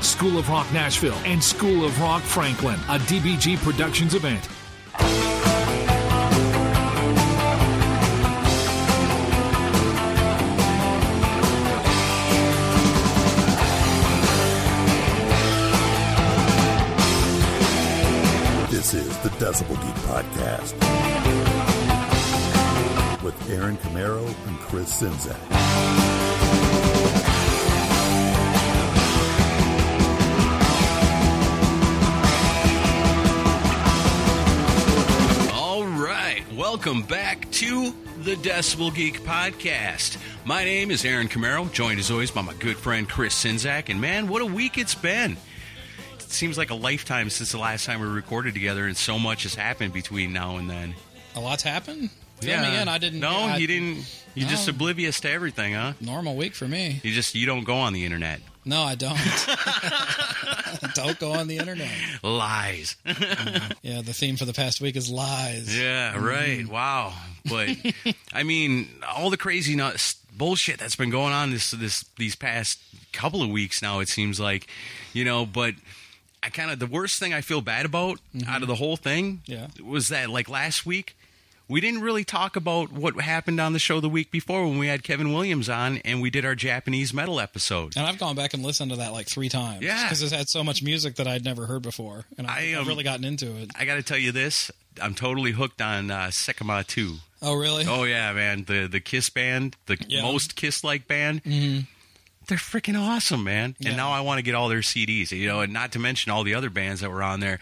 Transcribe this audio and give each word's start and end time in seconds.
School 0.00 0.38
of 0.38 0.48
Rock 0.48 0.72
Nashville, 0.72 1.18
and 1.24 1.42
School 1.42 1.84
of 1.84 2.00
Rock 2.00 2.22
Franklin, 2.22 2.78
a 2.88 2.98
DBG 2.98 3.56
Productions 3.58 4.14
event. 4.14 4.48
This 18.70 18.94
is 18.94 19.18
the 19.18 19.28
Decibel 19.30 19.74
Geek 19.82 19.94
Podcast 20.04 20.72
with 23.22 23.50
Aaron 23.50 23.76
Camaro 23.76 24.26
and 24.46 24.58
Chris 24.60 25.00
Czynszak. 25.00 26.17
Welcome 36.58 37.02
back 37.02 37.48
to 37.52 37.94
the 38.24 38.34
Decibel 38.34 38.92
Geek 38.92 39.20
Podcast. 39.22 40.18
My 40.44 40.64
name 40.64 40.90
is 40.90 41.04
Aaron 41.04 41.28
Camaro, 41.28 41.72
joined 41.72 42.00
as 42.00 42.10
always 42.10 42.32
by 42.32 42.42
my 42.42 42.52
good 42.54 42.76
friend 42.76 43.08
Chris 43.08 43.44
Czynszak. 43.44 43.88
And 43.88 44.00
man, 44.00 44.26
what 44.26 44.42
a 44.42 44.46
week 44.46 44.76
it's 44.76 44.96
been! 44.96 45.36
It 46.14 46.22
seems 46.22 46.58
like 46.58 46.70
a 46.70 46.74
lifetime 46.74 47.30
since 47.30 47.52
the 47.52 47.58
last 47.58 47.86
time 47.86 48.00
we 48.00 48.08
recorded 48.08 48.54
together, 48.54 48.88
and 48.88 48.96
so 48.96 49.20
much 49.20 49.44
has 49.44 49.54
happened 49.54 49.92
between 49.92 50.32
now 50.32 50.56
and 50.56 50.68
then. 50.68 50.94
A 51.36 51.40
lot's 51.40 51.62
happened. 51.62 52.10
Fill 52.40 52.60
me 52.60 52.76
in. 52.76 52.88
I 52.88 52.98
didn't. 52.98 53.20
No, 53.20 53.30
I- 53.30 53.56
you 53.58 53.68
didn't. 53.68 54.04
You're 54.34 54.46
No. 54.46 54.50
just 54.50 54.66
oblivious 54.66 55.20
to 55.20 55.30
everything, 55.30 55.74
huh? 55.74 55.92
Normal 56.00 56.34
week 56.34 56.56
for 56.56 56.66
me. 56.66 57.00
You 57.04 57.12
just 57.14 57.36
you 57.36 57.46
don't 57.46 57.62
go 57.64 57.76
on 57.76 57.92
the 57.92 58.04
internet. 58.04 58.40
No, 58.68 58.82
I 58.82 58.96
don't. 58.96 59.16
don't 60.94 61.18
go 61.18 61.32
on 61.32 61.48
the 61.48 61.56
internet. 61.56 61.90
Lies. 62.22 62.96
Yeah, 63.80 64.02
the 64.02 64.12
theme 64.12 64.36
for 64.36 64.44
the 64.44 64.52
past 64.52 64.80
week 64.80 64.96
is 64.96 65.10
lies. 65.10 65.76
Yeah, 65.78 66.16
right. 66.22 66.60
Mm-hmm. 66.60 66.72
Wow. 66.72 67.14
But 67.48 67.70
I 68.32 68.42
mean, 68.42 68.88
all 69.06 69.30
the 69.30 69.36
crazy 69.36 69.74
nuts 69.74 70.14
bullshit 70.36 70.78
that's 70.78 70.96
been 70.96 71.08
going 71.10 71.32
on 71.32 71.50
this 71.50 71.70
this 71.70 72.04
these 72.18 72.34
past 72.34 72.78
couple 73.12 73.42
of 73.42 73.48
weeks 73.48 73.80
now. 73.80 74.00
It 74.00 74.08
seems 74.08 74.38
like, 74.38 74.66
you 75.14 75.24
know. 75.24 75.46
But 75.46 75.74
I 76.42 76.50
kind 76.50 76.70
of 76.70 76.78
the 76.78 76.86
worst 76.86 77.18
thing 77.18 77.32
I 77.32 77.40
feel 77.40 77.62
bad 77.62 77.86
about 77.86 78.18
mm-hmm. 78.36 78.48
out 78.48 78.60
of 78.62 78.68
the 78.68 78.74
whole 78.74 78.96
thing, 78.96 79.40
Yeah. 79.46 79.68
was 79.82 80.08
that 80.08 80.28
like 80.28 80.48
last 80.48 80.84
week. 80.84 81.16
We 81.68 81.80
didn't 81.82 82.00
really 82.00 82.24
talk 82.24 82.56
about 82.56 82.90
what 82.92 83.20
happened 83.20 83.60
on 83.60 83.74
the 83.74 83.78
show 83.78 84.00
the 84.00 84.08
week 84.08 84.30
before 84.30 84.66
when 84.66 84.78
we 84.78 84.86
had 84.86 85.02
Kevin 85.02 85.34
Williams 85.34 85.68
on 85.68 85.98
and 85.98 86.22
we 86.22 86.30
did 86.30 86.44
our 86.46 86.54
Japanese 86.54 87.12
metal 87.12 87.38
episode. 87.40 87.94
And 87.94 88.06
I've 88.06 88.18
gone 88.18 88.34
back 88.36 88.54
and 88.54 88.62
listened 88.62 88.90
to 88.92 88.96
that 88.96 89.12
like 89.12 89.28
three 89.28 89.50
times. 89.50 89.82
Yeah. 89.82 90.02
Because 90.04 90.22
it's 90.22 90.32
had 90.32 90.48
so 90.48 90.64
much 90.64 90.82
music 90.82 91.16
that 91.16 91.26
I'd 91.28 91.44
never 91.44 91.66
heard 91.66 91.82
before. 91.82 92.24
And 92.38 92.46
I, 92.46 92.60
have 92.68 92.82
um, 92.82 92.88
really 92.88 93.04
gotten 93.04 93.24
into 93.24 93.54
it. 93.56 93.70
I 93.78 93.84
got 93.84 93.96
to 93.96 94.02
tell 94.02 94.16
you 94.16 94.32
this: 94.32 94.70
I'm 95.00 95.14
totally 95.14 95.52
hooked 95.52 95.82
on 95.82 96.10
uh, 96.10 96.28
Seikima-II. 96.28 97.18
Oh, 97.42 97.54
really? 97.54 97.84
Oh 97.86 98.04
yeah, 98.04 98.32
man. 98.32 98.64
The 98.64 98.88
the 98.88 99.00
Kiss 99.00 99.28
band, 99.30 99.76
the 99.86 99.98
Yeah. 100.08 100.22
most 100.22 100.56
Kiss 100.56 100.82
like 100.82 101.06
band. 101.06 101.44
Mm-hmm. 101.44 101.80
They're 102.48 102.56
freaking 102.58 102.98
awesome, 102.98 103.44
man. 103.44 103.76
Yeah. 103.78 103.88
And 103.88 103.96
now 103.98 104.10
I 104.10 104.22
want 104.22 104.38
to 104.38 104.42
get 104.42 104.54
all 104.54 104.68
their 104.68 104.80
CDs, 104.80 105.30
you 105.32 105.46
know, 105.46 105.60
and 105.60 105.72
not 105.72 105.92
to 105.92 105.98
mention 105.98 106.32
all 106.32 106.44
the 106.44 106.54
other 106.54 106.70
bands 106.70 107.02
that 107.02 107.10
were 107.10 107.22
on 107.22 107.40
there. 107.40 107.60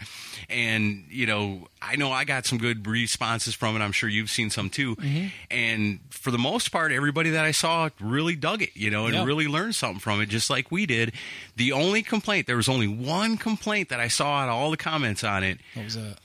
And, 0.49 1.03
you 1.09 1.25
know, 1.25 1.67
I 1.81 1.97
know 1.97 2.11
I 2.11 2.23
got 2.23 2.45
some 2.45 2.57
good 2.57 2.87
responses 2.87 3.53
from 3.53 3.75
it. 3.75 3.79
I'm 3.81 3.91
sure 3.91 4.07
you've 4.07 4.29
seen 4.29 4.49
some 4.49 4.69
too. 4.69 4.95
Mm-hmm. 4.95 5.27
And 5.51 5.99
for 6.09 6.31
the 6.31 6.37
most 6.37 6.71
part, 6.71 6.93
everybody 6.93 7.31
that 7.31 7.43
I 7.43 7.51
saw 7.51 7.89
really 7.99 8.35
dug 8.37 8.61
it, 8.61 8.71
you 8.75 8.89
know, 8.89 9.05
and 9.07 9.13
Yeah. 9.15 9.25
really 9.25 9.47
learned 9.47 9.75
something 9.75 9.99
from 9.99 10.21
it, 10.21 10.29
just 10.29 10.49
like 10.49 10.71
we 10.71 10.85
did. 10.85 11.11
The 11.57 11.73
only 11.73 12.01
complaint, 12.01 12.47
there 12.47 12.55
was 12.57 12.69
only 12.69 12.87
one 12.87 13.37
complaint 13.37 13.89
that 13.89 13.99
I 13.99 14.07
saw 14.07 14.37
out 14.39 14.47
of 14.49 14.55
all 14.55 14.71
the 14.71 14.77
comments 14.77 15.23
on 15.23 15.43
it. 15.43 15.59
What 15.73 15.83
was 15.85 15.95
that? 15.95 16.17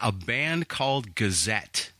A 0.00 0.12
band 0.12 0.68
called 0.68 1.14
Gazette 1.14 1.92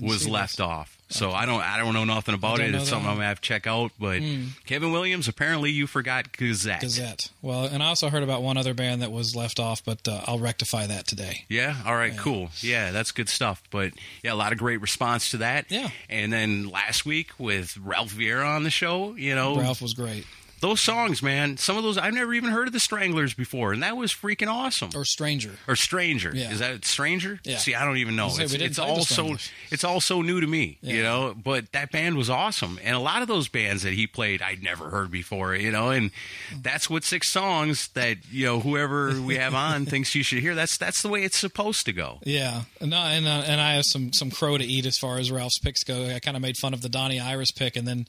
was 0.00 0.28
left 0.28 0.58
this. 0.58 0.60
off. 0.60 0.97
So 1.10 1.30
I 1.30 1.46
don't 1.46 1.62
I 1.62 1.78
don't 1.78 1.94
know 1.94 2.04
nothing 2.04 2.34
about 2.34 2.60
it. 2.60 2.74
It's 2.74 2.88
something 2.88 3.08
I'm 3.08 3.16
gonna 3.16 3.26
have 3.26 3.40
to 3.40 3.46
check 3.46 3.66
out. 3.66 3.92
But 3.98 4.22
Kevin 4.66 4.92
Williams, 4.92 5.26
apparently 5.26 5.70
you 5.70 5.86
forgot 5.86 6.36
Gazette. 6.36 6.82
Gazette. 6.82 7.30
Well, 7.40 7.64
and 7.64 7.82
I 7.82 7.86
also 7.86 8.10
heard 8.10 8.22
about 8.22 8.42
one 8.42 8.56
other 8.58 8.74
band 8.74 9.00
that 9.02 9.10
was 9.10 9.34
left 9.34 9.58
off, 9.58 9.82
but 9.84 10.06
uh, 10.06 10.20
I'll 10.26 10.38
rectify 10.38 10.86
that 10.86 11.06
today. 11.06 11.44
Yeah. 11.48 11.76
All 11.86 11.94
right. 11.94 12.16
Cool. 12.16 12.50
Yeah, 12.60 12.90
that's 12.90 13.12
good 13.12 13.28
stuff. 13.28 13.62
But 13.70 13.92
yeah, 14.22 14.32
a 14.32 14.36
lot 14.36 14.52
of 14.52 14.58
great 14.58 14.80
response 14.82 15.30
to 15.30 15.38
that. 15.38 15.70
Yeah. 15.70 15.88
And 16.10 16.32
then 16.32 16.68
last 16.68 17.06
week 17.06 17.30
with 17.38 17.76
Ralph 17.78 18.14
Vieira 18.14 18.46
on 18.46 18.64
the 18.64 18.70
show, 18.70 19.14
you 19.14 19.34
know, 19.34 19.58
Ralph 19.58 19.80
was 19.80 19.94
great. 19.94 20.26
Those 20.60 20.80
songs, 20.80 21.22
man. 21.22 21.56
Some 21.56 21.76
of 21.76 21.82
those 21.82 21.98
I've 21.98 22.14
never 22.14 22.34
even 22.34 22.50
heard 22.50 22.66
of 22.66 22.72
the 22.72 22.80
Stranglers 22.80 23.34
before, 23.34 23.72
and 23.72 23.82
that 23.82 23.96
was 23.96 24.12
freaking 24.12 24.48
awesome. 24.48 24.90
Or 24.94 25.04
Stranger. 25.04 25.52
Or 25.66 25.76
Stranger. 25.76 26.32
Yeah. 26.34 26.50
Is 26.52 26.58
that 26.58 26.84
Stranger? 26.84 27.40
Yeah. 27.44 27.58
See, 27.58 27.74
I 27.74 27.84
don't 27.84 27.98
even 27.98 28.16
know. 28.16 28.24
I 28.24 28.26
was 28.26 28.34
gonna 28.34 28.44
It's, 28.44 28.52
say, 28.52 28.56
we 28.56 28.58
didn't 28.58 28.70
it's 28.70 28.78
all 28.78 29.04
so 29.04 29.36
it's 29.70 29.84
all 29.84 30.00
so 30.00 30.22
new 30.22 30.40
to 30.40 30.46
me, 30.46 30.78
you 30.82 31.02
know. 31.02 31.34
But 31.36 31.72
that 31.72 31.90
band 31.92 32.16
was 32.16 32.28
awesome, 32.30 32.78
and 32.82 32.94
a 32.94 33.00
lot 33.00 33.22
of 33.22 33.28
those 33.28 33.48
bands 33.48 33.82
that 33.82 33.92
he 33.92 34.06
played, 34.06 34.42
I'd 34.42 34.62
never 34.62 34.90
heard 34.90 35.10
before, 35.10 35.54
you 35.54 35.70
know. 35.70 35.90
And 35.90 36.10
that's 36.62 36.88
what 36.90 37.04
six 37.04 37.30
songs 37.30 37.88
that 37.94 38.18
you 38.30 38.44
know 38.46 38.60
whoever 38.60 39.20
we 39.20 39.36
have 39.36 39.54
on 39.54 39.86
thinks 39.86 40.14
you 40.14 40.22
should 40.22 40.40
hear. 40.40 40.54
That's 40.54 40.76
that's 40.76 41.02
the 41.02 41.08
way 41.08 41.24
it's 41.24 41.38
supposed 41.38 41.86
to 41.86 41.92
go. 41.92 42.18
Yeah, 42.24 42.62
no, 42.80 42.96
and 42.98 43.26
uh, 43.26 43.42
and 43.46 43.60
I 43.60 43.74
have 43.74 43.84
some 43.84 44.12
some 44.12 44.30
crow 44.30 44.58
to 44.58 44.64
eat 44.64 44.86
as 44.86 44.98
far 44.98 45.18
as 45.18 45.30
Ralph's 45.30 45.58
picks 45.58 45.84
go. 45.84 46.06
I 46.14 46.18
kind 46.18 46.36
of 46.36 46.42
made 46.42 46.56
fun 46.56 46.74
of 46.74 46.82
the 46.82 46.88
Donnie 46.88 47.20
Iris 47.20 47.52
pick, 47.52 47.76
and 47.76 47.86
then 47.86 48.06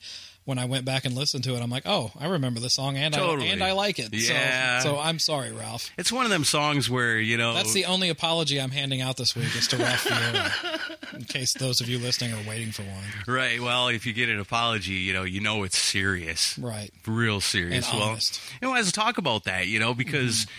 when 0.49 0.57
I 0.57 0.65
went 0.65 0.83
back 0.83 1.05
and 1.05 1.15
listened 1.15 1.43
to 1.43 1.55
it, 1.55 1.61
I'm 1.61 1.69
like, 1.69 1.83
oh, 1.85 2.11
I 2.19 2.25
remember 2.25 2.59
the 2.59 2.71
song, 2.71 2.97
and 2.97 3.13
Totally. 3.13 3.49
I 3.49 3.51
and 3.53 3.63
I 3.63 3.73
like 3.73 3.99
it. 3.99 4.11
Yeah. 4.11 4.79
So, 4.79 4.95
so 4.95 4.99
I'm 4.99 5.19
sorry, 5.19 5.51
Ralph. 5.51 5.91
It's 5.95 6.11
one 6.11 6.25
of 6.25 6.31
them 6.31 6.43
songs 6.43 6.89
where 6.89 7.19
you 7.19 7.37
know 7.37 7.53
That's 7.53 7.71
the 7.71 7.85
only 7.85 8.09
apology 8.09 8.59
I'm 8.59 8.71
handing 8.71 8.99
out 8.99 9.15
this 9.15 9.35
week 9.35 9.55
is 9.55 9.67
to 9.67 9.77
Ralph 9.77 10.03
Vieira, 10.05 11.13
in 11.13 11.23
case 11.25 11.53
those 11.53 11.81
of 11.81 11.87
you 11.87 11.99
listening 11.99 12.33
are 12.33 12.49
waiting 12.49 12.71
for 12.71 12.81
one. 12.81 13.03
right. 13.27 13.61
Well, 13.61 13.89
if 13.89 14.07
you 14.07 14.13
get 14.13 14.27
an 14.29 14.39
apology, 14.39 14.93
you 14.93 15.13
know 15.13 15.23
you 15.23 15.39
know 15.39 15.63
it's 15.63 15.77
serious. 15.77 16.57
Right. 16.57 16.91
real 17.05 17.41
serious. 17.41 17.87
And 17.87 17.99
well, 17.99 18.09
honest. 18.09 18.41
you 18.59 18.67
know, 18.67 18.73
let's 18.73 18.91
talk 18.91 19.19
about 19.19 19.43
that. 19.43 19.67
You 19.67 19.79
know, 19.79 19.93
because 19.93 20.45
mm-hmm. 20.45 20.51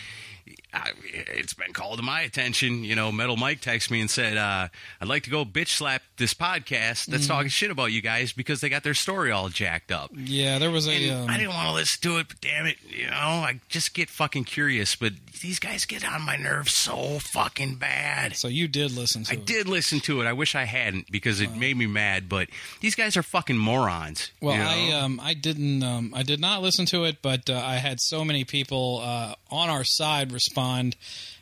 I, 0.72 0.90
it's 1.12 1.54
been 1.54 1.72
called 1.72 1.98
to 1.98 2.02
my 2.02 2.20
attention. 2.22 2.84
You 2.84 2.94
know, 2.94 3.10
Metal 3.10 3.36
Mike 3.36 3.60
texted 3.60 3.90
me 3.90 4.00
and 4.00 4.10
said, 4.10 4.36
uh, 4.36 4.68
"I'd 5.00 5.08
like 5.08 5.24
to 5.24 5.30
go 5.30 5.44
bitch 5.44 5.68
slap 5.68 6.02
this 6.16 6.34
podcast 6.34 7.06
that's 7.06 7.24
Mm-hmm. 7.24 7.32
talking 7.32 7.48
shit 7.48 7.70
about 7.70 7.86
you 7.92 8.00
guys 8.02 8.32
because 8.32 8.60
they 8.60 8.68
got 8.68 8.82
their 8.84 8.94
story 8.94 9.30
all 9.30 9.48
jacked 9.48 9.90
up." 9.92 10.10
Yeah, 10.16 10.58
there 10.58 10.70
was 10.70 10.86
a. 10.88 11.10
Um, 11.10 11.28
I 11.28 11.36
didn't 11.36 11.54
want 11.54 11.68
to 11.68 11.74
listen 11.74 12.00
to 12.02 12.18
it, 12.18 12.28
but 12.28 12.40
damn 12.40 12.66
it, 12.66 12.76
you 12.88 13.06
know, 13.06 13.12
I 13.16 13.60
just 13.68 13.94
get 13.94 14.08
fucking 14.10 14.44
curious. 14.44 14.94
But 14.96 15.12
these 15.40 15.58
guys 15.58 15.84
get 15.84 16.06
on 16.06 16.22
my 16.22 16.36
nerves 16.36 16.72
so 16.72 17.18
fucking 17.18 17.76
bad. 17.76 18.36
so 18.36 18.48
you 18.48 18.68
did 18.68 18.92
listen 18.92 19.24
to 19.24 19.32
I 19.32 19.34
it. 19.36 19.46
did 19.46 19.68
listen 19.68 20.00
to 20.00 20.20
it. 20.20 20.26
I 20.26 20.32
wish 20.32 20.54
I 20.54 20.64
hadn't 20.64 21.10
because 21.10 21.40
it 21.40 21.54
made 21.54 21.76
me 21.76 21.86
mad. 21.86 22.28
But 22.28 22.48
these 22.80 22.94
guys 22.94 23.16
are 23.16 23.22
fucking 23.22 23.56
morons. 23.58 24.30
Well, 24.40 24.54
you 24.56 24.92
I 24.92 24.98
um 24.98 25.20
I 25.22 25.34
didn't 25.34 25.82
um 25.82 26.12
I 26.14 26.22
did 26.22 26.40
not 26.40 26.62
listen 26.62 26.86
to 26.86 27.04
it, 27.04 27.18
but 27.22 27.48
uh, 27.50 27.54
I 27.64 27.76
had 27.76 28.00
so 28.00 28.24
many 28.24 28.44
people 28.44 29.00
uh, 29.02 29.34
on 29.50 29.68
our 29.70 29.84
side 29.84 30.32
respond 30.32 30.96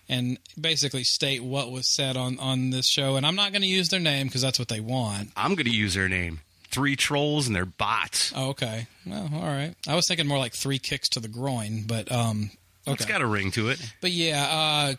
and 0.08 0.38
basically 0.58 1.04
state 1.04 1.42
what 1.42 1.70
was 1.70 1.86
said 1.88 2.16
on 2.16 2.38
on 2.38 2.70
this 2.70 2.88
show, 2.88 3.16
and 3.16 3.26
I'm 3.26 3.36
not 3.36 3.52
going 3.52 3.62
to 3.62 3.68
use 3.68 3.88
their 3.88 4.00
name 4.00 4.26
because 4.26 4.42
that's 4.42 4.58
what 4.58 4.68
they 4.68 4.80
want. 4.80 5.30
I'm 5.36 5.54
going 5.54 5.66
to 5.66 5.70
use 5.76 5.94
their 5.94 6.08
name. 6.08 6.40
Three 6.70 6.96
trolls 6.96 7.46
and 7.46 7.56
they're 7.56 7.64
bots. 7.64 8.32
Oh, 8.36 8.50
okay. 8.50 8.86
Well, 9.06 9.30
all 9.34 9.40
right. 9.42 9.74
I 9.88 9.94
was 9.94 10.06
thinking 10.06 10.26
more 10.26 10.38
like 10.38 10.52
three 10.52 10.78
kicks 10.78 11.08
to 11.10 11.20
the 11.20 11.28
groin, 11.28 11.84
but 11.86 12.10
um 12.12 12.50
okay. 12.93 12.94
It's 12.94 13.06
got 13.06 13.20
a 13.20 13.26
ring 13.26 13.50
to 13.52 13.69
it. 13.70 13.81
But 14.00 14.11
yeah, 14.11 14.46
uh, 14.50 14.94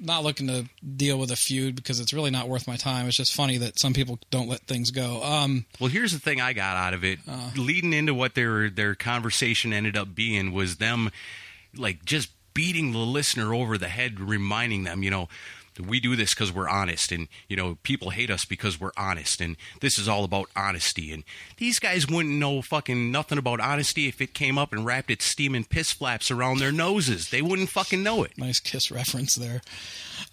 not 0.00 0.24
looking 0.24 0.46
to 0.48 0.68
deal 0.96 1.18
with 1.18 1.30
a 1.30 1.36
feud 1.36 1.76
because 1.76 2.00
it's 2.00 2.12
really 2.12 2.30
not 2.30 2.48
worth 2.48 2.66
my 2.66 2.76
time. 2.76 3.06
It's 3.06 3.16
just 3.16 3.34
funny 3.34 3.58
that 3.58 3.78
some 3.78 3.92
people 3.92 4.18
don't 4.30 4.48
let 4.48 4.60
things 4.62 4.90
go. 4.90 5.22
Um, 5.22 5.66
Well, 5.80 5.90
here's 5.90 6.12
the 6.12 6.18
thing 6.18 6.40
I 6.40 6.52
got 6.52 6.76
out 6.76 6.94
of 6.94 7.04
it. 7.04 7.20
Leading 7.56 7.92
into 7.92 8.14
what 8.14 8.34
their 8.34 8.68
their 8.70 8.94
conversation 8.94 9.72
ended 9.72 9.96
up 9.96 10.14
being 10.14 10.52
was 10.52 10.76
them 10.76 11.10
like 11.76 12.04
just 12.04 12.30
beating 12.54 12.92
the 12.92 12.98
listener 12.98 13.52
over 13.54 13.76
the 13.76 13.88
head, 13.88 14.18
reminding 14.18 14.84
them, 14.84 15.02
you 15.02 15.10
know, 15.10 15.28
we 15.78 16.00
do 16.00 16.16
this 16.16 16.34
because 16.34 16.52
we're 16.52 16.68
honest, 16.68 17.12
and 17.12 17.28
you 17.48 17.56
know, 17.56 17.78
people 17.82 18.10
hate 18.10 18.30
us 18.30 18.44
because 18.44 18.80
we're 18.80 18.92
honest, 18.96 19.40
and 19.40 19.56
this 19.80 19.98
is 19.98 20.08
all 20.08 20.24
about 20.24 20.48
honesty. 20.56 21.12
And 21.12 21.24
these 21.56 21.78
guys 21.78 22.08
wouldn't 22.08 22.34
know 22.34 22.62
fucking 22.62 23.10
nothing 23.10 23.38
about 23.38 23.60
honesty 23.60 24.08
if 24.08 24.20
it 24.20 24.34
came 24.34 24.58
up 24.58 24.72
and 24.72 24.84
wrapped 24.86 25.10
its 25.10 25.24
steaming 25.24 25.64
piss 25.64 25.92
flaps 25.92 26.30
around 26.30 26.58
their 26.58 26.72
noses. 26.72 27.30
They 27.30 27.42
wouldn't 27.42 27.70
fucking 27.70 28.02
know 28.02 28.22
it. 28.22 28.36
nice 28.38 28.60
kiss 28.60 28.90
reference 28.90 29.34
there. 29.34 29.60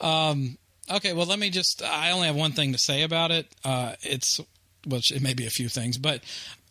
Um, 0.01 0.57
okay, 0.92 1.13
well, 1.13 1.25
let 1.25 1.40
me 1.40 1.50
just. 1.50 1.81
I 1.84 2.12
only 2.12 2.28
have 2.28 2.36
one 2.36 2.51
thing 2.51 2.72
to 2.74 2.80
say 2.80 3.04
about 3.04 3.31
it. 3.31 3.48
Uh, 3.63 3.94
it's 4.01 4.40
which 4.86 5.12
it 5.12 5.22
may 5.22 5.34
be 5.34 5.45
a 5.45 5.51
few 5.51 5.69
things, 5.69 5.98
but 5.98 6.22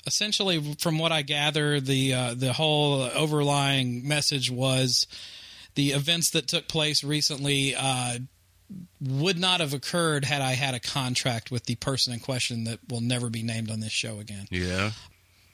essentially, 0.06 0.76
from 0.80 0.98
what 0.98 1.12
I 1.12 1.22
gather, 1.22 1.80
the 1.80 2.14
uh, 2.14 2.34
the 2.34 2.52
whole 2.52 3.02
overlying 3.02 4.06
message 4.06 4.50
was 4.50 5.06
the 5.74 5.90
events 5.90 6.30
that 6.30 6.48
took 6.48 6.68
place 6.68 7.02
recently. 7.04 7.74
Uh, 7.76 8.18
would 9.00 9.38
not 9.38 9.60
have 9.60 9.74
occurred 9.74 10.24
had 10.24 10.42
I 10.42 10.52
had 10.52 10.74
a 10.74 10.80
contract 10.80 11.50
with 11.50 11.64
the 11.64 11.74
person 11.76 12.12
in 12.12 12.20
question 12.20 12.64
that 12.64 12.80
will 12.88 13.00
never 13.00 13.30
be 13.30 13.42
named 13.42 13.70
on 13.70 13.80
this 13.80 13.92
show 13.92 14.18
again. 14.20 14.46
Yeah. 14.50 14.92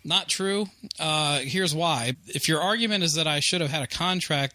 Not 0.05 0.29
true. 0.29 0.67
Uh, 0.99 1.41
here's 1.41 1.75
why. 1.75 2.15
If 2.27 2.49
your 2.49 2.61
argument 2.61 3.05
is 3.05 3.15
that 3.15 3.27
I 3.27 3.41
should 3.41 3.61
have 3.61 3.71
had 3.71 3.83
a 3.83 3.87
contract, 3.87 4.55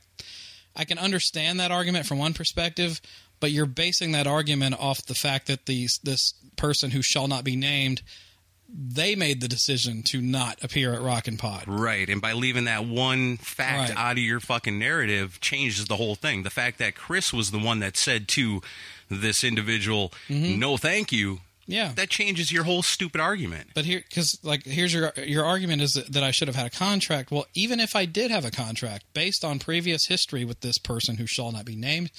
I 0.76 0.86
can 0.86 0.98
understand 0.98 1.60
that 1.60 1.72
argument 1.72 2.06
from 2.06 2.18
one 2.18 2.34
perspective, 2.34 3.02
but 3.40 3.52
you're 3.52 3.66
basing 3.66 4.14
that 4.14 4.28
argument 4.28 4.80
off 4.80 5.06
the 5.06 5.14
fact 5.14 5.48
that 5.48 5.66
these 5.66 6.00
this 6.04 6.34
person 6.56 6.92
who 6.92 7.02
shall 7.02 7.28
not 7.28 7.44
be 7.44 7.56
named, 7.56 8.02
they 8.76 9.16
made 9.16 9.40
the 9.40 9.48
decision 9.48 10.02
to 10.04 10.20
not 10.22 10.64
appear 10.64 10.94
at 10.94 11.02
Rock 11.02 11.28
and 11.28 11.38
Pod. 11.38 11.66
Right, 11.68 12.10
and 12.10 12.22
by 12.22 12.34
leaving 12.34 12.66
that 12.66 12.86
one 12.86 13.38
fact 13.38 13.90
Right. 13.90 13.98
out 13.98 14.14
of 14.14 14.24
your 14.24 14.40
fucking 14.40 14.80
narrative 14.80 15.40
changes 15.42 15.86
the 15.86 15.98
whole 15.98 16.16
thing. 16.16 16.44
The 16.44 16.50
fact 16.50 16.80
that 16.80 16.96
Chris 16.96 17.32
was 17.32 17.52
the 17.52 17.60
one 17.60 17.80
that 17.80 17.98
said 17.98 18.28
to 18.30 18.62
this 19.10 19.44
individual, 19.44 20.12
mm-hmm. 20.28 20.58
"No, 20.60 20.78
thank 20.78 21.12
you," 21.12 21.42
Yeah. 21.68 21.92
that 21.96 22.10
changes 22.10 22.52
your 22.52 22.64
whole 22.64 22.82
stupid 22.82 23.22
argument. 23.22 23.70
But 23.76 23.86
here, 23.86 24.04
because 24.08 24.38
like, 24.44 24.66
here's 24.66 24.94
your 24.94 25.14
your 25.18 25.46
argument 25.46 25.82
is 25.84 25.92
that, 25.94 26.12
that 26.14 26.24
I 26.24 26.32
should 26.32 26.48
have 26.48 26.56
had 26.56 26.66
a 26.66 26.72
contract. 26.72 27.30
Well, 27.32 27.46
even 27.54 27.80
if 27.80 27.96
I 27.96 28.06
did 28.06 28.32
have 28.32 28.44
a 28.44 28.52
contract, 28.52 29.06
based 29.14 29.46
on 29.46 29.60
previous 29.60 30.08
history 30.08 30.46
with 30.46 30.62
this 30.62 30.78
person 30.80 31.18
who 31.18 31.28
shall 31.28 31.52
not 31.52 31.66
be 31.66 31.76
named, 31.76 32.10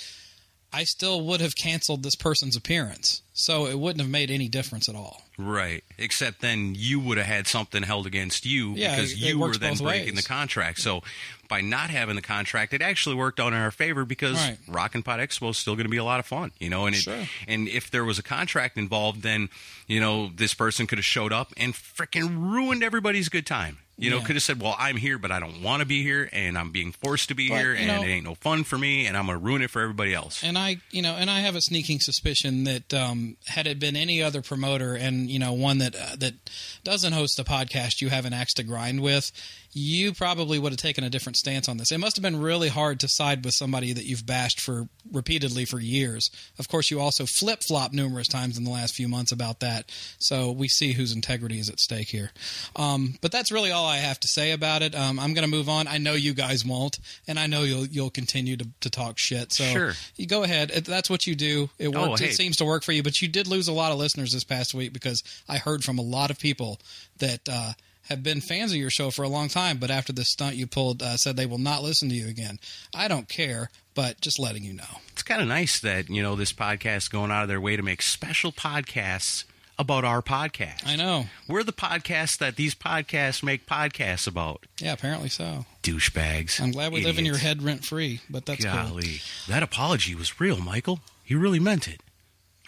I 0.75 0.85
still 0.85 1.21
would 1.27 1.41
have 1.41 1.55
canceled 1.55 2.03
this 2.03 2.15
person's 2.17 2.57
appearance. 2.57 3.23
So 3.33 3.67
it 3.67 3.79
wouldn't 3.79 4.01
have 4.01 4.11
made 4.11 4.31
any 4.31 4.49
difference 4.49 4.89
at 4.89 4.95
all. 4.95 5.23
Right, 5.39 5.83
except 5.99 6.41
then 6.41 6.75
you 6.77 7.01
would 7.01 7.19
have 7.19 7.27
had 7.27 7.47
something 7.49 7.83
held 7.83 8.07
against 8.07 8.47
you 8.47 8.73
Yeah, 8.75 8.95
because 8.95 9.21
you 9.21 9.39
were 9.39 9.53
then 9.55 9.75
breaking 9.77 10.15
ways. 10.15 10.23
the 10.23 10.29
contract. 10.29 10.79
So 10.81 11.03
by 11.49 11.61
not 11.61 11.91
having 11.91 12.15
the 12.15 12.23
contract, 12.23 12.73
it 12.75 12.81
actually 12.83 13.17
worked 13.17 13.41
out 13.41 13.53
in 13.53 13.59
our 13.59 13.71
favor 13.73 14.05
because 14.05 14.37
Right. 14.37 14.59
Rock 14.69 14.95
and 14.95 15.05
Pod 15.05 15.19
Expo 15.21 15.51
is 15.51 15.59
still 15.59 15.75
going 15.75 15.87
to 15.87 15.91
be 15.91 15.97
a 15.97 16.05
lot 16.05 16.21
of 16.21 16.27
fun, 16.27 16.53
you 16.61 16.71
know. 16.71 16.87
And 16.87 16.95
it, 16.95 17.03
Sure. 17.03 17.27
and 17.49 17.67
if 17.69 17.91
there 17.91 18.05
was 18.05 18.19
a 18.19 18.23
contract 18.23 18.77
involved, 18.79 19.23
then 19.23 19.49
you 19.89 20.01
know 20.01 20.31
this 20.35 20.55
person 20.55 20.87
could 20.87 20.99
have 20.99 21.05
showed 21.05 21.33
up 21.33 21.53
and 21.57 21.75
freaking 21.75 22.39
ruined 22.53 22.85
everybody's 22.85 23.29
good 23.29 23.47
time. 23.47 23.79
You 23.97 24.11
know, 24.11 24.19
Yeah. 24.19 24.25
could 24.25 24.35
have 24.37 24.43
said, 24.43 24.61
"Well, 24.61 24.75
I'm 24.77 24.97
here, 24.97 25.19
but 25.19 25.31
I 25.31 25.39
don't 25.39 25.63
want 25.63 25.81
to 25.81 25.87
be 25.87 26.03
here, 26.03 26.29
and 26.33 26.59
I'm 26.59 26.73
being 26.73 26.91
forced 26.91 27.29
to 27.29 27.35
be 27.37 27.49
But, 27.49 27.59
here, 27.59 27.75
and 27.75 27.87
know- 27.87 28.03
it 28.03 28.07
ain't 28.09 28.25
no 28.25 28.35
fun 28.35 28.65
for 28.65 28.77
me, 28.77 29.07
and 29.07 29.17
I'm 29.17 29.27
going 29.27 29.39
to 29.39 29.45
ruin 29.45 29.63
it 29.63 29.71
for 29.71 29.81
everybody 29.83 30.13
else." 30.13 30.43
And 30.43 30.59
I, 30.59 30.79
you 30.91 31.01
know, 31.01 31.15
and 31.15 31.31
I 31.31 31.41
have 31.41 31.55
a 31.55 31.61
sneaking 31.61 32.01
suspicion 32.01 32.65
that 32.65 32.93
um, 32.93 33.37
had 33.47 33.69
it 33.69 33.79
been 33.79 33.95
any 33.95 34.21
other 34.21 34.43
promoter, 34.43 34.95
and 34.97 35.31
you 35.31 35.39
know, 35.39 35.53
one 35.53 35.79
that 35.79 35.95
uh, 35.95 36.17
that 36.17 36.35
doesn't 36.83 37.13
host 37.13 37.39
a 37.39 37.45
podcast 37.45 38.01
you 38.01 38.09
have 38.11 38.25
an 38.25 38.33
axe 38.33 38.53
to 38.55 38.65
grind 38.65 39.01
with, 39.01 39.31
you 39.77 40.13
probably 40.15 40.57
would 40.59 40.71
have 40.71 40.79
taken 40.79 41.03
a 41.03 41.11
different 41.11 41.37
stance 41.37 41.69
on 41.69 41.77
this. 41.79 41.91
It 41.91 41.99
must 41.99 42.15
have 42.17 42.23
been 42.23 42.39
really 42.41 42.69
hard 42.69 43.01
to 43.01 43.09
side 43.09 43.45
with 43.45 43.55
somebody 43.55 43.93
that 43.93 44.05
you've 44.05 44.25
bashed 44.25 44.61
for 44.61 44.89
repeatedly 45.13 45.65
for 45.65 45.81
years. 45.81 46.31
Of 46.61 46.69
course, 46.69 46.93
you 46.93 47.01
also 47.01 47.27
flip 47.27 47.63
flop 47.65 47.93
numerous 47.93 48.29
times 48.29 48.57
in 48.57 48.63
the 48.63 48.71
last 48.71 48.95
few 48.95 49.09
months 49.09 49.33
about 49.33 49.59
that. 49.61 49.91
So 50.19 50.53
we 50.53 50.69
see 50.69 50.93
whose 50.93 51.13
integrity 51.13 51.59
is 51.59 51.69
at 51.69 51.81
stake 51.81 52.09
here. 52.09 52.31
Um, 52.77 53.17
but 53.21 53.33
that's 53.33 53.51
really 53.51 53.73
all 53.73 53.85
I 53.85 53.97
have 53.97 54.21
to 54.21 54.29
say 54.29 54.53
about 54.53 54.83
it. 54.83 54.95
Um, 54.95 55.19
I'm 55.19 55.35
going 55.35 55.45
to 55.45 55.51
move 55.51 55.69
on. 55.69 55.89
I 55.89 55.99
know 55.99 56.13
you 56.15 56.35
guys 56.35 56.65
won't, 56.65 57.01
and 57.27 57.37
I 57.37 57.47
know 57.49 57.63
you'll 57.65 57.87
you'll 57.87 58.11
continue 58.11 58.57
to, 58.57 58.69
to 58.83 58.91
talk 58.91 59.19
shit. 59.19 59.53
So 59.53 59.65
Sure. 59.65 59.93
you 60.15 60.27
go 60.29 60.45
ahead. 60.45 60.71
That's 60.71 61.11
what 61.11 61.27
you 61.27 61.35
do. 61.35 61.69
It 61.81 61.89
Oh, 61.89 62.11
works. 62.11 62.21
hey. 62.21 62.29
It 62.29 62.35
seems 62.35 62.59
to 62.59 62.65
work 62.65 62.85
for 62.85 62.93
you. 62.93 63.03
But 63.03 63.21
you 63.21 63.27
did 63.27 63.49
lose 63.49 63.67
a 63.67 63.73
lot 63.73 63.91
of 63.91 63.99
listeners 63.99 64.33
this 64.33 64.45
past 64.45 64.73
week 64.73 64.93
because 64.93 65.25
I 65.49 65.59
heard 65.59 65.83
from 65.83 65.99
a 65.99 66.03
lot 66.03 66.31
of 66.31 66.39
people 66.39 66.79
that 67.19 67.49
uh, 67.51 67.73
have 68.09 68.23
been 68.23 68.41
fans 68.41 68.71
of 68.73 68.77
your 68.79 68.91
show 68.91 69.11
for 69.11 69.23
a 69.23 69.29
long 69.29 69.49
time, 69.49 69.79
but 69.79 69.91
after 69.91 70.13
the 70.13 70.25
stunt 70.25 70.57
you 70.57 70.67
pulled, 70.67 71.03
uh, 71.03 71.17
said 71.17 71.37
they 71.37 71.47
will 71.47 71.59
not 71.59 71.83
listen 71.83 72.09
to 72.09 72.15
you 72.15 72.29
again. 72.29 72.59
I 72.95 73.09
don't 73.09 73.29
care, 73.29 73.71
but 73.95 74.21
just 74.21 74.39
letting 74.39 74.65
you 74.65 74.73
know. 74.75 75.01
it's 75.13 75.23
kind 75.23 75.41
of 75.41 75.49
nice 75.49 75.79
that 75.81 76.11
you 76.11 76.23
know 76.23 76.37
this 76.37 76.53
podcast 76.53 76.97
is 76.97 77.09
going 77.09 77.31
out 77.31 77.43
of 77.43 77.49
their 77.49 77.61
way 77.61 77.77
to 77.77 77.83
make 77.83 78.03
special 78.03 78.53
podcasts 78.53 79.45
about 79.79 80.05
our 80.05 80.23
podcast. 80.23 80.87
I 80.87 80.95
know. 80.97 81.27
We're 81.49 81.65
the 81.65 81.73
podcast 81.73 82.39
that 82.39 82.57
these 82.57 82.75
podcasts 82.75 83.43
make 83.43 83.67
podcasts 83.67 84.27
about. 84.29 84.65
Yeah, 84.79 84.93
apparently 84.93 85.29
so. 85.29 85.67
Douchebags. 85.83 86.61
I'm 86.61 86.71
glad 86.71 86.93
we 86.93 87.03
live 87.05 87.19
in 87.19 87.27
your 87.27 87.39
head 87.39 87.63
rent 87.63 87.85
free, 87.85 88.21
but 88.31 88.47
that's 88.47 88.65
cool. 88.65 88.73
Golly, 88.73 89.21
that 89.49 89.63
apology 89.65 90.15
was 90.15 90.39
real, 90.41 90.59
Michael. 90.61 91.01
He 91.25 91.35
really 91.35 91.59
meant 91.59 91.89
it. 91.89 92.01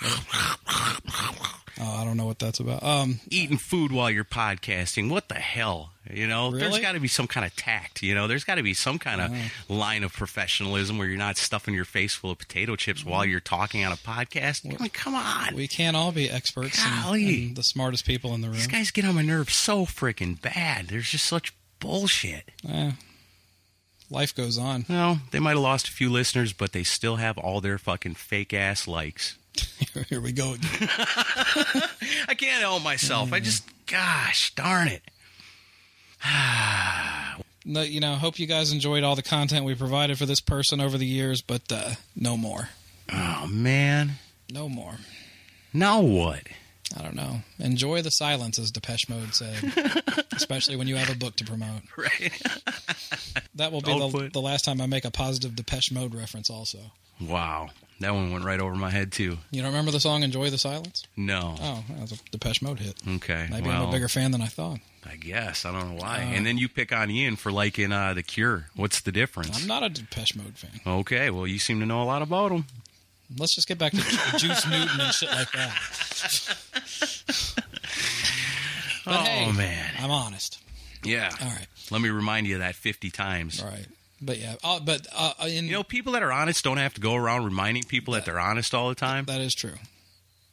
Oh, 1.78 1.94
I 2.00 2.04
don't 2.04 2.16
know 2.16 2.24
what 2.24 2.38
that's 2.38 2.58
about. 2.58 2.82
Um, 2.82 3.20
Eating 3.28 3.58
food 3.58 3.92
while 3.92 4.10
you're 4.10 4.24
podcasting. 4.24 5.10
What 5.10 5.28
the 5.28 5.34
hell? 5.34 5.92
You 6.10 6.26
know, 6.26 6.50
there's 6.52 6.78
got 6.78 6.92
to 6.92 7.00
be 7.00 7.08
some 7.08 7.26
kind 7.26 7.44
of 7.44 7.54
tact. 7.54 8.02
You 8.02 8.14
know, 8.14 8.26
there's 8.28 8.44
got 8.44 8.54
to 8.54 8.62
be 8.62 8.72
some 8.74 8.98
kind 8.98 9.20
of 9.20 9.32
line 9.68 10.02
of 10.04 10.12
professionalism 10.12 10.96
where 10.96 11.06
you're 11.06 11.18
not 11.18 11.36
stuffing 11.36 11.74
your 11.74 11.84
face 11.84 12.14
full 12.14 12.30
of 12.30 12.38
potato 12.38 12.76
chips 12.76 13.04
while 13.04 13.24
you're 13.26 13.40
talking 13.40 13.84
on 13.84 13.92
a 13.92 13.96
podcast. 13.96 14.64
I 14.64 14.78
mean, 14.80 14.88
come 14.90 15.14
on. 15.14 15.54
we 15.54 15.68
can't 15.68 15.96
all 15.96 16.12
be 16.12 16.30
experts 16.30 16.82
and, 16.82 17.04
Golly. 17.04 17.46
and 17.48 17.56
the 17.56 17.62
smartest 17.64 18.06
people 18.06 18.32
in 18.34 18.40
the 18.40 18.48
room. 18.48 18.56
These 18.56 18.68
guys 18.68 18.90
get 18.90 19.04
on 19.04 19.16
my 19.16 19.22
nerves 19.22 19.54
so 19.54 19.84
freaking 19.84 20.40
bad. 20.40 20.88
There's 20.88 21.10
just 21.10 21.26
such 21.26 21.52
bullshit. 21.80 22.52
Eh, 22.66 22.92
life 24.08 24.34
goes 24.34 24.56
on. 24.56 24.86
Well, 24.88 25.20
they 25.32 25.40
might 25.40 25.50
have 25.50 25.58
lost 25.60 25.88
a 25.88 25.92
few 25.92 26.08
listeners, 26.08 26.52
but 26.54 26.72
they 26.72 26.84
still 26.84 27.16
have 27.16 27.36
all 27.36 27.60
their 27.60 27.78
fucking 27.78 28.14
fake 28.14 28.54
ass 28.54 28.86
likes. 28.88 29.36
Here 30.08 30.20
we 30.20 30.32
go 30.32 30.54
again. 30.54 30.70
I 32.28 32.34
can't 32.36 32.60
help 32.60 32.82
myself. 32.82 33.32
I 33.32 33.40
just, 33.40 33.64
gosh 33.86 34.54
darn 34.54 34.88
it. 34.88 35.02
No, 37.68 37.82
you 37.82 37.98
know, 37.98 38.14
hope 38.14 38.38
you 38.38 38.46
guys 38.46 38.70
enjoyed 38.70 39.02
all 39.02 39.16
the 39.16 39.24
content 39.24 39.64
we 39.64 39.74
provided 39.74 40.16
for 40.18 40.24
this 40.24 40.40
person 40.40 40.80
over 40.80 40.96
the 40.96 41.04
years, 41.04 41.42
but 41.42 41.62
uh, 41.72 41.94
no 42.14 42.36
more. 42.36 42.68
Oh, 43.12 43.48
man. 43.50 44.12
No 44.52 44.68
more. 44.68 44.98
Now 45.72 46.00
what? 46.00 46.42
I 46.96 47.02
don't 47.02 47.16
know. 47.16 47.40
Enjoy 47.58 48.02
the 48.02 48.12
silence, 48.12 48.60
as 48.60 48.70
Depeche 48.70 49.08
Mode 49.08 49.34
said, 49.34 49.72
especially 50.36 50.76
when 50.76 50.86
you 50.86 50.94
have 50.94 51.10
a 51.10 51.16
book 51.16 51.34
to 51.36 51.44
promote. 51.44 51.82
Right. 51.96 52.40
That 53.56 53.72
will 53.72 53.80
be 53.80 53.98
the, 53.98 54.30
the 54.32 54.40
last 54.40 54.64
time 54.64 54.80
I 54.80 54.86
make 54.86 55.04
a 55.04 55.10
positive 55.10 55.56
Depeche 55.56 55.90
Mode 55.90 56.14
reference, 56.14 56.48
also. 56.48 56.78
Wow. 57.20 57.70
That 58.00 58.12
one 58.14 58.30
went 58.32 58.44
right 58.44 58.60
over 58.60 58.74
my 58.74 58.90
head 58.90 59.12
too. 59.12 59.38
You 59.50 59.62
don't 59.62 59.70
remember 59.70 59.90
the 59.90 60.00
song 60.00 60.22
"Enjoy 60.22 60.50
the 60.50 60.58
Silence"? 60.58 61.04
No. 61.16 61.56
Oh, 61.60 61.84
that 61.88 62.00
was 62.00 62.12
a 62.12 62.16
Depeche 62.30 62.62
Mode 62.62 62.78
hit. 62.80 62.96
Okay. 63.06 63.48
Maybe 63.50 63.68
well, 63.68 63.82
I'm 63.84 63.88
a 63.88 63.92
bigger 63.92 64.08
fan 64.08 64.30
than 64.32 64.42
I 64.42 64.46
thought. 64.46 64.78
I 65.08 65.16
guess 65.16 65.64
I 65.64 65.72
don't 65.72 65.90
know 65.96 66.00
why. 66.02 66.18
Uh, 66.22 66.34
and 66.34 66.44
then 66.44 66.58
you 66.58 66.68
pick 66.68 66.92
on 66.92 67.10
Ian 67.10 67.36
for 67.36 67.52
liking 67.52 67.92
uh, 67.92 68.12
the 68.14 68.22
Cure. 68.22 68.66
What's 68.74 69.00
the 69.00 69.12
difference? 69.12 69.60
I'm 69.60 69.68
not 69.68 69.82
a 69.84 69.88
Depeche 69.88 70.34
Mode 70.36 70.56
fan. 70.58 70.80
Okay. 70.86 71.30
Well, 71.30 71.46
you 71.46 71.58
seem 71.58 71.78
to 71.80 71.86
know 71.86 72.02
a 72.02 72.04
lot 72.04 72.22
about 72.22 72.50
them. 72.50 72.66
Let's 73.38 73.54
just 73.54 73.66
get 73.68 73.78
back 73.78 73.92
to 73.92 73.98
Juice 74.38 74.66
Newton 74.70 75.00
and 75.00 75.12
shit 75.14 75.30
like 75.30 75.50
that. 75.52 75.78
But 79.04 79.20
oh 79.20 79.22
hey, 79.24 79.52
man. 79.52 79.94
I'm 80.00 80.10
honest. 80.10 80.58
Yeah. 81.04 81.30
All 81.40 81.48
right, 81.48 81.66
Let 81.92 82.00
me 82.00 82.08
remind 82.08 82.46
you 82.48 82.54
of 82.56 82.60
that 82.60 82.74
50 82.74 83.10
times. 83.10 83.62
all 83.62 83.68
right. 83.68 83.86
But 84.20 84.38
yeah, 84.38 84.54
uh, 84.64 84.80
but 84.80 85.06
uh, 85.14 85.32
in, 85.46 85.66
You 85.66 85.72
know, 85.72 85.82
people 85.82 86.14
that 86.14 86.22
are 86.22 86.32
honest 86.32 86.64
don't 86.64 86.78
have 86.78 86.94
to 86.94 87.00
go 87.00 87.14
around 87.14 87.44
reminding 87.44 87.84
people 87.84 88.14
that 88.14 88.24
they're 88.24 88.40
honest 88.40 88.74
all 88.74 88.88
the 88.88 88.94
time. 88.94 89.24
that 89.26 89.40
is 89.40 89.54
true. 89.54 89.74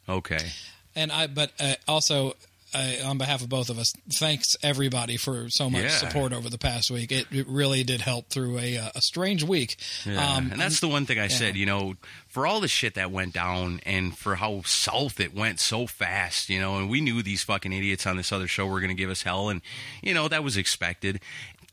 Okay. 0.10 0.50
And 0.96 1.12
I, 1.12 1.27
but 1.27 1.51
uh, 1.60 1.75
also 1.88 2.34
uh, 2.75 2.91
on 3.05 3.17
behalf 3.17 3.41
of 3.41 3.50
both 3.50 3.70
of 3.70 3.79
us, 3.79 3.93
thanks 4.13 4.55
everybody 4.63 5.15
for 5.15 5.48
so 5.50 5.70
much 5.70 5.84
Yeah. 5.84 5.89
support 5.89 6.34
over 6.34 6.50
the 6.50 6.58
past 6.58 6.91
week. 6.91 7.12
It, 7.12 7.27
it 7.32 7.48
really 7.48 7.84
did 7.84 8.01
help 8.01 8.27
through 8.29 8.58
a, 8.60 8.77
uh, 8.77 8.89
a 8.96 9.01
strange 9.01 9.43
week. 9.43 9.77
Yeah. 10.05 10.36
Um, 10.36 10.51
and 10.51 10.60
that's 10.60 10.79
the 10.82 10.88
one 10.88 11.05
thing 11.05 11.20
I 11.20 11.27
said, 11.29 11.55
you 11.55 11.65
know, 11.65 11.93
for 12.27 12.46
all 12.48 12.60
the 12.60 12.67
shit 12.67 12.96
that 12.96 13.12
went 13.12 13.32
down 13.34 13.79
and 13.86 14.17
for 14.17 14.36
how 14.36 14.63
south 14.65 15.20
it 15.20 15.34
went 15.36 15.60
so 15.60 15.86
fast, 15.88 16.50
you 16.50 16.60
know, 16.60 16.77
and 16.79 16.89
we 16.89 17.00
knew 17.00 17.22
these 17.24 17.43
fucking 17.43 17.72
idiots 17.72 18.05
on 18.08 18.17
this 18.17 18.32
other 18.32 18.48
show 18.48 18.65
were 18.65 18.79
going 18.79 18.89
to 18.96 19.00
give 19.01 19.10
us 19.12 19.22
hell. 19.22 19.50
And, 19.50 19.62
you 20.01 20.13
know, 20.15 20.27
that 20.27 20.43
was 20.43 20.58
expected, 20.58 21.20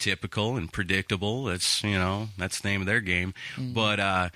typical 0.01 0.57
and 0.57 0.73
predictable. 0.73 1.45
That's, 1.45 1.85
you 1.85 1.99
know, 1.99 2.29
that's 2.37 2.61
the 2.61 2.69
name 2.69 2.81
of 2.81 2.87
their 2.87 3.01
game. 3.01 3.35
Mm-hmm. 3.57 3.73
But, 3.75 4.01
uh, 4.01 4.29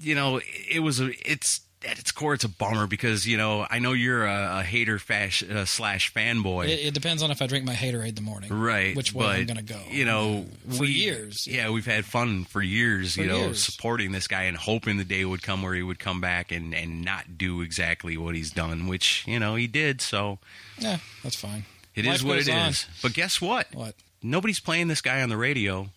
you 0.00 0.14
know, 0.14 0.40
it 0.70 0.80
was 0.80 1.00
a, 1.00 1.10
it's, 1.30 1.60
at 1.88 1.96
its 2.00 2.10
core, 2.10 2.34
it's 2.34 2.42
a 2.42 2.48
bummer 2.48 2.88
because 2.88 3.24
you 3.24 3.36
know 3.36 3.64
I 3.70 3.78
know 3.78 3.92
you're 3.92 4.26
a, 4.26 4.58
a 4.58 4.62
hater 4.64 4.98
fash, 4.98 5.44
uh, 5.44 5.64
slash 5.64 6.12
fanboy, 6.12 6.64
it, 6.66 6.86
it 6.86 6.92
depends 6.92 7.22
on 7.22 7.30
if 7.30 7.40
I 7.40 7.46
drink 7.46 7.64
my 7.64 7.72
Haterade 7.72 8.08
in 8.08 8.14
the 8.16 8.20
morning, 8.20 8.52
right? 8.52 8.96
Which 8.96 9.14
way 9.14 9.24
but, 9.24 9.36
I'm 9.36 9.46
going 9.46 9.66
to 9.66 9.74
go. 9.74 9.80
You 9.88 10.04
know, 10.04 10.46
for 10.70 10.80
we- 10.80 10.88
years. 10.88 11.46
Yeah, 11.46 11.70
we've 11.70 11.86
had 11.86 12.04
fun 12.04 12.42
for 12.46 12.60
years. 12.60 13.14
For 13.14 13.20
you 13.22 13.28
know, 13.28 13.38
years. 13.38 13.62
supporting 13.62 14.10
this 14.10 14.26
guy 14.26 14.42
and 14.42 14.56
hoping 14.56 14.96
the 14.96 15.04
day 15.04 15.24
would 15.24 15.40
come 15.44 15.62
where 15.62 15.72
he 15.74 15.84
would 15.84 16.00
come 16.00 16.20
back 16.20 16.50
and 16.50 16.74
and 16.74 17.04
not 17.04 17.38
do 17.38 17.60
exactly 17.60 18.16
what 18.16 18.34
he's 18.34 18.50
done, 18.50 18.88
which 18.88 19.24
you 19.28 19.38
know 19.38 19.54
he 19.54 19.68
did. 19.68 20.00
So 20.00 20.40
Yeah, 20.78 20.98
that's 21.22 21.36
fine. 21.36 21.64
it 21.94 22.04
is 22.06 22.24
Life 22.24 22.28
what 22.28 22.34
goes 22.38 22.48
it 22.48 22.54
on. 22.54 22.68
is. 22.70 22.86
But 23.02 23.12
guess 23.12 23.40
what? 23.40 23.68
What? 23.72 23.94
Nobody's 24.22 24.60
playing 24.60 24.88
this 24.88 25.00
guy 25.00 25.22
on 25.22 25.28
the 25.28 25.36
radio, 25.36 25.88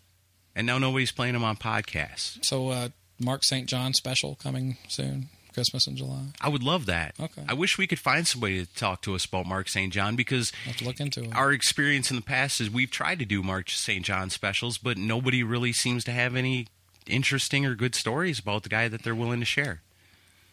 and 0.55 0.67
now 0.67 0.77
nobody's 0.77 1.11
playing 1.11 1.35
him 1.35 1.43
on 1.43 1.57
podcasts. 1.57 2.43
So, 2.45 2.69
uh, 2.69 2.89
Mark 3.19 3.43
St. 3.43 3.67
John 3.67 3.93
special 3.93 4.35
coming 4.35 4.77
soon, 4.87 5.29
Christmas 5.53 5.87
in 5.87 5.95
July. 5.95 6.25
I 6.39 6.49
would 6.49 6.63
love 6.63 6.85
that. 6.87 7.15
Okay. 7.19 7.43
I 7.47 7.53
wish 7.53 7.77
we 7.77 7.87
could 7.87 7.99
find 7.99 8.25
somebody 8.27 8.65
to 8.65 8.73
talk 8.75 9.01
to 9.03 9.15
us 9.15 9.25
about 9.25 9.45
Mark 9.45 9.69
St. 9.69 9.91
John 9.93 10.15
because 10.15 10.51
I'll 10.65 10.71
have 10.71 10.77
to 10.77 10.85
look 10.85 10.99
into 10.99 11.23
it. 11.23 11.35
our 11.35 11.51
experience 11.51 12.09
in 12.09 12.15
the 12.15 12.21
past 12.21 12.61
is 12.61 12.69
we've 12.69 12.89
tried 12.91 13.19
to 13.19 13.25
do 13.25 13.43
Mark 13.43 13.69
St. 13.69 14.03
John 14.05 14.29
specials, 14.29 14.77
but 14.77 14.97
nobody 14.97 15.43
really 15.43 15.73
seems 15.73 16.03
to 16.05 16.11
have 16.11 16.35
any 16.35 16.67
interesting 17.07 17.65
or 17.65 17.75
good 17.75 17.95
stories 17.95 18.39
about 18.39 18.63
the 18.63 18.69
guy 18.69 18.87
that 18.87 19.03
they're 19.03 19.15
willing 19.15 19.39
to 19.39 19.45
share. 19.45 19.81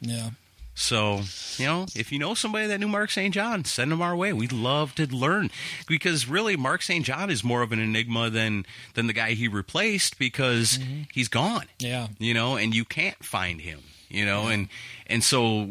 yeah. 0.00 0.30
So, 0.80 1.22
you 1.56 1.66
know, 1.66 1.86
if 1.96 2.12
you 2.12 2.20
know 2.20 2.34
somebody 2.34 2.68
that 2.68 2.78
knew 2.78 2.86
Mark 2.86 3.10
St. 3.10 3.34
John, 3.34 3.64
send 3.64 3.90
them 3.90 4.00
our 4.00 4.14
way. 4.14 4.32
We'd 4.32 4.52
love 4.52 4.94
to 4.94 5.06
learn 5.12 5.50
because 5.88 6.28
really 6.28 6.54
Mark 6.56 6.82
St. 6.82 7.04
John 7.04 7.30
is 7.30 7.42
more 7.42 7.62
of 7.62 7.72
an 7.72 7.80
enigma 7.80 8.30
than 8.30 8.64
than 8.94 9.08
the 9.08 9.12
guy 9.12 9.32
he 9.32 9.48
replaced 9.48 10.18
because 10.20 10.78
he's 11.12 11.26
gone. 11.28 11.64
Yeah. 11.80 12.06
You 12.20 12.32
know, 12.32 12.56
and 12.56 12.74
you 12.74 12.84
can't 12.84 13.22
find 13.24 13.60
him, 13.60 13.80
you 14.08 14.24
know, 14.24 14.46
and 14.46 14.68
and 15.08 15.24
so 15.24 15.68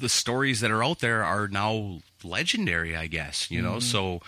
the 0.00 0.08
stories 0.08 0.60
that 0.60 0.70
are 0.70 0.82
out 0.82 1.00
there 1.00 1.22
are 1.22 1.48
now 1.48 1.98
legendary, 2.24 2.96
I 2.96 3.08
guess, 3.08 3.50
you 3.50 3.60
know. 3.60 3.78
So 3.78 4.22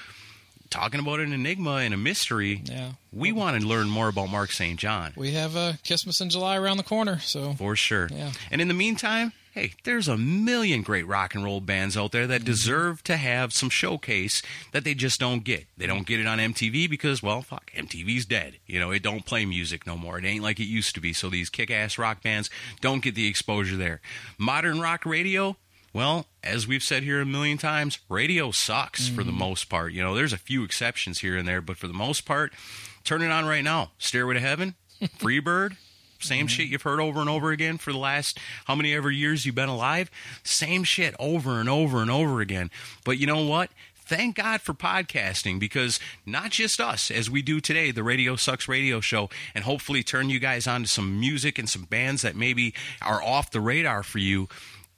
talking 0.69 1.01
about 1.01 1.21
an 1.21 1.33
enigma 1.33 1.77
and 1.77 1.95
a 1.95 1.97
mystery, 1.97 2.61
Yeah. 2.67 2.93
we 3.15 3.33
want 3.33 3.59
to 3.59 3.67
learn 3.67 3.89
more 3.89 4.09
about 4.09 4.29
Mark 4.29 4.53
St. 4.53 4.79
John. 4.79 5.15
We 5.17 5.33
have 5.33 5.57
uh, 5.57 5.73
Christmas 5.87 6.21
in 6.21 6.29
July 6.29 6.57
around 6.59 6.77
the 6.77 6.83
corner, 6.83 7.19
so 7.21 7.55
For 7.55 7.75
sure. 7.77 8.09
Yeah. 8.13 8.33
And 8.51 8.61
in 8.61 8.69
the 8.69 8.75
meantime, 8.75 9.33
hey, 9.59 9.73
there's 9.85 10.07
a 10.09 10.17
million 10.17 10.83
great 10.83 11.07
rock 11.07 11.35
and 11.35 11.43
roll 11.43 11.61
bands 11.61 11.97
out 11.97 12.13
there 12.13 12.23
Mm-hmm. 12.23 12.31
that 12.33 12.45
deserve 12.45 13.03
to 13.05 13.17
have 13.17 13.53
some 13.53 13.71
showcase 13.71 14.41
that 14.73 14.85
they 14.85 14.95
just 14.95 15.19
don't 15.19 15.43
get. 15.45 15.67
They 15.77 15.87
don't 15.87 16.07
get 16.07 16.21
it 16.21 16.27
on 16.27 16.39
MTV 16.39 16.89
because, 16.89 17.23
well, 17.23 17.43
fuck, 17.43 17.73
MTV's 17.77 18.25
dead. 18.27 18.59
You 18.67 18.79
know, 18.81 18.91
it 18.93 19.03
don't 19.03 19.25
play 19.27 19.45
music 19.45 19.87
no 19.87 19.97
more. 19.97 20.19
It 20.19 20.25
ain't 20.25 20.43
like 20.45 20.61
it 20.61 20.65
used 20.67 20.95
to 20.95 21.01
be. 21.01 21.13
So 21.13 21.29
these 21.29 21.49
kick-ass 21.51 21.99
rock 21.99 22.23
bands 22.23 22.51
don't 22.81 23.03
get 23.03 23.15
the 23.15 23.27
exposure 23.27 23.77
there. 23.77 24.01
Modern 24.39 24.81
rock 24.81 25.05
radio, 25.07 25.57
well, 25.93 26.27
as 26.45 26.67
we've 26.69 26.83
said 26.83 27.03
here 27.03 27.21
a 27.21 27.27
million 27.27 27.59
times, 27.59 27.99
radio 28.09 28.51
sucks 28.51 29.09
for 29.09 29.25
the 29.25 29.33
most 29.33 29.69
part. 29.69 29.93
You 29.93 30.03
know, 30.03 30.15
there's 30.15 30.33
a 30.33 30.39
few 30.39 30.63
exceptions 30.65 31.19
here 31.21 31.37
and 31.37 31.49
there, 31.49 31.61
but 31.61 31.77
for 31.77 31.87
the 31.89 31.95
most 31.95 32.25
part, 32.27 32.53
turn 33.05 33.23
it 33.23 33.31
on 33.31 33.47
right 33.47 33.65
now. 33.65 33.93
Stairway 33.99 34.35
to 34.35 34.41
Heaven, 34.41 34.75
Freebird, 35.03 35.77
same 36.21 36.47
mm-hmm. 36.47 36.49
shit 36.49 36.69
you've 36.69 36.83
heard 36.83 37.01
over 37.01 37.21
and 37.21 37.29
over 37.29 37.51
again 37.51 37.79
for 37.79 37.93
the 37.93 37.99
last 37.99 38.39
how 38.67 38.75
many 38.75 38.95
ever 38.95 39.11
years 39.11 39.47
you've 39.47 39.55
been 39.55 39.69
alive. 39.69 40.11
Same 40.43 40.85
shit 40.85 41.15
over 41.19 41.61
and 41.61 41.69
over 41.69 42.03
and 42.03 42.11
over 42.11 42.41
again. 42.41 42.71
But 43.05 43.19
you 43.19 43.27
know 43.27 43.45
what? 43.45 43.71
Thank 44.09 44.37
God 44.37 44.63
for 44.63 44.73
podcasting 44.73 45.61
because 45.61 46.01
not 46.25 46.51
just 46.51 46.81
us, 46.81 47.11
as 47.11 47.29
we 47.29 47.43
do 47.43 47.61
today, 47.61 47.91
the 47.91 48.03
Radio 48.03 48.37
Sucks 48.37 48.67
radio 48.67 49.01
show, 49.01 49.29
and 49.55 49.65
hopefully 49.65 50.03
turn 50.03 50.31
you 50.31 50.39
guys 50.39 50.67
on 50.67 50.85
to 50.85 50.89
some 50.89 51.21
music 51.21 51.59
and 51.59 51.69
some 51.69 51.83
bands 51.83 52.23
that 52.23 52.35
maybe 52.35 52.73
are 53.03 53.23
off 53.23 53.51
the 53.51 53.61
radar 53.61 54.03
for 54.03 54.19
you 54.19 54.49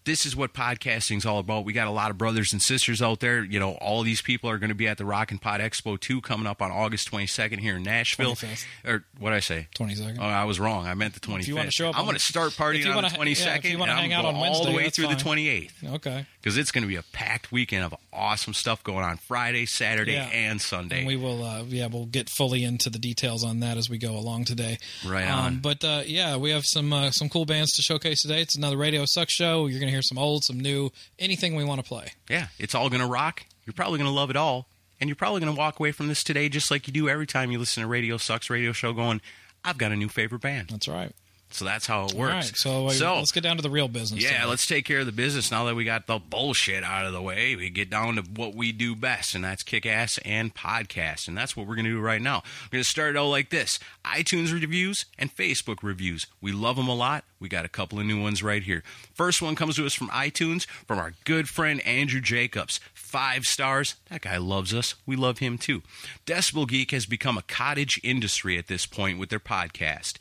this 0.05 0.25
is 0.25 0.35
what 0.35 0.53
podcasting's 0.55 1.27
all 1.27 1.39
about. 1.39 1.65
We 1.65 1.73
got 1.73 1.87
a 1.87 1.91
lot 1.91 2.11
of 2.11 2.19
brothers 2.19 2.53
and 2.53 2.63
sisters 2.63 3.03
out 3.03 3.21
there. 3.21 3.45
You 3.45 3.61
know, 3.61 3.73
all 3.73 4.03
these 4.03 4.23
people 4.23 4.49
are 4.51 4.59
going 4.59 4.71
to 4.71 4.75
be 4.75 4.89
at 4.89 4.99
the 4.99 5.05
Rock 5.05 5.31
and 5.31 5.41
Pod 5.41 5.61
Expo 5.61 5.99
2 6.01 6.21
coming 6.21 6.47
up 6.47 6.63
on 6.63 6.71
August 6.71 7.11
22nd 7.11 7.59
here 7.61 7.77
in 7.77 7.83
Nashville. 7.83 8.35
25th. 8.35 8.65
Or 8.87 9.05
what 9.19 9.31
did 9.31 9.37
I 9.37 9.41
say? 9.41 9.69
22nd. 9.77 10.17
Oh, 10.19 10.23
I 10.23 10.45
was 10.45 10.59
wrong. 10.59 10.87
I 10.87 10.95
meant 10.95 11.15
the 11.15 11.21
25th. 11.21 11.41
If 11.41 11.49
you 11.49 11.57
wanna 11.57 11.71
show 11.71 11.91
up 11.91 11.99
I'm 11.99 12.05
going 12.05 12.17
to 12.17 12.23
start 12.23 12.53
partying 12.53 12.85
you 12.85 12.91
on 12.91 12.97
wanna 12.97 13.09
the 13.11 13.17
ha- 13.17 13.23
yeah, 13.23 13.35
22nd. 13.35 13.59
if 13.59 13.65
you 13.71 13.79
wanna 13.79 13.93
and 13.93 14.01
hang 14.01 14.13
I'm 14.15 14.19
out 14.21 14.25
on 14.27 14.35
all 14.35 14.43
the 14.43 14.71
Wednesday, 14.71 14.77
way 14.77 14.91
through 14.91 15.09
the 15.09 15.19
fine. 15.19 15.37
28th 15.39 15.95
okay. 15.95 16.27
because 16.41 16.57
it's 16.57 16.71
going 16.73 16.83
to 16.83 16.89
be 16.89 16.97
a 16.97 17.03
packed 17.13 17.53
weekend 17.53 17.85
of 17.85 17.95
awesome 18.13 18.55
stuff 18.55 18.83
going 18.83 19.05
on 19.05 19.17
Friday, 19.17 19.67
Saturday, 19.67 20.13
Yeah. 20.15 20.25
and 20.27 20.61
Sunday. 20.61 20.99
And 20.99 21.07
we 21.07 21.17
will, 21.17 21.45
uh, 21.45 21.63
yeah, 21.65 21.87
we'll 21.87 22.07
get 22.07 22.29
fully 22.29 22.65
into 22.65 22.91
the 22.91 22.99
details 22.99 23.45
on 23.45 23.61
that 23.61 23.77
as 23.77 23.89
we 23.89 23.99
go 23.99 24.17
along 24.17 24.45
today. 24.47 24.79
Right 25.07 25.29
Um, 25.29 25.39
on. 25.39 25.59
but 25.59 25.85
uh, 25.85 26.03
yeah, 26.07 26.37
we 26.37 26.51
have 26.51 26.65
some 26.67 26.93
uh, 26.93 27.11
some 27.13 27.29
cool 27.29 27.45
bands 27.47 27.73
to 27.77 27.83
showcase 27.83 28.23
today. 28.23 28.41
It's 28.43 28.57
another 28.57 28.77
Radio 28.77 29.05
Suck 29.07 29.29
show. 29.31 29.67
You're 29.67 29.79
going 29.81 29.89
to 29.89 29.93
hear 29.95 30.03
some 30.03 30.19
old, 30.19 30.45
some 30.45 30.59
new, 30.59 30.91
anything 31.19 31.55
we 31.57 31.65
want 31.65 31.81
to 31.83 31.87
play. 31.87 32.09
yeah, 32.29 32.49
it's 32.59 32.75
all 32.75 32.89
going 32.89 33.01
to 33.03 33.07
rock. 33.07 33.45
You're 33.67 33.75
probably 33.75 33.99
going 33.99 34.11
to 34.11 34.15
love 34.15 34.31
it 34.31 34.37
all. 34.37 34.67
And 35.01 35.09
you're 35.09 35.17
probably 35.17 35.41
going 35.41 35.55
to 35.55 35.59
walk 35.59 35.79
away 35.81 35.93
from 35.93 36.09
this 36.09 36.23
today 36.23 36.49
just 36.51 36.71
like 36.71 36.87
you 36.87 36.93
do 36.93 37.09
every 37.09 37.27
time 37.27 37.51
you 37.51 37.59
listen 37.59 37.83
to 37.83 37.87
Radio 37.87 38.17
Sucks 38.19 38.51
radio 38.51 38.73
show 38.73 38.93
going, 38.93 39.23
I've 39.65 39.79
got 39.79 39.93
a 39.93 39.97
new 39.97 40.09
favorite 40.11 40.43
band. 40.43 40.69
That's 40.71 40.89
right. 40.89 41.13
So 41.53 41.65
that's 41.65 41.87
how 41.87 42.07
it 42.07 42.15
works. 42.15 42.33
right. 42.33 42.57
So, 42.57 42.89
uh, 42.89 43.17
let's 43.17 43.33
get 43.33 43.43
down 43.43 43.57
to 43.57 43.63
the 43.63 43.71
real 43.71 43.89
business. 43.89 44.23
Yeah, 44.23 44.31
today. 44.31 44.45
let's 44.47 44.67
take 44.67 44.85
care 44.85 45.01
of 45.01 45.07
the 45.07 45.13
business 45.13 45.51
now 45.51 45.65
that 45.65 45.75
we 45.75 45.85
got 45.85 46.07
the 46.07 46.19
bullshit 46.19 46.85
out 46.85 47.07
of 47.07 47.13
the 47.13 47.23
way. 47.23 47.57
We 47.57 47.71
get 47.71 47.91
down 47.91 48.17
to 48.17 48.23
what 48.23 48.55
we 48.55 48.73
do 48.73 48.95
best, 48.95 49.35
and 49.35 49.45
that's 49.45 49.63
kick 49.63 49.85
ass 49.85 50.19
and 50.25 50.55
podcast. 50.55 51.29
And 51.29 51.37
that's 51.37 51.57
what 51.57 51.67
we're 51.67 51.75
going 51.75 51.87
to 51.87 51.91
do 51.91 52.01
right 52.01 52.23
now. 52.23 52.43
We're 52.65 52.77
going 52.77 52.85
to 52.85 52.89
start 52.91 53.17
it 53.17 53.19
out 53.19 53.29
like 53.29 53.51
this 53.51 53.79
iTunes 54.05 54.53
reviews 54.53 55.07
and 55.19 55.35
Facebook 55.35 55.83
reviews. 55.83 56.27
We 56.41 56.53
love 56.53 56.77
them 56.77 56.89
a 56.89 56.95
lot. 56.95 57.25
We 57.41 57.49
got 57.49 57.65
a 57.65 57.69
couple 57.69 57.99
of 57.99 58.07
new 58.07 58.21
ones 58.23 58.43
right 58.43 58.63
here. 58.63 58.83
First 59.15 59.41
one 59.41 59.57
comes 59.57 59.77
to 59.77 59.87
us 59.87 59.95
from 59.95 60.09
iTunes 60.09 60.67
from 60.87 60.99
our 60.99 61.15
good 61.25 61.49
friend 61.49 61.81
Andrew 61.87 62.21
Jacobs. 62.21 62.81
Five 63.11 63.45
stars. 63.45 63.97
That 64.09 64.21
guy 64.21 64.37
loves 64.37 64.73
us. 64.73 64.95
We 65.05 65.17
love 65.17 65.39
him 65.39 65.59
too. 65.59 65.83
Decibel 66.27 66.69
Geek 66.69 66.93
has 66.93 67.07
become 67.07 67.37
a 67.37 67.43
cottage 67.43 67.99
industry 68.05 68.57
at 68.57 68.69
this 68.69 68.87
point 68.87 69.19
with 69.19 69.31
their 69.31 69.41
podcast. 69.41 70.19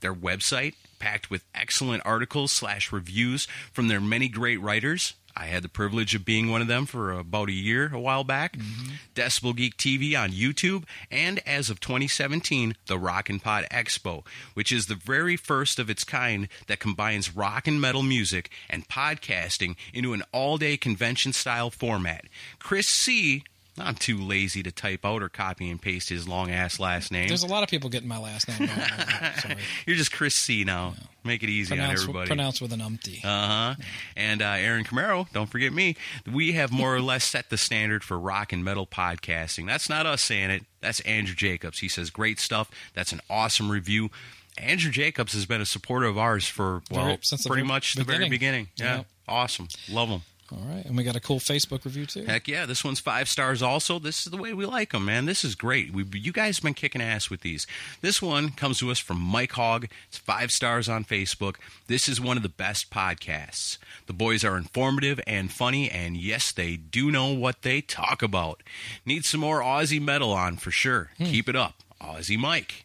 Their 0.00 0.12
website, 0.12 0.74
packed 0.98 1.30
with 1.30 1.44
excellent 1.54 2.02
articles 2.04 2.50
slash 2.50 2.90
reviews 2.90 3.46
from 3.72 3.86
their 3.86 4.00
many 4.00 4.26
great 4.28 4.60
writers. 4.60 5.14
I 5.36 5.46
had 5.46 5.62
the 5.62 5.68
privilege 5.68 6.14
of 6.14 6.24
being 6.24 6.50
one 6.50 6.60
of 6.60 6.68
them 6.68 6.86
for 6.86 7.12
about 7.12 7.48
a 7.48 7.52
year 7.52 7.90
a 7.92 8.00
while 8.00 8.24
back. 8.24 8.56
Mm-hmm. 8.56 8.92
Decibel 9.14 9.56
Geek 9.56 9.76
TV 9.76 10.18
on 10.18 10.30
YouTube, 10.30 10.84
and 11.10 11.40
as 11.46 11.70
of 11.70 11.80
2017, 11.80 12.76
the 12.86 12.98
Rock 12.98 13.28
and 13.28 13.42
Pod 13.42 13.66
Expo, 13.70 14.24
which 14.54 14.72
is 14.72 14.86
the 14.86 14.94
very 14.94 15.36
first 15.36 15.78
of 15.78 15.90
its 15.90 16.04
kind 16.04 16.48
that 16.66 16.80
combines 16.80 17.34
rock 17.34 17.66
and 17.66 17.80
metal 17.80 18.02
music 18.02 18.50
and 18.68 18.88
podcasting 18.88 19.76
into 19.92 20.12
an 20.12 20.22
all 20.32 20.58
day 20.58 20.76
convention 20.76 21.32
style 21.32 21.70
format. 21.70 22.24
Chris 22.58 22.88
C. 22.88 23.44
I'm 23.78 23.94
too 23.94 24.18
lazy 24.20 24.62
to 24.64 24.70
type 24.70 25.04
out 25.06 25.22
or 25.22 25.30
copy 25.30 25.70
and 25.70 25.80
paste 25.80 26.10
his 26.10 26.28
long 26.28 26.50
ass 26.50 26.78
last 26.78 27.10
name. 27.10 27.28
There's 27.28 27.42
a 27.42 27.46
lot 27.46 27.62
of 27.62 27.70
people 27.70 27.88
getting 27.88 28.08
my 28.08 28.18
last 28.18 28.46
name 28.46 28.68
wrong. 28.68 29.56
You're 29.86 29.96
just 29.96 30.12
Chris 30.12 30.34
C 30.34 30.62
now. 30.64 30.92
Make 31.24 31.42
it 31.42 31.48
easy 31.48 31.78
on 31.78 31.90
everybody. 31.90 32.26
pronounced 32.26 32.60
with 32.60 32.72
an 32.74 32.80
umpty. 32.82 33.20
Uh 33.24 33.28
huh. 33.46 33.74
And 34.16 34.42
uh, 34.42 34.46
Aaron 34.58 34.84
Camaro, 34.84 35.26
don't 35.32 35.48
forget 35.48 35.72
me. 35.72 35.96
We 36.30 36.52
have 36.52 36.70
more 36.70 36.94
or 36.94 37.00
less 37.00 37.24
set 37.24 37.48
the 37.48 37.56
standard 37.56 38.04
for 38.04 38.18
rock 38.18 38.52
and 38.52 38.62
metal 38.62 38.86
podcasting. 38.86 39.66
That's 39.66 39.88
not 39.88 40.04
us 40.04 40.20
saying 40.20 40.50
it. 40.50 40.64
That's 40.82 41.00
Andrew 41.00 41.34
Jacobs. 41.34 41.78
He 41.78 41.88
says 41.88 42.10
great 42.10 42.40
stuff. 42.40 42.70
That's 42.94 43.12
an 43.12 43.20
awesome 43.30 43.70
review. 43.70 44.10
Andrew 44.58 44.90
Jacobs 44.90 45.32
has 45.32 45.46
been 45.46 45.62
a 45.62 45.66
supporter 45.66 46.04
of 46.06 46.18
ours 46.18 46.46
for 46.46 46.82
well, 46.90 47.04
Very- 47.06 47.18
since 47.22 47.46
pretty 47.46 47.60
very 47.62 47.68
much 47.68 47.94
the 47.94 48.04
very 48.04 48.28
beginning. 48.28 48.30
beginning. 48.30 48.68
Yeah, 48.76 48.96
Yep. 48.98 49.06
awesome, 49.28 49.68
love 49.88 50.08
him. 50.10 50.22
All 50.52 50.68
right, 50.68 50.84
and 50.84 50.96
we 50.96 51.02
got 51.02 51.16
a 51.16 51.20
cool 51.20 51.40
Facebook 51.40 51.84
review 51.84 52.04
too. 52.04 52.24
Heck 52.24 52.46
yeah, 52.46 52.66
this 52.66 52.84
one's 52.84 53.00
five 53.00 53.28
stars. 53.28 53.62
Also, 53.62 53.98
this 53.98 54.26
is 54.26 54.30
the 54.30 54.36
way 54.36 54.52
we 54.52 54.66
like 54.66 54.92
them, 54.92 55.06
man. 55.06 55.24
This 55.24 55.44
is 55.44 55.54
great. 55.54 55.92
We, 55.92 56.04
you 56.12 56.32
guys 56.32 56.58
have 56.58 56.64
been 56.64 56.74
kicking 56.74 57.00
ass 57.00 57.30
with 57.30 57.40
these. 57.40 57.66
This 58.02 58.20
one 58.20 58.50
comes 58.50 58.78
to 58.80 58.90
us 58.90 58.98
from 58.98 59.18
Mike 59.18 59.52
Hogg. 59.52 59.86
It's 60.08 60.18
five 60.18 60.50
stars 60.50 60.88
on 60.88 61.04
Facebook. 61.04 61.56
This 61.86 62.08
is 62.08 62.20
one 62.20 62.36
of 62.36 62.42
the 62.42 62.48
best 62.50 62.90
podcasts. 62.90 63.78
The 64.06 64.12
boys 64.12 64.44
are 64.44 64.58
informative 64.58 65.20
and 65.26 65.50
funny, 65.50 65.90
and 65.90 66.16
yes, 66.16 66.52
they 66.52 66.76
do 66.76 67.10
know 67.10 67.32
what 67.32 67.62
they 67.62 67.80
talk 67.80 68.22
about. 68.22 68.62
Need 69.06 69.24
some 69.24 69.40
more 69.40 69.60
Aussie 69.60 70.02
metal 70.02 70.32
on 70.32 70.56
for 70.58 70.70
sure. 70.70 71.10
Hmm. 71.16 71.24
Keep 71.24 71.48
it 71.48 71.56
up, 71.56 71.76
Aussie 72.00 72.38
Mike. 72.38 72.84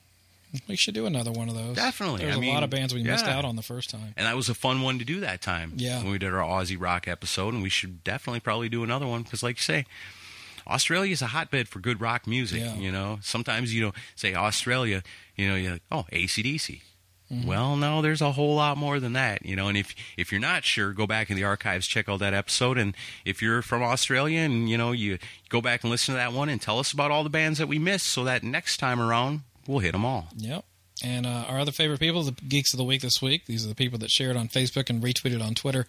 We 0.67 0.75
should 0.75 0.93
do 0.93 1.05
another 1.05 1.31
one 1.31 1.49
of 1.49 1.55
those. 1.55 1.75
Definitely. 1.75 2.21
There's 2.21 2.35
I 2.35 2.37
a 2.37 2.41
mean, 2.41 2.53
lot 2.53 2.63
of 2.63 2.69
bands 2.69 2.93
we 2.93 3.03
missed 3.03 3.25
out 3.25 3.45
on 3.45 3.55
the 3.55 3.61
first 3.61 3.89
time. 3.89 4.13
And 4.15 4.25
that 4.25 4.35
was 4.35 4.49
a 4.49 4.53
fun 4.53 4.81
one 4.81 4.99
to 4.99 5.05
do 5.05 5.19
that 5.19 5.41
time. 5.41 5.73
Yeah. 5.75 6.01
When 6.01 6.11
we 6.11 6.17
did 6.17 6.33
our 6.33 6.41
Aussie 6.41 6.79
rock 6.79 7.07
episode, 7.07 7.53
and 7.53 7.61
we 7.61 7.69
should 7.69 8.03
definitely 8.03 8.39
probably 8.39 8.69
do 8.69 8.83
another 8.83 9.07
one 9.07 9.23
because, 9.23 9.43
like 9.43 9.57
you 9.57 9.61
say, 9.61 9.85
Australia 10.65 11.11
is 11.11 11.21
a 11.21 11.27
hotbed 11.27 11.67
for 11.67 11.79
good 11.79 12.01
rock 12.01 12.27
music. 12.27 12.61
Yeah. 12.61 12.75
You 12.75 12.91
know, 12.91 13.19
sometimes 13.21 13.73
you 13.73 13.85
know, 13.85 13.93
say 14.15 14.35
Australia, 14.35 15.03
you 15.35 15.49
know, 15.49 15.55
you're 15.55 15.73
like, 15.73 15.83
oh, 15.91 16.05
ACDC. 16.11 16.81
Mm-hmm. 17.31 17.45
Well, 17.47 17.75
no, 17.75 18.01
there's 18.01 18.21
a 18.21 18.31
whole 18.31 18.55
lot 18.55 18.77
more 18.77 19.01
than 19.01 19.13
that, 19.13 19.45
you 19.45 19.57
know. 19.57 19.67
And 19.67 19.77
if 19.77 19.93
if 20.15 20.31
you're 20.31 20.39
not 20.39 20.63
sure, 20.63 20.93
go 20.93 21.05
back 21.05 21.29
in 21.29 21.35
the 21.35 21.43
archives, 21.43 21.85
check 21.85 22.07
out 22.07 22.19
that 22.19 22.33
episode. 22.33 22.77
And 22.77 22.95
if 23.25 23.41
you're 23.41 23.61
from 23.61 23.83
Australia, 23.83 24.39
and 24.39 24.69
you 24.69 24.77
know, 24.77 24.93
you 24.93 25.17
go 25.49 25.59
back 25.59 25.83
and 25.83 25.91
listen 25.91 26.13
to 26.13 26.17
that 26.17 26.31
one, 26.31 26.47
and 26.47 26.61
tell 26.61 26.79
us 26.79 26.93
about 26.93 27.11
all 27.11 27.25
the 27.25 27.29
bands 27.29 27.59
that 27.59 27.67
we 27.67 27.79
missed, 27.79 28.07
so 28.07 28.23
that 28.23 28.43
next 28.43 28.77
time 28.77 29.01
around 29.01 29.41
we'll 29.67 29.79
hit 29.79 29.91
them 29.91 30.05
all. 30.05 30.29
Yep. 30.37 30.65
And 31.03 31.27
uh, 31.27 31.45
our 31.47 31.59
other 31.59 31.71
favorite 31.71 31.99
people, 31.99 32.23
the 32.23 32.31
Geeks 32.31 32.73
of 32.73 32.77
the 32.77 32.83
Week 32.83 33.01
this 33.01 33.21
week. 33.21 33.45
These 33.45 33.63
are 33.65 33.69
the 33.69 33.75
people 33.75 33.99
that 33.99 34.09
shared 34.09 34.35
on 34.35 34.47
Facebook 34.47 34.89
and 34.89 35.01
retweeted 35.03 35.45
on 35.45 35.53
Twitter. 35.53 35.85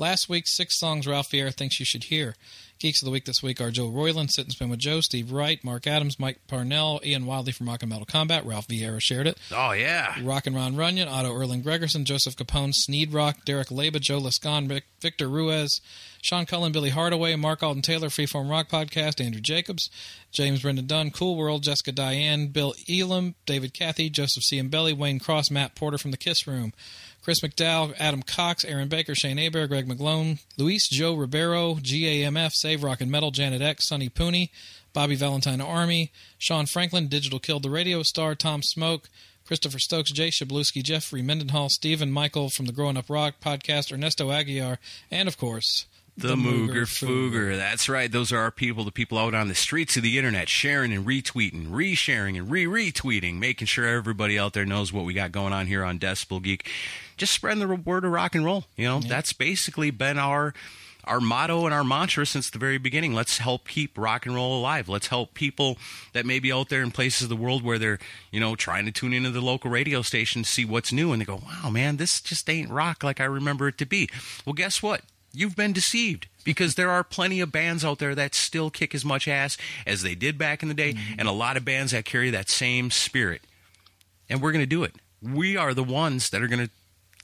Last 0.00 0.28
week, 0.28 0.44
six 0.46 0.78
songs 0.78 1.08
Ralph 1.08 1.28
Vieira 1.30 1.52
thinks 1.52 1.80
you 1.80 1.84
should 1.84 2.04
hear. 2.04 2.36
Geeks 2.78 3.02
of 3.02 3.06
the 3.06 3.10
Week 3.10 3.24
this 3.24 3.42
week 3.42 3.60
are 3.60 3.72
Joe 3.72 3.88
Royland, 3.88 4.30
Sit 4.30 4.44
and 4.44 4.52
Spin 4.52 4.68
with 4.68 4.78
Joe, 4.78 5.00
Steve 5.00 5.32
Wright, 5.32 5.58
Mark 5.64 5.88
Adams, 5.88 6.20
Mike 6.20 6.38
Parnell, 6.46 7.00
Ian 7.04 7.24
Wildley 7.24 7.52
from 7.52 7.66
Rock 7.68 7.82
and 7.82 7.90
Metal 7.90 8.06
Combat. 8.06 8.46
Ralph 8.46 8.68
Vieira 8.68 9.00
shared 9.02 9.26
it. 9.26 9.36
Oh 9.52 9.72
yeah, 9.72 10.14
Rock 10.22 10.46
and 10.46 10.54
Ron 10.54 10.76
Runyon, 10.76 11.08
Otto 11.08 11.34
Erling 11.34 11.64
Gregerson, 11.64 12.04
Joseph 12.04 12.36
Capone, 12.36 12.72
Sneed 12.72 13.12
Rock, 13.12 13.44
Derek 13.44 13.66
Leba, 13.70 13.98
Joe 14.00 14.20
Lascon, 14.20 14.68
Vic- 14.68 14.84
Victor 15.00 15.26
Ruiz, 15.28 15.80
Sean 16.22 16.46
Cullen, 16.46 16.70
Billy 16.70 16.90
Hardaway, 16.90 17.34
Mark 17.34 17.64
Alden 17.64 17.82
Taylor, 17.82 18.06
Freeform 18.10 18.48
Rock 18.48 18.68
Podcast, 18.68 19.20
Andrew 19.20 19.40
Jacobs, 19.40 19.90
James 20.30 20.62
Brendan 20.62 20.86
Dunn, 20.86 21.10
Cool 21.10 21.34
World, 21.34 21.64
Jessica 21.64 21.90
Diane, 21.90 22.46
Bill 22.46 22.74
Elam, 22.88 23.34
David 23.44 23.74
Cathy, 23.74 24.08
Joseph 24.08 24.44
C. 24.44 24.56
and 24.60 24.70
Belly, 24.70 24.92
Wayne 24.92 25.18
Cross, 25.18 25.50
Matt 25.50 25.74
Porter 25.74 25.98
from 25.98 26.12
the 26.12 26.16
Kiss 26.16 26.46
Room, 26.46 26.72
Chris 27.28 27.40
McDowell, 27.40 27.94
Adam 27.98 28.22
Cox, 28.22 28.64
Aaron 28.64 28.88
Baker, 28.88 29.14
Shane 29.14 29.38
Aber, 29.38 29.66
Greg 29.66 29.86
McGlone, 29.86 30.38
Luis 30.56 30.88
Joe 30.88 31.12
Ribeiro, 31.12 31.74
GAMF, 31.74 32.52
Save 32.52 32.82
Rock 32.82 33.02
and 33.02 33.10
Metal, 33.10 33.30
Janet 33.30 33.60
X, 33.60 33.86
Sonny 33.86 34.08
Pooney, 34.08 34.48
Bobby 34.94 35.14
Valentine 35.14 35.60
Army, 35.60 36.10
Sean 36.38 36.64
Franklin, 36.64 37.06
Digital 37.06 37.38
Killed 37.38 37.64
the 37.64 37.68
Radio 37.68 38.02
Star, 38.02 38.34
Tom 38.34 38.62
Smoke, 38.62 39.10
Christopher 39.46 39.78
Stokes, 39.78 40.10
Jay 40.10 40.30
Shabluski, 40.30 40.82
Jeffrey 40.82 41.20
Mendenhall, 41.20 41.68
Stephen 41.68 42.10
Michael 42.10 42.48
from 42.48 42.64
the 42.64 42.72
Growing 42.72 42.96
Up 42.96 43.10
Rock 43.10 43.34
podcast, 43.44 43.92
Ernesto 43.92 44.30
Aguiar, 44.30 44.78
and 45.10 45.28
of 45.28 45.36
course, 45.36 45.84
The, 46.18 46.34
Mooger 46.34 46.82
Fooger. 46.82 47.56
That's 47.56 47.88
right. 47.88 48.10
Those 48.10 48.32
are 48.32 48.38
our 48.38 48.50
people, 48.50 48.82
the 48.82 48.90
people 48.90 49.18
out 49.18 49.34
on 49.34 49.46
the 49.46 49.54
streets 49.54 49.96
of 49.96 50.02
the 50.02 50.18
internet, 50.18 50.48
sharing 50.48 50.92
and 50.92 51.06
retweeting, 51.06 51.68
resharing 51.68 52.36
and 52.36 52.50
re-retweeting, 52.50 53.38
making 53.38 53.68
sure 53.68 53.86
everybody 53.86 54.36
out 54.36 54.52
there 54.52 54.66
knows 54.66 54.92
what 54.92 55.04
we 55.04 55.14
got 55.14 55.30
going 55.30 55.52
on 55.52 55.68
here 55.68 55.84
on 55.84 56.00
Decibel 56.00 56.42
Geek. 56.42 56.68
Just 57.16 57.32
spreading 57.32 57.60
the 57.60 57.72
word 57.72 58.04
of 58.04 58.10
rock 58.10 58.34
and 58.34 58.44
roll. 58.44 58.64
You 58.76 58.86
know, 58.86 58.98
that's 58.98 59.32
basically 59.32 59.92
been 59.92 60.18
our 60.18 60.54
our 61.04 61.20
motto 61.20 61.64
and 61.64 61.72
our 61.72 61.84
mantra 61.84 62.26
since 62.26 62.50
the 62.50 62.58
very 62.58 62.78
beginning. 62.78 63.14
Let's 63.14 63.38
help 63.38 63.66
keep 63.66 63.96
rock 63.96 64.26
and 64.26 64.34
roll 64.34 64.58
alive. 64.58 64.88
Let's 64.88 65.06
help 65.06 65.34
people 65.34 65.78
that 66.12 66.26
may 66.26 66.38
be 66.38 66.52
out 66.52 66.68
there 66.68 66.82
in 66.82 66.90
places 66.90 67.22
of 67.22 67.28
the 67.28 67.36
world 67.36 67.62
where 67.62 67.78
they're, 67.78 67.98
you 68.30 68.40
know, 68.40 68.56
trying 68.56 68.84
to 68.84 68.92
tune 68.92 69.14
into 69.14 69.30
the 69.30 69.40
local 69.40 69.70
radio 69.70 70.02
station 70.02 70.42
to 70.42 70.48
see 70.48 70.64
what's 70.64 70.92
new 70.92 71.12
and 71.12 71.20
they 71.20 71.26
go, 71.26 71.42
"Wow, 71.46 71.70
man, 71.70 71.96
this 71.96 72.20
just 72.20 72.50
ain't 72.50 72.70
rock 72.70 73.04
like 73.04 73.20
I 73.20 73.24
remember 73.24 73.68
it 73.68 73.78
to 73.78 73.86
be." 73.86 74.10
Well, 74.44 74.52
guess 74.52 74.82
what? 74.82 75.02
You've 75.32 75.56
been 75.56 75.72
deceived 75.72 76.26
because 76.44 76.74
there 76.74 76.90
are 76.90 77.04
plenty 77.04 77.40
of 77.40 77.52
bands 77.52 77.84
out 77.84 77.98
there 77.98 78.14
that 78.14 78.34
still 78.34 78.70
kick 78.70 78.94
as 78.94 79.04
much 79.04 79.28
ass 79.28 79.56
as 79.86 80.02
they 80.02 80.14
did 80.14 80.38
back 80.38 80.62
in 80.62 80.68
the 80.68 80.74
day, 80.74 80.94
mm-hmm. 80.94 81.18
and 81.18 81.28
a 81.28 81.32
lot 81.32 81.56
of 81.56 81.64
bands 81.64 81.92
that 81.92 82.04
carry 82.04 82.30
that 82.30 82.48
same 82.48 82.90
spirit. 82.90 83.42
And 84.28 84.40
we're 84.40 84.52
going 84.52 84.62
to 84.62 84.66
do 84.66 84.84
it. 84.84 84.94
We 85.22 85.56
are 85.56 85.74
the 85.74 85.84
ones 85.84 86.30
that 86.30 86.42
are 86.42 86.48
going 86.48 86.66
to 86.66 86.70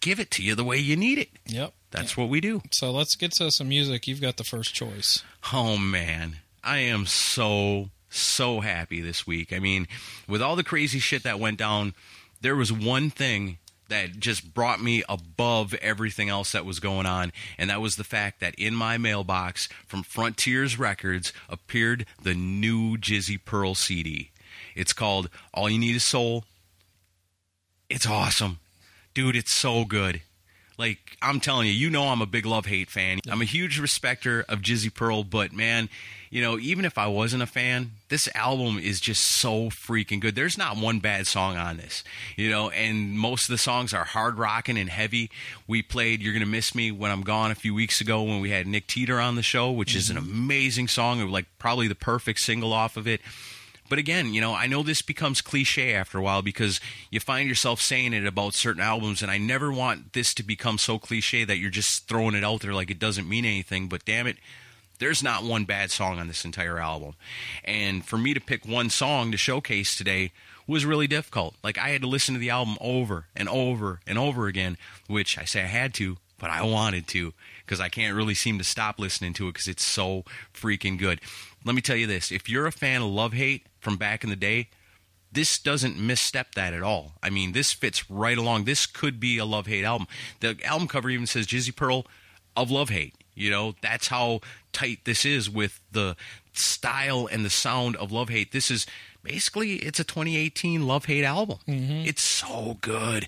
give 0.01 0.21
it 0.21 0.31
to 0.33 0.43
you 0.43 0.55
the 0.55 0.65
way 0.65 0.77
you 0.77 0.97
need 0.97 1.19
it. 1.19 1.31
Yep. 1.47 1.73
That's 1.91 2.17
what 2.17 2.29
we 2.29 2.41
do. 2.41 2.61
So 2.73 2.91
let's 2.91 3.15
get 3.15 3.33
to 3.33 3.51
some 3.51 3.69
music. 3.69 4.09
You've 4.09 4.21
got 4.21 4.37
the 4.37 4.45
first 4.45 4.75
choice. 4.75 5.23
Oh 5.53 5.79
man, 5.79 6.37
I 6.63 6.79
am 6.79 7.07
so 7.07 7.91
so 8.11 8.61
happy 8.61 9.01
this 9.01 9.27
week. 9.27 9.53
I 9.53 9.61
mean, 9.61 9.87
with 10.29 10.43
all 10.43 10.57
the 10.57 10.65
crazy 10.65 10.99
shit 10.99 11.23
that 11.23 11.39
went 11.39 11.59
down, 11.59 11.95
there 12.41 12.57
was 12.57 12.73
one 12.73 13.11
thing 13.11 13.59
that 13.89 14.19
just 14.19 14.55
brought 14.55 14.83
me 14.83 15.03
above 15.09 15.75
everything 15.75 16.29
else 16.29 16.53
that 16.53 16.65
was 16.65 16.81
going 16.81 17.07
on, 17.07 17.33
and 17.59 17.71
that 17.71 17.81
was 17.81 17.97
the 17.97 18.05
fact 18.05 18.41
that 18.41 18.55
in 18.57 18.75
my 18.75 18.99
mailbox 18.99 19.69
from 19.87 20.03
Frontiers 20.03 20.79
Records 20.79 21.33
appeared 21.49 22.07
the 22.23 22.35
new 22.35 22.97
Jizzy 22.97 23.39
Pearl 23.43 23.75
CD. 23.75 24.31
It's 24.75 24.93
called 24.93 25.29
All 25.53 25.71
You 25.71 25.79
Need 25.79 25.97
Is 25.97 26.05
Soul. 26.05 26.45
It's 27.89 28.07
awesome. 28.07 28.59
Dude, 29.13 29.37
it's 29.37 29.53
so 29.53 29.85
good. 29.85 30.23
Like 30.79 31.17
I'm 31.23 31.41
telling 31.41 31.67
you, 31.67 31.73
you 31.73 31.91
know 31.91 32.09
I'm 32.09 32.23
a 32.23 32.27
big 32.27 32.47
love 32.47 32.67
hate 32.67 32.91
fan. 32.91 33.21
I'm 33.29 33.41
a 33.41 33.47
huge 33.47 33.79
respecter 33.79 34.45
of 34.49 34.61
Jizzy 34.61 34.93
Pearl, 34.93 35.25
but 35.25 35.53
man, 35.53 35.89
you 36.31 36.43
know, 36.43 36.59
even 36.59 36.85
if 36.85 36.99
I 36.99 37.07
wasn't 37.07 37.45
a 37.45 37.47
fan, 37.47 37.93
this 38.09 38.29
album 38.35 38.79
is 38.79 39.01
just 39.01 39.23
so 39.23 39.67
freaking 39.67 40.21
good. 40.21 40.35
There's 40.35 40.59
not 40.59 40.77
one 40.77 40.99
bad 40.99 41.29
song 41.29 41.57
on 41.57 41.77
this, 41.77 42.03
you 42.37 42.51
know, 42.51 42.71
and 42.71 43.17
most 43.17 43.45
of 43.45 43.53
the 43.53 43.59
songs 43.59 43.95
are 43.95 44.05
hard 44.05 44.37
rocking 44.37 44.77
and 44.77 44.91
heavy. 44.91 45.31
We 45.69 45.83
played 45.83 46.21
You're 46.21 46.33
Gonna 46.33 46.47
Miss 46.47 46.75
Me 46.75 46.91
When 46.91 47.13
I'm 47.13 47.23
Gone 47.23 47.53
a 47.53 47.55
few 47.55 47.73
weeks 47.73 48.01
ago 48.01 48.25
when 48.25 48.41
we 48.41 48.51
had 48.51 48.67
Nick 48.67 48.89
Teeter 48.89 49.21
on 49.21 49.37
the 49.37 49.43
show, 49.43 49.71
which 49.71 49.95
is 49.95 50.11
an 50.11 50.17
mm-hmm. 50.17 50.33
amazing 50.33 50.89
song, 50.89 51.25
like 51.31 51.47
probably 51.59 51.87
the 51.87 51.95
perfect 51.95 52.41
single 52.41 52.73
off 52.73 52.97
of 52.97 53.07
it. 53.07 53.21
But 53.89 53.99
again, 53.99 54.33
you 54.33 54.41
know, 54.41 54.55
I 54.55 54.67
know 54.67 54.83
this 54.83 55.03
becomes 55.03 55.41
cliche 55.41 55.95
after 55.95 56.19
a 56.19 56.23
while 56.23 56.43
because 56.43 56.81
you 57.11 57.21
find 57.21 57.49
yourself 57.49 57.81
saying 57.81 58.15
it 58.15 58.27
about 58.27 58.55
certain 58.55 58.83
albums, 58.83 59.23
and 59.23 59.31
I 59.31 59.39
never 59.39 59.71
want 59.73 60.15
this 60.15 60.33
to 60.35 60.43
become 60.43 60.79
so 60.79 60.99
cliche 60.99 61.45
that 61.45 61.59
you're 61.59 61.71
just 61.71 62.09
throwing 62.09 62.35
it 62.35 62.45
out 62.45 62.61
there 62.63 62.73
like 62.73 62.91
it 62.91 62.99
doesn't 62.99 63.29
mean 63.29 63.45
anything. 63.45 63.89
But 63.89 64.05
damn 64.05 64.27
it, 64.27 64.39
there's 64.99 65.23
not 65.23 65.45
one 65.45 65.65
bad 65.65 65.91
song 65.91 66.19
on 66.19 66.29
this 66.29 66.45
entire 66.45 66.79
album. 66.79 67.15
And 67.65 68.05
for 68.05 68.17
me 68.17 68.33
to 68.35 68.41
pick 68.41 68.67
one 68.67 68.91
song 68.91 69.31
to 69.33 69.37
showcase 69.37 69.97
today 69.97 70.33
was 70.67 70.87
really 70.87 71.07
difficult. 71.07 71.55
Like 71.63 71.79
I 71.79 71.91
had 71.91 72.03
to 72.03 72.09
listen 72.09 72.35
to 72.35 72.41
the 72.41 72.51
album 72.51 72.77
over 72.81 73.27
and 73.37 73.49
over 73.49 74.01
and 74.07 74.19
over 74.19 74.47
again, 74.47 74.79
which 75.09 75.37
I 75.37 75.45
say 75.45 75.63
I 75.63 75.67
had 75.67 75.93
to, 75.95 76.17
but 76.39 76.51
I 76.51 76.63
wanted 76.63 77.07
to 77.09 77.33
because 77.65 77.81
I 77.81 77.89
can't 77.89 78.17
really 78.17 78.35
seem 78.35 78.59
to 78.59 78.65
stop 78.65 78.99
listening 78.99 79.33
to 79.35 79.49
it 79.49 79.53
because 79.53 79.69
it's 79.69 79.85
so 79.85 80.25
freaking 80.55 80.99
good. 80.99 81.21
Let 81.65 81.75
me 81.75 81.81
tell 81.81 81.97
you 81.97 82.07
this 82.07 82.31
if 82.31 82.49
you're 82.49 82.67
a 82.67 82.73
fan 82.73 83.03
of 83.03 83.09
Love 83.09 83.33
Hate 83.33 83.67
from 83.85 83.97
back 83.97 84.25
in 84.25 84.31
the 84.31 84.37
day, 84.37 84.69
this 85.31 85.59
doesn't 85.59 85.99
misstep 85.99 86.55
that 86.55 86.73
at 86.73 86.83
all. 86.83 87.13
I 87.23 87.31
mean, 87.31 87.53
this 87.53 87.73
fits 87.73 88.09
right 88.11 88.39
along. 88.39 88.65
This 88.65 88.87
could 88.87 89.21
be 89.21 89.39
a 89.39 89.45
Love 89.45 89.67
Hate 89.67 89.85
album. 89.85 90.07
The 90.41 90.57
album 90.65 90.89
cover 90.89 91.11
even 91.11 91.27
says 91.27 91.47
Jizzy 91.47 91.75
Pearl 91.75 92.07
of 92.57 92.71
Love 92.71 92.89
Hate. 92.89 93.15
You 93.35 93.51
know, 93.51 93.75
that's 93.83 94.09
how 94.09 94.41
tight 94.73 95.01
this 95.05 95.25
is 95.25 95.51
with 95.51 95.81
the 95.91 96.17
style 96.53 97.29
and 97.31 97.45
the 97.45 97.51
sound 97.51 97.97
of 97.97 98.13
Love 98.13 98.29
Hate. 98.29 98.53
This 98.53 98.71
is 98.71 98.87
basically 99.23 99.75
it's 99.77 99.99
a 99.99 100.05
2018 100.05 100.87
Love 100.87 101.07
Hate 101.07 101.25
album. 101.25 101.59
Mm-hmm. 101.67 102.07
It's 102.07 102.23
so 102.23 102.79
good. 102.81 103.27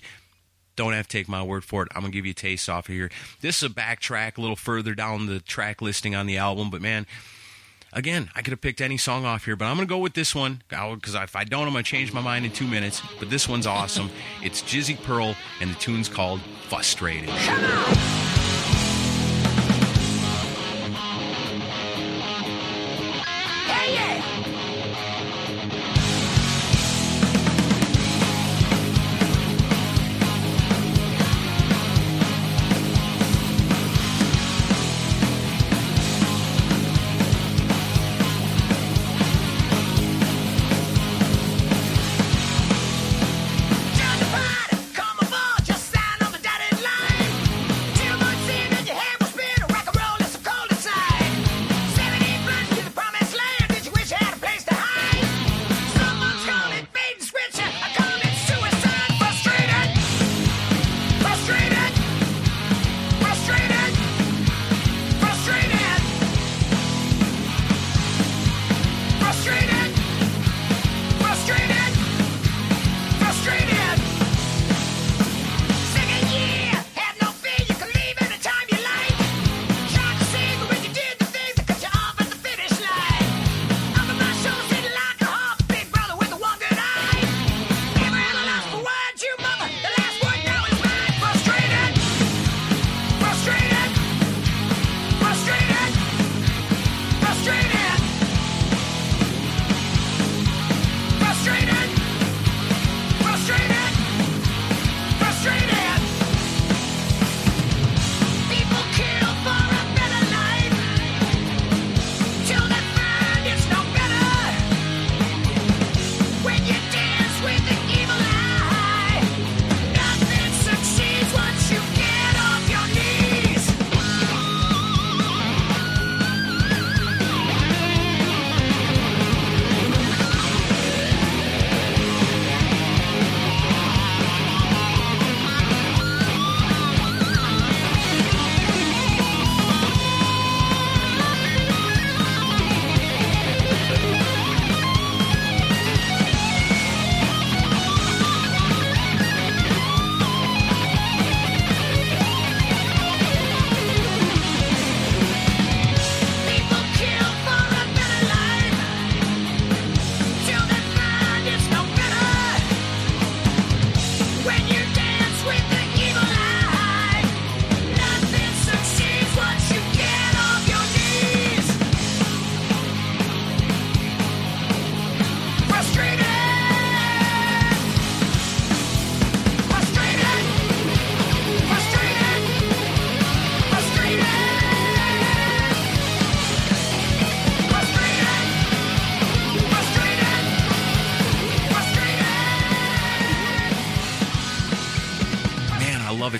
Don't 0.77 0.93
have 0.93 1.07
to 1.07 1.17
take 1.17 1.27
my 1.27 1.43
word 1.43 1.65
for 1.65 1.83
it. 1.83 1.89
I'm 1.93 2.01
gonna 2.01 2.13
give 2.13 2.25
you 2.25 2.31
a 2.31 2.35
taste 2.35 2.69
off 2.69 2.87
of 2.87 2.95
here. 2.95 3.09
This 3.41 3.57
is 3.57 3.63
a 3.63 3.73
backtrack 3.73 4.37
a 4.37 4.41
little 4.41 4.55
further 4.55 4.93
down 4.93 5.25
the 5.25 5.39
track 5.39 5.81
listing 5.81 6.15
on 6.15 6.25
the 6.27 6.37
album, 6.37 6.69
but 6.69 6.81
man, 6.81 7.05
again, 7.93 8.29
I 8.35 8.41
could 8.41 8.51
have 8.51 8.61
picked 8.61 8.81
any 8.81 8.97
song 8.97 9.25
off 9.25 9.45
here, 9.45 9.55
but 9.55 9.65
I'm 9.65 9.75
gonna 9.75 9.87
go 9.87 9.97
with 9.97 10.13
this 10.13 10.33
one 10.33 10.61
because 10.69 11.15
if 11.15 11.35
I 11.35 11.43
don't, 11.43 11.67
I'm 11.67 11.73
gonna 11.73 11.83
change 11.83 12.13
my 12.13 12.21
mind 12.21 12.45
in 12.45 12.51
two 12.51 12.67
minutes. 12.67 13.01
But 13.19 13.29
this 13.29 13.47
one's 13.47 13.67
awesome. 13.67 14.09
It's 14.43 14.61
Jizzy 14.61 15.01
Pearl, 15.01 15.35
and 15.61 15.71
the 15.71 15.79
tune's 15.79 16.09
called 16.09 16.41
"Frustrated." 16.69 17.29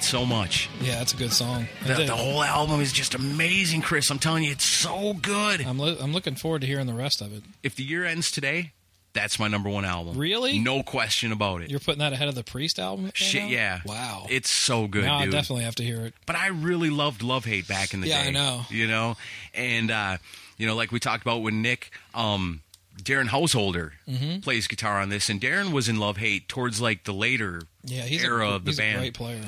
So 0.07 0.25
much. 0.25 0.69
Yeah, 0.81 0.97
that's 0.99 1.13
a 1.13 1.17
good 1.17 1.33
song. 1.33 1.67
The, 1.85 1.93
the 2.05 2.15
whole 2.15 2.43
album 2.43 2.81
is 2.81 2.91
just 2.91 3.13
amazing, 3.15 3.81
Chris. 3.81 4.09
I'm 4.09 4.19
telling 4.19 4.43
you, 4.43 4.51
it's 4.51 4.65
so 4.65 5.13
good. 5.13 5.61
I'm 5.61 5.77
lo- 5.77 5.97
I'm 5.99 6.13
looking 6.13 6.35
forward 6.35 6.61
to 6.61 6.67
hearing 6.67 6.87
the 6.87 6.93
rest 6.93 7.21
of 7.21 7.33
it. 7.33 7.43
If 7.63 7.75
the 7.75 7.83
year 7.83 8.05
ends 8.05 8.31
today, 8.31 8.71
that's 9.13 9.39
my 9.39 9.47
number 9.47 9.69
one 9.69 9.83
album. 9.85 10.17
Really? 10.17 10.59
No 10.59 10.83
question 10.83 11.31
about 11.31 11.61
it. 11.61 11.69
You're 11.71 11.79
putting 11.79 11.99
that 11.99 12.13
ahead 12.13 12.27
of 12.27 12.35
the 12.35 12.43
Priest 12.43 12.77
album? 12.79 13.05
came 13.05 13.11
Shit, 13.13 13.43
out? 13.43 13.49
yeah. 13.49 13.79
Wow. 13.85 14.27
It's 14.29 14.49
so 14.51 14.87
good, 14.87 15.05
now 15.05 15.23
dude. 15.23 15.33
I 15.33 15.37
definitely 15.37 15.63
have 15.65 15.75
to 15.75 15.83
hear 15.83 16.01
it. 16.05 16.13
but 16.25 16.35
I 16.35 16.47
really 16.47 16.89
loved 16.89 17.23
Love 17.23 17.45
Hate 17.45 17.67
back 17.67 17.93
in 17.93 18.01
the 18.01 18.07
Yeah, 18.07 18.21
day. 18.23 18.29
I 18.29 18.31
know. 18.31 18.61
You 18.69 18.87
know, 18.87 19.15
and 19.53 19.89
uh, 19.91 20.17
you 20.57 20.67
know, 20.67 20.75
like 20.75 20.91
we 20.91 20.99
talked 20.99 21.23
about 21.23 21.41
with 21.41 21.53
Nick, 21.55 21.89
um, 22.13 22.61
Darren 23.01 23.27
Householder 23.27 23.93
Mm-hmm. 24.07 24.39
plays 24.41 24.67
guitar 24.67 24.99
on 24.99 25.09
this, 25.09 25.29
and 25.29 25.39
Darren 25.41 25.71
was 25.71 25.89
in 25.89 25.97
Love 25.99 26.17
Hate 26.17 26.47
towards 26.47 26.79
like 26.81 27.03
the 27.03 27.13
later 27.13 27.61
Yeah, 27.83 28.03
he's 28.03 28.23
era 28.23 28.47
a, 28.49 28.55
of 28.55 28.65
the 28.65 28.71
he's 28.71 28.77
band. 28.77 28.97
a 28.97 28.99
great 28.99 29.13
player. 29.15 29.41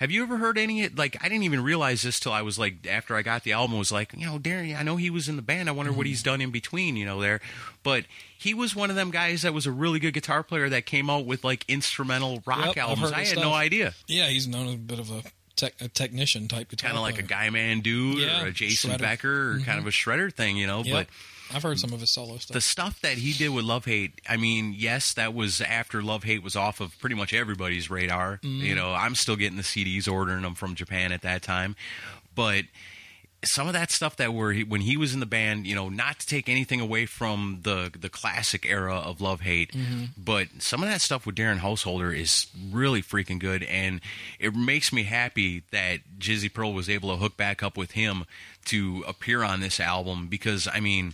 Have 0.00 0.10
you 0.10 0.22
ever 0.22 0.36
heard 0.36 0.58
any? 0.58 0.88
Like, 0.88 1.16
I 1.20 1.28
didn't 1.28 1.44
even 1.44 1.62
realize 1.62 2.02
this 2.02 2.18
till 2.18 2.32
I 2.32 2.42
was 2.42 2.58
like 2.58 2.86
after 2.86 3.16
I 3.16 3.22
got 3.22 3.44
the 3.44 3.52
album. 3.52 3.78
Was 3.78 3.92
like, 3.92 4.12
you 4.16 4.26
know, 4.26 4.38
Darren. 4.38 4.76
I 4.76 4.82
know 4.82 4.96
he 4.96 5.10
was 5.10 5.28
in 5.28 5.36
the 5.36 5.42
band. 5.42 5.68
I 5.68 5.72
wonder 5.72 5.92
what 5.92 6.00
mm-hmm. 6.00 6.08
he's 6.08 6.22
done 6.22 6.40
in 6.40 6.50
between. 6.50 6.96
You 6.96 7.06
know, 7.06 7.20
there, 7.20 7.40
but 7.82 8.04
he 8.36 8.54
was 8.54 8.74
one 8.74 8.90
of 8.90 8.96
them 8.96 9.10
guys 9.10 9.42
that 9.42 9.54
was 9.54 9.66
a 9.66 9.72
really 9.72 9.98
good 9.98 10.14
guitar 10.14 10.42
player 10.42 10.68
that 10.68 10.86
came 10.86 11.08
out 11.08 11.26
with 11.26 11.44
like 11.44 11.64
instrumental 11.68 12.42
rock 12.46 12.76
Yep, 12.76 12.76
albums. 12.76 13.12
I 13.12 13.24
had 13.24 13.38
no 13.38 13.52
idea. 13.52 13.94
Yeah, 14.06 14.26
he's 14.26 14.48
known 14.48 14.68
as 14.68 14.74
a 14.74 14.78
bit 14.78 14.98
of 14.98 15.10
a, 15.10 15.22
tech, 15.56 15.74
a 15.80 15.88
technician 15.88 16.48
type 16.48 16.68
guitar. 16.68 16.88
Kind 16.90 16.98
of 16.98 17.02
like 17.02 17.18
a. 17.18 17.22
Guy 17.22 17.50
Man 17.50 17.80
dude 17.80 18.18
Yeah, 18.18 18.42
or 18.42 18.48
a 18.48 18.52
Jason 18.52 18.90
shredder. 18.90 18.98
Becker 18.98 19.50
or 19.50 19.52
kind 19.54 19.64
mm-hmm. 19.64 19.78
of 19.78 19.86
a 19.86 19.90
shredder 19.90 20.32
thing. 20.32 20.56
You 20.56 20.66
know, 20.66 20.82
Yep. 20.82 20.92
but. 20.92 21.06
I've 21.52 21.62
heard 21.62 21.78
some 21.78 21.92
of 21.92 22.00
his 22.00 22.12
solo 22.12 22.38
stuff. 22.38 22.54
the 22.54 22.60
stuff 22.60 23.00
that 23.02 23.18
he 23.18 23.32
did 23.32 23.50
with 23.50 23.64
Love 23.64 23.84
Hate, 23.84 24.20
I 24.28 24.36
mean, 24.36 24.74
yes, 24.76 25.12
that 25.14 25.34
was 25.34 25.60
after 25.60 26.02
Love 26.02 26.24
Hate 26.24 26.42
was 26.42 26.56
off 26.56 26.80
of 26.80 26.98
pretty 27.00 27.14
much 27.16 27.34
everybody's 27.34 27.90
radar. 27.90 28.38
Mm-hmm. 28.42 28.64
You 28.64 28.74
know, 28.74 28.92
I'm 28.92 29.14
still 29.14 29.36
getting 29.36 29.56
the 29.58 29.62
CDs, 29.62 30.10
ordering 30.10 30.42
them 30.42 30.54
from 30.54 30.74
Japan 30.74 31.12
at 31.12 31.22
that 31.22 31.42
time. 31.42 31.76
But 32.34 32.64
some 33.44 33.66
of 33.66 33.74
that 33.74 33.90
stuff 33.90 34.16
that 34.16 34.32
were 34.32 34.54
when 34.54 34.80
he 34.80 34.96
was 34.96 35.12
in 35.12 35.20
the 35.20 35.26
band, 35.26 35.66
you 35.66 35.74
know, 35.74 35.90
not 35.90 36.18
to 36.20 36.26
take 36.26 36.48
anything 36.48 36.80
away 36.80 37.04
from 37.04 37.60
the 37.62 37.92
the 37.96 38.08
classic 38.08 38.64
era 38.64 38.96
of 38.96 39.20
Love 39.20 39.42
Hate, 39.42 39.72
Mm-hmm. 39.72 40.04
but 40.16 40.48
some 40.60 40.82
of 40.82 40.88
that 40.88 41.02
stuff 41.02 41.26
with 41.26 41.34
Darren 41.34 41.58
Householder 41.58 42.10
is 42.10 42.46
really 42.72 43.02
freaking 43.02 43.38
good, 43.38 43.62
and 43.64 44.00
it 44.40 44.54
makes 44.54 44.94
me 44.94 45.02
happy 45.02 45.62
that 45.72 45.98
Jizzy 46.18 46.50
Pearl 46.52 46.72
was 46.72 46.88
able 46.88 47.10
to 47.10 47.16
hook 47.16 47.36
back 47.36 47.62
up 47.62 47.76
with 47.76 47.90
him 47.90 48.24
to 48.66 49.04
appear 49.06 49.42
on 49.42 49.60
this 49.60 49.78
album 49.78 50.26
because 50.28 50.66
I 50.72 50.80
mean, 50.80 51.12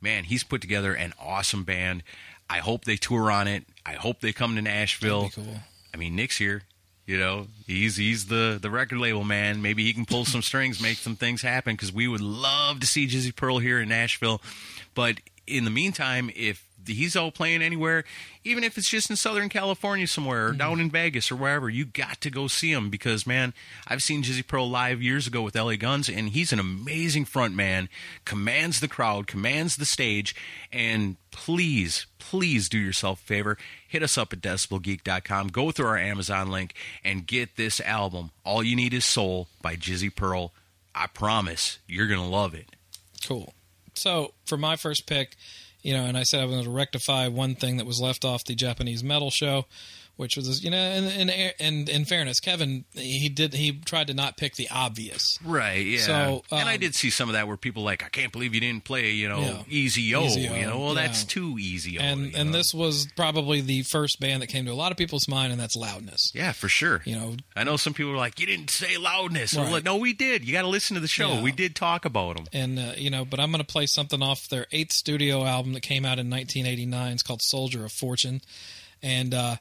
man, 0.00 0.24
he's 0.24 0.44
put 0.44 0.60
together 0.60 0.94
an 0.94 1.12
awesome 1.20 1.64
band. 1.64 2.02
I 2.48 2.58
hope 2.58 2.84
they 2.84 2.96
tour 2.96 3.30
on 3.30 3.46
it. 3.46 3.64
I 3.86 3.92
hope 3.92 4.20
they 4.20 4.32
come 4.32 4.56
to 4.56 4.62
Nashville. 4.62 5.30
Cool. 5.34 5.60
I 5.94 5.96
mean, 5.96 6.16
Nick's 6.16 6.38
here. 6.38 6.62
You 7.06 7.18
know, 7.18 7.46
he's 7.66 7.96
he's 7.96 8.26
the 8.26 8.58
the 8.60 8.70
record 8.70 8.98
label 8.98 9.24
man. 9.24 9.62
Maybe 9.62 9.84
he 9.84 9.92
can 9.92 10.06
pull 10.06 10.24
some 10.24 10.42
strings, 10.42 10.80
make 10.80 10.98
some 10.98 11.16
things 11.16 11.42
happen. 11.42 11.74
Because 11.74 11.92
we 11.92 12.06
would 12.06 12.20
love 12.20 12.80
to 12.80 12.86
see 12.86 13.06
Jizzy 13.08 13.34
Pearl 13.34 13.58
here 13.58 13.80
in 13.80 13.88
Nashville. 13.88 14.40
But 14.94 15.16
in 15.46 15.64
the 15.64 15.70
meantime, 15.70 16.30
if 16.36 16.64
he's 16.90 17.16
all 17.16 17.30
playing 17.30 17.62
anywhere, 17.62 18.04
even 18.44 18.64
if 18.64 18.78
it's 18.78 18.88
just 18.88 19.10
in 19.10 19.16
Southern 19.16 19.48
California 19.48 20.06
somewhere 20.06 20.46
or 20.46 20.48
mm-hmm. 20.50 20.58
down 20.58 20.80
in 20.80 20.90
Vegas 20.90 21.30
or 21.30 21.36
wherever, 21.36 21.68
you 21.68 21.84
got 21.84 22.20
to 22.20 22.30
go 22.30 22.48
see 22.48 22.72
him. 22.72 22.90
Because 22.90 23.26
man, 23.26 23.54
I've 23.86 24.02
seen 24.02 24.22
Jizzy 24.22 24.46
Pearl 24.46 24.68
live 24.68 25.02
years 25.02 25.26
ago 25.26 25.42
with 25.42 25.54
LA 25.54 25.76
Guns, 25.76 26.08
and 26.08 26.30
he's 26.30 26.52
an 26.52 26.58
amazing 26.58 27.24
front 27.24 27.54
man. 27.54 27.88
Commands 28.24 28.80
the 28.80 28.88
crowd, 28.88 29.26
commands 29.26 29.76
the 29.76 29.84
stage, 29.84 30.34
and 30.72 31.16
please, 31.30 32.06
please 32.18 32.68
do 32.68 32.78
yourself 32.78 33.20
a 33.20 33.24
favor. 33.24 33.58
Hit 33.86 34.02
us 34.02 34.16
up 34.16 34.32
at 34.32 34.40
decibelgeek.com. 34.40 35.48
Go 35.48 35.70
through 35.70 35.86
our 35.86 35.98
Amazon 35.98 36.50
link 36.50 36.74
and 37.04 37.26
get 37.26 37.56
this 37.56 37.80
album. 37.80 38.30
All 38.44 38.62
you 38.62 38.76
need 38.76 38.94
is 38.94 39.04
Soul 39.04 39.48
by 39.62 39.76
Jizzy 39.76 40.14
Pearl. 40.14 40.52
I 40.94 41.06
promise 41.06 41.78
you're 41.86 42.08
going 42.08 42.20
to 42.20 42.26
love 42.26 42.54
it. 42.54 42.66
Cool. 43.24 43.54
So 43.94 44.32
for 44.46 44.56
my 44.56 44.76
first 44.76 45.06
pick, 45.06 45.36
you 45.82 45.94
know, 45.94 46.04
and 46.04 46.16
I 46.16 46.22
said 46.22 46.40
I 46.40 46.44
was 46.44 46.54
going 46.54 46.64
to 46.64 46.70
rectify 46.70 47.28
one 47.28 47.54
thing 47.54 47.76
that 47.78 47.86
was 47.86 48.00
left 48.00 48.24
off 48.24 48.44
the 48.44 48.54
Japanese 48.54 49.02
metal 49.02 49.30
show, 49.30 49.66
which 50.20 50.36
was, 50.36 50.62
you 50.62 50.70
know, 50.70 50.76
in 50.76 51.04
in, 51.28 51.52
in, 51.58 51.88
in 51.88 52.04
fairness, 52.04 52.38
Kevin 52.40 52.84
he 52.92 53.28
did 53.28 53.54
he 53.54 53.72
tried 53.72 54.06
to 54.08 54.14
not 54.14 54.36
pick 54.36 54.54
the 54.56 54.68
obvious. 54.70 55.38
Right, 55.44 55.84
yeah. 55.84 56.00
So, 56.00 56.42
and 56.52 56.68
I 56.68 56.74
um, 56.74 56.80
did 56.80 56.94
see 56.94 57.08
some 57.10 57.28
of 57.28 57.32
that 57.32 57.48
where 57.48 57.56
people 57.56 57.82
like, 57.82 58.04
I 58.04 58.08
can't 58.10 58.30
believe 58.30 58.54
you 58.54 58.60
didn't 58.60 58.84
play, 58.84 59.10
you 59.12 59.28
know, 59.28 59.40
Yeah. 59.66 59.86
EZO. 59.86 60.26
You 60.28 60.66
know, 60.66 60.78
well, 60.78 60.88
yeah. 60.94 61.06
that's 61.06 61.24
too 61.24 61.56
easy 61.58 61.98
And 61.98 62.34
and 62.34 62.50
know? 62.52 62.58
this 62.58 62.74
was 62.74 63.08
probably 63.16 63.60
the 63.62 63.82
first 63.82 64.20
band 64.20 64.42
that 64.42 64.48
came 64.48 64.66
to 64.66 64.72
a 64.72 64.74
lot 64.74 64.92
of 64.92 64.98
people's 64.98 65.26
mind, 65.26 65.52
and 65.52 65.60
that's 65.60 65.74
Loudness. 65.74 66.30
Yeah, 66.34 66.52
for 66.52 66.68
sure. 66.68 67.00
You 67.06 67.16
know, 67.16 67.36
I 67.56 67.64
know 67.64 67.76
some 67.78 67.94
people 67.94 68.12
were 68.12 68.18
like, 68.18 68.38
you 68.38 68.46
didn't 68.46 68.70
say 68.70 68.98
loudness. 68.98 69.56
Right. 69.56 69.72
like, 69.72 69.84
no, 69.84 69.96
we 69.96 70.12
did. 70.12 70.44
You 70.44 70.52
got 70.52 70.62
to 70.62 70.68
listen 70.68 70.94
to 70.96 71.00
the 71.00 71.08
show. 71.08 71.30
Yeah. 71.34 71.42
We 71.42 71.52
did 71.52 71.74
talk 71.74 72.04
about 72.04 72.36
them. 72.36 72.46
and 72.52 72.78
uh, 72.78 72.92
you 72.96 73.08
know, 73.08 73.24
but 73.24 73.40
I'm 73.40 73.50
going 73.50 73.64
to 73.64 73.72
play 73.72 73.86
something 73.86 74.22
off 74.22 74.48
their 74.50 74.66
eighth 74.70 74.92
studio 74.92 75.44
album 75.44 75.72
that 75.72 75.80
came 75.80 76.04
out 76.04 76.18
in 76.18 76.28
1989. 76.28 77.12
It's 77.12 77.22
called 77.22 77.40
Soldier 77.42 77.84
of 77.86 77.92
Fortune, 77.92 78.42
and 79.02 79.32
uh, 79.32 79.56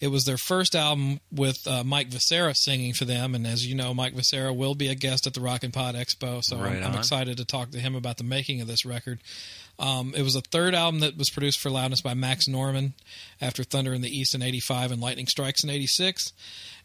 it 0.00 0.08
was 0.08 0.24
their 0.24 0.36
first 0.36 0.74
album 0.74 1.20
with 1.32 1.66
uh, 1.66 1.82
Mike 1.84 2.08
Vescera 2.08 2.54
singing 2.54 2.92
for 2.92 3.04
them. 3.04 3.34
And 3.34 3.46
as 3.46 3.66
you 3.66 3.74
know, 3.74 3.94
Mike 3.94 4.14
Vescera 4.14 4.52
will 4.52 4.74
be 4.74 4.88
a 4.88 4.94
guest 4.94 5.26
at 5.26 5.34
the 5.34 5.40
Rock 5.40 5.62
and 5.62 5.72
Pod 5.72 5.94
Expo, 5.94 6.42
so 6.42 6.58
Right 6.58 6.82
I'm, 6.82 6.92
I'm 6.92 6.98
excited 6.98 7.38
to 7.38 7.44
talk 7.44 7.70
to 7.70 7.78
him 7.78 7.94
about 7.94 8.18
the 8.18 8.24
making 8.24 8.60
of 8.60 8.66
this 8.66 8.84
record. 8.84 9.20
Um, 9.78 10.14
it 10.16 10.22
was 10.22 10.36
a 10.36 10.40
third 10.40 10.74
album 10.74 11.00
that 11.00 11.16
was 11.16 11.30
produced 11.30 11.60
for 11.60 11.70
Loudness 11.70 12.00
by 12.00 12.14
Max 12.14 12.48
Norman 12.48 12.94
after 13.40 13.62
Thunder 13.62 13.92
in 13.92 14.00
the 14.00 14.08
East 14.08 14.34
in 14.34 14.42
'85 14.42 14.92
and 14.92 15.02
Lightning 15.02 15.26
Strikes 15.26 15.64
in 15.64 15.70
'86, 15.70 16.32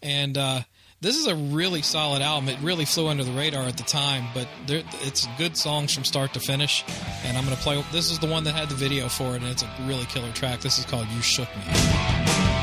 and. 0.01 0.37
Uh, 0.37 0.61
this 1.01 1.17
is 1.17 1.25
a 1.25 1.33
really 1.33 1.81
solid 1.81 2.21
album. 2.21 2.47
It 2.47 2.59
really 2.61 2.85
flew 2.85 3.07
under 3.07 3.23
the 3.23 3.31
radar 3.31 3.63
at 3.63 3.75
the 3.75 3.81
time, 3.81 4.25
but 4.35 4.47
there, 4.67 4.83
it's 5.01 5.27
good 5.39 5.57
songs 5.57 5.95
from 5.95 6.03
start 6.03 6.31
to 6.35 6.39
finish. 6.39 6.85
And 7.25 7.35
I'm 7.35 7.43
going 7.43 7.57
to 7.57 7.63
play. 7.63 7.83
This 7.91 8.11
is 8.11 8.19
the 8.19 8.27
one 8.27 8.43
that 8.43 8.53
had 8.53 8.69
the 8.69 8.75
video 8.75 9.09
for 9.09 9.35
it, 9.35 9.41
and 9.41 9.47
it's 9.47 9.63
a 9.63 9.69
really 9.87 10.05
killer 10.05 10.31
track. 10.31 10.61
This 10.61 10.77
is 10.77 10.85
called 10.85 11.07
"You 11.07 11.21
Shook 11.23 11.49
Me." 11.57 12.60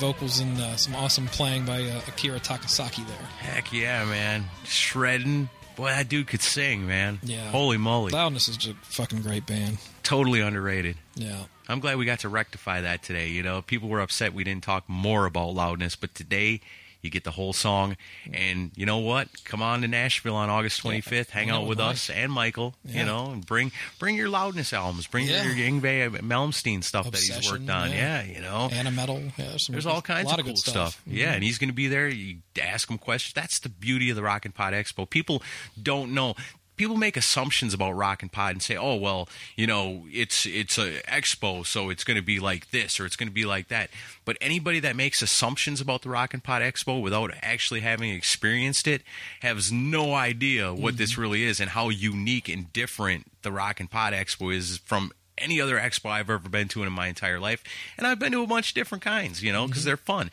Vocals 0.00 0.40
and 0.40 0.58
uh, 0.58 0.76
some 0.76 0.96
awesome 0.96 1.26
playing 1.26 1.66
by 1.66 1.82
uh, 1.82 2.00
Akira 2.08 2.40
Takasaki 2.40 3.06
there. 3.06 3.26
Heck 3.38 3.72
yeah, 3.72 4.04
man. 4.06 4.44
Shredding. 4.64 5.50
Boy, 5.76 5.88
that 5.88 6.08
dude 6.08 6.26
could 6.26 6.42
sing, 6.42 6.86
man. 6.86 7.20
Yeah. 7.22 7.50
Holy 7.50 7.76
moly. 7.76 8.12
Loudness 8.12 8.48
is 8.48 8.56
just 8.56 8.76
a 8.76 8.78
fucking 8.82 9.22
great 9.22 9.46
band. 9.46 9.78
Totally 10.02 10.40
underrated. 10.40 10.96
Yeah. 11.14 11.44
I'm 11.68 11.80
glad 11.80 11.98
we 11.98 12.04
got 12.06 12.20
to 12.20 12.28
rectify 12.28 12.80
that 12.80 13.02
today. 13.02 13.28
You 13.28 13.42
know, 13.42 13.62
people 13.62 13.88
were 13.88 14.00
upset 14.00 14.34
we 14.34 14.42
didn't 14.42 14.64
talk 14.64 14.88
more 14.88 15.26
about 15.26 15.54
loudness, 15.54 15.96
but 15.96 16.14
today 16.14 16.60
you 17.02 17.10
get 17.10 17.24
the 17.24 17.30
whole 17.30 17.52
song. 17.52 17.96
And 18.32 18.70
you 18.76 18.86
know 18.86 18.98
what? 18.98 19.28
Come 19.44 19.62
on 19.62 19.82
to 19.82 19.88
Nashville 19.88 20.36
on 20.36 20.50
August 20.50 20.82
25th. 20.82 21.30
Hang 21.30 21.48
hang 21.48 21.50
out 21.50 21.62
out 21.62 21.68
with 21.68 21.80
us 21.80 22.10
and 22.10 22.30
Michael. 22.32 22.74
You 22.84 23.04
know, 23.04 23.30
and 23.32 23.44
bring 23.44 23.72
bring 23.98 24.16
your 24.16 24.28
loudness 24.28 24.72
albums. 24.72 25.06
Bring 25.06 25.26
Yeah. 25.26 25.44
your 25.44 25.54
Yngwie 25.54 26.20
Malmsteen 26.20 26.82
stuff 26.84 27.10
that 27.10 27.20
he's 27.20 27.50
worked 27.50 27.68
on. 27.70 27.90
yeah. 27.90 28.22
Yeah, 28.22 28.22
you 28.34 28.40
know. 28.40 28.68
Anna 28.72 28.90
Metal. 28.90 29.22
Yeah, 29.36 29.56
some, 29.56 29.72
There's 29.74 29.86
all 29.86 30.02
kinds 30.02 30.32
of 30.32 30.38
of, 30.38 30.44
cool 30.46 30.56
stuff. 30.56 30.72
stuff. 30.72 31.02
Mm-hmm. 31.06 31.16
Yeah, 31.16 31.32
and 31.32 31.42
he's 31.44 31.58
going 31.58 31.68
to 31.70 31.74
be 31.74 31.88
there. 31.88 32.08
You 32.08 32.38
ask 32.60 32.90
him 32.90 32.98
questions. 32.98 33.34
That's 33.34 33.58
the 33.60 33.68
beauty 33.68 34.10
of 34.10 34.16
the 34.16 34.22
Rock 34.22 34.44
and 34.44 34.54
Pod 34.54 34.72
Expo. 34.72 35.08
People 35.08 35.42
don't 35.80 36.12
know. 36.14 36.34
People 36.80 36.96
make 36.96 37.18
assumptions 37.18 37.74
about 37.74 37.92
Rock 37.92 38.22
and 38.22 38.32
Pod 38.32 38.52
and 38.52 38.62
say, 38.62 38.74
"Oh, 38.74 38.94
well, 38.94 39.28
you 39.54 39.66
know, 39.66 40.06
it's 40.10 40.46
it's 40.46 40.78
a 40.78 41.02
expo, 41.02 41.66
so 41.66 41.90
it's 41.90 42.04
going 42.04 42.16
to 42.16 42.22
be 42.22 42.40
like 42.40 42.70
this 42.70 42.98
or 42.98 43.04
it's 43.04 43.16
going 43.16 43.28
to 43.28 43.34
be 43.34 43.44
like 43.44 43.68
that." 43.68 43.90
But 44.24 44.38
anybody 44.40 44.80
that 44.80 44.96
makes 44.96 45.20
assumptions 45.20 45.82
about 45.82 46.00
the 46.00 46.08
Rock 46.08 46.32
and 46.32 46.42
Pod 46.42 46.62
Expo 46.62 47.02
without 47.02 47.32
actually 47.42 47.80
having 47.80 48.08
experienced 48.08 48.86
it 48.88 49.02
has 49.40 49.70
no 49.70 50.14
idea 50.14 50.72
what 50.72 50.96
this 50.96 51.12
Mm-hmm. 51.12 51.20
really 51.20 51.44
is 51.44 51.60
and 51.60 51.68
how 51.68 51.90
unique 51.90 52.48
and 52.48 52.72
different 52.72 53.30
the 53.42 53.52
Rock 53.52 53.78
and 53.78 53.90
Pod 53.90 54.14
Expo 54.14 54.50
is 54.56 54.78
from 54.78 55.12
any 55.36 55.60
other 55.60 55.78
expo 55.78 56.10
I've 56.10 56.30
ever 56.30 56.48
been 56.48 56.68
to 56.68 56.82
in 56.82 56.92
my 56.92 57.08
entire 57.08 57.40
life. 57.40 57.62
And 57.98 58.06
I've 58.06 58.18
been 58.18 58.32
to 58.32 58.42
a 58.42 58.46
bunch 58.46 58.70
of 58.70 58.74
different 58.74 59.04
kinds, 59.04 59.42
you 59.42 59.52
know, 59.52 59.66
because 59.66 59.84
they're 59.84 59.96
fun. 59.98 60.30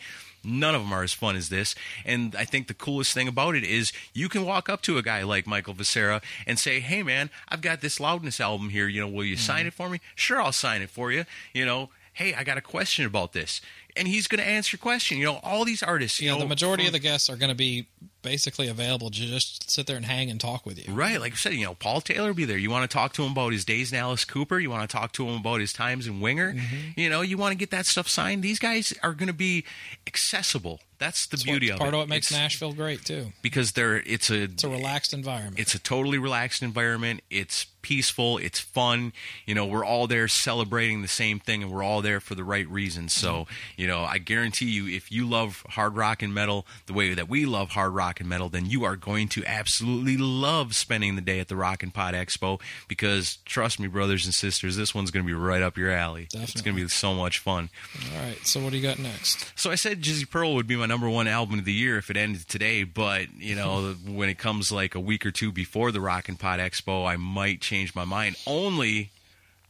None 0.47 0.73
of 0.73 0.81
them 0.81 0.93
are 0.93 1.03
as 1.03 1.13
fun 1.13 1.35
as 1.35 1.49
this. 1.49 1.75
And 2.05 2.35
I 2.35 2.45
think 2.45 2.67
the 2.67 2.73
coolest 2.73 3.13
thing 3.13 3.27
about 3.27 3.55
it 3.55 3.63
is 3.63 3.91
you 4.13 4.29
can 4.29 4.45
walk 4.45 4.69
up 4.69 4.81
to 4.83 4.97
a 4.97 5.03
guy 5.03 5.23
like 5.23 5.45
Michael 5.45 5.73
Vescera 5.73 6.21
and 6.45 6.57
say, 6.57 6.79
Hey, 6.79 7.03
man, 7.03 7.29
I've 7.49 7.61
got 7.61 7.81
this 7.81 7.99
Loudness 7.99 8.39
album 8.39 8.69
here. 8.69 8.87
You 8.87 9.01
know, 9.01 9.07
will 9.09 9.25
you 9.25 9.35
mm-hmm. 9.35 9.41
sign 9.41 9.65
it 9.67 9.73
for 9.73 9.89
me? 9.89 9.99
Sure, 10.15 10.41
I'll 10.41 10.51
sign 10.53 10.81
it 10.81 10.89
for 10.89 11.11
you. 11.11 11.25
You 11.53 11.65
know, 11.65 11.89
hey, 12.13 12.33
I 12.33 12.43
got 12.43 12.57
a 12.57 12.61
question 12.61 13.05
about 13.05 13.33
this. 13.33 13.61
And 13.95 14.07
he's 14.07 14.27
going 14.27 14.39
to 14.41 14.47
answer 14.47 14.75
your 14.75 14.81
question. 14.81 15.17
You 15.17 15.25
know, 15.25 15.39
all 15.43 15.65
these 15.65 15.83
artists, 15.83 16.21
you 16.21 16.27
Yeah, 16.27 16.35
know, 16.35 16.41
the 16.41 16.47
majority 16.47 16.83
from- 16.83 16.87
of 16.87 16.93
the 16.93 16.99
guests 16.99 17.29
are 17.29 17.35
going 17.35 17.49
to 17.49 17.55
be 17.55 17.87
basically 18.21 18.67
available 18.67 19.09
to 19.09 19.19
just 19.19 19.69
sit 19.69 19.87
there 19.87 19.95
and 19.95 20.05
hang 20.05 20.29
and 20.29 20.39
talk 20.39 20.65
with 20.65 20.85
you. 20.85 20.93
Right, 20.93 21.19
like 21.19 21.33
I 21.33 21.35
said, 21.35 21.53
you 21.53 21.65
know, 21.65 21.75
Paul 21.75 22.01
Taylor 22.01 22.27
will 22.27 22.35
be 22.35 22.45
there. 22.45 22.57
You 22.57 22.69
want 22.69 22.89
to 22.89 22.93
talk 22.93 23.13
to 23.13 23.23
him 23.23 23.31
about 23.31 23.53
his 23.53 23.65
days 23.65 23.91
in 23.91 23.97
Alice 23.97 24.25
Cooper. 24.25 24.59
You 24.59 24.69
want 24.69 24.89
to 24.89 24.95
talk 24.95 25.13
to 25.13 25.27
him 25.27 25.35
about 25.35 25.59
his 25.59 25.73
times 25.73 26.07
in 26.07 26.19
Winger. 26.19 26.53
Mm-hmm. 26.53 26.99
You 26.99 27.09
know, 27.09 27.21
you 27.21 27.37
want 27.37 27.51
to 27.53 27.57
get 27.57 27.71
that 27.71 27.85
stuff 27.85 28.07
signed. 28.07 28.43
These 28.43 28.59
guys 28.59 28.93
are 29.03 29.13
going 29.13 29.27
to 29.27 29.33
be 29.33 29.65
accessible. 30.05 30.79
That's 30.99 31.27
the 31.27 31.37
beauty 31.37 31.69
of 31.69 31.77
part 31.77 31.89
it. 31.89 31.93
of 31.93 31.99
what 31.99 32.09
makes 32.09 32.31
It's- 32.31 32.41
Nashville 32.41 32.73
great 32.73 33.05
too. 33.05 33.31
because 33.41 33.73
they're 33.73 33.97
it's 33.97 34.29
a 34.29 34.43
It's 34.43 34.63
a 34.63 34.69
relaxed 34.69 35.13
environment. 35.13 35.59
it's 35.59 35.75
a 35.75 35.79
totally 35.79 36.17
relaxed 36.17 36.63
environment. 36.63 37.21
It's 37.29 37.65
peaceful. 37.83 38.37
It's 38.39 38.59
fun. 38.59 39.13
You 39.45 39.55
know, 39.55 39.65
we're 39.65 39.85
all 39.85 40.07
there 40.07 40.27
celebrating 40.27 41.01
the 41.03 41.07
same 41.07 41.39
thing, 41.39 41.63
and 41.63 41.71
we're 41.71 41.83
all 41.83 42.01
there 42.01 42.19
for 42.19 42.35
the 42.35 42.43
right 42.43 42.67
reasons. 42.67 43.13
So, 43.13 43.31
mm-hmm. 43.33 43.53
you 43.77 43.87
know, 43.87 44.03
I 44.03 44.17
guarantee 44.17 44.65
you, 44.65 44.87
if 44.93 45.09
you 45.09 45.25
love 45.25 45.63
hard 45.69 45.95
rock 45.95 46.21
and 46.21 46.33
metal 46.33 46.67
the 46.87 46.91
way 46.93 47.13
that 47.13 47.29
we 47.29 47.45
love 47.45 47.69
hard 47.69 47.93
rock 47.93 48.19
and 48.19 48.27
metal, 48.27 48.49
then 48.49 48.65
you 48.65 48.83
are 48.83 48.97
going 48.97 49.29
to 49.29 49.45
absolutely 49.45 50.17
love 50.17 50.75
spending 50.75 51.15
the 51.15 51.21
day 51.21 51.39
at 51.39 51.47
the 51.47 51.55
Rock 51.55 51.81
and 51.81 51.93
Pod 51.93 52.13
Expo. 52.13 52.59
Because 52.89 53.37
trust 53.45 53.79
me, 53.79 53.87
brothers 53.87 54.25
and 54.25 54.33
sisters, 54.33 54.75
this 54.75 54.93
one's 54.93 55.09
going 55.11 55.23
to 55.25 55.27
be 55.27 55.33
right 55.33 55.61
up 55.61 55.77
your 55.77 55.91
alley. 55.91 56.27
It's 56.33 56.59
going 56.59 56.75
to 56.75 56.83
be 56.83 56.89
so 56.89 57.13
much 57.13 57.39
fun. 57.39 57.69
All 58.13 58.21
right. 58.21 58.45
So 58.45 58.59
what 58.61 58.71
do 58.71 58.77
you 58.77 58.83
got 58.83 58.99
next? 58.99 59.53
So 59.57 59.71
I 59.71 59.75
said 59.75 60.01
Jizzy 60.01 60.29
Pearl 60.29 60.55
would 60.55 60.67
be 60.67 60.75
my 60.75 60.86
number 60.87 61.09
one 61.09 61.27
album 61.27 61.59
of 61.59 61.65
the 61.65 61.73
year 61.73 61.97
if 61.97 62.09
it 62.09 62.17
ended 62.17 62.47
today, 62.47 62.83
but 62.83 63.27
you 63.37 63.55
know 63.55 63.93
when 64.07 64.29
it 64.29 64.37
comes 64.37 64.71
like 64.71 64.95
a 64.95 64.99
week 64.99 65.25
or 65.25 65.31
two 65.31 65.51
before 65.51 65.91
the 65.91 66.01
Rock 66.01 66.29
and 66.29 66.39
Pod 66.39 66.59
Expo, 66.59 67.07
I 67.07 67.17
might 67.17 67.61
change 67.61 67.93
my 67.93 68.05
mind 68.05 68.35
only 68.47 69.11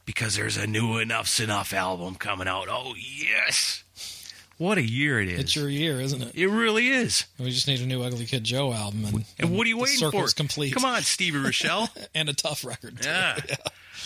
because 0.06 0.36
there's 0.36 0.56
a 0.58 0.66
new 0.68 0.98
Enuff 1.00 1.26
Z'Nuff 1.28 1.74
album 1.74 2.16
coming 2.16 2.48
out. 2.48 2.68
Oh 2.70 2.94
yes, 2.98 3.84
what 4.58 4.78
a 4.78 4.82
year 4.82 5.20
it 5.20 5.30
is! 5.30 5.40
It's 5.40 5.56
your 5.56 5.70
year, 5.70 6.00
isn't 6.00 6.22
it? 6.22 6.36
it 6.36 6.48
really 6.48 6.88
is. 6.90 7.26
We 7.38 7.52
just 7.52 7.68
need 7.68 7.82
a 7.82 7.86
new 7.86 8.02
Ugly 8.02 8.26
Kid 8.26 8.44
Joe 8.44 8.74
album, 8.74 9.06
and, 9.06 9.26
And 9.38 9.56
what 9.58 9.66
are 9.66 9.70
you 9.70 9.78
waiting 9.78 10.10
for? 10.10 10.28
complete. 10.30 10.74
Come 10.74 10.86
on, 10.86 11.02
Stevie 11.04 11.40
Rachelle. 11.40 11.90
and 12.16 12.30
a 12.30 12.34
tough 12.34 12.64
record. 12.66 13.02
too. 13.02 13.10
Yeah. 13.10 13.36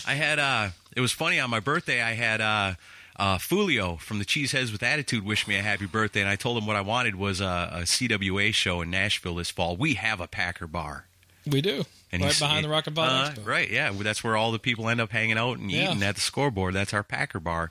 I 0.06 0.14
had 0.14 0.38
uh 0.38 0.70
it 0.96 1.00
was 1.00 1.12
funny 1.12 1.38
on 1.38 1.48
my 1.50 1.60
birthday 1.60 2.02
I 2.02 2.12
had 2.14 2.40
uh 2.40 2.74
uh 3.22 3.38
Fulio 3.38 4.00
from 4.00 4.18
the 4.18 4.24
Cheeseheads 4.24 4.72
with 4.72 4.82
Attitude 4.82 5.24
wish 5.24 5.46
me 5.46 5.56
a 5.56 5.62
happy 5.62 5.86
birthday 5.86 6.20
and 6.20 6.28
I 6.28 6.34
told 6.36 6.58
him 6.58 6.66
what 6.66 6.74
I 6.76 6.80
wanted 6.80 7.14
was 7.14 7.40
a, 7.40 7.70
a 7.72 7.78
CWA 7.82 8.52
show 8.52 8.80
in 8.82 8.90
Nashville 8.90 9.36
this 9.36 9.50
fall. 9.50 9.76
We 9.76 9.94
have 9.94 10.20
a 10.20 10.26
Packer 10.26 10.66
bar. 10.66 11.06
We 11.46 11.60
do. 11.60 11.84
And 12.12 12.22
right 12.22 12.38
behind 12.38 12.64
the 12.64 12.68
Rock 12.68 12.86
and 12.86 12.94
Pod 12.96 13.08
uh, 13.08 13.30
Expo. 13.32 13.46
Right, 13.46 13.70
yeah. 13.70 13.90
That's 13.92 14.22
where 14.22 14.36
all 14.36 14.52
the 14.52 14.58
people 14.58 14.88
end 14.88 15.00
up 15.00 15.10
hanging 15.10 15.38
out 15.38 15.58
and 15.58 15.70
Yeah. 15.70 15.90
eating 15.90 16.02
at 16.02 16.14
the 16.14 16.20
scoreboard. 16.20 16.74
That's 16.74 16.92
our 16.92 17.02
Packer 17.02 17.40
bar. 17.40 17.70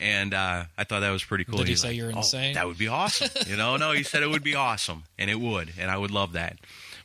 And 0.00 0.32
uh, 0.32 0.64
I 0.78 0.84
thought 0.84 1.00
that 1.00 1.10
was 1.10 1.22
pretty 1.22 1.44
cool. 1.44 1.58
Did 1.58 1.68
he 1.68 1.76
say 1.76 1.88
like, 1.88 1.96
you're 1.98 2.12
"Oh, 2.12 2.18
insane?" 2.18 2.54
that 2.54 2.66
would 2.66 2.78
be 2.78 2.88
awesome. 2.88 3.28
you 3.46 3.56
know, 3.56 3.76
no, 3.76 3.92
he 3.92 4.02
said 4.02 4.22
it 4.22 4.30
would 4.30 4.42
be 4.42 4.54
awesome. 4.54 5.04
And 5.18 5.30
it 5.30 5.38
would. 5.38 5.72
And 5.78 5.90
I 5.90 5.98
would 5.98 6.10
love 6.10 6.32
that. 6.32 6.56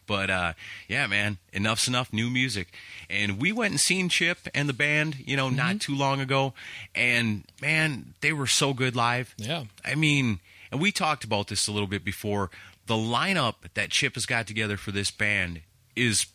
But 0.10 0.30
uh, 0.32 0.54
yeah, 0.88 1.06
man, 1.08 1.38
Enuff 1.54 1.80
Z'Nuff 1.80 2.12
new 2.12 2.30
music. 2.32 2.74
And 3.12 3.40
we 3.40 3.52
went 3.52 3.72
and 3.72 3.80
seen 3.80 4.10
Chip 4.10 4.40
and 4.56 4.68
the 4.68 4.74
band, 4.74 5.18
you 5.26 5.38
know, 5.38 5.48
Mm-hmm. 5.48 5.56
not 5.56 5.80
too 5.80 5.96
long 5.96 6.20
ago. 6.20 6.54
And 6.96 7.44
man, 7.62 8.16
they 8.22 8.34
were 8.34 8.48
so 8.48 8.74
good 8.74 8.96
live. 8.96 9.36
Yeah. 9.38 9.66
I 9.86 9.94
mean, 9.96 10.40
and 10.72 10.82
we 10.82 10.92
talked 10.92 11.24
about 11.24 11.48
this 11.48 11.68
a 11.68 11.72
little 11.72 11.88
bit 11.88 12.04
before. 12.04 12.50
The 12.88 12.96
lineup 12.96 13.56
that 13.76 13.92
Chip 13.92 14.16
has 14.16 14.26
got 14.26 14.48
together 14.48 14.76
for 14.76 14.92
this 14.92 15.12
band 15.12 15.62
is 15.96 16.26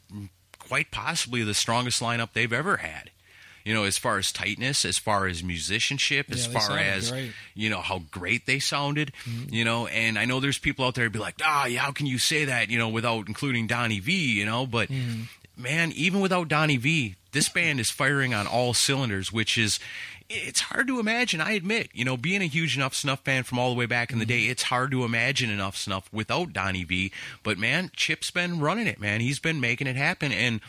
quite 0.59 0.91
possibly 0.93 1.43
the 1.43 1.55
strongest 1.55 2.01
lineup 2.01 2.31
they've 2.33 2.53
ever 2.53 2.77
had. 2.79 3.11
You 3.64 3.72
know, 3.72 3.85
as 3.85 3.96
far 3.96 4.18
as 4.18 4.31
tightness, 4.31 4.85
as 4.85 4.98
far 4.98 5.27
as 5.27 5.42
musicianship, 5.42 6.31
as 6.31 6.46
Yeah, 6.46 6.53
they 6.53 6.59
far 6.59 6.79
as 6.79 7.11
great. 7.11 7.33
you 7.55 7.70
know 7.70 7.81
how 7.81 8.03
great 8.11 8.46
they 8.46 8.59
sounded. 8.59 9.12
Mm-hmm. 9.24 9.55
You 9.55 9.64
know, 9.64 9.87
and 9.87 10.18
I 10.18 10.27
know 10.27 10.40
there's 10.40 10.59
people 10.59 10.85
out 10.85 10.94
there 10.94 11.05
who'd 11.05 11.12
be 11.12 11.18
like, 11.18 11.37
ah, 11.42 11.66
yeah, 11.66 11.81
how 11.81 11.92
can 11.92 12.07
you 12.07 12.18
say 12.18 12.44
that? 12.44 12.68
You 12.68 12.79
know, 12.79 12.88
without 12.88 13.27
including 13.27 13.66
Donnie 13.66 14.00
Vie. 14.00 14.12
You 14.12 14.44
know, 14.44 14.66
but 14.66 14.90
mm-hmm. 14.90 15.22
man, 15.57 15.92
even 15.92 16.20
without 16.20 16.48
Donnie 16.48 16.77
Vie, 16.77 17.16
this 17.33 17.48
band 17.48 17.81
is 17.81 17.90
firing 17.90 18.35
on 18.35 18.46
all 18.46 18.74
cylinders, 18.74 19.33
which 19.33 19.57
is 19.57 19.81
it's 20.31 20.61
hard 20.61 20.87
to 20.88 21.00
imagine. 21.00 21.40
I 21.40 21.53
admit, 21.53 21.90
you 21.92 22.05
know, 22.05 22.16
being 22.16 22.42
a 22.42 22.46
huge 22.46 22.77
Enuff 22.77 22.94
Z'Nuff 22.94 23.20
fan 23.20 23.42
from 23.42 23.59
all 23.59 23.70
the 23.70 23.79
way 23.79 23.87
back 23.87 24.12
in 24.12 24.18
the 24.18 24.24
mm-hmm. 24.24 24.46
day, 24.46 24.50
it's 24.50 24.64
hard 24.64 24.90
to 24.92 25.05
imagine 25.05 25.50
Enuff 25.50 25.77
Z'Nuff 25.77 26.05
without 26.12 26.53
Donnie 26.53 26.85
Vie. 26.85 27.11
But 27.42 27.59
man, 27.59 27.90
Chip's 27.94 28.31
been 28.31 28.61
running 28.61 28.87
it, 28.87 29.00
man. 29.00 29.20
He's 29.20 29.38
been 29.38 29.61
making 29.61 29.87
it 29.87 29.96
happen, 29.96 30.33
and 30.33 30.61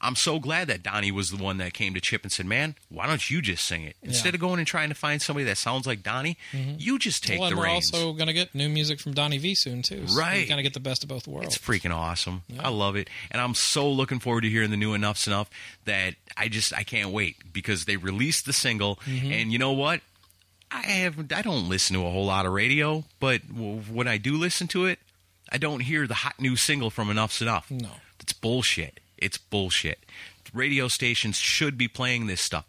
I'm 0.00 0.16
so 0.16 0.38
glad 0.38 0.68
that 0.68 0.82
Donnie 0.82 1.12
was 1.12 1.30
the 1.30 1.42
one 1.42 1.58
that 1.58 1.72
came 1.72 1.94
to 1.94 2.00
Chip 2.00 2.22
and 2.22 2.32
said, 2.32 2.46
"Man, 2.46 2.74
why 2.88 3.06
don't 3.06 3.30
you 3.30 3.40
just 3.40 3.64
sing 3.64 3.84
it 3.84 3.96
instead 4.02 4.34
of 4.34 4.40
going 4.40 4.58
and 4.58 4.66
trying 4.66 4.88
to 4.90 4.94
find 4.94 5.22
somebody 5.22 5.44
that 5.46 5.56
sounds 5.56 5.86
like 5.86 6.02
Donnie? 6.02 6.36
Mm-hmm. 6.52 6.74
You 6.78 6.98
just 6.98 7.24
take 7.24 7.40
well, 7.40 7.50
the 7.50 7.56
we're 7.56 7.64
reins." 7.64 7.92
also 7.92 8.12
going 8.12 8.26
to 8.26 8.32
get 8.32 8.54
new 8.54 8.68
music 8.68 9.00
from 9.00 9.14
Donnie 9.14 9.38
Vie 9.38 9.54
soon 9.54 9.82
too. 9.82 10.06
So 10.06 10.18
Right. 10.18 10.46
Kind 10.46 10.60
of 10.60 10.64
get 10.64 10.74
the 10.74 10.80
best 10.80 11.02
of 11.02 11.08
both 11.08 11.26
worlds. 11.26 11.56
It's 11.56 11.58
freaking 11.58 11.94
awesome. 11.94 12.42
I 12.58 12.68
love 12.68 12.96
it. 12.96 13.08
And 13.30 13.40
I'm 13.40 13.54
so 13.54 13.90
looking 13.90 14.18
forward 14.18 14.42
to 14.42 14.50
hearing 14.50 14.70
the 14.70 14.76
new 14.76 14.94
Enuff 14.94 15.16
Z'Nuff 15.16 15.46
that 15.84 16.14
I 16.36 16.48
just 16.48 16.72
I 16.72 16.82
can't 16.82 17.10
wait 17.10 17.52
because 17.52 17.84
they 17.84 17.96
released 17.96 18.46
the 18.46 18.52
single 18.52 18.96
mm-hmm. 19.06 19.32
and 19.32 19.52
you 19.52 19.58
know 19.58 19.72
what? 19.72 20.00
I 20.70 20.82
have 20.82 21.32
I 21.32 21.42
don't 21.42 21.68
listen 21.68 21.94
to 21.94 22.06
a 22.06 22.10
whole 22.10 22.26
lot 22.26 22.46
of 22.46 22.52
radio, 22.52 23.04
but 23.20 23.42
when 23.42 24.08
I 24.08 24.18
do 24.18 24.36
listen 24.36 24.66
to 24.68 24.86
it, 24.86 24.98
I 25.50 25.58
don't 25.58 25.80
hear 25.80 26.06
the 26.06 26.14
hot 26.14 26.40
new 26.40 26.56
single 26.56 26.90
from 26.90 27.10
Enuff 27.10 27.32
Z'Nuff. 27.32 27.70
No. 27.70 27.90
It's 28.20 28.32
bullshit. 28.32 29.00
It's 29.24 29.38
bullshit. 29.38 30.00
Radio 30.52 30.86
stations 30.86 31.38
should 31.38 31.78
be 31.78 31.88
playing 31.88 32.26
this 32.26 32.42
stuff. 32.42 32.66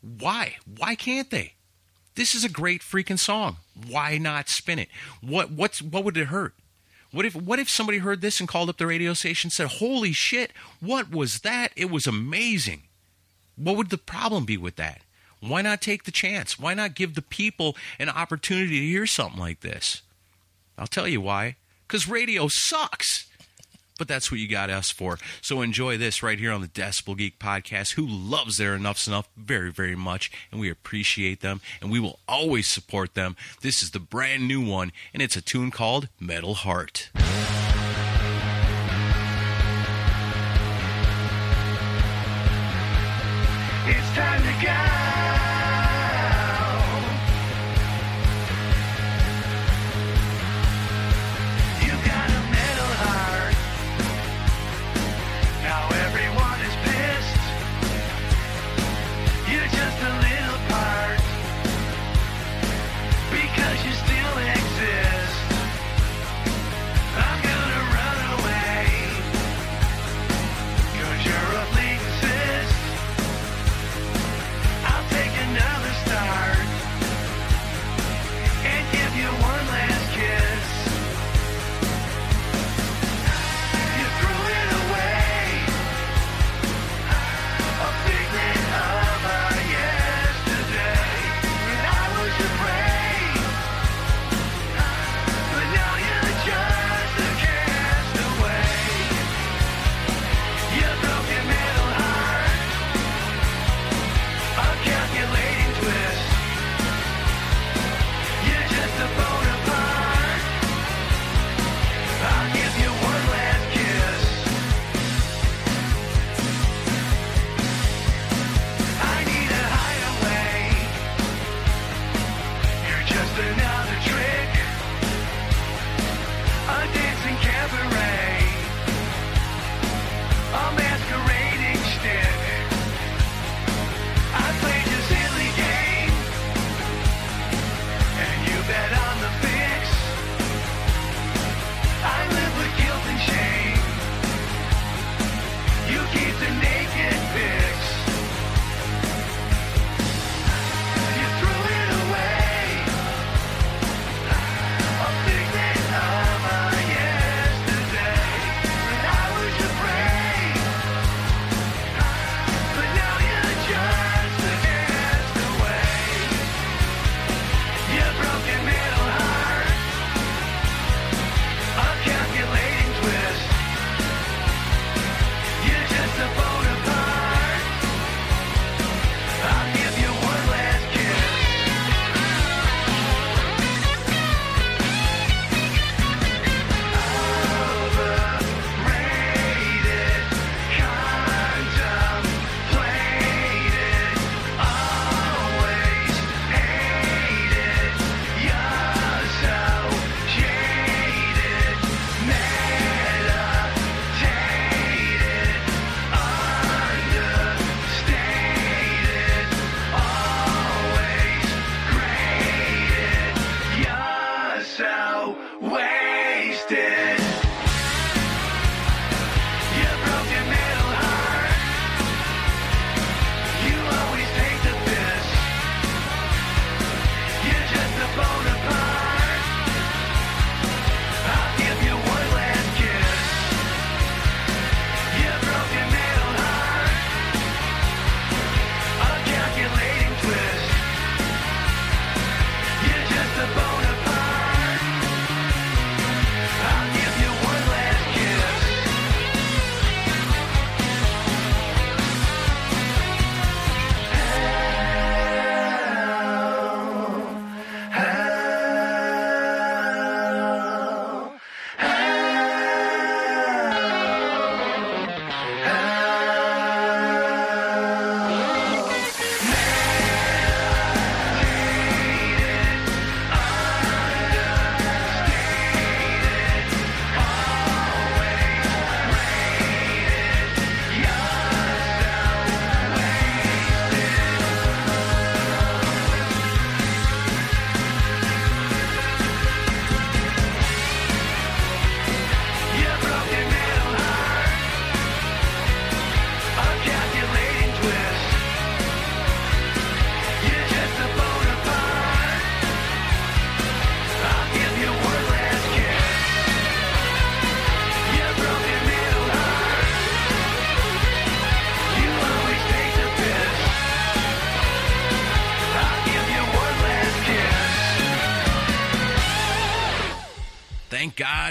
Why? 0.00 0.56
Why 0.78 0.94
can't 0.94 1.30
they? 1.30 1.52
This 2.14 2.34
is 2.34 2.44
a 2.44 2.48
great 2.48 2.80
freaking 2.80 3.18
song. 3.18 3.58
Why 3.88 4.16
not 4.16 4.48
spin 4.48 4.78
it? 4.78 4.88
What 5.20 5.50
what's 5.50 5.82
what 5.82 6.02
would 6.02 6.16
it 6.16 6.28
hurt? 6.28 6.54
What 7.12 7.26
if 7.26 7.36
what 7.36 7.58
if 7.58 7.68
somebody 7.68 7.98
heard 7.98 8.22
this 8.22 8.40
and 8.40 8.48
called 8.48 8.70
up 8.70 8.78
the 8.78 8.86
radio 8.86 9.12
station 9.12 9.48
and 9.48 9.52
said, 9.52 9.78
"Holy 9.78 10.12
shit, 10.12 10.50
what 10.80 11.10
was 11.10 11.40
that? 11.40 11.72
It 11.76 11.90
was 11.90 12.06
amazing." 12.06 12.84
What 13.56 13.76
would 13.76 13.90
the 13.90 13.98
problem 13.98 14.46
be 14.46 14.56
with 14.56 14.76
that? 14.76 15.02
Why 15.40 15.60
not 15.60 15.82
take 15.82 16.04
the 16.04 16.10
chance? 16.10 16.58
Why 16.58 16.72
not 16.72 16.94
give 16.94 17.14
the 17.14 17.22
people 17.22 17.76
an 17.98 18.08
opportunity 18.08 18.80
to 18.80 18.86
hear 18.86 19.06
something 19.06 19.40
like 19.40 19.60
this? 19.60 20.00
I'll 20.78 20.86
tell 20.86 21.06
you 21.06 21.20
why. 21.20 21.56
Cuz 21.86 22.08
radio 22.08 22.48
sucks. 22.48 23.26
But 23.98 24.08
that's 24.08 24.30
what 24.30 24.40
you 24.40 24.48
got 24.48 24.70
us 24.70 24.90
for. 24.90 25.18
So 25.40 25.62
enjoy 25.62 25.96
this 25.96 26.22
right 26.22 26.38
here 26.38 26.52
on 26.52 26.60
the 26.60 26.68
Decibel 26.68 27.16
Geek 27.16 27.38
podcast, 27.38 27.94
who 27.94 28.06
loves 28.06 28.58
their 28.58 28.76
Enuff 28.76 28.98
Z'Nuff 28.98 29.26
very, 29.36 29.72
very 29.72 29.96
much, 29.96 30.30
and 30.50 30.60
we 30.60 30.70
appreciate 30.70 31.40
them, 31.40 31.60
and 31.80 31.90
we 31.90 32.00
will 32.00 32.18
always 32.28 32.68
support 32.68 33.14
them. 33.14 33.36
This 33.62 33.82
is 33.82 33.92
the 33.92 34.00
brand 34.00 34.46
new 34.46 34.64
one, 34.64 34.92
and 35.14 35.22
it's 35.22 35.36
a 35.36 35.42
tune 35.42 35.70
called 35.70 36.08
Metal 36.20 36.54
Heart. 36.54 37.10
It's 43.88 44.14
time 44.14 44.42
to 44.42 44.66
go. 44.66 45.25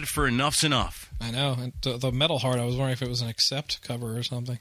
For 0.07 0.27
Enuff 0.27 0.55
Z'Nuff. 0.55 1.07
I 1.21 1.31
know. 1.31 1.55
And 1.59 1.73
the, 1.81 1.97
the 1.97 2.11
Metal 2.11 2.39
Heart, 2.39 2.59
I 2.59 2.65
was 2.65 2.75
wondering 2.75 2.93
if 2.93 3.01
it 3.01 3.09
was 3.09 3.21
an 3.21 3.29
Accept 3.29 3.81
cover 3.81 4.17
or 4.17 4.23
something. 4.23 4.59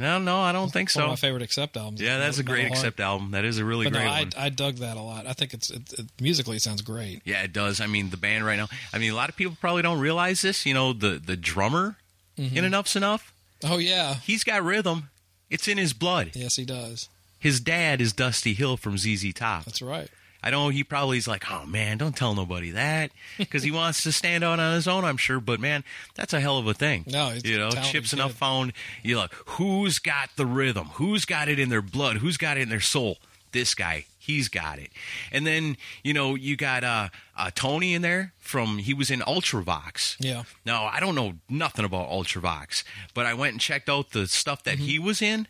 No, 0.00 0.18
no, 0.20 0.38
I 0.40 0.52
don't 0.52 0.72
think 0.72 0.94
One 0.94 1.02
of 1.04 1.06
so. 1.06 1.10
my 1.10 1.16
favorite 1.16 1.42
Accept 1.42 1.76
albums. 1.76 2.00
Yeah, 2.00 2.18
that's 2.18 2.38
a 2.38 2.44
great 2.44 2.68
Heart. 2.68 2.78
Accept 2.78 3.00
album. 3.00 3.32
That 3.32 3.44
is 3.44 3.58
a 3.58 3.64
really 3.64 3.84
But 3.86 3.94
no, 3.94 3.98
great 3.98 4.08
I, 4.08 4.20
one. 4.20 4.30
I 4.36 4.48
dug 4.48 4.76
that 4.76 4.96
a 4.96 5.02
lot. 5.02 5.26
I 5.26 5.32
think 5.32 5.54
it's 5.54 5.70
it, 5.70 5.92
it, 5.98 6.06
musically 6.20 6.56
it 6.56 6.62
sounds 6.62 6.82
great. 6.82 7.20
Yeah, 7.24 7.42
it 7.42 7.52
does. 7.52 7.80
I 7.80 7.88
mean, 7.88 8.10
the 8.10 8.16
band 8.16 8.46
right 8.46 8.56
now. 8.56 8.68
I 8.92 8.98
mean, 8.98 9.10
a 9.10 9.16
lot 9.16 9.28
of 9.28 9.34
people 9.36 9.56
probably 9.60 9.82
don't 9.82 9.98
realize 9.98 10.40
this. 10.42 10.64
You 10.64 10.74
know, 10.74 10.92
the 10.92 11.20
the 11.24 11.36
drummer 11.36 11.96
Mm-hmm. 12.38 12.56
in 12.56 12.64
Enuff 12.66 12.86
Z'Nuff, 12.86 13.32
Oh 13.64 13.78
yeah, 13.78 14.14
he's 14.14 14.44
got 14.44 14.62
rhythm. 14.62 15.10
It's 15.50 15.66
in 15.66 15.76
his 15.76 15.92
blood. 15.92 16.30
yes 16.34 16.54
he 16.54 16.64
does. 16.64 17.08
His 17.40 17.58
dad 17.58 18.00
is 18.00 18.12
Dusty 18.12 18.54
Hill 18.54 18.76
from 18.76 18.96
ZZ 18.96 19.32
Top. 19.34 19.64
That's 19.64 19.82
right. 19.82 20.08
I 20.42 20.50
know 20.50 20.68
he 20.68 20.84
probably 20.84 21.18
is 21.18 21.26
like, 21.26 21.50
oh 21.50 21.66
man, 21.66 21.98
don't 21.98 22.16
tell 22.16 22.34
nobody 22.34 22.70
that, 22.70 23.10
because 23.38 23.62
he 23.62 23.70
wants 23.72 24.02
to 24.04 24.12
stand 24.12 24.44
out 24.44 24.60
on 24.60 24.74
his 24.74 24.86
own. 24.86 25.04
I'm 25.04 25.16
sure, 25.16 25.40
but 25.40 25.60
man, 25.60 25.84
that's 26.14 26.32
a 26.32 26.40
hell 26.40 26.58
of 26.58 26.66
a 26.66 26.74
thing. 26.74 27.04
No, 27.06 27.34
you 27.44 27.58
know, 27.58 27.70
Chips 27.70 28.12
enough 28.12 28.34
found. 28.34 28.72
You 29.02 29.16
look, 29.16 29.34
who's 29.46 29.98
got 29.98 30.30
the 30.36 30.46
rhythm? 30.46 30.88
Who's 30.94 31.24
got 31.24 31.48
it 31.48 31.58
in 31.58 31.68
their 31.68 31.82
blood? 31.82 32.18
Who's 32.18 32.36
got 32.36 32.56
it 32.56 32.62
in 32.62 32.68
their 32.68 32.80
soul? 32.80 33.18
This 33.50 33.74
guy, 33.74 34.04
he's 34.18 34.48
got 34.48 34.78
it. 34.78 34.90
And 35.32 35.46
then 35.46 35.76
you 36.04 36.12
know, 36.12 36.34
you 36.34 36.54
got 36.56 36.84
uh, 36.84 37.08
uh 37.36 37.50
Tony 37.54 37.94
in 37.94 38.02
there 38.02 38.32
from 38.38 38.78
he 38.78 38.94
was 38.94 39.10
in 39.10 39.20
Ultravox. 39.20 40.16
Yeah. 40.20 40.44
Now 40.64 40.84
I 40.84 41.00
don't 41.00 41.14
know 41.14 41.34
nothing 41.48 41.84
about 41.84 42.10
Ultravox, 42.10 42.84
but 43.14 43.26
I 43.26 43.34
went 43.34 43.52
and 43.52 43.60
checked 43.60 43.88
out 43.88 44.10
the 44.10 44.26
stuff 44.28 44.62
that 44.64 44.78
he 44.78 44.98
was 44.98 45.20
in. 45.20 45.48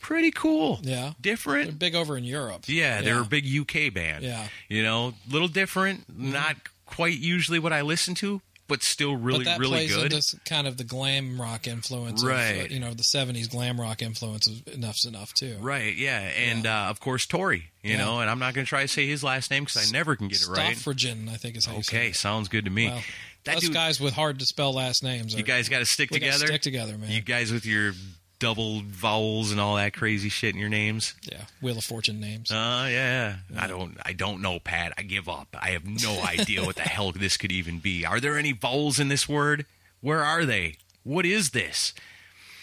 Pretty 0.00 0.30
cool. 0.30 0.76
Mm-hmm. 0.78 0.88
Yeah. 0.88 1.12
different. 1.20 1.64
They're 1.66 1.90
big 1.90 1.94
over 1.94 2.16
in 2.16 2.24
Europe. 2.24 2.64
Yeah, 2.66 3.02
they're 3.02 3.20
a 3.20 3.24
big 3.24 3.44
UK 3.46 3.92
band. 3.92 4.24
Yeah. 4.24 4.46
You 4.68 4.82
know, 4.82 5.14
a 5.28 5.32
little 5.32 5.48
different, 5.48 6.04
not 6.16 6.56
quite 6.86 7.18
usually 7.18 7.58
what 7.58 7.72
I 7.72 7.82
listen 7.82 8.14
to, 8.16 8.40
but 8.68 8.82
still 8.82 9.16
really, 9.16 9.44
but 9.44 9.58
really 9.58 9.86
good. 9.86 10.12
into 10.12 10.38
kind 10.44 10.66
of 10.66 10.76
the 10.76 10.84
glam 10.84 11.40
rock 11.40 11.66
influence, 11.66 12.22
Right. 12.22 12.70
uh, 12.70 12.74
you 12.74 12.78
know, 12.80 12.92
the 12.94 13.02
'70s 13.02 13.48
glam 13.50 13.80
rock 13.80 14.02
influence 14.02 14.46
is 14.46 14.60
Enuff 14.74 14.96
Z'Nuff 14.98 15.32
too. 15.32 15.56
Right, 15.60 15.96
yeah. 15.96 16.18
And 16.20 16.66
Uh, 16.66 16.86
of 16.90 17.00
course, 17.00 17.24
Tory, 17.26 17.70
you 17.82 17.92
Yeah. 17.92 17.96
know, 17.98 18.20
and 18.20 18.28
I'm 18.30 18.38
not 18.38 18.52
going 18.54 18.64
to 18.66 18.68
try 18.68 18.82
to 18.82 18.88
say 18.88 19.06
his 19.06 19.24
last 19.24 19.50
name 19.50 19.64
because 19.64 19.88
I 19.88 19.90
never 19.92 20.16
can 20.16 20.28
get 20.28 20.42
it 20.42 20.48
right. 20.48 20.76
Stoffregen, 20.76 21.30
I 21.30 21.36
think 21.38 21.56
is 21.56 21.64
how 21.64 21.76
you 21.76 21.82
say 21.82 21.96
Okay, 21.96 22.12
sounds 22.12 22.48
good 22.48 22.66
to 22.66 22.70
me. 22.70 22.88
Well, 22.88 23.02
that 23.44 23.56
us 23.56 23.62
dude, 23.62 23.72
guys 23.72 23.98
with 24.00 24.12
hard 24.12 24.38
to 24.40 24.44
spell 24.46 24.74
last 24.74 25.02
names. 25.02 25.34
Are, 25.34 25.38
you 25.38 25.44
guys 25.44 25.70
got 25.70 25.78
to 25.78 25.86
stick 25.86 26.10
together. 26.10 26.46
stick 26.46 26.60
together, 26.60 26.98
man. 26.98 27.10
You 27.10 27.22
guys 27.22 27.50
with 27.50 27.64
your 27.64 27.94
double 28.38 28.80
vowels 28.82 29.50
and 29.50 29.60
all 29.60 29.76
that 29.76 29.92
crazy 29.92 30.28
shit 30.28 30.54
in 30.54 30.60
your 30.60 30.68
names. 30.68 31.14
yeah, 31.30 31.42
Wheel 31.60 31.78
of 31.78 31.84
Fortune 31.84 32.20
names. 32.20 32.50
Uh, 32.50 32.88
yeah. 32.90 33.36
I 33.56 33.66
don't. 33.66 33.96
I 34.04 34.12
don't 34.12 34.40
know, 34.42 34.58
Pat. 34.58 34.92
I 34.96 35.02
give 35.02 35.28
up. 35.28 35.56
I 35.60 35.70
have 35.70 35.84
no 35.84 36.22
idea 36.24 36.64
what 36.64 36.76
the 36.76 36.82
hell 36.82 37.12
this 37.12 37.36
could 37.36 37.52
even 37.52 37.78
be. 37.78 38.04
Are 38.04 38.20
there 38.20 38.38
any 38.38 38.52
vowels 38.52 38.98
in 38.98 39.08
this 39.08 39.28
word? 39.28 39.66
Where 40.00 40.22
are 40.22 40.44
they? 40.44 40.76
What 41.02 41.26
is 41.26 41.50
this? 41.50 41.92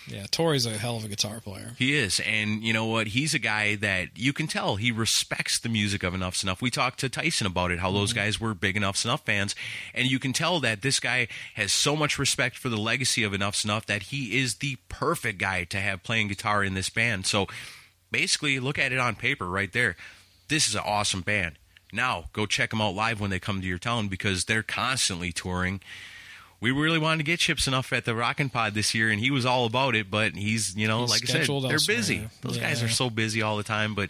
Yeah, 0.07 0.25
Tory's 0.29 0.65
a 0.65 0.71
hell 0.71 0.97
of 0.97 1.03
a 1.03 1.07
guitar 1.07 1.39
player. 1.39 1.71
He 1.77 1.95
is, 1.95 2.19
and 2.19 2.63
you 2.63 2.73
know 2.73 2.85
what? 2.85 3.07
He's 3.07 3.33
a 3.33 3.39
guy 3.39 3.75
that 3.75 4.09
you 4.15 4.33
can 4.33 4.45
tell 4.45 4.75
he 4.75 4.91
respects 4.91 5.59
the 5.59 5.69
music 5.69 6.03
of 6.03 6.13
Enuff 6.13 6.35
Z'Nuff. 6.35 6.61
We 6.61 6.69
talked 6.69 6.99
to 6.99 7.09
Tyson 7.09 7.47
about 7.47 7.71
it, 7.71 7.79
how 7.79 7.91
those 7.91 8.11
mm-hmm. 8.11 8.19
guys 8.19 8.39
were 8.39 8.53
big 8.53 8.75
Enuff 8.75 8.97
Z'Nuff 8.97 9.21
fans, 9.21 9.55
and 9.93 10.09
you 10.09 10.19
can 10.19 10.31
tell 10.31 10.59
that 10.59 10.83
this 10.83 10.99
guy 10.99 11.27
has 11.55 11.73
so 11.73 11.95
much 11.95 12.19
respect 12.19 12.57
for 12.57 12.69
the 12.69 12.77
legacy 12.77 13.23
of 13.23 13.33
Enuff 13.33 13.55
Z'Nuff 13.55 13.85
that 13.87 14.03
he 14.03 14.39
is 14.39 14.55
the 14.55 14.77
perfect 14.89 15.39
guy 15.39 15.63
to 15.65 15.79
have 15.79 16.03
playing 16.03 16.27
guitar 16.27 16.63
in 16.63 16.75
this 16.75 16.89
band. 16.89 17.25
So 17.25 17.47
basically, 18.11 18.59
look 18.59 18.77
at 18.77 18.91
it 18.91 18.99
on 18.99 19.15
paper 19.15 19.47
right 19.49 19.73
there. 19.73 19.95
This 20.47 20.67
is 20.67 20.75
an 20.75 20.83
awesome 20.85 21.21
band. 21.21 21.57
Now, 21.91 22.25
go 22.33 22.45
check 22.45 22.69
them 22.71 22.81
out 22.81 22.93
live 22.93 23.19
when 23.19 23.29
they 23.29 23.39
come 23.39 23.61
to 23.61 23.67
your 23.67 23.77
town 23.77 24.09
because 24.09 24.45
they're 24.45 24.63
constantly 24.63 25.31
touring 25.31 25.81
we 26.73 26.81
really 26.81 26.97
wanted 26.97 27.17
to 27.19 27.23
get 27.23 27.39
Chip 27.39 27.59
Z'Nuff 27.59 27.95
at 27.95 28.05
the 28.05 28.15
Rockin' 28.15 28.49
Pod 28.49 28.73
this 28.73 28.95
year, 28.95 29.09
and 29.11 29.19
he 29.19 29.29
was 29.29 29.45
all 29.45 29.65
about 29.65 29.95
it. 29.95 30.09
But 30.09 30.35
he's, 30.35 30.75
you 30.75 30.87
know, 30.87 31.01
He's 31.01 31.09
like 31.11 31.23
I 31.23 31.25
said, 31.27 31.47
they're 31.47 31.73
elsewhere. 31.73 31.77
busy. 31.97 32.29
Those 32.41 32.57
guys 32.57 32.81
are 32.81 32.89
so 32.89 33.09
busy 33.11 33.41
all 33.43 33.57
the 33.57 33.63
time. 33.63 33.93
But 33.93 34.09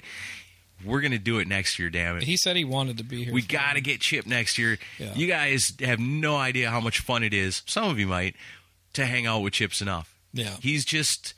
we're 0.86 1.01
gonna 1.01 1.18
do 1.20 1.39
it 1.39 1.47
next 1.47 1.78
year. 1.80 1.89
Damn 1.89 2.18
it, 2.18 2.24
He 2.24 2.38
said 2.38 2.56
he 2.56 2.64
wanted 2.64 2.97
to 2.99 3.03
be 3.03 3.26
here. 3.26 3.34
we 3.34 3.41
got 3.41 3.74
to 3.74 3.82
get 3.82 3.99
Chip 3.99 4.26
next 4.26 4.58
year. 4.58 4.78
Yeah. 4.99 5.14
You 5.16 5.28
guys 5.28 5.74
have 5.82 5.99
no 5.99 6.38
idea 6.38 6.70
how 6.70 6.80
much 6.80 6.99
fun 6.99 7.24
it 7.24 7.34
is. 7.34 7.62
Some 7.66 7.89
of 7.89 7.99
you 7.99 8.08
might 8.08 8.36
to 8.93 9.06
hang 9.06 9.26
out 9.26 9.39
with 9.41 9.53
Chip 9.53 9.72
Z'Nuff. 9.72 10.06
Yeah. 10.34 10.56
he's 10.62 10.86
just, 10.86 11.34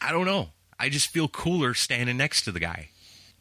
I 0.00 0.12
don't 0.12 0.26
know. 0.26 0.50
I 0.78 0.88
just 0.88 1.08
feel 1.08 1.26
cooler 1.28 1.74
standing 1.74 2.16
next 2.16 2.42
to 2.44 2.52
the 2.52 2.60
guy. 2.60 2.90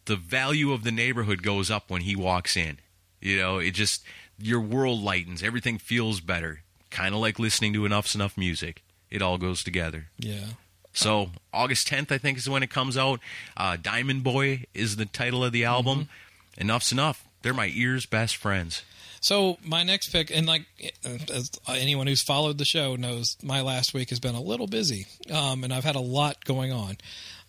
The 0.05 0.15
value 0.15 0.71
of 0.73 0.83
the 0.83 0.91
neighborhood 0.91 1.43
goes 1.43 1.69
up 1.69 1.89
when 1.91 2.01
he 2.01 2.15
walks 2.15 2.57
in. 2.57 2.79
You 3.21 3.37
know, 3.37 3.57
it 3.59 3.71
just 3.71 4.03
your 4.39 4.59
world 4.61 5.01
lightens. 5.03 5.43
Everything 5.43 5.77
feels 5.77 6.19
better. 6.21 6.61
Kind 6.91 7.13
of 7.13 7.21
like 7.21 7.39
listening 7.39 7.73
to 7.73 7.85
Enuff 7.85 8.07
Z'Nuff 8.07 8.37
music. 8.37 8.81
It 9.09 9.21
all 9.21 9.37
goes 9.37 9.63
together. 9.63 10.07
Yeah. 10.17 10.45
So 10.93 11.29
August 11.53 11.87
10th, 11.87 12.11
I 12.11 12.17
think, 12.17 12.37
is 12.37 12.49
when 12.49 12.63
it 12.63 12.69
comes 12.69 12.97
out. 12.97 13.19
Uh, 13.55 13.77
Diamond 13.81 14.23
Boy 14.23 14.65
is 14.73 14.95
the 14.95 15.05
title 15.05 15.43
of 15.43 15.51
the 15.51 15.65
album. 15.65 16.09
Mm-hmm. 16.57 16.69
Enuff 16.69 16.83
Z'Nuff. 16.83 17.17
They're 17.41 17.53
my 17.53 17.71
ears' 17.73 18.05
best 18.05 18.35
friends. 18.35 18.83
So 19.21 19.57
my 19.63 19.83
next 19.83 20.09
pick, 20.09 20.31
and 20.35 20.47
like 20.47 20.65
as 21.03 21.51
anyone 21.67 22.07
who's 22.07 22.21
followed 22.21 22.57
the 22.57 22.65
show 22.65 22.95
knows, 22.95 23.35
my 23.43 23.61
last 23.61 23.93
week 23.93 24.09
has 24.11 24.19
been 24.19 24.35
a 24.35 24.41
little 24.41 24.67
busy, 24.67 25.07
um, 25.31 25.63
and 25.63 25.73
I've 25.73 25.83
had 25.83 25.95
a 25.95 26.01
lot 26.01 26.43
going 26.45 26.71
on. 26.71 26.97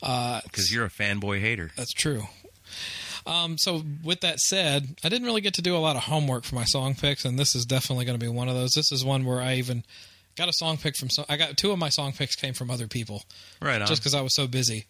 Uh, 0.03 0.41
Because 0.45 0.73
you're 0.73 0.85
a 0.85 0.91
fanboy 0.91 1.41
hater. 1.41 1.71
That's 1.77 1.93
true. 1.93 2.25
Um, 3.27 3.59
so 3.59 3.83
with 4.03 4.21
that 4.21 4.41
said, 4.41 4.97
I 5.05 5.09
didn't 5.09 5.27
really 5.27 5.41
get 5.41 5.55
to 5.55 5.63
do 5.63 5.77
a 5.77 5.79
lot 5.79 5.97
of 5.97 6.03
homework 6.05 6.45
for 6.45 6.55
my 6.55 6.65
song 6.65 6.95
picks, 6.95 7.25
and 7.25 7.39
this 7.39 7.55
is 7.55 7.67
definitely 7.67 8.05
going 8.05 8.19
to 8.19 8.25
be 8.25 8.31
one 8.31 8.49
of 8.49 8.55
those. 8.55 8.73
This 8.73 8.91
is 8.93 9.05
one 9.05 9.25
where 9.25 9.41
I 9.41 9.55
even 9.57 9.85
got 10.37 10.49
a 10.49 10.53
song 10.53 10.79
pick 10.79 10.97
from. 10.97 11.11
So 11.11 11.25
I 11.29 11.37
got 11.37 11.57
two 11.57 11.71
of 11.73 11.79
my 11.79 11.89
song 11.91 12.13
picks 12.13 12.35
came 12.35 12.55
from 12.55 12.71
other 12.71 12.87
people, 12.89 13.23
Right 13.61 13.81
on. 13.81 13.87
just 13.87 14.01
because 14.01 14.15
I 14.15 14.21
was 14.23 14.35
so 14.35 14.47
busy. 14.47 14.87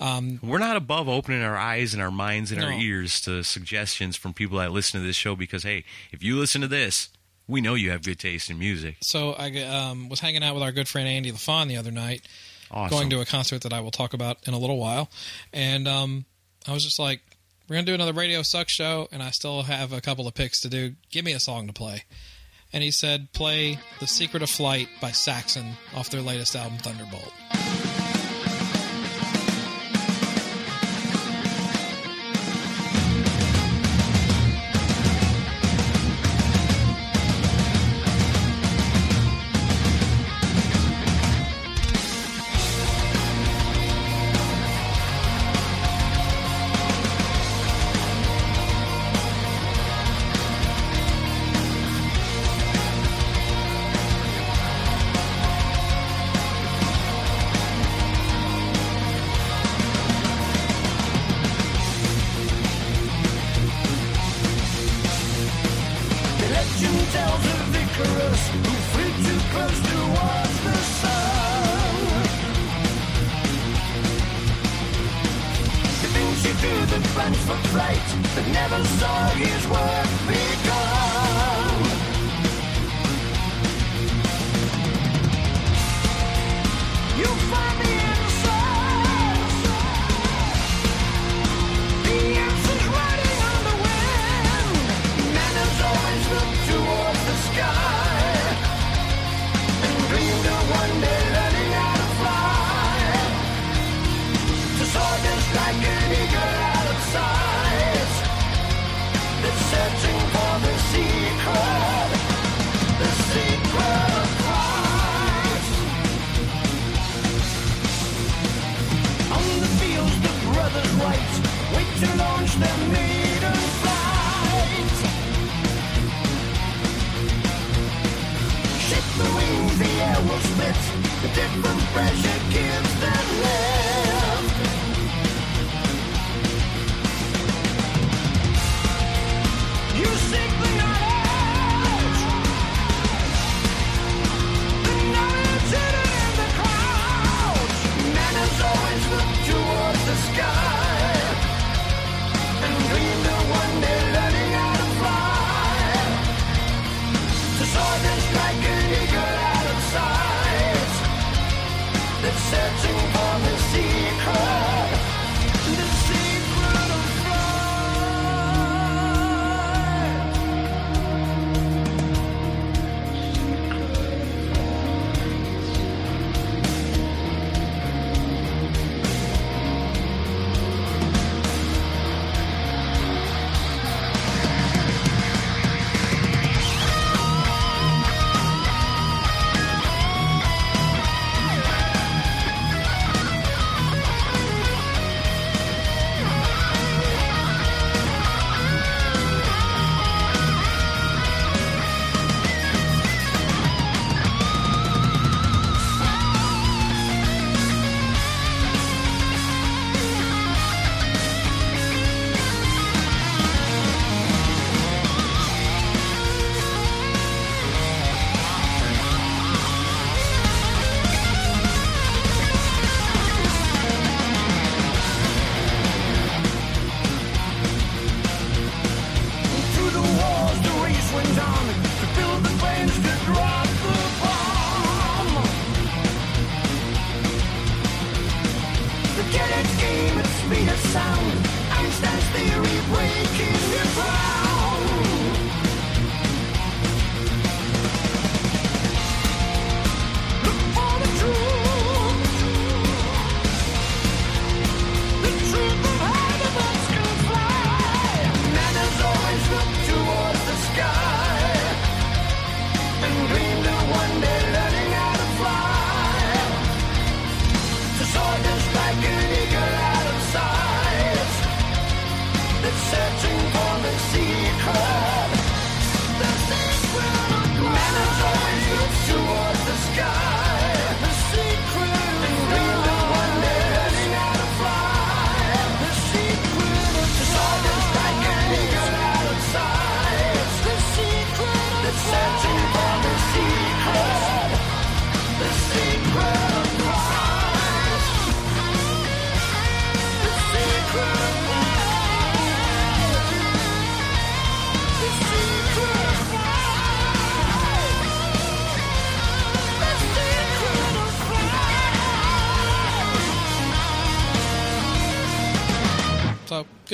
We're 0.00 0.58
not 0.58 0.76
above 0.76 1.08
opening 1.08 1.42
our 1.42 1.56
eyes 1.56 1.94
and 1.94 2.02
our 2.02 2.10
minds 2.10 2.50
and 2.52 2.62
our 2.62 2.72
ears 2.72 3.20
to 3.22 3.42
suggestions 3.44 4.16
from 4.16 4.32
people 4.34 4.58
that 4.58 4.72
listen 4.72 5.00
to 5.00 5.06
this 5.06 5.16
show 5.16 5.36
because, 5.36 5.62
hey, 5.62 5.84
if 6.12 6.22
you 6.22 6.36
listen 6.38 6.60
to 6.62 6.68
this, 6.68 7.08
we 7.46 7.60
know 7.60 7.74
you 7.74 7.90
have 7.90 8.02
good 8.02 8.18
taste 8.18 8.50
in 8.50 8.58
music. 8.58 8.96
So 9.02 9.32
I 9.32 9.50
um, 9.62 10.08
was 10.08 10.20
hanging 10.20 10.42
out 10.42 10.54
with 10.54 10.62
our 10.62 10.72
good 10.72 10.88
friend 10.88 11.06
Andy 11.06 11.30
LaFon 11.30 11.68
the 11.68 11.76
other 11.76 11.90
night, 11.90 12.22
Awesome. 12.70 12.96
going 12.96 13.10
to 13.10 13.20
a 13.20 13.24
concert 13.26 13.62
that 13.62 13.72
I 13.72 13.80
will 13.80 13.90
talk 13.90 14.14
about 14.14 14.38
in 14.48 14.54
a 14.54 14.58
little 14.58 14.78
while, 14.78 15.10
and 15.52 15.86
um, 15.86 16.24
I 16.66 16.72
was 16.72 16.82
just 16.84 16.98
like, 16.98 17.20
"We're 17.68 17.76
gonna 17.76 17.86
do 17.86 17.94
another 17.94 18.12
Radio 18.12 18.42
Sucks 18.42 18.72
show, 18.72 19.08
and 19.10 19.22
I 19.22 19.30
still 19.30 19.62
have 19.62 19.92
a 19.92 20.00
couple 20.00 20.26
of 20.26 20.34
picks 20.34 20.60
to 20.60 20.68
do. 20.68 20.96
Give 21.10 21.24
me 21.24 21.32
a 21.32 21.40
song 21.40 21.66
to 21.66 21.72
play." 21.72 22.04
And 22.72 22.82
he 22.82 22.90
said, 22.90 23.32
"Play 23.32 23.78
The 24.00 24.06
Secret 24.06 24.42
of 24.42 24.50
Flight 24.50 24.88
by 25.00 25.12
Saxon 25.12 25.76
off 25.94 26.10
their 26.10 26.22
latest 26.22 26.56
album, 26.56 26.78
Thunderbolt." 26.78 27.83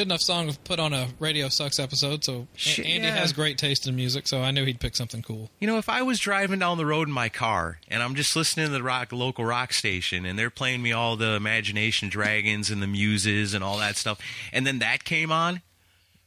Good 0.01 0.09
enough 0.09 0.23
song 0.23 0.51
to 0.51 0.59
put 0.61 0.81
on 0.81 0.95
a 0.95 1.09
Radio 1.19 1.51
Sucks 1.51 1.79
episode. 1.79 2.25
So 2.25 2.49
Shit, 2.55 2.87
Andy 2.87 3.07
yeah. 3.07 3.17
has 3.17 3.35
great 3.35 3.59
taste 3.59 3.87
in 3.87 3.95
music, 3.95 4.27
so 4.27 4.41
I 4.41 4.51
knew 4.51 4.65
he'd 4.65 4.81
pick 4.81 4.97
something 4.97 5.21
cool. 5.21 5.51
You 5.59 5.67
know, 5.67 5.77
if 5.77 5.91
I 5.91 6.01
was 6.01 6.19
driving 6.19 6.59
down 6.59 6.79
the 6.79 6.87
road 6.87 7.07
in 7.07 7.13
my 7.13 7.29
car 7.29 7.81
and 7.87 8.03
I'm 8.03 8.15
just 8.15 8.35
listening 8.35 8.65
to 8.65 8.73
the 8.73 8.83
rock 8.83 9.13
local 9.13 9.45
rock 9.45 9.75
station 9.75 10.25
and 10.25 10.39
they're 10.39 10.49
playing 10.49 10.81
me 10.81 10.93
all 10.93 11.17
the 11.17 11.35
Imagination 11.35 12.09
Dragons 12.09 12.71
and 12.71 12.81
the 12.81 12.87
Muses 12.87 13.53
and 13.53 13.63
all 13.63 13.77
that 13.77 13.97
stuff, 13.97 14.19
and 14.55 14.67
then 14.67 14.79
that 14.79 15.05
came 15.05 15.31
on, 15.31 15.61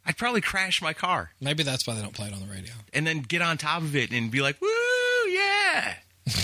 I'd 0.05 0.17
probably 0.17 0.41
crash 0.41 0.79
my 0.79 0.93
car 0.93 1.31
Maybe 1.41 1.63
that's 1.63 1.87
why 1.87 1.95
they 1.95 2.03
don't 2.03 2.13
play 2.13 2.27
it 2.27 2.33
on 2.35 2.41
the 2.41 2.53
radio. 2.53 2.73
and 2.93 3.07
then 3.07 3.21
get 3.21 3.41
on 3.41 3.57
top 3.57 3.81
of 3.81 3.95
it 3.95 4.11
and 4.11 4.29
be 4.29 4.41
like, 4.43 4.61
"Woo, 4.61 4.67
yeah!" 5.31 5.95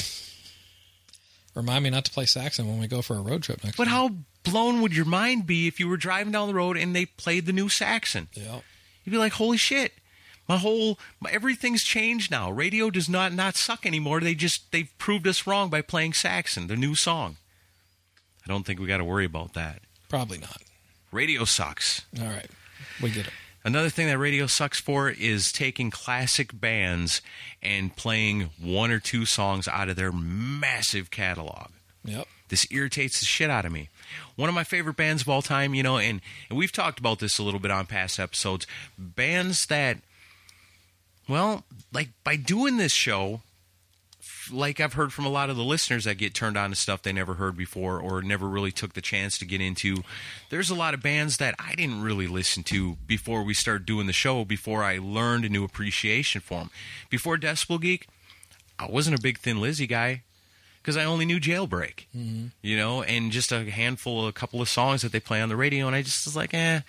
Remind 1.54 1.84
me 1.84 1.92
not 1.92 2.06
to 2.06 2.12
play 2.12 2.26
Saxon 2.26 2.68
when 2.68 2.80
we 2.80 2.88
go 2.88 3.04
for 3.04 3.18
a 3.18 3.22
road 3.22 3.44
trip 3.44 3.64
next. 3.64 3.78
But 3.78 3.86
time. 3.86 3.94
how 3.94 4.10
blown 4.44 4.82
would 4.82 4.96
your 4.96 5.06
mind 5.06 5.46
be 5.46 5.68
if 5.68 5.80
you 5.80 5.88
were 5.88 5.98
driving 5.98 6.32
down 6.32 6.48
the 6.48 6.54
road 6.54 6.78
and 6.78 6.96
they 6.96 7.06
played 7.06 7.46
the 7.46 7.54
new 7.54 7.70
Saxon? 7.70 8.30
Yeah. 8.34 8.60
You'd 9.04 9.12
be 9.12 9.18
like, 9.18 9.34
"Holy 9.34 9.58
shit!" 9.58 9.94
My 10.48 10.58
whole 10.58 11.00
my, 11.20 11.30
everything's 11.30 11.84
changed 11.84 12.32
now. 12.32 12.50
Radio 12.50 12.90
does 12.90 13.08
not 13.08 13.34
not 13.34 13.56
suck 13.56 13.86
anymore. 13.86 14.20
They 14.20 14.36
just 14.36 14.72
they've 14.72 14.92
proved 14.98 15.28
us 15.28 15.46
wrong 15.46 15.70
by 15.70 15.82
playing 15.82 16.14
Saxon, 16.14 16.68
the 16.68 16.76
new 16.76 16.96
song. 16.96 17.38
I 18.46 18.48
don't 18.52 18.66
think 18.66 18.80
we 18.80 18.88
got 18.88 18.98
to 18.98 19.06
worry 19.06 19.26
about 19.26 19.54
that. 19.54 19.82
Probably 20.10 20.40
not. 20.40 20.62
Radio 21.12 21.46
sucks. 21.46 22.06
All 22.20 22.28
right. 22.28 22.50
We 23.02 23.12
get 23.12 23.28
it. 23.28 23.34
Another 23.64 23.90
thing 23.90 24.08
that 24.08 24.18
radio 24.18 24.48
sucks 24.48 24.80
for 24.80 25.10
is 25.10 25.52
taking 25.52 25.92
classic 25.92 26.60
bands 26.60 27.22
and 27.62 27.96
playing 27.96 28.50
one 28.60 28.90
or 28.90 29.00
two 29.00 29.26
songs 29.26 29.68
out 29.68 29.90
of 29.90 29.98
their 29.98 30.12
massive 30.12 31.12
catalog. 31.12 31.68
Yep. 32.06 32.28
This 32.50 32.68
irritates 32.72 33.20
the 33.20 33.26
shit 33.26 33.50
out 33.50 33.66
of 33.66 33.72
me. 33.72 33.90
One 34.36 34.50
of 34.50 34.56
my 34.56 34.64
favorite 34.64 34.98
bands 34.98 35.22
of 35.22 35.30
all 35.30 35.42
time, 35.42 35.74
you 35.74 35.84
know, 35.84 35.98
and, 35.98 36.22
and 36.50 36.58
we've 36.58 36.72
talked 36.72 37.00
about 37.00 37.20
this 37.20 37.38
a 37.40 37.44
little 37.44 37.60
bit 37.60 37.72
on 37.72 37.86
past 37.86 38.20
episodes. 38.20 38.68
Bands 38.98 39.66
that, 39.68 39.98
well, 41.28 41.64
like 41.94 42.10
by 42.24 42.36
doing 42.36 42.78
this 42.78 42.92
show, 42.92 43.42
like 44.52 44.80
I've 44.80 44.94
heard 44.94 45.14
from 45.14 45.26
a 45.26 45.30
lot 45.30 45.50
of 45.50 45.58
the 45.58 45.64
listeners 45.64 46.06
that 46.06 46.16
get 46.16 46.34
turned 46.34 46.58
on 46.58 46.72
to 46.72 46.76
stuff 46.76 47.04
they 47.04 47.14
never 47.14 47.36
heard 47.36 47.56
before 47.56 48.00
or 48.00 48.22
never 48.22 48.48
really 48.48 48.72
took 48.72 48.94
the 48.94 49.02
chance 49.02 49.38
to 49.38 49.46
get 49.46 49.62
into. 49.62 49.98
There's 50.50 50.70
a 50.70 50.76
lot 50.76 50.94
of 50.94 51.04
bands 51.04 51.38
that 51.38 51.56
I 51.60 51.76
didn't 51.76 52.02
really 52.02 52.28
listen 52.28 52.64
to 52.64 52.98
before 53.06 53.44
we 53.44 53.54
started 53.54 53.86
doing 53.86 54.08
the 54.08 54.14
show, 54.14 54.46
before 54.46 54.84
I 54.84 54.98
learned 54.98 55.46
a 55.46 55.50
new 55.50 55.64
appreciation 55.64 56.42
for 56.42 56.60
them. 56.60 56.72
Before 57.10 57.38
Decibel 57.38 57.80
Geek, 57.80 58.08
I 58.78 58.88
wasn't 58.88 59.20
a 59.20 59.22
big 59.22 59.38
Thin 59.38 59.62
Lizzy 59.62 59.88
guy 59.88 60.24
because 60.90 60.98
I 60.98 61.06
only 61.06 61.26
knew 61.26 61.40
Jailbreak, 61.40 62.06
you 62.64 62.76
know, 62.76 63.04
and 63.04 63.32
just 63.32 63.52
a 63.52 63.70
handful, 63.70 64.24
of 64.24 64.28
a 64.28 64.32
couple 64.32 64.60
of 64.60 64.68
songs 64.68 65.04
that 65.04 65.12
they 65.12 65.20
play 65.20 65.40
on 65.40 65.48
the 65.48 65.56
radio, 65.56 65.86
and 65.86 65.96
I 65.96 66.02
just 66.02 66.26
was 66.26 66.36
like, 66.36 66.52
eh, 66.52 66.80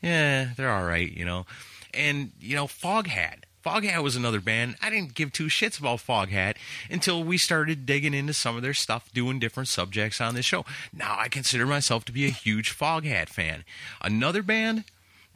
yeah, 0.00 0.50
they're 0.56 0.70
all 0.70 0.84
right, 0.84 1.10
you 1.10 1.24
know. 1.24 1.44
And 1.92 2.30
you 2.40 2.54
know, 2.54 2.68
Foghat. 2.68 3.38
Foghat 3.66 4.00
was 4.00 4.14
another 4.14 4.40
band. 4.40 4.76
I 4.80 4.90
didn't 4.90 5.14
give 5.14 5.32
two 5.32 5.46
shits 5.46 5.76
about 5.76 5.98
Foghat 5.98 6.54
until 6.88 7.24
we 7.24 7.36
started 7.36 7.84
digging 7.84 8.14
into 8.14 8.32
some 8.32 8.54
of 8.54 8.62
their 8.62 8.74
stuff, 8.74 9.12
doing 9.12 9.40
different 9.40 9.68
subjects 9.68 10.20
on 10.20 10.36
this 10.36 10.46
show. 10.46 10.64
Now 10.92 11.16
I 11.18 11.26
consider 11.26 11.66
myself 11.66 12.04
to 12.04 12.12
be 12.12 12.26
a 12.26 12.30
huge 12.30 12.78
Foghat 12.78 13.28
fan. 13.28 13.64
Another 14.00 14.44
band 14.44 14.84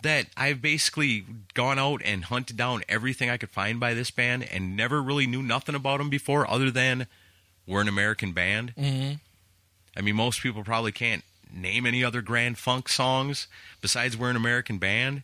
that 0.02 0.26
I've 0.36 0.62
basically 0.62 1.24
gone 1.54 1.80
out 1.80 2.02
and 2.04 2.26
hunted 2.26 2.56
down 2.56 2.84
everything 2.88 3.30
I 3.30 3.36
could 3.36 3.50
find 3.50 3.80
by 3.80 3.94
this 3.94 4.12
band 4.12 4.44
and 4.44 4.76
never 4.76 5.02
really 5.02 5.26
knew 5.26 5.42
nothing 5.42 5.74
about 5.74 5.98
them 5.98 6.08
before 6.08 6.48
other 6.48 6.70
than 6.70 7.08
we're 7.66 7.80
an 7.80 7.88
American 7.88 8.32
band. 8.32 8.74
Mm-hmm. 8.76 9.14
I 9.96 10.00
mean, 10.00 10.16
most 10.16 10.42
people 10.42 10.64
probably 10.64 10.92
can't 10.92 11.24
name 11.54 11.86
any 11.86 12.02
other 12.02 12.22
Grand 12.22 12.58
Funk 12.58 12.88
songs 12.88 13.46
besides 13.80 14.16
we're 14.16 14.30
an 14.30 14.36
American 14.36 14.78
band, 14.78 15.22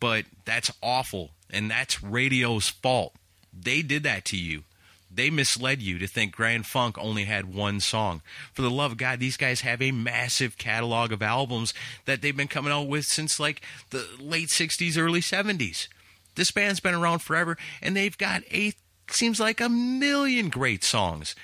but 0.00 0.24
that's 0.44 0.70
awful. 0.82 1.30
And 1.50 1.70
that's 1.70 2.02
radio's 2.02 2.68
fault. 2.68 3.14
They 3.58 3.82
did 3.82 4.02
that 4.02 4.24
to 4.26 4.36
you. 4.36 4.64
They 5.10 5.30
misled 5.30 5.80
you 5.80 5.98
to 5.98 6.06
think 6.06 6.34
Grand 6.34 6.66
Funk 6.66 6.98
only 6.98 7.24
had 7.24 7.54
one 7.54 7.80
song. 7.80 8.20
For 8.52 8.60
the 8.60 8.70
love 8.70 8.92
of 8.92 8.98
God, 8.98 9.18
these 9.18 9.38
guys 9.38 9.62
have 9.62 9.80
a 9.80 9.92
massive 9.92 10.58
catalog 10.58 11.10
of 11.10 11.22
albums 11.22 11.72
that 12.04 12.20
they've 12.20 12.36
been 12.36 12.48
coming 12.48 12.72
out 12.72 12.88
with 12.88 13.06
since 13.06 13.40
like 13.40 13.62
the 13.90 14.06
late 14.20 14.48
60s, 14.48 14.98
early 14.98 15.20
70s. 15.20 15.88
This 16.34 16.50
band's 16.50 16.80
been 16.80 16.94
around 16.94 17.20
forever, 17.20 17.56
and 17.80 17.96
they've 17.96 18.18
got 18.18 18.42
a 18.52 18.74
seems 19.08 19.40
like 19.40 19.60
a 19.60 19.68
million 19.68 20.48
great 20.48 20.84
songs. 20.84 21.34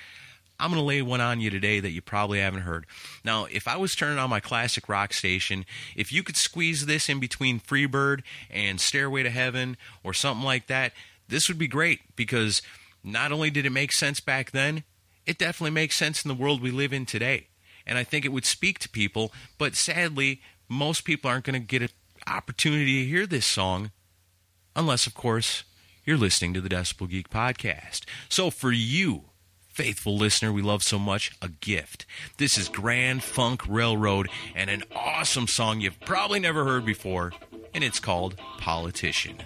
I'm 0.59 0.69
going 0.69 0.79
to 0.79 0.85
lay 0.85 1.01
one 1.01 1.19
on 1.19 1.41
you 1.41 1.49
today 1.49 1.79
that 1.79 1.91
you 1.91 2.01
probably 2.01 2.39
haven't 2.39 2.61
heard. 2.61 2.85
Now, 3.25 3.45
if 3.45 3.67
I 3.67 3.75
was 3.77 3.95
turning 3.95 4.19
on 4.19 4.29
my 4.29 4.39
classic 4.39 4.87
rock 4.87 5.13
station, 5.13 5.65
if 5.95 6.13
you 6.13 6.23
could 6.23 6.37
squeeze 6.37 6.85
this 6.85 7.09
in 7.09 7.19
between 7.19 7.59
Freebird 7.59 8.21
and 8.49 8.79
Stairway 8.79 9.23
to 9.23 9.29
Heaven 9.29 9.77
or 10.03 10.13
something 10.13 10.45
like 10.45 10.67
that, 10.67 10.93
this 11.27 11.47
would 11.47 11.57
be 11.57 11.67
great 11.67 12.15
because 12.15 12.61
not 13.03 13.31
only 13.31 13.49
did 13.49 13.65
it 13.65 13.71
make 13.71 13.91
sense 13.91 14.19
back 14.19 14.51
then, 14.51 14.83
it 15.25 15.37
definitely 15.37 15.71
makes 15.71 15.95
sense 15.95 16.23
in 16.23 16.29
the 16.29 16.35
world 16.35 16.61
we 16.61 16.71
live 16.71 16.93
in 16.93 17.05
today. 17.05 17.47
And 17.85 17.97
I 17.97 18.03
think 18.03 18.23
it 18.23 18.31
would 18.31 18.45
speak 18.45 18.79
to 18.79 18.89
people, 18.89 19.33
but 19.57 19.75
sadly, 19.75 20.41
most 20.69 21.03
people 21.03 21.29
aren't 21.29 21.45
going 21.45 21.59
to 21.59 21.67
get 21.67 21.81
an 21.81 21.89
opportunity 22.27 23.03
to 23.03 23.09
hear 23.09 23.25
this 23.25 23.45
song 23.45 23.91
unless, 24.75 25.07
of 25.07 25.13
course, 25.13 25.63
you're 26.05 26.17
listening 26.17 26.53
to 26.53 26.61
the 26.61 26.69
Decibel 26.69 27.09
Geek 27.09 27.29
podcast. 27.29 28.01
So 28.29 28.49
for 28.49 28.71
you, 28.71 29.25
faithful 29.73 30.15
listener 30.15 30.53
we 30.53 30.61
love 30.61 30.83
so 30.83 30.99
much, 30.99 31.31
a 31.41 31.49
gift. 31.49 32.05
This 32.37 32.59
is 32.59 32.69
Grand 32.69 33.23
Funk 33.23 33.63
Railroad 33.67 34.29
and 34.55 34.69
an 34.69 34.83
awesome 34.95 35.47
song 35.47 35.81
you've 35.81 35.99
probably 36.01 36.39
never 36.39 36.63
heard 36.63 36.85
before, 36.85 37.33
and 37.73 37.83
it's 37.83 37.99
called 37.99 38.37
Politician. 38.59 39.37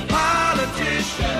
politician. 0.00 1.33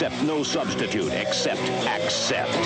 Accept 0.00 0.22
no 0.22 0.42
substitute 0.42 1.12
except 1.12 1.60
accept. 1.84 2.56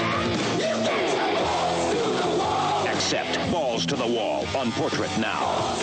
Accept 2.86 3.50
balls 3.50 3.84
to 3.86 3.96
the 3.96 4.06
wall 4.06 4.46
on 4.56 4.70
portrait 4.70 5.10
now. 5.18 5.74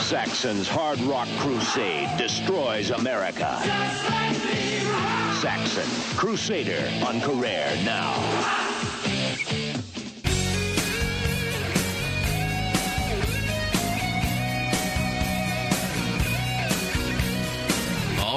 Saxon's 0.00 0.66
hard 0.66 0.98
rock 1.02 1.28
crusade 1.38 2.08
destroys 2.18 2.90
America. 2.90 3.56
Saxon, 5.40 5.88
Crusader 6.16 6.90
on 7.06 7.20
Carrere 7.20 7.80
now. 7.84 8.16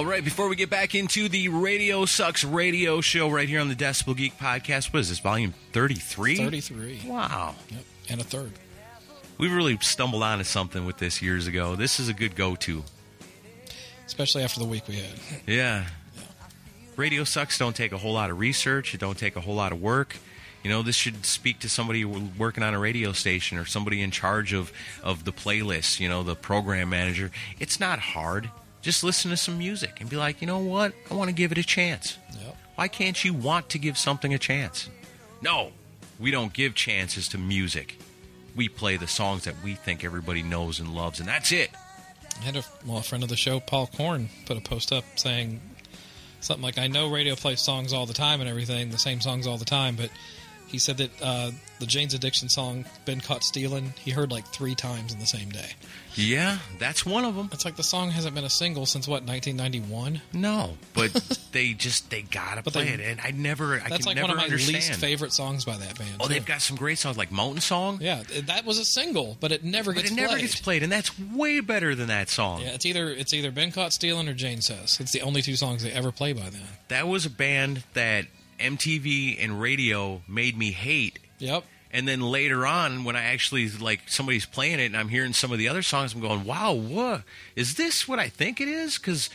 All 0.02 0.08
right, 0.08 0.24
before 0.24 0.50
we 0.50 0.56
get 0.56 0.72
back 0.72 0.96
into 0.96 1.30
the 1.30 1.50
Radio 1.50 2.06
Sucks 2.06 2.44
radio 2.44 3.02
show 3.02 3.30
right 3.30 3.48
here 3.48 3.62
on 3.62 3.68
the 3.68 3.76
Decibel 3.76 4.18
Geek 4.18 4.36
podcast, 4.36 4.92
what 4.92 5.02
is 5.02 5.10
this, 5.10 5.20
volume 5.20 5.54
33? 5.74 6.38
33. 6.38 7.02
Wow. 7.06 7.54
Yep. 7.70 7.84
And 8.10 8.20
a 8.20 8.24
third. 8.24 8.52
We 9.38 9.48
really 9.50 9.78
stumbled 9.80 10.24
onto 10.24 10.44
something 10.44 10.88
with 10.88 10.98
this 10.98 11.22
years 11.22 11.46
ago. 11.46 11.76
This 11.76 12.00
is 12.00 12.10
a 12.10 12.14
good 12.14 12.36
go 12.36 12.56
to. 12.56 12.84
Especially 14.08 14.44
after 14.44 14.60
the 14.60 14.66
week 14.66 14.88
we 14.88 14.96
had. 14.96 15.14
Yeah. 15.46 15.86
Radio 16.96 17.24
Sucks 17.24 17.60
don't 17.60 17.76
take 17.76 17.92
a 17.92 18.00
whole 18.00 18.14
lot 18.14 18.32
of 18.32 18.40
research, 18.40 18.96
it 18.96 19.00
don't 19.00 19.20
take 19.20 19.36
a 19.36 19.42
whole 19.42 19.54
lot 19.54 19.72
of 19.72 19.80
work. 19.80 20.18
You 20.64 20.72
know, 20.72 20.82
this 20.82 20.96
should 20.96 21.28
speak 21.28 21.60
to 21.60 21.70
somebody 21.70 22.06
working 22.06 22.64
on 22.64 22.74
a 22.74 22.80
radio 22.80 23.12
station 23.12 23.60
or 23.60 23.66
somebody 23.66 24.02
in 24.02 24.10
charge 24.10 24.52
of, 24.52 24.74
of 25.04 25.26
the 25.26 25.32
playlist, 25.32 26.00
you 26.00 26.10
know, 26.10 26.24
the 26.24 26.36
program 26.36 26.90
manager. 26.90 27.30
It's 27.60 27.80
not 27.80 28.00
hard. 28.00 28.50
Just 28.82 29.04
listen 29.04 29.32
to 29.32 29.38
some 29.38 29.58
music 29.58 30.02
and 30.02 30.10
be 30.10 30.16
like, 30.16 30.42
you 30.42 30.48
know 30.48 30.60
what? 30.60 30.94
I 31.10 31.14
want 31.14 31.30
to 31.30 31.36
give 31.36 31.52
it 31.52 31.58
a 31.58 31.64
chance. 31.64 32.18
Yep. 32.40 32.58
Why 32.76 32.88
can't 32.88 33.24
you 33.24 33.34
want 33.34 33.70
to 33.70 33.80
give 33.80 33.98
something 33.98 34.34
a 34.34 34.40
chance? 34.40 34.90
No, 35.42 35.72
we 36.20 36.32
don't 36.32 36.54
give 36.54 36.74
chances 36.74 37.28
to 37.30 37.38
music. 37.38 38.00
We 38.56 38.70
play 38.70 38.98
the 38.98 39.08
songs 39.08 39.44
that 39.44 39.56
we 39.64 39.76
think 39.76 40.04
everybody 40.04 40.44
knows 40.44 40.80
and 40.80 40.94
loves, 40.94 41.20
and 41.20 41.30
that's 41.30 41.52
it. 41.52 41.70
I 42.40 42.44
had 42.44 42.56
a, 42.56 42.64
well, 42.86 42.98
a 42.98 43.04
friend 43.04 43.24
of 43.24 43.30
the 43.30 43.38
show, 43.38 43.60
Paul 43.60 43.88
Korn, 43.88 44.30
put 44.46 44.58
a 44.58 44.62
post 44.62 44.92
up 44.92 45.04
saying 45.16 45.62
something 46.40 46.64
like, 46.64 46.78
I 46.78 46.88
know 46.88 47.10
radio 47.10 47.36
plays 47.36 47.62
songs 47.62 47.94
all 47.94 48.06
the 48.06 48.14
time 48.14 48.42
and 48.42 48.50
everything, 48.50 48.90
the 48.90 48.98
same 48.98 49.22
songs 49.22 49.46
all 49.46 49.58
the 49.58 49.66
time, 49.66 49.96
but 49.96 50.10
he 50.72 50.80
said 50.80 50.98
that 50.98 51.10
uh, 51.22 51.52
the 51.80 51.86
Jane's 51.86 52.14
Addiction 52.14 52.50
song, 52.50 52.86
Been 53.06 53.20
Caught 53.22 53.44
Stealing, 53.44 53.94
he 54.04 54.12
heard 54.12 54.32
like 54.32 54.46
three 54.48 54.76
times 54.76 55.14
in 55.14 55.20
the 55.20 55.26
same 55.26 55.50
day. 55.50 55.72
Yeah, 56.16 56.58
that's 56.80 57.06
one 57.06 57.24
of 57.24 57.36
them. 57.36 57.50
It's 57.54 57.64
like 57.64 57.76
the 57.78 57.84
song 57.84 58.12
hasn't 58.12 58.36
been 58.36 58.44
a 58.44 58.50
single 58.50 58.86
since 58.86 59.08
what, 59.08 59.24
1991? 59.24 60.22
No, 60.34 60.72
but 60.94 61.14
they 61.54 61.74
just 61.74 62.10
they 62.10 62.22
gotta 62.24 62.64
play 62.64 62.84
they- 62.86 62.90
it, 62.94 63.00
and 63.00 63.22
I 63.22 63.32
never, 63.32 63.76
I 63.80 63.88
That's 63.90 64.06
like 64.06 64.16
never 64.16 64.28
one 64.28 64.32
of 64.32 64.38
my 64.38 64.44
understand. 64.44 64.74
least 64.76 64.94
favorite 64.96 65.32
songs 65.34 65.64
by 65.66 65.78
that 65.78 65.98
band. 65.98 66.12
Oh, 66.20 66.28
too. 66.28 66.34
they've 66.34 66.46
got 66.46 66.62
some 66.62 66.76
great 66.78 66.98
songs 66.98 67.18
like 67.18 67.32
Mountain 67.32 67.62
Song, 67.62 68.00
Yeah, 68.02 68.24
that 68.48 68.66
was 68.66 68.78
a 68.80 68.86
single, 68.86 69.38
but 69.40 69.52
it 69.52 69.64
never 69.64 69.94
gets 69.94 69.94
played. 69.94 69.94
but 69.94 70.02
gets 70.02 70.12
it 70.12 70.16
never 70.16 70.28
played. 70.34 70.42
gets 70.42 70.60
played, 70.62 70.84
and 70.84 70.92
that's 70.92 71.20
way 71.20 71.60
better 71.62 71.96
than 71.96 72.08
that 72.10 72.30
song. 72.30 72.62
Yeah, 72.62 72.70
it's 72.74 72.86
either 72.86 73.10
it's 73.10 73.34
either 73.34 73.52
Been 73.52 73.72
Caught 73.72 73.94
Stealing 73.94 74.28
or 74.28 74.34
Jane 74.34 74.62
Says. 74.62 74.98
It's 75.00 75.12
the 75.14 75.22
only 75.22 75.42
two 75.42 75.56
songs 75.56 75.84
they 75.84 75.92
ever 75.92 76.12
play 76.12 76.34
by 76.34 76.50
them. 76.50 76.62
That 76.90 77.08
was 77.08 77.26
a 77.26 77.30
band 77.30 77.84
that 77.94 78.26
MTV 78.62 79.44
and 79.44 79.60
radio 79.62 80.22
made 80.28 80.58
me 80.58 80.72
hate. 80.72 81.20
Yep. 81.40 81.64
And 81.94 82.08
then 82.08 82.22
later 82.22 82.66
on, 82.66 83.04
when 83.04 83.16
I 83.16 83.24
actually 83.24 83.70
like 83.70 84.08
somebody's 84.08 84.46
playing 84.46 84.80
it 84.80 84.86
and 84.86 84.98
I'm 84.98 85.10
hearing 85.10 85.34
some 85.34 85.52
of 85.52 85.58
the 85.58 85.68
other 85.68 85.82
songs, 85.82 86.14
I'm 86.14 86.22
going, 86.22 86.46
"Wow, 86.46 86.74
what 86.74 87.24
is 87.56 87.76
this? 87.76 88.08
What 88.08 88.20
I 88.20 88.30
think 88.30 88.62
it 88.62 88.70
is?" 88.70 88.98
Because 88.98 89.30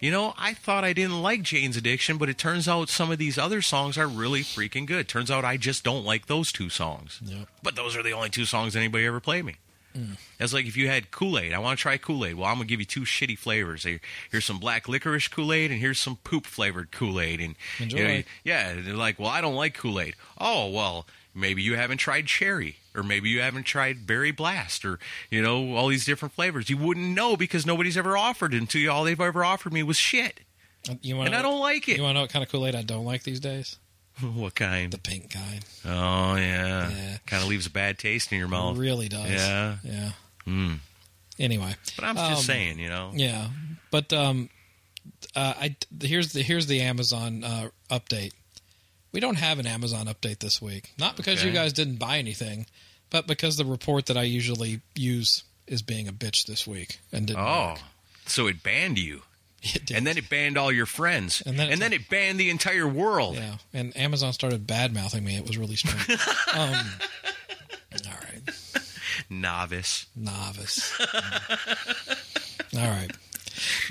you 0.00 0.10
know, 0.10 0.34
I 0.38 0.54
thought 0.54 0.82
I 0.82 0.94
didn't 0.94 1.20
like 1.20 1.42
Jane's 1.42 1.76
Addiction, 1.76 2.16
but 2.16 2.30
it 2.30 2.38
turns 2.38 2.66
out 2.66 2.88
some 2.88 3.10
of 3.10 3.18
these 3.18 3.36
other 3.36 3.60
songs 3.60 3.98
are 3.98 4.08
really 4.08 4.40
freaking 4.40 4.86
good. 4.86 5.08
Turns 5.08 5.30
out 5.30 5.44
I 5.44 5.58
just 5.58 5.84
don't 5.84 6.04
like 6.04 6.26
those 6.26 6.50
two 6.50 6.70
songs. 6.70 7.20
Yep. 7.22 7.48
But 7.62 7.76
those 7.76 7.94
are 7.96 8.02
the 8.02 8.12
only 8.12 8.30
two 8.30 8.46
songs 8.46 8.74
anybody 8.74 9.04
ever 9.04 9.20
played 9.20 9.44
me. 9.44 9.56
Mm. 9.96 10.16
That's 10.38 10.52
like 10.52 10.66
if 10.66 10.76
you 10.76 10.86
had 10.88 11.10
Kool 11.10 11.38
Aid. 11.38 11.52
I 11.52 11.58
want 11.58 11.78
to 11.78 11.82
try 11.82 11.96
Kool 11.96 12.24
Aid. 12.24 12.34
Well, 12.34 12.46
I'm 12.48 12.56
gonna 12.56 12.66
give 12.66 12.80
you 12.80 12.86
two 12.86 13.02
shitty 13.02 13.36
flavors. 13.38 13.82
Here- 13.82 14.00
Here's 14.30 14.44
some 14.44 14.58
black 14.58 14.88
licorice 14.88 15.28
Kool 15.28 15.52
Aid, 15.52 15.70
and 15.70 15.80
here's 15.80 15.98
some 15.98 16.16
poop 16.22 16.46
flavored 16.46 16.90
Kool 16.92 17.20
Aid. 17.20 17.40
And 17.40 17.56
you 17.92 18.04
know, 18.04 18.22
yeah, 18.44 18.74
they're 18.74 18.94
like, 18.94 19.18
well, 19.18 19.28
I 19.30 19.40
don't 19.40 19.54
like 19.56 19.74
Kool 19.74 19.98
Aid. 20.00 20.14
Oh, 20.38 20.68
well, 20.70 21.06
maybe 21.34 21.62
you 21.62 21.74
haven't 21.76 21.98
tried 21.98 22.26
cherry, 22.26 22.76
or 22.94 23.02
maybe 23.02 23.28
you 23.28 23.40
haven't 23.40 23.64
tried 23.64 24.06
berry 24.06 24.30
blast, 24.30 24.84
or 24.84 24.98
you 25.30 25.42
know, 25.42 25.74
all 25.74 25.88
these 25.88 26.04
different 26.04 26.34
flavors. 26.34 26.70
You 26.70 26.76
wouldn't 26.76 27.14
know 27.14 27.36
because 27.36 27.66
nobody's 27.66 27.96
ever 27.96 28.16
offered 28.16 28.54
it 28.54 28.68
to 28.70 28.78
you, 28.78 28.90
all 28.90 29.04
they've 29.04 29.20
ever 29.20 29.44
offered 29.44 29.72
me 29.72 29.82
was 29.82 29.96
shit. 29.96 30.40
Uh, 30.88 30.94
you 31.02 31.14
want 31.16 31.26
And 31.28 31.36
I 31.36 31.42
don't 31.42 31.60
like 31.60 31.88
it. 31.88 31.96
You 31.98 32.02
want 32.04 32.12
to 32.12 32.14
know 32.14 32.20
what 32.22 32.30
kind 32.30 32.42
of 32.42 32.48
Kool 32.50 32.66
Aid 32.66 32.74
I 32.74 32.82
don't 32.82 33.04
like 33.04 33.22
these 33.24 33.40
days? 33.40 33.76
what 34.34 34.54
kind? 34.54 34.92
The 34.92 34.98
pink 34.98 35.30
kind. 35.30 35.64
Oh 35.84 36.36
yeah, 36.36 36.90
Yeah. 36.90 37.16
kind 37.26 37.42
of 37.42 37.48
leaves 37.48 37.66
a 37.66 37.70
bad 37.70 37.98
taste 37.98 38.32
in 38.32 38.38
your 38.38 38.48
mouth. 38.48 38.76
really 38.76 39.08
does. 39.08 39.30
Yeah. 39.30 39.76
Yeah. 39.84 40.10
Mm. 40.46 40.78
Anyway. 41.38 41.74
But 41.96 42.04
I'm 42.04 42.16
just 42.16 42.30
Um, 42.30 42.36
saying, 42.44 42.78
you 42.78 42.88
know. 42.88 43.12
Yeah, 43.14 43.48
but 43.90 44.12
um, 44.12 44.50
uh, 45.34 45.54
I 45.56 45.76
here's 46.02 46.32
the 46.32 46.42
here's 46.42 46.66
the 46.66 46.80
Amazon 46.82 47.44
uh, 47.44 47.68
update. 47.90 48.32
We 49.12 49.20
don't 49.20 49.36
have 49.38 49.58
an 49.58 49.66
Amazon 49.66 50.06
update 50.06 50.38
this 50.38 50.60
week, 50.62 50.92
not 50.98 51.16
because 51.16 51.42
you 51.42 51.50
guys 51.50 51.72
didn't 51.72 51.96
buy 51.96 52.18
anything, 52.18 52.66
but 53.10 53.26
because 53.26 53.56
the 53.56 53.64
report 53.64 54.06
that 54.06 54.16
I 54.16 54.22
usually 54.22 54.80
use 54.94 55.42
is 55.66 55.82
being 55.82 56.06
a 56.08 56.12
bitch 56.12 56.46
this 56.46 56.66
week 56.66 57.00
and 57.12 57.26
didn't. 57.26 57.40
Oh, 57.42 57.70
work. 57.70 57.78
so 58.26 58.46
it 58.46 58.62
banned 58.62 58.98
you, 58.98 59.16
It. 59.16 59.22
And 59.94 60.06
then 60.06 60.16
it 60.16 60.28
banned 60.30 60.56
all 60.56 60.72
your 60.72 60.86
friends, 60.86 61.42
And 61.44 61.58
then 61.58 61.70
it's 61.70 61.80
it 61.80 62.08
banned 62.08 62.38
the 62.40 62.50
entire 62.50 62.88
world. 62.88 63.36
yeah, 63.36 63.56
and 63.74 63.96
Amazon 63.96 64.32
started 64.32 64.66
bad 64.66 64.94
mouthing 64.94 65.22
me. 65.24 65.36
It 65.36 65.46
was 65.46 65.58
really 65.58 65.76
strange. 65.76 66.08
um, 66.54 66.86
all 68.06 68.18
right, 68.22 68.42
Novice. 69.28 70.06
novice. 70.16 70.98
all 72.76 72.80
right. 72.88 73.10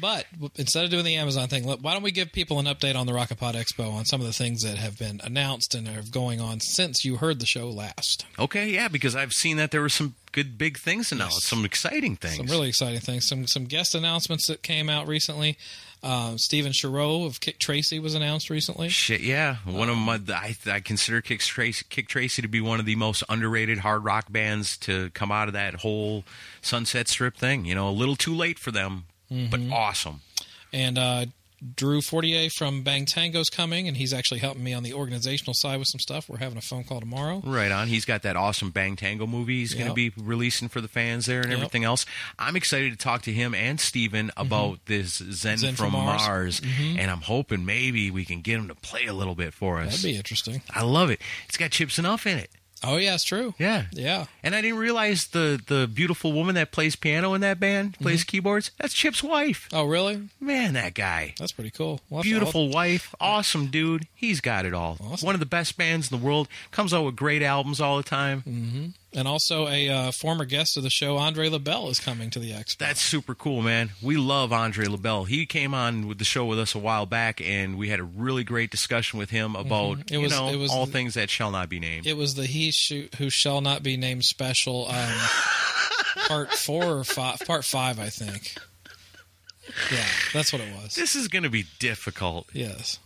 But 0.02 0.26
instead 0.56 0.86
of 0.86 0.90
doing 0.90 1.04
the 1.06 1.16
Amazon 1.18 1.48
thing, 1.48 1.64
why 1.66 1.94
don't 1.94 2.02
we 2.02 2.12
give 2.12 2.32
people 2.32 2.58
an 2.60 2.66
update 2.66 2.96
on 2.96 3.06
the 3.06 3.14
Rock 3.14 3.30
and 3.30 3.40
Pod 3.40 3.54
Expo 3.56 3.94
on 3.94 4.06
some 4.06 4.20
of 4.20 4.26
the 4.26 4.34
things 4.34 4.64
that 4.64 4.78
have 4.78 4.98
been 4.98 5.22
announced 5.24 5.76
and 5.76 5.88
are 5.88 6.02
going 6.10 6.42
on 6.42 6.60
since 6.60 7.06
you 7.06 7.18
heard 7.18 7.40
the 7.40 7.46
show 7.46 7.70
last? 7.70 8.26
Okay, 8.40 8.70
yeah, 8.70 8.88
because 8.88 9.16
I've 9.16 9.34
seen 9.34 9.58
that 9.58 9.70
there 9.72 9.82
were 9.82 9.90
some 9.90 10.16
good 10.32 10.58
big 10.58 10.78
things 10.78 11.12
announced, 11.12 11.44
some 11.44 11.66
exciting 11.66 12.16
things. 12.16 12.38
Some 12.38 12.48
really 12.48 12.70
exciting 12.70 13.00
things. 13.00 13.28
Some 13.28 13.48
some 13.48 13.66
guest 13.66 13.96
announcements 13.96 14.48
that 14.48 14.62
came 14.64 14.90
out 14.90 15.08
recently. 15.08 15.58
Um, 16.02 16.38
Stephen 16.38 16.72
Shareaux 16.72 17.26
of 17.26 17.42
Kik 17.42 17.60
Tracee 17.60 18.00
was 18.00 18.16
announced 18.16 18.50
recently. 18.50 18.88
Shit, 18.88 19.20
yeah. 19.20 19.58
One 19.66 19.90
of 19.90 19.98
my, 19.98 20.22
I, 20.30 20.56
I 20.66 20.80
consider 20.80 21.20
Kik 21.20 21.42
Tracee, 21.42 21.86
Kik 21.90 22.08
Tracee 22.08 22.42
to 22.42 22.48
be 22.48 22.62
one 22.62 22.80
of 22.80 22.86
the 22.86 22.96
most 22.96 23.22
underrated 23.28 23.80
hard 23.80 24.06
rock 24.06 24.32
bands 24.32 24.78
to 24.78 25.10
come 25.10 25.30
out 25.30 25.50
of 25.50 25.54
that 25.56 25.76
whole 25.76 26.24
Sunset 26.62 27.10
Strip 27.10 27.36
thing. 27.36 27.66
You 27.66 27.76
know, 27.76 27.90
a 27.90 27.92
little 27.92 28.16
too 28.16 28.34
late 28.34 28.58
for 28.58 28.72
them, 28.72 29.06
but 29.30 29.60
awesome. 29.74 30.22
And 30.72 30.98
uh, 30.98 31.26
Drew 31.76 32.02
Fortier 32.02 32.50
from 32.50 32.84
Bang 32.84 33.06
Tango's 33.06 33.50
coming, 33.50 33.88
and 33.88 33.98
he's 33.98 34.14
actually 34.14 34.40
helping 34.40 34.64
me 34.64 34.74
on 34.74 34.84
the 34.84 34.94
organizational 34.94 35.54
side 35.54 35.78
with 35.80 35.88
some 35.88 36.00
stuff. 36.00 36.30
We're 36.30 36.38
having 36.38 36.58
a 36.58 36.62
phone 36.62 36.84
call 36.84 37.00
tomorrow. 37.00 37.42
Right 37.46 37.72
on. 37.72 37.88
He's 37.88 38.06
got 38.06 38.22
that 38.24 38.36
awesome 38.36 38.72
Bang 38.72 38.96
Tango 38.96 39.28
movie 39.28 39.60
he's 39.60 39.74
going 39.74 39.88
to 39.88 39.94
be 39.94 40.12
releasing 40.18 40.70
for 40.70 40.82
the 40.82 40.88
fans 40.88 41.26
there 41.26 41.42
and 41.42 41.50
Yep. 41.50 41.58
everything 41.58 41.84
else. 41.84 42.06
I'm 42.38 42.56
excited 42.56 42.92
to 42.92 42.98
talk 42.98 43.24
to 43.24 43.34
him 43.34 43.54
and 43.54 43.80
Steven 43.80 44.28
mm-hmm. 44.28 44.42
about 44.42 44.86
this 44.86 45.18
Zen, 45.18 45.58
Zen 45.58 45.76
from, 45.76 45.92
from 45.92 45.94
Mars, 45.94 46.22
Mars. 46.28 46.62
Mm-hmm. 46.62 47.00
and 47.00 47.12
I'm 47.12 47.22
hoping 47.22 47.66
maybe 47.66 48.12
we 48.12 48.26
can 48.26 48.42
get 48.42 48.58
him 48.58 48.68
to 48.68 48.76
play 48.76 49.06
a 49.06 49.14
little 49.14 49.36
bit 49.36 49.54
for 49.54 49.80
us. 49.80 49.92
That'd 49.92 50.04
be 50.04 50.16
interesting. 50.16 50.62
I 50.70 50.84
love 50.84 51.10
it. 51.10 51.20
It's 51.48 51.58
got 51.58 51.72
Chip 51.72 51.90
Z'Nuff 51.90 52.26
in 52.26 52.38
it. 52.38 52.50
Oh 52.84 52.98
yeah, 52.98 53.16
it's 53.16 53.24
true. 53.24 53.54
Yeah. 53.58 53.86
Yeah. 53.92 54.26
And 54.44 54.56
I 54.56 54.62
didn't 54.62 54.80
realize 54.80 55.28
the 55.28 55.60
the 55.66 55.88
beautiful 55.88 56.32
woman 56.32 56.56
that 56.56 56.72
plays 56.72 56.96
piano 56.96 57.34
in 57.34 57.42
that 57.42 57.60
band, 57.60 58.00
plays 58.00 58.24
keyboards. 58.24 58.72
That's 58.78 58.94
Chip's 58.94 59.22
wife. 59.22 59.68
Oh 59.74 59.86
really? 59.86 60.30
Man, 60.40 60.74
that 60.74 60.94
guy. 60.94 61.34
That's 61.38 61.52
pretty 61.52 61.72
cool. 61.72 62.02
We'll 62.10 62.24
Beautiful 62.24 62.70
wife, 62.70 63.14
awesome 63.20 63.68
dude. 63.68 64.08
He's 64.16 64.42
got 64.42 64.66
it 64.66 64.74
all. 64.74 64.98
Awesome. 65.02 65.26
One 65.26 65.36
of 65.36 65.40
the 65.40 65.46
best 65.46 65.78
bands 65.78 66.12
in 66.12 66.20
the 66.20 66.26
world. 66.26 66.48
Comes 66.72 66.94
out 66.94 67.04
with 67.06 67.16
great 67.16 67.42
albums 67.42 67.82
all 67.82 67.98
the 67.98 68.04
time. 68.04 68.44
Mm. 68.48 68.94
And 69.12 69.28
also 69.28 69.68
a 69.68 69.90
uh, 69.90 70.12
former 70.12 70.46
guest 70.46 70.78
of 70.78 70.84
the 70.84 70.90
show, 70.92 71.18
Andre 71.18 71.50
LaBelle, 71.50 71.90
is 71.90 72.00
coming 72.00 72.30
to 72.30 72.38
the 72.38 72.52
expo. 72.52 72.78
That's 72.78 73.02
super 73.02 73.34
cool, 73.34 73.64
man. 73.64 73.90
We 74.04 74.18
love 74.18 74.54
Andre 74.54 74.86
LaBelle. 74.86 75.24
He 75.24 75.48
came 75.48 75.74
on 75.74 76.08
with 76.08 76.20
the 76.20 76.26
show 76.26 76.46
with 76.46 76.60
us 76.60 76.76
a 76.76 76.80
while 76.80 77.08
back, 77.08 77.42
and 77.42 77.76
we 77.76 77.90
had 77.90 78.00
a 78.00 78.04
really 78.04 78.44
great 78.44 78.70
discussion 78.70 79.18
with 79.18 79.32
him 79.32 79.56
about 79.56 79.98
Mm-hmm. 79.98 80.14
It 80.14 80.18
was- 80.20 80.32
you 80.32 80.38
know 80.40 80.50
it 80.50 80.58
was 80.58 80.72
all 80.72 80.86
the- 80.86 80.92
things 80.92 81.16
that 81.16 81.32
shall 81.32 81.50
not 81.50 81.70
be 81.70 81.80
named. 81.80 82.06
It 82.06 82.18
was 82.18 82.36
the 82.36 82.46
He 82.46 82.70
Sh- 82.72 83.10
Who 83.18 83.32
Shall 83.32 83.62
Not 83.62 83.82
Be 83.82 83.98
Named 83.98 84.26
special, 84.26 84.88
um, 84.88 85.20
part 86.28 86.54
four 86.54 86.84
or 87.00 87.04
five, 87.04 87.40
part 87.48 87.66
five, 87.66 88.00
I 88.00 88.10
think. 88.10 88.56
Yeah, 89.92 90.06
that's 90.34 90.52
what 90.54 90.62
it 90.62 90.72
was. 90.84 90.94
this 90.96 91.16
is 91.16 91.28
going 91.28 91.44
to 91.44 91.50
be 91.50 91.66
difficult. 91.80 92.48
Yes. 92.54 93.00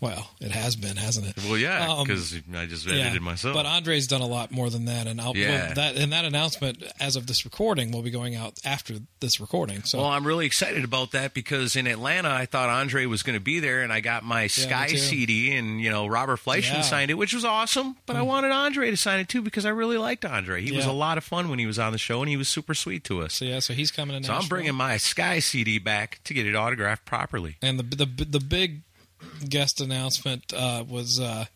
Well, 0.00 0.30
it 0.40 0.50
has 0.52 0.76
been, 0.76 0.96
hasn't 0.96 1.26
it? 1.26 1.36
Well, 1.44 1.58
yeah, 1.58 1.86
Um, 1.92 2.06
because 2.06 2.34
I 2.54 2.64
just 2.66 2.88
edited 2.88 3.20
myself. 3.20 3.54
But 3.54 3.66
Andre's 3.66 4.06
done 4.06 4.22
a 4.22 4.26
lot 4.26 4.50
more 4.50 4.70
than 4.70 4.86
that, 4.86 5.06
and 5.06 5.20
I'll, 5.20 5.36
Yeah. 5.36 5.48
well, 5.66 5.74
that 5.74 5.96
and 5.96 6.12
that 6.12 6.24
announcement, 6.24 6.82
as 6.98 7.16
of 7.16 7.26
this 7.26 7.44
recording, 7.44 7.90
will 7.92 8.00
be 8.02 8.10
going 8.10 8.34
out 8.34 8.58
after 8.64 8.94
this 9.20 9.40
recording. 9.40 9.82
So 9.84 9.98
Well, 9.98 10.06
I'm 10.08 10.26
really 10.26 10.46
excited 10.46 10.84
about 10.84 11.10
that 11.12 11.34
because 11.34 11.76
in 11.76 11.86
Atlanta, 11.86 12.30
I 12.30 12.46
thought 12.46 12.70
Andre 12.70 13.04
was 13.04 13.22
going 13.22 13.34
to 13.36 13.44
be 13.44 13.60
there, 13.60 13.82
and 13.82 13.92
I 13.92 14.00
got 14.00 14.24
my 14.24 14.46
Sky. 14.46 14.86
CD, 14.88 15.54
and 15.56 15.80
you 15.80 15.90
know 15.90 16.06
Robert 16.06 16.40
Fleischman 16.40 16.62
Yeah. 16.76 16.80
signed 16.80 17.10
it, 17.10 17.14
which 17.14 17.34
was 17.34 17.44
awesome. 17.44 17.96
But 18.06 18.16
I 18.16 18.22
wanted 18.22 18.52
Andre 18.52 18.90
to 18.90 18.96
sign 18.96 19.20
it 19.20 19.28
too 19.28 19.42
because 19.42 19.66
I 19.66 19.70
really 19.70 19.98
liked 19.98 20.24
Andre. 20.24 20.62
He 20.62 20.72
was 20.72 20.86
a 20.86 20.92
lot 20.92 21.18
of 21.18 21.24
fun 21.24 21.48
when 21.50 21.58
he 21.58 21.66
was 21.66 21.78
on 21.78 21.92
the 21.92 21.98
show, 21.98 22.20
and 22.22 22.28
he 22.30 22.36
was 22.38 22.48
super 22.48 22.72
sweet 22.74 23.04
to 23.04 23.20
us. 23.22 23.34
so 23.34 23.44
yeah, 23.44 23.58
so 23.58 23.74
he's 23.74 23.90
coming 23.90 24.18
to 24.22 24.26
So 24.26 24.34
I'm 24.34 24.48
bringing 24.48 24.74
my 24.74 24.96
Sky 24.96 25.40
CD 25.40 25.78
back 25.78 26.20
to 26.24 26.32
get 26.34 26.46
it 26.46 26.54
autographed 26.54 27.04
properly. 27.04 27.56
And 27.60 27.78
the 27.78 28.06
the 28.06 28.24
the 28.24 28.40
big 28.40 28.80
guest 29.48 29.80
announcement 29.80 30.52
uh, 30.54 30.84
was 30.88 31.18
uh, 31.20 31.46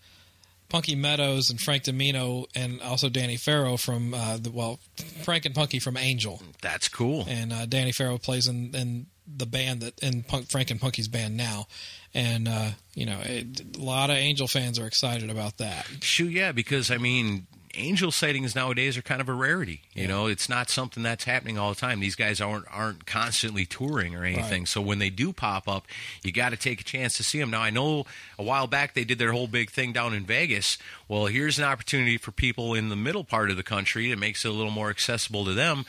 Punky 0.68 0.94
Meadows 0.94 1.50
and 1.50 1.60
Frank 1.60 1.84
DiMino, 1.84 2.46
and 2.54 2.80
also 2.82 3.08
Danny 3.08 3.36
Farrow 3.36 3.76
from 3.76 4.14
uh, 4.14 4.38
the 4.38 4.50
well, 4.50 4.80
Frank 5.22 5.44
and 5.44 5.54
Punky 5.54 5.78
from 5.78 5.96
Angel, 5.96 6.42
That's 6.62 6.88
cool. 6.88 7.24
and 7.28 7.52
uh, 7.52 7.66
Danny 7.66 7.92
Farrow 7.92 8.18
plays 8.18 8.48
in, 8.48 8.74
in 8.74 9.06
the 9.26 9.46
band 9.46 9.80
that 9.80 10.02
in 10.02 10.22
Punk, 10.22 10.50
Frank 10.50 10.70
and 10.70 10.80
Punky's 10.80 11.08
band 11.08 11.36
now, 11.36 11.66
and 12.12 12.48
uh, 12.48 12.70
you 12.94 13.06
know 13.06 13.20
it, 13.22 13.76
a 13.76 13.80
lot 13.80 14.10
of 14.10 14.16
Angel 14.16 14.48
fans 14.48 14.78
are 14.78 14.86
excited 14.86 15.30
about 15.30 15.58
that. 15.58 15.86
Shoot, 16.00 16.32
yeah, 16.32 16.52
because 16.52 16.90
I 16.90 16.98
mean, 16.98 17.46
angel 17.76 18.10
sightings 18.12 18.54
nowadays 18.54 18.96
are 18.96 19.02
kind 19.02 19.20
of 19.20 19.28
a 19.28 19.32
rarity. 19.32 19.82
You 19.94 20.06
know, 20.08 20.26
it's 20.26 20.48
not 20.48 20.70
something 20.70 21.02
that's 21.02 21.24
happening 21.24 21.58
all 21.58 21.70
the 21.70 21.80
time. 21.80 22.00
These 22.00 22.14
guys 22.16 22.40
aren't 22.40 22.66
aren't 22.70 23.06
constantly 23.06 23.64
touring 23.66 24.14
or 24.14 24.24
anything. 24.24 24.62
Right. 24.62 24.68
So 24.68 24.80
when 24.80 24.98
they 24.98 25.10
do 25.10 25.32
pop 25.32 25.68
up, 25.68 25.86
you 26.22 26.32
got 26.32 26.50
to 26.50 26.56
take 26.56 26.80
a 26.80 26.84
chance 26.84 27.16
to 27.16 27.24
see 27.24 27.38
them. 27.38 27.50
Now, 27.50 27.60
I 27.62 27.70
know 27.70 28.04
a 28.38 28.42
while 28.42 28.66
back 28.66 28.94
they 28.94 29.04
did 29.04 29.18
their 29.18 29.32
whole 29.32 29.46
big 29.46 29.70
thing 29.70 29.92
down 29.92 30.14
in 30.14 30.24
Vegas. 30.24 30.78
Well, 31.08 31.26
here's 31.26 31.58
an 31.58 31.64
opportunity 31.64 32.16
for 32.18 32.30
people 32.32 32.74
in 32.74 32.88
the 32.88 32.96
middle 32.96 33.24
part 33.24 33.50
of 33.50 33.56
the 33.56 33.62
country. 33.62 34.10
It 34.10 34.18
makes 34.18 34.44
it 34.44 34.48
a 34.48 34.52
little 34.52 34.70
more 34.72 34.90
accessible 34.90 35.44
to 35.44 35.54
them 35.54 35.84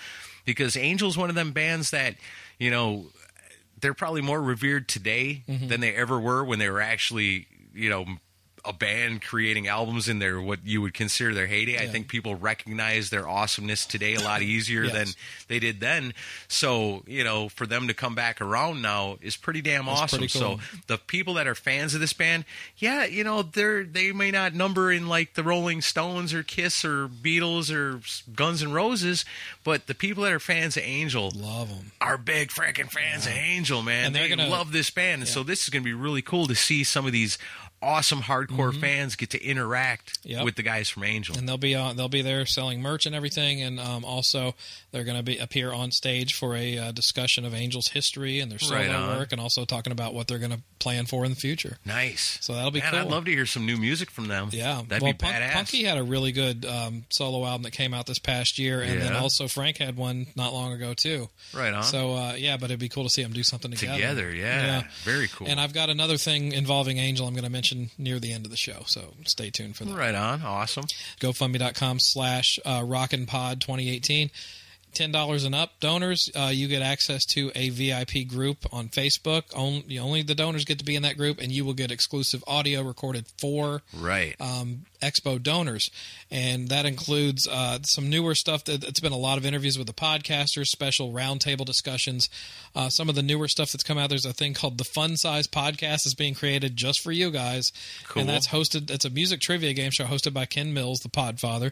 because 0.46 0.76
Angel's 0.78 1.18
one 1.18 1.30
of 1.30 1.36
them 1.36 1.52
bands 1.52 1.92
that 1.92 2.16
you 2.60 2.72
know 2.72 3.06
they're 3.82 3.94
probably 3.94 4.22
more 4.22 4.42
revered 4.42 4.88
today 4.88 5.44
Mm-hmm. 5.48 5.68
than 5.68 5.82
they 5.82 5.94
ever 5.94 6.20
were 6.20 6.44
when 6.44 6.60
they 6.60 6.70
were 6.70 6.82
actually, 6.82 7.48
you 7.74 7.90
know, 7.90 8.06
a 8.68 8.74
band 8.74 9.22
creating 9.22 9.68
albums 9.68 10.10
in 10.10 10.20
their 10.20 10.42
what 10.42 10.60
you 10.66 10.82
would 10.82 10.94
consider 10.94 11.34
their 11.34 11.48
heyday. 11.48 11.78
I 11.78 11.88
think 11.88 12.08
people 12.08 12.36
recognize 12.36 13.10
their 13.10 13.28
awesomeness 13.28 13.86
today 13.86 14.16
a 14.16 14.20
lot 14.22 14.42
easier 14.44 14.86
Yes. 14.86 14.94
than 14.94 15.08
they 15.48 15.60
did 15.60 15.80
then. 15.80 16.14
So, 16.48 17.04
you 17.08 17.24
know, 17.24 17.50
for 17.50 17.66
them 17.66 17.88
to 17.88 17.94
come 17.94 18.16
back 18.16 18.42
around 18.42 18.82
now 18.82 19.18
is 19.22 19.38
pretty 19.38 19.62
damn 19.62 19.86
That's 19.86 20.02
awesome. 20.02 20.20
pretty 20.20 20.40
cool. 20.40 20.60
So 20.60 20.80
the 20.88 20.98
people 20.98 21.36
that 21.36 21.48
are 21.48 21.56
fans 21.56 21.94
of 21.94 22.00
this 22.02 22.14
band, 22.14 22.46
yeah, 22.78 23.06
you 23.06 23.24
know, 23.24 23.42
they're 23.42 23.84
they 23.84 24.12
may 24.12 24.32
not 24.32 24.54
number 24.54 24.92
in 24.92 25.08
like 25.08 25.34
the 25.36 25.44
Rolling 25.44 25.82
Stones 25.82 26.34
or 26.34 26.44
Kiss 26.44 26.84
or 26.84 27.08
Beatles 27.08 27.72
or 27.74 28.02
Guns 28.34 28.64
N' 28.64 28.72
Roses, 28.74 29.26
but 29.64 29.88
the 29.88 29.96
people 29.96 30.24
that 30.24 30.32
are 30.34 30.40
fans 30.40 30.78
of 30.78 30.84
Angel 30.84 31.32
Love 31.36 31.70
them. 31.70 31.92
are 32.02 32.18
big 32.18 32.50
freaking 32.50 32.90
fans 32.90 33.26
of 33.26 33.34
Angel, 33.34 33.82
man. 33.82 34.06
And 34.08 34.16
they're 34.16 34.24
they 34.28 34.36
gonna- 34.36 34.48
love 34.50 34.72
this 34.72 34.90
band, 34.90 35.22
and 35.22 35.30
so 35.30 35.44
this 35.44 35.64
is 35.64 35.70
going 35.70 35.84
to 35.84 35.86
be 35.86 35.94
really 35.94 36.22
cool 36.22 36.48
to 36.48 36.56
see 36.56 36.84
some 36.84 37.06
of 37.06 37.12
these 37.12 37.38
awesome 37.86 38.22
hardcore 38.22 38.74
fans 38.78 39.16
get 39.16 39.30
to 39.30 39.44
interact 39.44 40.14
Mm-hmm. 40.26 40.30
Yep. 40.30 40.46
with 40.46 40.56
the 40.56 40.64
guys 40.64 40.90
from 40.90 41.04
Angel. 41.04 41.38
and 41.38 41.48
they'll 41.48 41.58
be 41.58 41.76
on 41.76 41.96
they'll 41.98 42.10
be 42.10 42.22
there 42.24 42.46
selling 42.48 42.82
merch 42.82 43.06
and 43.06 43.14
everything 43.14 43.62
and 43.62 43.80
um, 43.80 44.04
also 44.04 44.56
they're 44.92 45.04
going 45.04 45.18
to 45.18 45.24
be 45.24 45.38
appear 45.38 45.72
on 45.72 45.92
stage 45.92 46.34
for 46.34 46.56
a 46.56 46.78
uh, 46.80 46.92
discussion 46.92 47.46
of 47.46 47.54
angels 47.54 47.90
history 47.90 48.40
and 48.40 48.52
their 48.52 48.58
solo 48.58 48.80
Right 48.82 49.18
work 49.20 49.32
and 49.32 49.40
also 49.40 49.66
talking 49.66 49.92
about 49.92 50.14
what 50.16 50.28
they're 50.28 50.40
going 50.40 50.52
to 50.52 50.62
plan 50.80 51.06
for 51.06 51.24
in 51.26 51.32
the 51.32 51.36
future 51.38 51.78
nice. 51.86 52.40
So 52.42 52.54
that'll 52.56 52.72
be 52.72 52.80
man, 52.80 52.92
cool. 52.92 53.00
I'd 53.02 53.08
love 53.08 53.26
to 53.26 53.32
hear 53.32 53.46
some 53.46 53.66
new 53.68 53.78
music 53.78 54.10
from 54.10 54.28
them. 54.28 54.50
yeah 54.52 54.82
that'd 54.88 55.04
well 55.04 55.14
be 55.14 55.18
Punk- 55.20 55.36
badass. 55.36 55.52
punky 55.54 55.84
had 55.84 55.98
a 56.00 56.04
really 56.04 56.32
good 56.32 56.66
um, 56.66 57.04
solo 57.12 57.46
album 57.46 57.64
that 57.64 57.72
came 57.72 57.94
out 57.94 58.08
this 58.08 58.20
past 58.20 58.58
year 58.58 58.82
and 58.82 59.00
then 59.02 59.14
also 59.14 59.48
frank 59.48 59.78
had 59.78 59.96
one 59.96 60.26
not 60.36 60.54
long 60.54 60.74
ago 60.74 60.94
too 60.96 61.30
Right 61.54 61.74
on. 61.74 61.84
so 61.84 62.14
uh, 62.14 62.34
yeah 62.38 62.58
but 62.58 62.66
it'd 62.66 62.80
be 62.80 62.90
cool 62.90 63.04
to 63.04 63.10
see 63.10 63.22
them 63.22 63.34
do 63.34 63.44
something 63.44 63.72
together 63.72 63.96
Together, 63.96 64.34
yeah. 64.34 64.84
Very 65.04 65.28
cool. 65.28 65.48
and 65.48 65.60
i've 65.60 65.74
got 65.74 65.90
another 65.92 66.18
thing 66.18 66.52
involving 66.52 66.98
angel 66.98 67.28
i'm 67.28 67.34
going 67.34 67.44
to 67.44 67.50
mention 67.52 67.75
near 67.98 68.20
the 68.20 68.32
end 68.34 68.46
of 68.46 68.52
the 68.52 68.58
show 68.58 68.84
so 68.88 69.14
stay 69.26 69.50
tuned 69.50 69.76
for 69.76 69.86
that 69.86 69.96
right 69.96 70.16
on. 70.16 70.42
Awesome. 70.44 70.86
gofundme.com 71.20 72.00
slash 72.00 72.60
uh, 72.66 72.82
rockinpod 72.82 73.60
2018 73.62 74.30
$10 74.94 75.46
and 75.46 75.54
up 75.54 75.72
donors 75.82 76.30
uh, 76.38 76.50
you 76.54 76.70
get 76.70 76.82
access 76.82 77.26
to 77.26 77.52
a 77.54 77.70
vip 77.70 78.12
group 78.30 78.60
on 78.72 78.88
facebook 78.88 79.44
only, 79.54 80.00
only 80.00 80.22
the 80.22 80.36
donors 80.36 80.64
get 80.64 80.80
to 80.80 80.86
be 80.86 80.96
in 80.96 81.04
that 81.04 81.18
group 81.18 81.42
and 81.42 81.52
you 81.52 81.66
will 81.66 81.74
get 81.74 81.92
exclusive 81.92 82.42
audio 82.48 82.82
recorded 82.82 83.26
for 83.38 83.82
Right. 83.94 84.36
um, 84.40 84.86
expo 85.10 85.42
donors 85.42 85.90
and 86.32 86.70
that 86.70 86.86
includes 86.86 87.48
uh, 87.48 87.78
some 87.84 88.10
newer 88.10 88.34
stuff 88.34 88.64
that 88.66 88.84
it's 88.84 89.00
been 89.00 89.12
a 89.12 89.18
lot 89.18 89.38
of 89.38 89.46
interviews 89.46 89.78
with 89.78 89.88
the 89.88 89.94
podcasters 89.94 90.66
special 90.68 91.12
roundtable 91.12 91.66
discussions 91.66 92.30
uh, 92.76 92.90
some 92.90 93.10
of 93.10 93.16
the 93.16 93.22
newer 93.24 93.48
stuff 93.48 93.72
that's 93.72 93.84
come 93.84 93.98
out 93.98 94.10
there's 94.10 94.26
a 94.26 94.34
thing 94.34 94.54
called 94.54 94.78
the 94.78 94.84
fun 94.84 95.16
size 95.18 95.48
podcast 95.48 96.06
is 96.06 96.16
being 96.16 96.34
created 96.34 96.76
just 96.76 97.02
for 97.02 97.12
you 97.12 97.30
guys 97.32 97.72
Cool. 98.08 98.22
and 98.22 98.30
that's 98.30 98.48
hosted 98.48 98.90
it's 98.90 99.06
a 99.06 99.10
music 99.10 99.40
trivia 99.42 99.74
game 99.74 99.92
show 99.92 100.06
hosted 100.06 100.34
by 100.34 100.46
ken 100.46 100.74
mills 100.74 101.00
the 101.00 101.10
podfather 101.10 101.72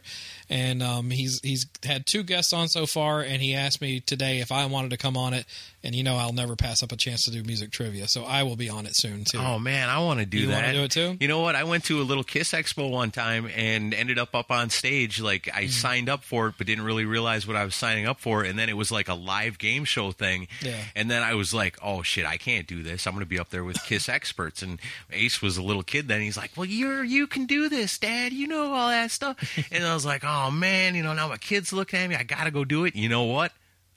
and 0.50 0.84
um, 0.84 1.10
he's 1.10 1.40
he's 1.42 1.66
had 1.84 2.06
two 2.06 2.24
guests 2.24 2.54
on 2.54 2.68
so 2.68 2.86
far 2.86 3.22
and 3.22 3.42
he 3.42 3.54
asked 3.56 3.82
me 3.82 4.00
today 4.00 4.40
if 4.40 4.52
i 4.52 4.66
wanted 4.66 4.92
to 4.92 4.98
come 4.98 5.18
on 5.18 5.34
it 5.34 5.46
and 5.84 5.96
you 5.96 6.04
know 6.04 6.16
i'll 6.18 6.34
never 6.34 6.56
pass 6.56 6.82
up 6.84 6.92
a 6.92 6.96
chance 6.98 7.24
to 7.24 7.32
do 7.32 7.44
music 7.44 7.72
trivia 7.72 8.08
so 8.08 8.24
i 8.24 8.44
will 8.44 8.56
be 8.56 8.70
on 8.70 8.86
it 8.86 8.96
soon 8.96 9.24
too 9.24 9.40
Oh 9.44 9.60
man, 9.60 9.90
I 9.90 10.00
want 10.00 10.20
to 10.20 10.26
do 10.26 10.38
You 10.38 10.48
that. 10.48 10.72
do 10.74 10.84
it 10.84 10.92
too? 10.92 11.18
You 11.20 11.28
know 11.28 11.42
what? 11.42 11.56
I 11.56 11.64
went 11.64 11.84
to 11.86 12.02
a 12.02 12.04
little 12.04 12.24
Kiss 12.24 12.52
Expo 12.52 12.90
one 12.90 13.12
time 13.12 13.23
and 13.32 13.94
ended 13.94 14.20
up 14.20 14.36
up 14.36 14.52
on 14.52 14.70
stage. 14.70 15.20
Like 15.20 15.50
I 15.54 15.64
Mm. 15.64 15.70
signed 15.72 16.10
up 16.10 16.24
for 16.24 16.48
it, 16.48 16.56
but 16.58 16.68
didn't 16.68 16.84
really 16.84 17.06
realize 17.06 17.46
what 17.48 17.56
I 17.56 17.64
was 17.66 17.76
signing 17.76 18.06
up 18.06 18.20
for. 18.20 18.44
And 18.44 18.58
then 18.60 18.70
it 18.70 18.78
was 18.78 18.92
like 18.92 19.08
a 19.08 19.14
live 19.14 19.58
game 19.58 19.86
show 19.86 20.12
thing. 20.12 20.48
Yeah. 20.62 20.76
And 20.96 21.10
then 21.10 21.24
I 21.24 21.34
was 21.36 21.54
like, 21.54 21.78
oh 21.82 22.04
shit, 22.04 22.26
I 22.26 22.38
can't 22.38 22.68
do 22.68 22.84
this. 22.84 23.08
I'm 23.08 23.14
going 23.14 23.26
to 23.26 23.30
be 23.30 23.40
up 23.40 23.50
there 23.50 23.64
with 23.64 23.84
Kiss 23.86 24.08
experts. 24.18 24.62
And 24.62 24.80
Ace 25.12 25.42
was 25.42 25.58
a 25.58 25.64
little 25.64 25.84
kid 25.84 26.08
then. 26.08 26.22
He's 26.22 26.38
like, 26.38 26.52
well, 26.56 26.66
you're 26.66 27.04
you 27.04 27.28
can 27.28 27.46
do 27.46 27.70
this, 27.70 27.98
Dad. 27.98 28.34
You 28.34 28.48
know 28.48 28.74
all 28.74 28.90
that 28.90 29.12
stuff. 29.12 29.38
and 29.72 29.84
I 29.86 29.94
was 29.94 30.06
like, 30.06 30.24
oh 30.24 30.52
man, 30.52 30.96
you 30.96 31.04
know 31.04 31.14
now 31.14 31.28
my 31.30 31.38
kids 31.38 31.74
looking 31.74 32.00
at 32.00 32.10
me. 32.10 32.16
I 32.16 32.24
got 32.24 32.44
to 32.46 32.52
go 32.52 32.64
do 32.66 32.86
it. 32.86 32.96
You 32.96 33.10
know 33.10 33.24
what? 33.24 33.52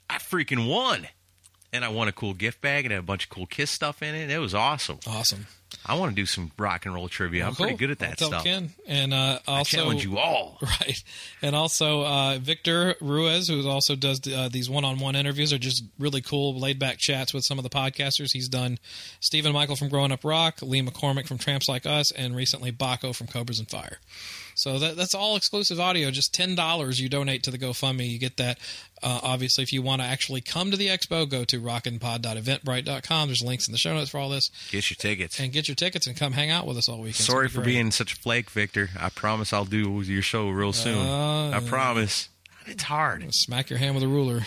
I 0.09 0.17
freaking 0.19 0.67
won. 0.69 1.07
And 1.73 1.83
I 1.83 1.89
won 1.89 2.07
a 2.07 2.13
cool 2.13 2.33
gift 2.33 2.61
bag 2.61 2.85
and 2.85 2.93
had 2.93 2.99
a 2.99 3.03
bunch 3.03 3.25
of 3.25 3.29
cool 3.29 3.45
Kiss 3.45 3.69
stuff 3.69 4.01
in 4.01 4.15
it. 4.15 4.29
It 4.31 4.37
was 4.39 4.55
awesome. 4.55 4.99
awesome 5.05 5.47
I 5.87 5.95
want 5.95 6.11
to 6.11 6.15
do 6.15 6.25
some 6.25 6.51
rock 6.57 6.85
and 6.85 6.93
roll 6.93 7.07
trivia. 7.07 7.43
I'm 7.43 7.49
Well, 7.49 7.55
pretty 7.55 7.77
good 7.77 7.91
at 7.91 7.99
that 7.99 8.21
I'll 8.21 8.27
stuff. 8.29 8.43
Ken. 8.43 8.71
And 8.85 9.13
uh, 9.13 9.39
I 9.47 9.59
also, 9.59 9.77
challenge 9.77 10.03
you 10.03 10.17
all. 10.17 10.57
right? 10.61 11.03
And 11.41 11.55
also, 11.55 12.03
uh, 12.03 12.37
Victor 12.39 12.95
Ruiz, 12.99 13.47
who 13.47 13.67
also 13.67 13.95
does 13.95 14.21
uh, 14.27 14.49
these 14.51 14.69
one-on-one 14.69 15.15
interviews, 15.15 15.53
are 15.53 15.57
just 15.57 15.83
really 15.97 16.21
cool, 16.21 16.59
laid-back 16.59 16.97
chats 16.97 17.33
with 17.33 17.45
some 17.45 17.57
of 17.57 17.63
the 17.63 17.69
podcasters. 17.69 18.33
He's 18.33 18.49
done 18.49 18.79
Stephen 19.19 19.53
Michael 19.53 19.75
from 19.75 19.89
Growing 19.89 20.11
Up 20.11 20.23
Rock, 20.23 20.61
Lee 20.61 20.81
McCormick 20.81 21.27
from 21.27 21.37
Tramps 21.37 21.69
Like 21.69 21.85
Us, 21.85 22.11
and 22.11 22.35
recently 22.35 22.71
Baco 22.71 23.15
from 23.15 23.27
Cobras 23.27 23.59
and 23.59 23.69
Fire. 23.69 23.99
So 24.59 24.79
that, 24.79 24.95
that's 24.97 25.13
all 25.13 25.35
exclusive 25.35 25.79
audio. 25.79 26.09
Just 26.09 26.33
ten 26.33 26.55
dollars 26.55 26.99
you 26.99 27.09
donate 27.09 27.43
to 27.43 27.51
the 27.51 27.59
GoFundMe, 27.59 28.09
you 28.09 28.17
get 28.17 28.37
that. 28.37 28.57
Uh, 29.03 29.19
obviously, 29.21 29.63
if 29.63 29.71
you 29.71 29.83
want 29.83 30.01
to 30.01 30.07
actually 30.07 30.41
come 30.41 30.71
to 30.71 30.77
the 30.77 30.87
expo, 30.87 31.29
go 31.29 31.45
to 31.45 31.61
rockinpod.eventbrite.com. 31.61 33.27
There's 33.27 33.43
links 33.43 33.67
in 33.67 33.71
the 33.71 33.77
show 33.77 33.93
notes 33.93 34.09
for 34.09 34.17
all 34.17 34.29
this, 34.29 34.49
Get 34.71 34.89
your 34.89 34.95
tickets. 34.95 35.39
and 35.39 35.51
get 35.53 35.67
your 35.67 35.75
tickets 35.75 36.07
and 36.07 36.17
come 36.17 36.31
hang 36.33 36.49
out 36.49 36.65
with 36.65 36.77
us 36.77 36.89
all 36.89 36.97
weekend. 36.97 37.15
Sorry 37.17 37.47
for 37.47 37.57
great. 37.61 37.65
being 37.65 37.91
such 37.91 38.13
a 38.13 38.15
flake, 38.15 38.49
Victor. 38.49 38.89
I 38.99 39.09
promise 39.09 39.53
I'll 39.53 39.65
do 39.65 40.01
your 40.01 40.21
show 40.23 40.49
real 40.49 40.73
soon. 40.73 40.97
Uh, 40.97 41.51
I 41.51 41.59
promise. 41.59 42.29
It's 42.65 42.83
hard. 42.83 43.33
Smack 43.33 43.69
your 43.69 43.77
hand 43.79 43.93
with 43.95 44.03
a 44.03 44.07
ruler. 44.07 44.41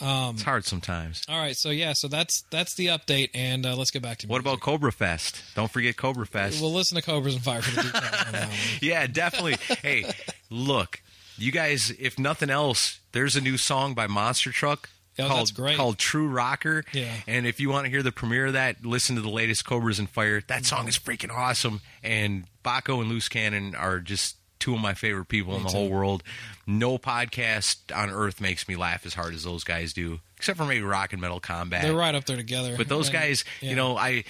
It's 0.00 0.42
hard 0.42 0.64
sometimes. 0.64 1.22
All 1.28 1.38
right, 1.38 1.56
so 1.56 1.70
yeah, 1.70 1.92
so 1.92 2.08
that's 2.08 2.42
that's 2.50 2.74
the 2.74 2.88
update, 2.88 3.30
and 3.34 3.64
uh, 3.66 3.76
let's 3.76 3.90
get 3.90 4.02
back 4.02 4.18
to 4.18 4.26
What 4.26 4.40
about 4.40 4.60
Cobra 4.60 4.92
Fest? 4.92 5.42
Don't 5.54 5.70
forget 5.70 5.96
Cobra 5.96 6.26
Fest. 6.26 6.60
We'll 6.60 6.72
listen 6.72 6.96
to 6.96 7.02
Cobras 7.02 7.34
and 7.34 7.44
Fire 7.44 7.62
for 7.62 7.74
the 7.74 7.82
details 7.82 8.04
on 8.26 8.32
that 8.32 8.48
one. 8.48 8.56
yeah, 8.82 9.06
definitely. 9.06 9.56
hey, 9.82 10.12
look, 10.50 11.00
you 11.36 11.52
guys, 11.52 11.92
if 11.98 12.18
nothing 12.18 12.50
else, 12.50 13.00
there's 13.12 13.36
a 13.36 13.40
new 13.40 13.56
song 13.56 13.94
by 13.94 14.06
Monster 14.06 14.50
Truck. 14.52 14.88
Yeah, 15.16 15.28
called. 15.28 15.50
Called 15.76 15.98
True 15.98 16.28
Rocker. 16.28 16.84
Yeah. 16.92 17.12
And 17.28 17.46
if 17.46 17.60
you 17.60 17.70
want 17.70 17.84
to 17.84 17.90
hear 17.90 18.02
the 18.02 18.10
premiere 18.10 18.46
of 18.46 18.54
that, 18.54 18.84
listen 18.84 19.14
to 19.14 19.22
the 19.22 19.30
latest 19.30 19.64
Cobras 19.64 20.00
and 20.00 20.10
Fire. 20.10 20.42
That 20.48 20.64
song 20.64 20.88
is 20.88 20.98
freaking 20.98 21.30
awesome. 21.32 21.80
And 22.02 22.46
Baco 22.64 23.00
and 23.00 23.08
Loose 23.08 23.28
Cannon 23.28 23.76
are 23.76 24.00
just 24.00 24.36
two 24.64 24.74
of 24.74 24.80
my 24.80 24.94
favorite 24.94 25.26
people 25.26 25.54
in 25.56 25.62
the 25.62 25.68
whole 25.68 25.90
world. 25.90 26.22
No 26.66 26.96
podcast 26.96 27.76
on 27.94 28.08
earth 28.08 28.40
makes 28.40 28.66
me 28.66 28.76
laugh 28.76 29.04
as 29.04 29.12
hard 29.12 29.34
as 29.34 29.44
those 29.44 29.62
guys 29.62 29.92
do, 29.92 30.20
except 30.38 30.56
for 30.56 30.64
maybe 30.64 30.82
Rock 30.82 31.12
and 31.12 31.20
Metal 31.20 31.38
Combat. 31.38 31.82
They're 31.82 31.92
right 31.92 32.14
up 32.14 32.24
there 32.24 32.38
together. 32.38 32.74
But 32.74 32.88
those 32.88 33.10
guys, 33.10 33.44
yeah. 33.60 33.70
you 33.70 33.76
know, 33.76 33.98
I 33.98 34.24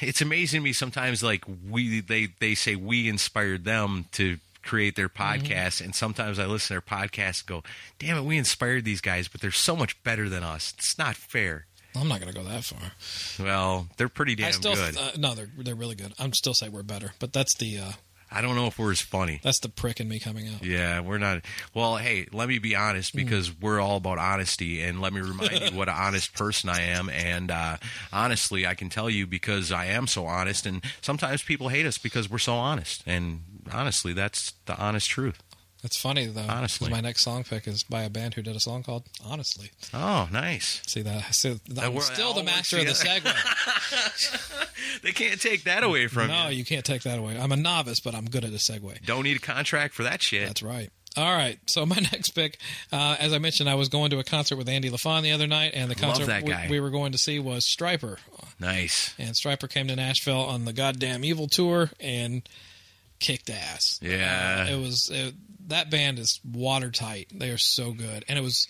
it's 0.00 0.20
amazing 0.20 0.60
to 0.60 0.64
me 0.64 0.72
sometimes 0.72 1.24
like 1.24 1.44
we 1.68 2.00
they 2.00 2.28
they 2.38 2.54
say 2.54 2.76
we 2.76 3.08
inspired 3.08 3.64
them 3.64 4.04
to 4.12 4.38
create 4.62 4.94
their 4.94 5.08
Mm-hmm. 5.08 5.46
podcast 5.46 5.80
and 5.84 5.92
sometimes 5.92 6.38
I 6.38 6.46
listen 6.46 6.68
to 6.68 6.74
their 6.74 6.98
podcast 6.98 7.40
and 7.40 7.46
go, 7.48 7.62
"Damn 7.98 8.18
it, 8.18 8.24
we 8.24 8.38
inspired 8.38 8.84
these 8.84 9.00
guys, 9.00 9.26
but 9.26 9.40
they're 9.40 9.50
so 9.50 9.74
much 9.74 10.00
better 10.04 10.28
than 10.28 10.44
us. 10.44 10.72
It's 10.78 10.96
not 10.98 11.16
fair." 11.16 11.66
I'm 11.96 12.06
not 12.06 12.20
going 12.20 12.32
to 12.32 12.38
go 12.38 12.44
that 12.44 12.62
far. 12.62 13.44
Well, 13.44 13.88
they're 13.96 14.08
pretty 14.10 14.36
damn 14.36 14.48
I 14.48 14.50
still 14.52 14.74
good. 14.76 14.96
Uh, 14.96 15.10
no, 15.16 15.34
they're 15.34 15.50
they're 15.58 15.74
really 15.74 15.96
good. 15.96 16.12
I'm 16.16 16.32
still 16.32 16.54
say 16.54 16.68
we're 16.68 16.84
better, 16.84 17.14
but 17.18 17.32
that's 17.32 17.56
the 17.56 17.78
uh, 17.78 17.92
I 18.30 18.40
don't 18.42 18.54
know 18.56 18.66
if 18.66 18.78
we're 18.78 18.92
as 18.92 19.00
funny. 19.00 19.40
that's 19.42 19.60
the 19.60 19.68
prick 19.68 20.00
in 20.00 20.08
me 20.08 20.18
coming 20.18 20.48
out. 20.48 20.62
Yeah, 20.64 21.00
we're 21.00 21.18
not. 21.18 21.42
Well, 21.74 21.96
hey, 21.96 22.26
let 22.32 22.48
me 22.48 22.58
be 22.58 22.76
honest 22.76 23.14
Mm. 23.14 23.18
because 23.24 23.58
we're 23.60 23.80
all 23.80 23.96
about 23.96 24.18
honesty, 24.18 24.82
and 24.82 25.00
let 25.00 25.12
me 25.12 25.20
remind 25.20 25.70
you 25.70 25.70
what 25.78 25.88
an 25.88 25.94
honest 25.96 26.34
person 26.34 26.68
I 26.68 26.80
am. 26.82 27.08
And 27.08 27.50
uh, 27.50 27.78
honestly, 28.12 28.66
I 28.66 28.74
can 28.74 28.88
tell 28.90 29.08
you 29.08 29.26
because 29.26 29.72
I 29.72 29.86
am 29.86 30.06
so 30.06 30.26
honest, 30.26 30.66
and 30.66 30.84
sometimes 31.00 31.42
people 31.42 31.68
hate 31.68 31.86
us 31.86 31.96
because 31.98 32.30
we're 32.30 32.38
so 32.38 32.54
honest. 32.54 33.02
And 33.06 33.40
honestly, 33.72 34.12
that's 34.12 34.52
the 34.66 34.76
honest 34.78 35.08
truth. 35.08 35.42
It's 35.84 35.96
funny 35.96 36.26
though. 36.26 36.46
Honestly. 36.48 36.90
my 36.90 37.00
next 37.00 37.22
song 37.22 37.44
pick 37.44 37.68
is 37.68 37.84
by 37.84 38.02
a 38.02 38.10
band 38.10 38.34
who 38.34 38.42
did 38.42 38.56
a 38.56 38.60
song 38.60 38.82
called 38.82 39.04
"Honestly." 39.24 39.70
Oh, 39.94 40.28
nice. 40.32 40.82
See 40.86 41.02
that? 41.02 41.22
See, 41.34 41.58
I'm 41.80 42.00
still 42.00 42.34
the 42.34 42.42
master 42.42 42.78
of 42.78 42.86
the 42.86 42.92
segue. 42.92 44.64
They 45.02 45.12
can't 45.12 45.40
take 45.40 45.64
that 45.64 45.82
away 45.82 46.06
from 46.06 46.28
no, 46.28 46.34
you. 46.34 46.42
No, 46.44 46.48
you 46.50 46.64
can't 46.64 46.84
take 46.84 47.02
that 47.02 47.18
away. 47.18 47.38
I'm 47.38 47.52
a 47.52 47.56
novice, 47.56 48.00
but 48.00 48.14
I'm 48.14 48.24
good 48.24 48.44
at 48.44 48.50
a 48.50 48.54
segue. 48.54 49.04
Don't 49.04 49.22
need 49.24 49.36
a 49.36 49.40
contract 49.40 49.94
for 49.94 50.02
that 50.04 50.22
shit. 50.22 50.46
That's 50.46 50.62
right. 50.62 50.90
All 51.16 51.34
right. 51.34 51.58
So 51.66 51.84
my 51.86 51.96
next 52.12 52.30
pick, 52.30 52.58
uh, 52.92 53.16
as 53.18 53.32
I 53.32 53.38
mentioned, 53.38 53.68
I 53.68 53.74
was 53.74 53.88
going 53.88 54.10
to 54.10 54.18
a 54.18 54.24
concert 54.24 54.56
with 54.56 54.68
Andy 54.68 54.90
LaFon 54.90 55.22
the 55.22 55.32
other 55.32 55.46
night, 55.46 55.72
and 55.74 55.90
the 55.90 55.94
concert 55.94 56.26
that 56.26 56.42
we- 56.42 56.70
We, 56.70 56.80
were 56.80 56.90
going 56.90 57.12
to 57.12 57.18
see 57.18 57.38
was 57.38 57.64
Stryper, 57.64 58.18
Nice. 58.60 59.14
and 59.18 59.34
Stryper 59.34 59.68
came 59.68 59.88
to 59.88 59.96
Nashville 59.96 60.40
on 60.42 60.64
the 60.64 60.72
goddamn 60.72 61.24
Evil 61.24 61.48
tour 61.48 61.90
and 62.00 62.48
kicked 63.20 63.50
ass. 63.50 63.98
Yeah. 64.02 64.66
Uh, 64.68 64.72
it 64.72 64.80
was 64.80 65.10
it, 65.12 65.34
that 65.68 65.90
band 65.90 66.18
is 66.18 66.40
watertight. 66.44 67.28
They 67.34 67.50
are 67.50 67.58
so 67.58 67.92
good, 67.92 68.24
and 68.28 68.38
it 68.38 68.42
was 68.42 68.66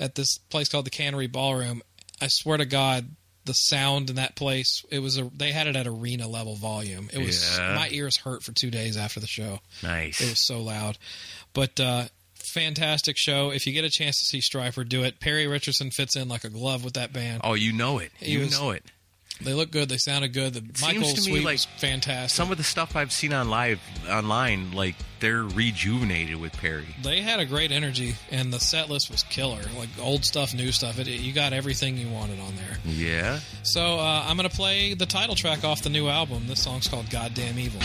at 0.00 0.14
this 0.14 0.38
place 0.38 0.68
called 0.68 0.86
the 0.86 0.90
Cannery 0.90 1.26
Ballroom. 1.28 1.82
I 2.20 2.26
swear 2.28 2.58
to 2.58 2.66
God. 2.66 3.08
The 3.44 3.54
sound 3.54 4.10
in 4.10 4.16
that 4.16 4.36
place, 4.36 4.84
it 4.90 4.98
was 4.98 5.16
a. 5.16 5.22
They 5.34 5.52
had 5.52 5.66
it 5.68 5.74
at 5.74 5.86
arena 5.86 6.28
level 6.28 6.54
volume. 6.54 7.08
It 7.10 7.18
was 7.18 7.56
Yeah. 7.56 7.74
my 7.76 7.88
ears 7.90 8.18
hurt 8.18 8.42
for 8.42 8.52
two 8.52 8.70
days 8.70 8.98
after 8.98 9.20
the 9.20 9.26
show. 9.26 9.60
Nice. 9.82 10.20
It 10.20 10.28
was 10.28 10.44
so 10.44 10.60
loud. 10.60 10.98
But 11.54 11.80
uh, 11.80 12.08
fantastic 12.34 13.16
show. 13.16 13.50
If 13.50 13.66
you 13.66 13.72
get 13.72 13.84
a 13.84 13.90
chance 13.90 14.18
to 14.18 14.24
see 14.26 14.40
Stryper, 14.40 14.86
do 14.86 15.02
it. 15.04 15.18
Perry 15.20 15.46
Richardson 15.46 15.90
fits 15.90 16.14
in 16.14 16.28
like 16.28 16.44
a 16.44 16.50
glove 16.50 16.84
with 16.84 16.94
that 16.94 17.12
band. 17.14 17.40
oh, 17.42 17.54
you 17.54 17.72
know 17.72 17.98
it. 17.98 18.12
He 18.18 18.32
You 18.32 18.40
was- 18.40 18.52
know 18.52 18.70
it. 18.72 18.84
They 19.40 19.54
look 19.54 19.70
good. 19.70 19.88
They 19.88 19.98
sounded 19.98 20.32
good. 20.32 20.54
The 20.54 20.62
Michael 20.82 21.04
seems 21.04 21.24
to 21.24 21.30
me 21.30 21.36
Sweet 21.36 21.44
like 21.44 21.52
was 21.54 21.64
fantastic. 21.78 22.36
Some 22.36 22.50
of 22.50 22.58
the 22.58 22.64
stuff 22.64 22.96
I've 22.96 23.12
seen 23.12 23.32
on 23.32 23.48
live 23.50 23.80
online, 24.10 24.72
like 24.72 24.96
they're 25.20 25.42
rejuvenated 25.42 26.36
with 26.36 26.52
Perry. 26.58 26.86
they 27.02 27.20
had 27.22 27.40
a 27.40 27.44
great 27.46 27.72
energy, 27.72 28.14
and 28.30 28.52
the 28.52 28.60
set 28.60 28.88
list 28.88 29.10
was 29.10 29.22
killer. 29.24 29.60
Like 29.76 29.88
old 30.00 30.24
stuff, 30.24 30.54
new 30.54 30.72
stuff. 30.72 30.98
It, 30.98 31.08
it- 31.08 31.20
you 31.20 31.32
got 31.32 31.52
everything 31.52 31.96
you 31.96 32.08
wanted 32.08 32.40
on 32.40 32.54
there. 32.56 32.78
Yeah. 32.84 33.40
So 33.62 33.98
uh, 33.98 34.24
I'm 34.26 34.36
going 34.36 34.48
to 34.48 34.54
play 34.56 34.94
the 34.94 35.06
title 35.06 35.34
track 35.34 35.64
off 35.64 35.82
the 35.82 35.90
new 35.90 36.08
album. 36.08 36.46
This 36.46 36.62
song's 36.62 36.88
called 36.88 37.10
"Goddamn 37.10 37.58
Evil." 37.58 37.80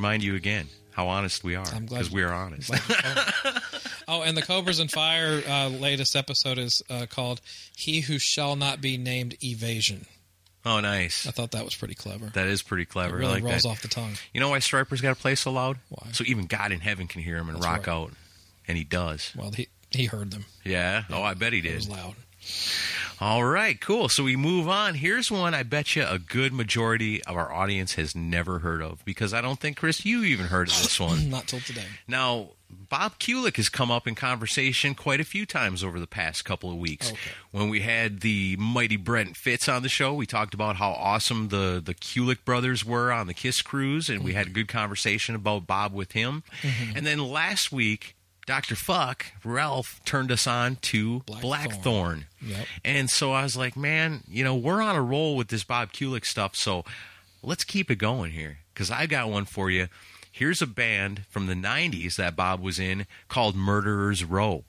Remind 0.00 0.22
you 0.24 0.34
again 0.34 0.66
how 0.92 1.08
honest 1.08 1.44
we 1.44 1.56
are 1.56 1.66
because 1.78 2.10
we 2.10 2.22
are 2.22 2.32
honest. 2.32 2.70
Oh, 4.08 4.22
and 4.22 4.36
the 4.36 4.42
Cobras 4.42 4.80
and 4.80 4.90
Fire 4.90 5.40
uh, 5.48 5.68
latest 5.68 6.16
episode 6.16 6.58
is 6.58 6.82
uh, 6.90 7.06
called 7.08 7.40
"He 7.76 8.00
Who 8.00 8.18
Shall 8.18 8.56
Not 8.56 8.80
Be 8.80 8.96
Named 8.96 9.36
Evasion." 9.44 10.04
oh, 10.66 10.80
nice. 10.80 11.28
I 11.28 11.30
thought 11.30 11.52
that 11.52 11.64
was 11.64 11.76
pretty 11.76 11.94
clever. 11.94 12.26
That 12.34 12.48
is 12.48 12.60
pretty 12.62 12.82
it 12.84 12.88
clever. 12.88 13.16
really 13.18 13.30
I 13.30 13.34
like 13.34 13.44
rolls 13.44 13.62
that. 13.62 13.68
off 13.68 13.82
the 13.82 13.88
tongue. 13.88 14.14
You 14.34 14.40
know 14.40 14.48
why 14.48 14.58
Stryper's 14.58 15.00
got 15.00 15.14
to 15.14 15.20
play 15.20 15.36
so 15.36 15.52
loud? 15.52 15.76
Why? 15.90 16.08
So 16.10 16.24
even 16.26 16.46
God 16.46 16.72
in 16.72 16.80
heaven 16.80 17.06
can 17.06 17.22
hear 17.22 17.36
him 17.36 17.48
and 17.50 17.58
That's 17.58 17.66
rock 17.66 17.86
right. 17.86 17.92
out, 17.94 18.12
and 18.66 18.76
he 18.76 18.82
does. 18.82 19.32
Well, 19.36 19.52
he 19.52 19.68
he 19.90 20.06
heard 20.06 20.32
them. 20.32 20.46
Yeah. 20.64 21.04
Oh, 21.10 21.22
I 21.22 21.34
bet 21.34 21.52
he 21.52 21.60
It 21.60 21.62
did. 21.62 21.74
was 21.76 21.88
loud. 21.88 22.14
All 23.20 23.44
right, 23.44 23.78
cool. 23.78 24.08
So 24.08 24.24
we 24.24 24.34
move 24.34 24.66
on. 24.66 24.94
Here's 24.94 25.30
one 25.30 25.52
I 25.52 25.62
bet 25.62 25.94
you 25.94 26.06
a 26.08 26.18
good 26.18 26.54
majority 26.54 27.22
of 27.24 27.36
our 27.36 27.52
audience 27.52 27.94
has 27.94 28.14
never 28.16 28.60
heard 28.60 28.80
of 28.80 29.04
because 29.04 29.34
I 29.34 29.42
don't 29.42 29.60
think, 29.60 29.76
Chris, 29.76 30.06
you 30.06 30.24
even 30.24 30.46
heard 30.46 30.68
of 30.68 30.74
this 30.80 30.98
one. 30.98 31.28
Not 31.30 31.46
till 31.46 31.60
today. 31.60 31.84
Now, 32.08 32.52
Bob 32.70 33.18
Kulick 33.18 33.56
has 33.56 33.68
come 33.68 33.90
up 33.90 34.06
in 34.06 34.14
conversation 34.14 34.94
quite 34.94 35.20
a 35.20 35.24
few 35.24 35.44
times 35.44 35.84
over 35.84 36.00
the 36.00 36.06
past 36.06 36.46
couple 36.46 36.70
of 36.70 36.78
weeks. 36.78 37.10
Okay. 37.10 37.30
When 37.50 37.68
we 37.68 37.80
had 37.80 38.20
the 38.20 38.56
mighty 38.58 38.96
Brent 38.96 39.36
Fitz 39.36 39.68
on 39.68 39.82
the 39.82 39.90
show, 39.90 40.14
we 40.14 40.24
talked 40.24 40.54
about 40.54 40.76
how 40.76 40.92
awesome 40.92 41.48
the, 41.48 41.82
the 41.84 41.94
Kulick 41.94 42.44
brothers 42.46 42.86
were 42.86 43.12
on 43.12 43.26
the 43.26 43.34
Kiss 43.34 43.60
cruise, 43.60 44.08
and 44.08 44.24
we 44.24 44.30
mm-hmm. 44.30 44.38
had 44.38 44.46
a 44.46 44.50
good 44.50 44.68
conversation 44.68 45.34
about 45.34 45.66
Bob 45.66 45.92
with 45.92 46.12
him. 46.12 46.42
Mm-hmm. 46.62 46.96
And 46.96 47.06
then 47.06 47.18
last 47.18 47.70
week, 47.70 48.16
Dr. 48.50 48.74
Fuck, 48.74 49.26
Ralph, 49.44 50.00
turned 50.04 50.32
us 50.32 50.44
on 50.44 50.74
to 50.82 51.20
Blackthorne. 51.20 51.40
Blackthorne. 51.40 52.26
Yep. 52.44 52.66
And 52.84 53.08
so 53.08 53.30
I 53.30 53.44
was 53.44 53.56
like, 53.56 53.76
man, 53.76 54.24
you 54.28 54.42
know, 54.42 54.56
we're 54.56 54.82
on 54.82 54.96
a 54.96 55.02
roll 55.02 55.36
with 55.36 55.46
this 55.48 55.62
Bob 55.62 55.92
Kulick 55.92 56.24
stuff, 56.24 56.56
so 56.56 56.84
let's 57.44 57.62
keep 57.62 57.92
it 57.92 57.98
going 57.98 58.32
here 58.32 58.58
because 58.74 58.90
I 58.90 59.06
got 59.06 59.30
one 59.30 59.44
for 59.44 59.70
you. 59.70 59.86
Here's 60.32 60.60
a 60.60 60.66
band 60.66 61.26
from 61.30 61.46
the 61.46 61.54
90s 61.54 62.16
that 62.16 62.34
Bob 62.34 62.58
was 62.58 62.80
in 62.80 63.06
called 63.28 63.54
Murderers 63.54 64.24
Row. 64.24 64.64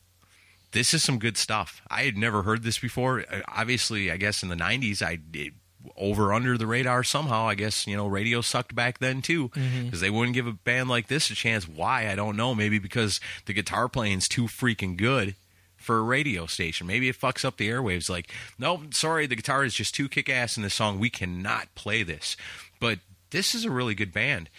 This 0.74 0.94
is 0.94 1.02
some 1.02 1.18
good 1.18 1.36
stuff. 1.36 1.82
I 1.90 2.04
had 2.04 2.16
never 2.16 2.44
heard 2.44 2.62
this 2.62 2.78
before. 2.78 3.22
Uh, 3.22 3.42
Obviously, 3.48 4.12
I 4.12 4.18
guess 4.18 4.44
in 4.44 4.50
the 4.50 4.56
90s, 4.56 5.02
I 5.02 5.18
it, 5.34 5.54
over 5.98 6.34
under 6.34 6.58
the 6.58 6.68
radar 6.68 7.04
somehow. 7.04 7.48
I 7.48 7.56
guess, 7.56 7.88
you 7.88 7.96
know, 7.96 8.08
radio 8.08 8.42
sucked 8.42 8.76
back 8.76 9.00
then 9.00 9.22
too 9.22 9.50
because 9.86 10.02
they 10.02 10.10
wouldn't 10.10 10.36
give 10.36 10.48
a 10.48 10.54
band 10.54 10.90
like 10.90 11.08
this 11.08 11.30
a 11.30 11.36
chance. 11.36 11.68
Why? 11.68 12.10
I 12.10 12.16
don't 12.16 12.38
know. 12.38 12.56
Maybe 12.56 12.80
because 12.80 13.20
the 13.46 13.54
guitar 13.54 13.88
playing's 13.90 14.28
too 14.28 14.44
freaking 14.44 14.98
good 14.98 15.36
for 15.76 15.98
a 15.98 16.04
radio 16.04 16.46
station. 16.46 16.88
Maybe 16.88 17.10
it 17.10 17.20
fucks 17.20 17.44
up 17.44 17.58
the 17.58 17.70
airwaves. 17.70 18.10
Like, 18.10 18.32
no, 18.60 18.84
sorry, 18.92 19.26
the 19.26 19.36
guitar 19.36 19.66
is 19.66 19.74
just 19.74 19.96
too 19.96 20.08
kick 20.08 20.30
ass 20.30 20.56
in 20.56 20.64
this 20.64 20.76
song. 20.76 21.00
We 21.00 21.10
cannot 21.10 21.74
play 21.76 22.04
this. 22.04 22.38
But 22.80 23.00
this 23.32 23.56
is 23.56 23.66
a 23.66 23.72
really 23.72 23.96
good 23.96 24.14
band. 24.14 24.50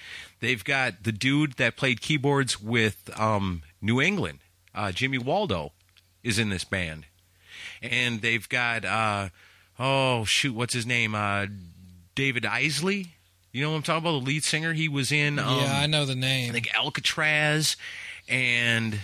They've 0.40 0.64
got 0.64 1.04
the 1.04 1.12
dude 1.12 1.52
that 1.54 1.76
played 1.76 2.00
keyboards 2.00 2.60
with 2.60 3.08
um, 3.18 3.62
New 3.80 4.00
England, 4.00 4.40
uh, 4.74 4.90
Jimmy 4.90 5.18
Waldo, 5.18 5.72
is 6.24 6.38
in 6.38 6.48
this 6.48 6.64
band. 6.64 7.06
And 7.80 8.20
they've 8.20 8.48
got, 8.48 8.84
uh, 8.84 9.28
oh, 9.82 10.24
shoot, 10.24 10.54
what's 10.54 10.72
his 10.72 10.86
name? 10.86 11.14
Uh, 11.14 11.46
David 12.14 12.44
Eisley. 12.44 13.08
You 13.50 13.62
know 13.62 13.70
what 13.70 13.76
I'm 13.76 13.82
talking 13.82 14.02
about? 14.02 14.20
The 14.20 14.26
lead 14.26 14.44
singer. 14.44 14.72
He 14.72 14.88
was 14.88 15.12
in. 15.12 15.38
Um, 15.38 15.58
yeah, 15.58 15.78
I 15.78 15.86
know 15.86 16.06
the 16.06 16.14
name. 16.14 16.50
I 16.50 16.52
think 16.54 16.68
Alcatrazz 16.68 17.76
and 18.28 19.00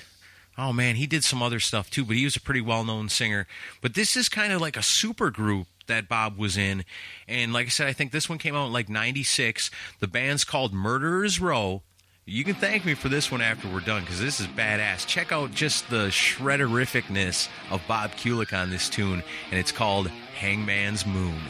oh 0.57 0.73
man, 0.73 0.97
he 0.97 1.07
did 1.07 1.25
some 1.25 1.43
other 1.43 1.61
stuff 1.61 1.91
too, 1.91 2.05
but 2.05 2.17
he 2.17 2.25
was 2.25 2.37
a 2.37 2.41
pretty 2.41 2.61
well-known 2.61 3.09
singer. 3.09 3.47
But 3.83 3.95
this 3.95 4.17
is 4.17 4.29
kind 4.29 4.53
of 4.53 4.61
like 4.61 4.77
a 4.77 4.83
super 4.83 5.31
group 5.31 5.67
that 5.87 6.09
Bob 6.09 6.39
was 6.39 6.57
in. 6.57 6.85
And 7.27 7.53
like 7.53 7.67
I 7.67 7.71
said, 7.71 7.89
I 7.89 7.93
think 7.93 8.13
this 8.13 8.29
one 8.29 8.39
came 8.39 8.55
out 8.55 8.67
in 8.67 8.73
like 8.73 8.89
96. 8.89 9.71
The 10.01 10.07
band's 10.07 10.45
called 10.45 10.73
Murderers 10.73 11.41
Row. 11.41 11.83
You 12.31 12.45
can 12.45 12.57
thank 12.57 12.85
me 12.85 12.93
for 12.93 13.09
this 13.09 13.33
one 13.33 13.41
after 13.41 13.69
we're 13.69 13.81
done 13.81 14.03
because 14.03 14.21
this 14.21 14.39
is 14.39 14.47
badass. 14.49 15.07
Check 15.07 15.33
out 15.33 15.51
just 15.51 15.89
the 15.89 16.09
shredderificness 16.09 17.49
of 17.71 17.81
Bob 17.89 18.11
Kulick 18.17 18.53
on 18.53 18.69
this 18.69 18.91
tune, 18.91 19.23
and 19.51 19.59
it's 19.59 19.73
called 19.73 20.09
Hangman's 20.35 21.07
Moon. 21.07 21.41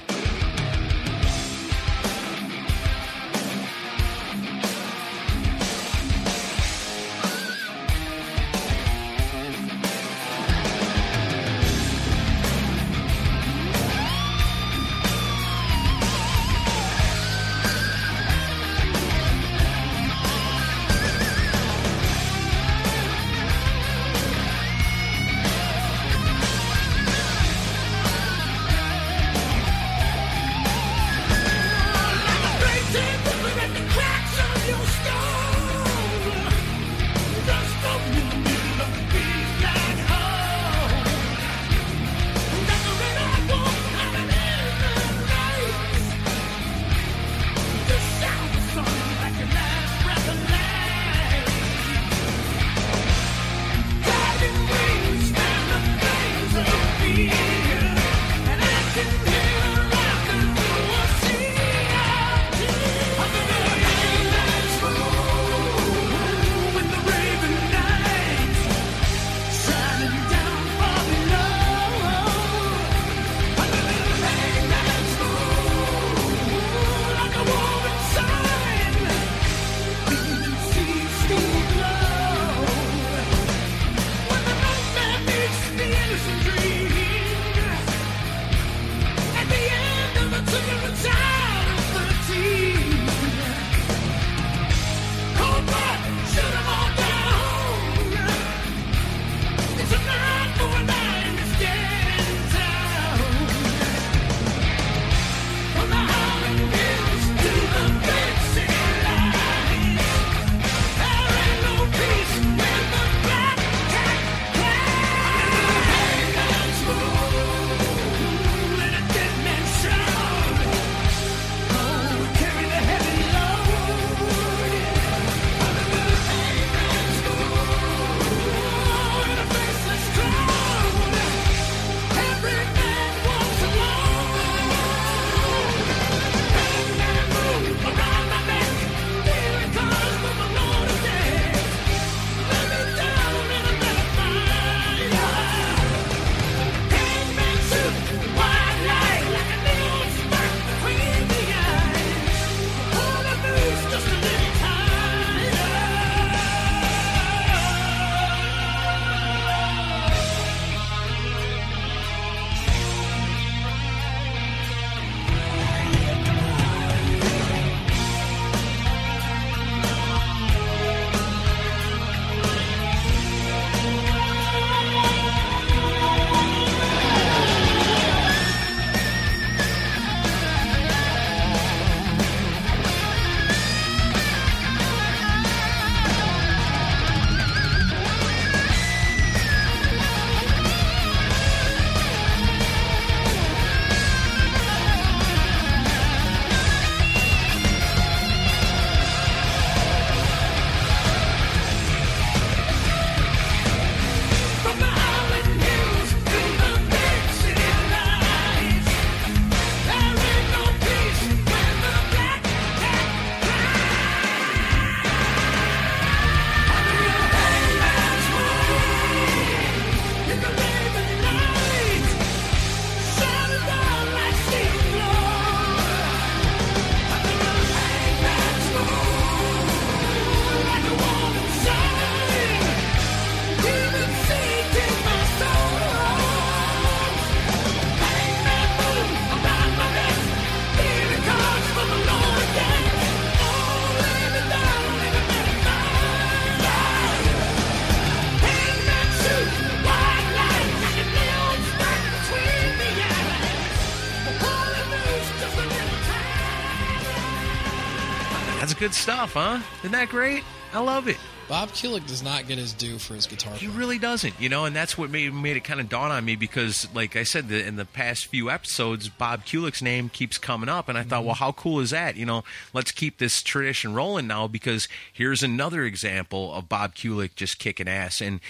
Good 258.88 258.94
stuff, 258.94 259.34
huh? 259.34 259.60
Isn't 259.80 259.92
that 259.92 260.08
great? 260.08 260.42
I 260.72 260.80
love 260.80 261.08
it. 261.08 261.18
Bob 261.46 261.68
Kulick 261.70 262.06
does 262.06 262.22
not 262.22 262.46
get 262.46 262.56
his 262.56 262.72
due 262.72 262.96
for 262.96 263.12
his 263.12 263.26
guitar. 263.26 263.52
He 263.52 263.66
playing. 263.66 263.78
really 263.78 263.98
doesn't, 263.98 264.40
you 264.40 264.48
know, 264.48 264.64
and 264.64 264.74
that's 264.74 264.96
what 264.96 265.10
made 265.10 265.30
made 265.34 265.58
it 265.58 265.64
kind 265.64 265.78
of 265.78 265.90
dawn 265.90 266.10
on 266.10 266.24
me 266.24 266.36
because, 266.36 266.88
like 266.94 267.14
I 267.14 267.22
said, 267.22 267.48
the, 267.48 267.66
in 267.66 267.76
the 267.76 267.84
past 267.84 268.26
few 268.26 268.48
episodes, 268.48 269.10
Bob 269.10 269.44
Kulick's 269.44 269.82
name 269.82 270.08
keeps 270.08 270.38
coming 270.38 270.70
up, 270.70 270.88
and 270.88 270.96
I 270.96 271.02
thought, 271.02 271.18
mm-hmm. 271.18 271.26
well, 271.26 271.34
how 271.34 271.52
cool 271.52 271.80
is 271.80 271.90
that? 271.90 272.16
You 272.16 272.24
know, 272.24 272.44
let's 272.72 272.90
keep 272.90 273.18
this 273.18 273.42
tradition 273.42 273.92
rolling 273.92 274.26
now 274.26 274.48
because 274.48 274.88
here's 275.12 275.42
another 275.42 275.84
example 275.84 276.54
of 276.54 276.70
Bob 276.70 276.94
Kulick 276.94 277.34
just 277.34 277.58
kicking 277.58 277.88
ass 277.88 278.22
and. 278.22 278.40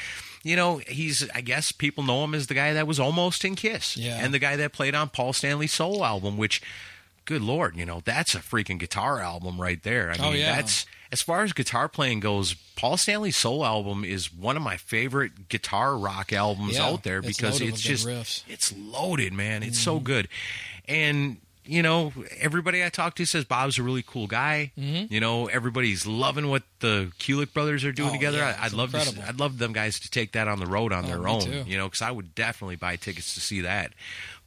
You 0.44 0.54
know, 0.54 0.76
he's, 0.86 1.28
I 1.34 1.40
guess 1.40 1.72
people 1.72 2.04
know 2.04 2.22
him 2.22 2.32
as 2.32 2.46
the 2.46 2.54
guy 2.54 2.72
that 2.72 2.86
was 2.86 3.00
almost 3.00 3.44
in 3.44 3.56
Kiss. 3.56 3.96
Yeah. 3.96 4.18
And 4.22 4.32
the 4.32 4.38
guy 4.38 4.54
that 4.54 4.72
played 4.72 4.94
on 4.94 5.08
Paul 5.08 5.32
Stanley's 5.32 5.72
Soul 5.72 6.04
album, 6.04 6.36
which, 6.38 6.62
good 7.28 7.42
Lord, 7.42 7.76
you 7.76 7.84
know, 7.86 8.00
that's 8.04 8.34
a 8.34 8.38
freaking 8.38 8.78
guitar 8.78 9.20
album 9.20 9.60
right 9.60 9.82
there. 9.82 10.10
I 10.10 10.16
Oh, 10.18 10.30
mean, 10.30 10.40
yeah. 10.40 10.56
that's, 10.56 10.86
as 11.12 11.20
far 11.22 11.42
as 11.42 11.52
guitar 11.52 11.88
playing 11.88 12.20
goes, 12.20 12.54
Paul 12.74 12.96
Stanley's 12.96 13.36
Soul 13.36 13.64
album 13.64 14.02
is 14.04 14.32
one 14.32 14.56
of 14.56 14.62
my 14.62 14.76
favorite 14.78 15.48
guitar 15.48 15.96
rock 15.96 16.32
albums 16.32 16.76
Yeah, 16.76 16.86
out 16.86 17.02
there 17.02 17.20
because 17.22 17.60
loaded 17.60 17.68
it's 17.74 17.80
just 17.82 18.06
riffs. 18.06 18.42
it's 18.48 18.74
loaded, 18.76 19.32
man. 19.32 19.62
It's 19.62 19.76
Mm-hmm. 19.78 19.84
so 19.84 20.00
good. 20.00 20.28
And 20.88 21.36
you 21.70 21.82
know, 21.82 22.14
everybody 22.40 22.82
I 22.82 22.88
talk 22.88 23.14
to 23.16 23.26
says 23.26 23.44
Bob's 23.44 23.76
a 23.78 23.82
really 23.82 24.02
cool 24.06 24.26
guy. 24.26 24.72
You 24.74 25.20
know, 25.20 25.48
everybody's 25.48 26.06
loving 26.06 26.48
what 26.48 26.62
the 26.80 27.12
Kulick 27.18 27.52
brothers 27.52 27.84
are 27.84 27.92
doing 27.92 28.08
Mm-hmm. 28.08 28.14
Oh, 28.16 28.18
together. 28.18 28.38
yeah, 28.38 28.56
I, 28.58 28.64
I'd 28.66 28.72
love 28.72 28.92
to. 28.92 29.24
I'd 29.28 29.38
love 29.38 29.58
them 29.58 29.74
guys 29.74 30.00
to 30.00 30.10
take 30.10 30.32
that 30.32 30.48
on 30.48 30.60
the 30.60 30.66
road 30.66 30.94
on 30.94 31.04
Oh, 31.04 31.08
their 31.08 31.28
own. 31.28 31.42
too. 31.42 31.64
You 31.66 31.76
know, 31.76 31.84
because 31.86 32.00
I 32.00 32.10
would 32.10 32.34
definitely 32.34 32.76
buy 32.76 32.96
tickets 32.96 33.34
to 33.34 33.40
see 33.40 33.60
that. 33.60 33.92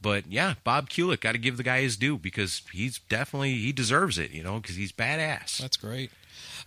But 0.02 0.28
yeah, 0.28 0.56
Bob 0.64 0.90
Kulick, 0.90 1.22
got 1.22 1.34
to 1.34 1.38
give 1.38 1.58
the 1.58 1.64
guy 1.64 1.82
his 1.82 1.98
due 1.98 2.18
because 2.18 2.62
he's 2.72 3.00
definitely 3.00 3.56
he 3.56 3.72
deserves 3.72 4.18
it. 4.18 4.32
You 4.32 4.44
know, 4.44 4.60
because 4.60 4.76
he's 4.76 4.92
badass. 4.92 5.58
That's 5.58 5.78
great. 5.78 6.12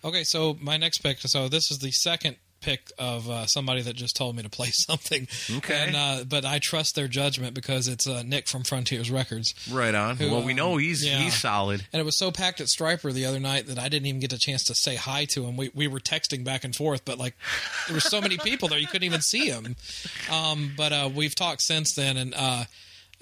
Okay, 0.04 0.24
so 0.24 0.56
my 0.60 0.76
next 0.76 0.98
pick. 0.98 1.18
So 1.20 1.48
this 1.48 1.70
is 1.70 1.78
the 1.78 1.90
second 1.90 2.36
pick 2.64 2.90
of 2.98 3.28
uh, 3.28 3.46
somebody 3.46 3.82
that 3.82 3.94
just 3.94 4.16
told 4.16 4.34
me 4.34 4.42
to 4.42 4.48
play 4.48 4.68
something. 4.72 5.28
Okay. 5.58 5.86
And, 5.86 5.96
uh, 5.96 6.24
but 6.28 6.44
I 6.44 6.58
trust 6.58 6.94
their 6.94 7.08
judgment 7.08 7.54
because 7.54 7.88
it's 7.88 8.08
uh, 8.08 8.22
Nick 8.22 8.48
from 8.48 8.64
Frontiers 8.64 9.10
Records. 9.10 9.54
Right 9.70 9.94
on. 9.94 10.16
Who, 10.16 10.30
well, 10.30 10.42
we 10.42 10.52
um, 10.52 10.56
know 10.56 10.76
he's 10.76 11.04
yeah. 11.04 11.18
he's 11.18 11.34
solid. 11.34 11.86
And 11.92 12.00
it 12.00 12.04
was 12.04 12.18
so 12.18 12.30
packed 12.30 12.60
at 12.60 12.68
Stryper 12.68 13.12
the 13.12 13.26
other 13.26 13.40
night 13.40 13.66
that 13.66 13.78
I 13.78 13.88
didn't 13.88 14.06
even 14.06 14.20
get 14.20 14.32
a 14.32 14.38
chance 14.38 14.64
to 14.64 14.74
say 14.74 14.96
hi 14.96 15.26
to 15.26 15.44
him. 15.44 15.56
We 15.56 15.70
we 15.74 15.86
were 15.86 16.00
texting 16.00 16.44
back 16.44 16.64
and 16.64 16.74
forth, 16.74 17.04
but 17.04 17.18
like 17.18 17.36
there 17.86 17.94
were 17.94 18.00
so 18.00 18.20
many 18.20 18.38
people 18.38 18.68
there 18.68 18.78
you 18.78 18.86
couldn't 18.86 19.06
even 19.06 19.20
see 19.20 19.46
him. 19.48 19.76
Um, 20.32 20.72
but 20.76 20.92
uh, 20.92 21.10
we've 21.14 21.34
talked 21.34 21.62
since 21.62 21.94
then, 21.94 22.16
and 22.16 22.34
uh, 22.34 22.64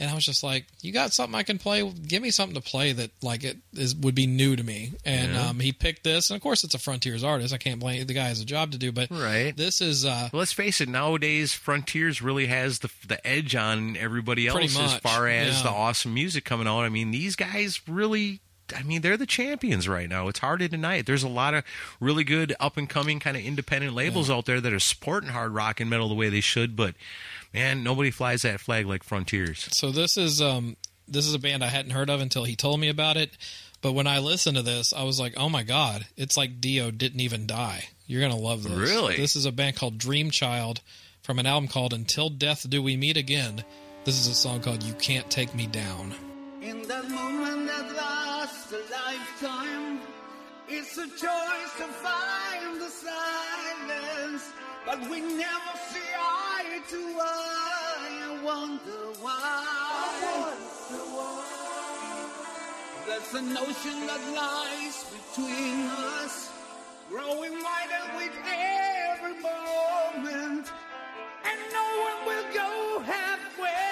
and 0.02 0.10
I 0.10 0.14
was 0.14 0.24
just 0.24 0.42
like, 0.42 0.66
"You 0.82 0.92
got 0.92 1.12
something 1.14 1.34
I 1.34 1.44
can 1.44 1.58
play? 1.58 1.88
Give 1.88 2.20
me 2.22 2.30
something 2.30 2.54
to 2.54 2.60
play 2.60 2.92
that 2.92 3.10
like 3.22 3.44
it 3.44 3.56
is 3.74 3.94
would 3.94 4.14
be 4.14 4.26
new 4.26 4.56
to 4.56 4.62
me." 4.64 4.92
And 5.04 5.32
Yeah. 5.32 5.48
um, 5.48 5.60
he 5.60 5.72
picked 5.72 6.02
this, 6.04 6.28
and 6.30 6.36
of 6.36 6.42
course 6.42 6.64
it's 6.64 6.74
a 6.74 6.78
Frontiers 6.78 7.22
artist. 7.24 7.54
I 7.54 7.58
can't 7.58 7.78
blame 7.80 8.04
the 8.06 8.14
guy 8.14 8.24
has 8.28 8.40
a 8.40 8.44
job 8.44 8.72
to 8.72 8.78
do, 8.78 8.90
but 8.92 9.10
Right. 9.10 9.56
this 9.56 9.80
is 9.80 10.04
uh, 10.04 10.28
Well, 10.32 10.40
let's 10.40 10.52
face 10.52 10.80
it. 10.80 10.88
Nowadays, 10.88 11.52
Frontiers 11.52 12.20
really 12.20 12.46
has 12.46 12.80
the 12.80 12.90
the 13.06 13.24
edge 13.26 13.54
on 13.54 13.96
everybody 13.96 14.48
else 14.48 14.76
as 14.78 14.94
far 14.96 15.28
as 15.28 15.56
yeah. 15.58 15.62
the 15.62 15.70
awesome 15.70 16.12
music 16.14 16.44
coming 16.44 16.66
out. 16.66 16.80
I 16.80 16.88
mean, 16.88 17.10
these 17.12 17.36
guys 17.36 17.80
really. 17.86 18.40
I 18.74 18.82
mean, 18.82 19.02
they're 19.02 19.16
the 19.16 19.26
champions 19.26 19.88
right 19.88 20.08
now. 20.08 20.28
It's 20.28 20.38
hard 20.38 20.60
to 20.60 20.68
deny 20.68 20.96
it. 20.96 21.06
There's 21.06 21.22
a 21.22 21.28
lot 21.28 21.54
of 21.54 21.64
really 22.00 22.24
good 22.24 22.54
up 22.60 22.76
and 22.76 22.88
coming 22.88 23.20
kind 23.20 23.36
of 23.36 23.42
independent 23.42 23.94
labels 23.94 24.30
out 24.30 24.46
there 24.46 24.60
that 24.60 24.72
are 24.72 24.80
supporting 24.80 25.30
hard 25.30 25.52
rock 25.52 25.80
and 25.80 25.90
metal 25.90 26.08
the 26.08 26.14
way 26.14 26.28
they 26.28 26.40
should. 26.40 26.76
But 26.76 26.94
man, 27.52 27.82
nobody 27.82 28.10
flies 28.10 28.42
that 28.42 28.60
flag 28.60 28.86
like 28.86 29.02
Frontiers. 29.02 29.68
So 29.72 29.90
this 29.90 30.16
is 30.16 30.40
um 30.40 30.76
this 31.08 31.26
is 31.26 31.34
a 31.34 31.38
band 31.38 31.62
I 31.62 31.68
hadn't 31.68 31.90
heard 31.90 32.08
of 32.10 32.20
until 32.20 32.44
he 32.44 32.56
told 32.56 32.80
me 32.80 32.88
about 32.88 33.16
it. 33.16 33.36
But 33.82 33.92
when 33.92 34.06
I 34.06 34.20
listened 34.20 34.56
to 34.56 34.62
this, 34.62 34.92
I 34.92 35.02
was 35.02 35.18
like, 35.18 35.34
"Oh 35.36 35.48
my 35.48 35.64
god, 35.64 36.06
it's 36.16 36.36
like 36.36 36.60
Dio 36.60 36.90
didn't 36.90 37.20
even 37.20 37.46
die." 37.46 37.88
You're 38.06 38.22
gonna 38.22 38.36
love 38.40 38.62
this. 38.62 38.72
Really? 38.72 39.16
This 39.16 39.36
is 39.36 39.44
a 39.44 39.52
band 39.52 39.76
called 39.76 39.98
Dream 39.98 40.30
Child 40.30 40.80
from 41.22 41.38
an 41.38 41.46
album 41.46 41.68
called 41.68 41.92
"Until 41.92 42.30
Death 42.30 42.68
Do 42.68 42.82
We 42.82 42.96
Meet 42.96 43.16
Again." 43.16 43.64
This 44.04 44.18
is 44.18 44.28
a 44.28 44.34
song 44.34 44.60
called 44.60 44.82
"You 44.82 44.94
Can't 44.94 45.28
Take 45.30 45.54
Me 45.54 45.66
Down." 45.66 46.14
In 46.62 46.82
that 46.82 47.10
moment 47.10 47.66
that 47.66 47.92
lasts 47.92 48.72
a 48.72 48.82
lifetime, 48.92 50.00
it's 50.68 50.96
a 50.96 51.08
choice 51.08 51.72
to 51.78 51.88
find 52.06 52.80
the 52.80 52.88
silence, 52.88 54.48
but 54.86 55.00
we 55.10 55.22
never 55.22 55.74
see 55.90 56.14
eye 56.16 56.80
to 56.88 57.18
eye. 57.18 58.20
I 58.30 58.44
wonder 58.44 59.02
why. 59.20 60.54
There's 63.08 63.34
a 63.34 63.42
notion 63.42 64.06
that 64.06 64.22
lies 64.32 65.04
between 65.10 65.86
us, 66.14 66.52
growing 67.08 67.54
wider 67.54 68.04
with 68.16 68.34
every 68.46 69.34
moment, 69.42 70.70
and 71.44 71.58
no 71.72 71.86
one 72.06 72.26
will 72.28 72.54
go 72.54 73.00
halfway. 73.00 73.91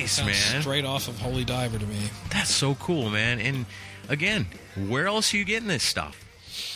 Nice, 0.00 0.24
man. 0.24 0.60
Straight 0.62 0.84
off 0.84 1.08
of 1.08 1.18
Holy 1.20 1.44
Diver 1.44 1.78
to 1.78 1.86
me. 1.86 1.98
That's 2.30 2.50
so 2.50 2.74
cool, 2.76 3.10
man. 3.10 3.38
And 3.40 3.66
again, 4.08 4.46
where 4.88 5.06
else 5.06 5.32
are 5.32 5.36
you 5.36 5.44
getting 5.44 5.68
this 5.68 5.84
stuff? 5.84 6.20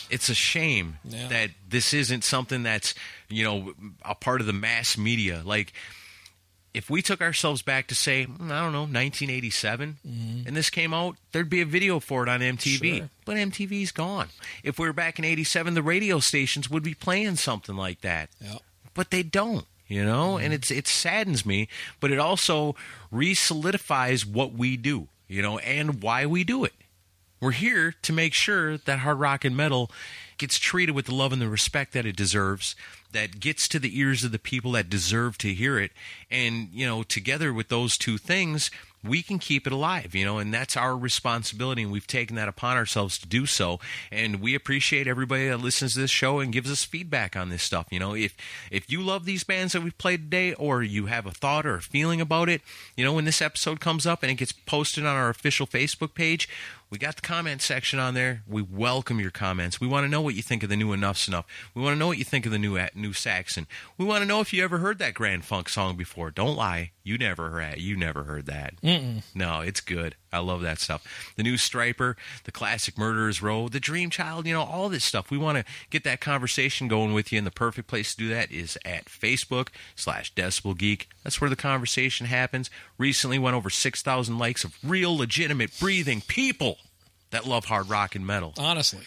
It's 0.09 0.29
a 0.29 0.33
shame 0.35 0.97
Yeah. 1.03 1.27
that 1.27 1.49
this 1.67 1.93
isn't 1.93 2.23
something 2.23 2.63
that's, 2.63 2.95
you 3.29 3.43
know, 3.43 3.73
a 4.03 4.15
part 4.15 4.41
of 4.41 4.47
the 4.47 4.53
mass 4.53 4.97
media. 4.97 5.41
Like, 5.45 5.73
if 6.73 6.89
we 6.89 7.01
took 7.01 7.19
ourselves 7.21 7.61
back 7.61 7.87
to 7.87 7.95
say, 7.95 8.21
I 8.23 8.25
don't 8.25 8.71
know, 8.73 8.85
1987, 8.85 9.97
and 10.47 10.55
this 10.55 10.69
came 10.69 10.93
out, 10.93 11.15
there'd 11.31 11.49
be 11.49 11.61
a 11.61 11.65
video 11.65 11.99
for 11.99 12.23
it 12.23 12.29
on 12.29 12.41
MTV. 12.41 12.79
Mm-hmm. 12.79 12.97
Sure. 12.97 13.09
But 13.25 13.37
MTV's 13.37 13.91
gone. 13.91 14.29
If 14.63 14.79
we 14.79 14.87
were 14.87 14.93
back 14.93 15.19
in 15.19 15.25
87, 15.25 15.73
the 15.73 15.83
radio 15.83 16.19
stations 16.19 16.69
would 16.69 16.83
be 16.83 16.93
playing 16.93 17.35
something 17.37 17.75
like 17.75 18.01
that 18.01 18.29
Yep. 18.41 18.61
but 18.93 19.11
they 19.11 19.23
don't 19.23 19.65
you 19.87 20.05
know 20.05 20.37
and 20.37 20.53
it's 20.53 20.69
it 20.69 20.87
saddens 20.87 21.43
me 21.47 21.67
but 21.99 22.11
it 22.11 22.19
also 22.19 22.75
re-solidifies 23.11 24.25
what 24.25 24.53
we 24.53 24.77
do 24.77 25.07
you 25.29 25.41
know 25.41 25.59
and 25.59 26.01
why 26.01 26.25
we 26.25 26.43
do 26.43 26.65
it. 26.65 26.73
We're 27.39 27.51
here 27.51 27.93
to 28.01 28.11
make 28.11 28.33
sure 28.33 28.77
that 28.79 28.99
hard 28.99 29.19
rock 29.19 29.45
and 29.45 29.55
metal 29.55 29.89
gets 30.37 30.59
treated 30.59 30.93
with 30.93 31.05
the 31.05 31.15
love 31.15 31.31
and 31.31 31.41
the 31.41 31.47
respect 31.47 31.93
that 31.93 32.05
it 32.05 32.17
deserves 32.17 32.75
that 33.13 33.39
gets 33.39 33.69
to 33.69 33.79
the 33.79 33.97
ears 33.97 34.25
of 34.25 34.33
the 34.33 34.39
people 34.39 34.73
that 34.73 34.89
deserve 34.89 35.37
to 35.37 35.53
hear 35.53 35.79
it. 35.79 35.91
And 36.29 36.69
you 36.73 36.85
know 36.85 37.03
together 37.03 37.53
with 37.53 37.69
those 37.69 37.97
two 37.97 38.17
things 38.17 38.71
we 39.03 39.21
can 39.21 39.39
keep 39.39 39.65
it 39.65 39.73
alive 39.73 40.13
you 40.13 40.25
know 40.25 40.37
and 40.37 40.53
that's 40.53 40.75
our 40.75 40.97
responsibility 40.97 41.83
and 41.83 41.91
we've 41.91 42.07
taken 42.07 42.35
that 42.35 42.47
upon 42.47 42.77
ourselves 42.77 43.17
to 43.19 43.27
do 43.27 43.45
so. 43.45 43.79
And 44.11 44.41
we 44.41 44.55
appreciate 44.55 45.07
everybody 45.07 45.47
that 45.47 45.59
listens 45.59 45.93
to 45.93 46.01
this 46.01 46.11
show 46.11 46.39
and 46.39 46.51
gives 46.51 46.71
us 46.71 46.83
feedback 46.83 47.35
on 47.35 47.49
this 47.49 47.63
stuff 47.63 47.87
you 47.91 47.99
know. 47.99 48.13
If 48.13 48.35
if 48.71 48.89
you 48.91 49.01
love 49.01 49.25
these 49.25 49.43
bands 49.43 49.73
that 49.73 49.81
we've 49.81 49.97
played 49.97 50.23
today 50.23 50.53
or 50.53 50.83
you 50.83 51.07
have 51.07 51.25
a 51.25 51.31
thought 51.31 51.65
or 51.65 51.75
a 51.75 51.81
feeling 51.81 52.21
about 52.21 52.49
it 52.49 52.61
you 52.95 53.05
know 53.05 53.13
when 53.13 53.25
this 53.25 53.41
episode 53.41 53.79
comes 53.79 54.05
up 54.05 54.23
and 54.23 54.31
it 54.31 54.35
gets 54.35 54.51
posted 54.51 55.05
on 55.05 55.15
our 55.15 55.29
official 55.29 55.67
facebook 55.67 56.13
page 56.13 56.49
we 56.89 56.97
got 56.97 57.15
the 57.15 57.21
comment 57.21 57.61
section 57.61 57.99
on 57.99 58.15
there. 58.15 58.41
We 58.47 58.63
welcome 58.63 59.19
your 59.19 59.29
comments. 59.29 59.79
We 59.79 59.87
want 59.87 60.05
to 60.05 60.09
know 60.09 60.21
what 60.21 60.33
you 60.33 60.41
think 60.41 60.63
of 60.63 60.69
the 60.69 60.75
new 60.75 60.91
Enuff 60.91 61.17
Z'Nuff. 61.17 61.43
We 61.75 61.83
want 61.83 61.93
to 61.93 61.99
know 61.99 62.07
what 62.07 62.17
you 62.17 62.23
think 62.23 62.45
of 62.47 62.51
the 62.51 62.57
new 62.57 62.79
new 62.95 63.13
Saxon. 63.13 63.67
We 63.97 64.05
want 64.05 64.21
to 64.23 64.27
know 64.27 64.41
if 64.41 64.53
you 64.53 64.63
ever 64.63 64.79
heard 64.79 64.97
that 64.99 65.13
Grand 65.13 65.45
Funk 65.45 65.69
song 65.69 65.95
before. 65.95 66.31
Don't 66.31 66.55
lie, 66.55 66.91
you 67.03 67.17
never 67.17 67.49
heard. 67.49 67.77
You 67.77 67.95
never 67.95 68.23
heard 68.23 68.47
that. 68.47 68.81
Mm-mm. 68.81 69.21
No, 69.35 69.61
it's 69.61 69.81
good. 69.81 70.15
I 70.31 70.39
love 70.39 70.61
that 70.61 70.79
stuff. 70.79 71.33
The 71.35 71.43
new 71.43 71.55
Stryper, 71.55 72.15
the 72.43 72.51
classic 72.51 72.97
Murderers 72.97 73.41
Row, 73.41 73.67
the 73.67 73.79
Dream 73.79 74.09
Child. 74.09 74.45
You 74.45 74.53
know 74.53 74.63
all 74.63 74.89
this 74.89 75.03
stuff. 75.03 75.31
We 75.31 75.37
want 75.37 75.57
to 75.57 75.65
get 75.89 76.03
that 76.03 76.21
conversation 76.21 76.87
going 76.87 77.13
with 77.13 77.31
you, 77.31 77.37
and 77.37 77.47
the 77.47 77.51
perfect 77.51 77.87
place 77.87 78.13
to 78.13 78.17
do 78.19 78.29
that 78.29 78.51
is 78.51 78.77
at 78.85 79.05
Facebook 79.05 79.69
slash 79.95 80.33
Decibel 80.33 80.77
Geek. 80.77 81.09
That's 81.23 81.41
where 81.41 81.49
the 81.49 81.55
conversation 81.55 82.27
happens. 82.27 82.69
Recently 82.97 83.39
went 83.39 83.55
over 83.55 83.69
six 83.69 84.01
thousand 84.01 84.37
likes 84.37 84.63
of 84.63 84.77
real, 84.83 85.17
legitimate, 85.17 85.71
breathing 85.79 86.21
people 86.21 86.77
that 87.31 87.45
love 87.45 87.65
hard 87.65 87.89
rock 87.89 88.15
and 88.15 88.25
metal. 88.25 88.53
Honestly. 88.57 89.03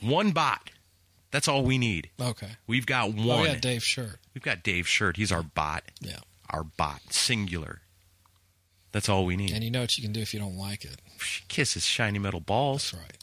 One 0.00 0.30
bot. 0.30 0.70
That's 1.30 1.46
all 1.46 1.62
we 1.62 1.78
need. 1.78 2.10
Okay. 2.20 2.48
We've 2.66 2.86
got 2.86 3.14
one. 3.14 3.28
Oh, 3.28 3.44
yeah, 3.44 3.54
Dave 3.54 3.84
Shirt. 3.84 4.18
We've 4.34 4.42
got 4.42 4.62
Dave 4.62 4.88
Shirt. 4.88 5.16
He's 5.16 5.30
our 5.30 5.42
bot. 5.42 5.84
Yeah. 6.00 6.18
Our 6.48 6.64
bot. 6.64 7.00
Singular. 7.10 7.82
That's 8.92 9.08
all 9.08 9.24
we 9.24 9.36
need. 9.36 9.52
And 9.52 9.62
you 9.62 9.70
know 9.70 9.80
what 9.82 9.96
you 9.96 10.02
can 10.02 10.12
do 10.12 10.20
if 10.20 10.34
you 10.34 10.40
don't 10.40 10.56
like 10.56 10.84
it. 10.84 10.96
Kiss 11.48 11.74
his 11.74 11.84
shiny 11.86 12.18
metal 12.18 12.40
balls. 12.40 12.92
That's 12.92 13.02
right. 13.02 13.16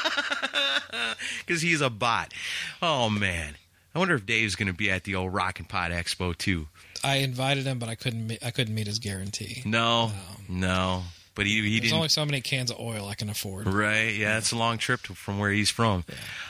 Because 1.44 1.62
he's 1.62 1.80
a 1.80 1.90
bot. 1.90 2.32
Oh, 2.82 3.08
man. 3.08 3.54
I 3.94 3.98
wonder 3.98 4.14
if 4.14 4.26
Dave's 4.26 4.56
going 4.56 4.66
to 4.66 4.72
be 4.74 4.90
at 4.90 5.04
the 5.04 5.14
old 5.14 5.32
Rock 5.32 5.58
and 5.58 5.68
Pod 5.68 5.90
Expo, 5.92 6.36
too. 6.36 6.68
I 7.04 7.16
invited 7.16 7.64
him, 7.66 7.78
but 7.78 7.88
I 7.88 7.94
couldn't. 7.94 8.26
meet- 8.26 8.44
I 8.44 8.50
couldn't 8.50 8.74
meet 8.74 8.86
his 8.86 8.98
guarantee. 8.98 9.62
No. 9.64 10.12
No. 10.48 11.04
But 11.34 11.46
he, 11.46 11.54
he 11.62 11.78
There's 11.78 11.82
didn't. 11.90 11.96
only 11.96 12.08
so 12.08 12.24
many 12.24 12.40
cans 12.40 12.70
of 12.70 12.80
oil 12.80 13.06
I 13.08 13.14
can 13.14 13.28
afford. 13.30 13.66
Right. 13.68 14.14
Yeah, 14.14 14.38
it's 14.38 14.52
a 14.52 14.56
long 14.56 14.78
trip 14.78 15.02
to, 15.04 15.14
from 15.14 15.38
where 15.38 15.50
he's 15.50 15.70
from. 15.70 16.04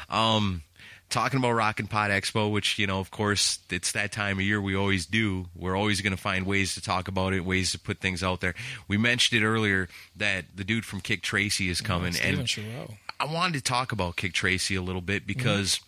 Um, 0.09 0.63
talking 1.11 1.39
about 1.39 1.53
Rock 1.53 1.81
and 1.81 1.89
Pod 1.89 2.11
Expo, 2.11 2.51
which 2.51 2.79
you 2.79 2.87
know, 2.87 3.01
of 3.01 3.11
course, 3.11 3.59
it's 3.71 3.93
that 3.93 4.13
time 4.13 4.39
of 4.39 4.45
year. 4.45 4.61
We 4.61 4.77
always 4.77 5.07
do. 5.07 5.47
We're 5.55 5.77
always 5.77 6.01
going 6.01 6.15
to 6.15 6.21
find 6.21 6.47
ways 6.47 6.75
to 6.75 6.81
talk 6.81 7.09
about 7.09 7.33
it, 7.33 7.45
ways 7.45 7.73
to 7.73 7.79
put 7.79 8.01
things 8.01 8.23
out 8.23 8.41
there. 8.41 8.55
We 8.89 8.97
mentioned 8.97 9.41
it 9.41 9.47
earlier 9.47 9.89
that 10.17 10.45
the 10.55 10.65
dude 10.65 10.85
from 10.85 11.01
Kik 11.01 11.23
Tracee 11.23 11.69
is 11.69 11.81
coming, 11.81 12.15
and. 12.23 12.49
I 13.19 13.25
wanted 13.25 13.55
to 13.55 13.63
talk 13.63 13.93
about 13.93 14.17
Kik 14.17 14.35
Tracee 14.35 14.75
a 14.75 14.83
little 14.83 15.01
bit 15.01 15.23
mm-hmm. 15.23 15.39
because. 15.39 15.81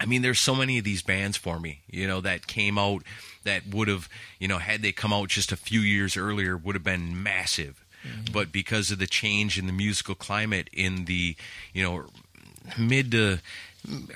I 0.00 0.06
mean, 0.06 0.22
there's 0.22 0.40
so 0.40 0.56
many 0.56 0.76
of 0.78 0.84
these 0.84 1.02
bands 1.02 1.36
for 1.36 1.60
me, 1.60 1.82
you 1.88 2.08
know, 2.08 2.20
that 2.20 2.48
came 2.48 2.78
out 2.78 3.04
that 3.44 3.62
would 3.68 3.86
have, 3.86 4.08
you 4.40 4.48
know, 4.48 4.58
had 4.58 4.82
they 4.82 4.90
come 4.90 5.12
out 5.12 5.28
just 5.28 5.52
a 5.52 5.56
few 5.56 5.78
years 5.78 6.16
earlier, 6.16 6.56
would 6.56 6.74
have 6.74 6.82
been 6.82 7.22
massive. 7.22 7.84
Mm-hmm. 8.04 8.32
But 8.32 8.50
because 8.50 8.90
of 8.90 8.98
the 8.98 9.06
change 9.06 9.56
in 9.56 9.66
the 9.66 9.72
musical 9.72 10.16
climate 10.16 10.68
in 10.72 11.04
the, 11.04 11.36
you 11.72 11.82
know, 11.84 12.06
mid 12.76 13.12
to 13.12 13.38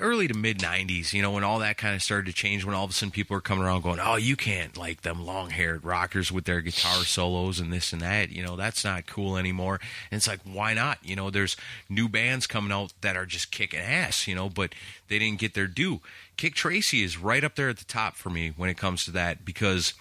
early 0.01 0.29
to 0.29 0.35
mid 0.35 0.59
90s, 0.59 1.13
you 1.13 1.21
know, 1.21 1.33
when 1.33 1.45
all 1.45 1.59
that 1.59 1.77
kind 1.77 1.95
of 1.95 2.03
started 2.03 2.27
to 2.27 2.33
change, 2.33 2.65
when 2.65 2.75
all 2.75 2.85
of 2.85 2.91
a 2.91 2.93
sudden 2.93 3.11
people 3.11 3.37
are 3.37 3.41
coming 3.41 3.65
around 3.65 3.83
going, 3.83 4.01
oh, 4.01 4.17
you 4.17 4.37
can't 4.37 4.77
like 4.77 5.03
them 5.03 5.25
long 5.25 5.51
haired 5.51 5.85
rockers 5.85 6.33
with 6.33 6.45
their 6.45 6.61
guitar 6.61 7.05
solos 7.05 7.61
and 7.61 7.73
this 7.73 7.93
and 7.93 8.01
that, 8.01 8.31
you 8.31 8.43
know, 8.43 8.57
that's 8.57 8.85
not 8.85 9.07
cool 9.07 9.37
anymore. 9.37 9.81
And 10.11 10.19
it's 10.19 10.29
like, 10.29 10.41
why 10.45 10.75
not? 10.75 10.99
You 11.03 11.17
know, 11.17 11.31
there's 11.31 11.57
new 11.89 12.09
bands 12.09 12.47
coming 12.47 12.73
out 12.73 12.93
that 13.03 13.17
are 13.17 13.27
just 13.27 13.51
kicking 13.51 13.81
ass, 13.81 14.27
you 14.27 14.35
know, 14.35 14.49
but 14.49 14.75
they 15.09 15.19
didn't 15.19 15.39
get 15.39 15.55
their 15.55 15.67
due. 15.67 16.01
Kik 16.37 16.55
Tracee 16.55 17.03
is 17.03 17.19
right 17.19 17.45
up 17.45 17.57
there 17.57 17.69
at 17.69 17.79
the 17.79 17.85
top 17.85 18.17
for 18.17 18.31
me 18.31 18.53
when 18.57 18.71
it 18.71 18.79
comes 18.79 19.05
to 19.05 19.11
that 19.11 19.45
because, 19.45 19.93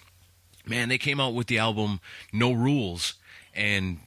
man, 0.65 0.87
they 0.87 0.97
came 0.97 1.19
out 1.19 1.33
with 1.33 1.47
the 1.47 1.57
album 1.57 1.99
No 2.31 2.53
Rules 2.53 3.15
and 3.53 3.99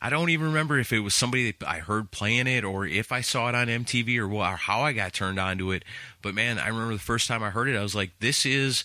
I 0.00 0.08
don't 0.10 0.30
even 0.30 0.46
remember 0.46 0.78
if 0.78 0.92
it 0.92 1.00
was 1.00 1.14
somebody 1.14 1.52
that 1.52 1.68
I 1.68 1.78
heard 1.78 2.10
playing 2.10 2.46
it 2.46 2.64
or 2.64 2.86
if 2.86 3.12
I 3.12 3.20
saw 3.20 3.48
it 3.48 3.54
on 3.54 3.66
MTV 3.66 4.16
or, 4.18 4.28
wha- 4.28 4.52
or 4.52 4.56
how 4.56 4.80
I 4.80 4.92
got 4.92 5.12
turned 5.12 5.38
on 5.38 5.58
to 5.58 5.72
it. 5.72 5.84
But 6.22 6.34
man, 6.34 6.58
I 6.58 6.68
remember 6.68 6.94
the 6.94 6.98
first 7.00 7.28
time 7.28 7.42
I 7.42 7.50
heard 7.50 7.68
it, 7.68 7.76
I 7.76 7.82
was 7.82 7.94
like, 7.94 8.12
this 8.20 8.46
is 8.46 8.84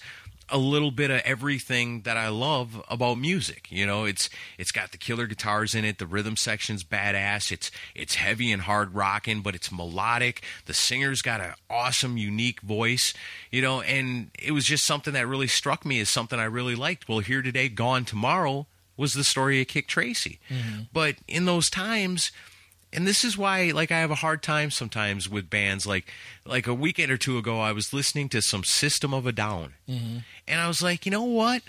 a 0.49 0.57
little 0.57 0.91
bit 0.91 1.09
of 1.09 1.21
everything 1.25 2.01
that 2.01 2.17
I 2.17 2.27
love 2.27 2.83
about 2.89 3.17
music. 3.17 3.67
You 3.71 3.85
know, 3.85 4.05
it's 4.05 4.29
it's 4.57 4.71
got 4.71 4.91
the 4.91 4.97
killer 4.97 5.25
guitars 5.25 5.73
in 5.73 5.85
it, 5.85 5.97
the 5.97 6.05
rhythm 6.05 6.35
section's 6.35 6.83
badass. 6.83 7.51
It's 7.51 7.71
it's 7.95 8.15
heavy 8.15 8.51
and 8.51 8.61
hard 8.61 8.93
rocking, 8.93 9.41
but 9.41 9.55
it's 9.55 9.71
melodic. 9.71 10.43
The 10.65 10.73
singer's 10.73 11.21
got 11.21 11.41
an 11.41 11.53
awesome, 11.69 12.17
unique 12.17 12.61
voice. 12.61 13.13
You 13.51 13.61
know, 13.61 13.81
and 13.81 14.31
it 14.37 14.51
was 14.51 14.65
just 14.65 14.83
something 14.83 15.13
that 15.13 15.27
really 15.27 15.47
struck 15.47 15.85
me 15.85 15.99
as 15.99 16.09
something 16.09 16.39
I 16.39 16.45
really 16.45 16.75
liked. 16.75 17.09
Well, 17.09 17.19
here 17.19 17.41
today, 17.41 17.69
gone 17.69 18.05
tomorrow 18.05 18.67
was 18.97 19.13
the 19.13 19.23
story 19.23 19.61
of 19.61 19.67
Kik 19.67 19.87
Tracee. 19.87 20.39
Mm-hmm. 20.49 20.81
But 20.93 21.15
in 21.27 21.45
those 21.45 21.69
times, 21.69 22.31
and 22.93 23.05
this 23.05 23.23
is 23.23 23.37
why 23.37 23.71
like 23.73 23.91
I 23.91 23.99
have 23.99 24.11
a 24.11 24.15
hard 24.15 24.41
time 24.41 24.71
sometimes 24.71 25.29
with 25.29 25.49
bands 25.49 25.85
like 25.85 26.11
like 26.45 26.67
a 26.67 26.73
weekend 26.73 27.11
or 27.11 27.17
two 27.17 27.37
ago 27.37 27.59
I 27.59 27.73
was 27.73 27.93
listening 27.93 28.29
to 28.29 28.41
some 28.41 28.63
System 28.63 29.13
of 29.13 29.25
a 29.25 29.31
Down. 29.31 29.73
Mm-hmm. 29.89 30.19
And 30.47 30.61
I 30.61 30.67
was 30.67 30.81
like, 30.81 31.05
"You 31.05 31.11
know 31.11 31.23
what? 31.23 31.61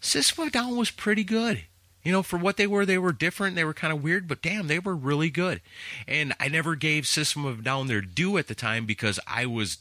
System 0.00 0.42
of 0.42 0.48
a 0.48 0.50
Down 0.50 0.76
was 0.76 0.90
pretty 0.90 1.24
good." 1.24 1.64
You 2.04 2.12
know, 2.12 2.22
for 2.22 2.38
what 2.38 2.56
they 2.56 2.68
were, 2.68 2.86
they 2.86 2.98
were 2.98 3.12
different. 3.12 3.56
They 3.56 3.64
were 3.64 3.74
kind 3.74 3.92
of 3.92 4.00
weird, 4.00 4.28
but 4.28 4.40
damn, 4.40 4.68
they 4.68 4.78
were 4.78 4.94
really 4.94 5.28
good. 5.28 5.60
And 6.06 6.34
I 6.38 6.46
never 6.46 6.76
gave 6.76 7.04
System 7.04 7.44
of 7.44 7.58
a 7.58 7.62
Down 7.62 7.88
their 7.88 8.00
due 8.00 8.38
at 8.38 8.46
the 8.46 8.54
time 8.54 8.86
because 8.86 9.18
I 9.26 9.46
was 9.46 9.78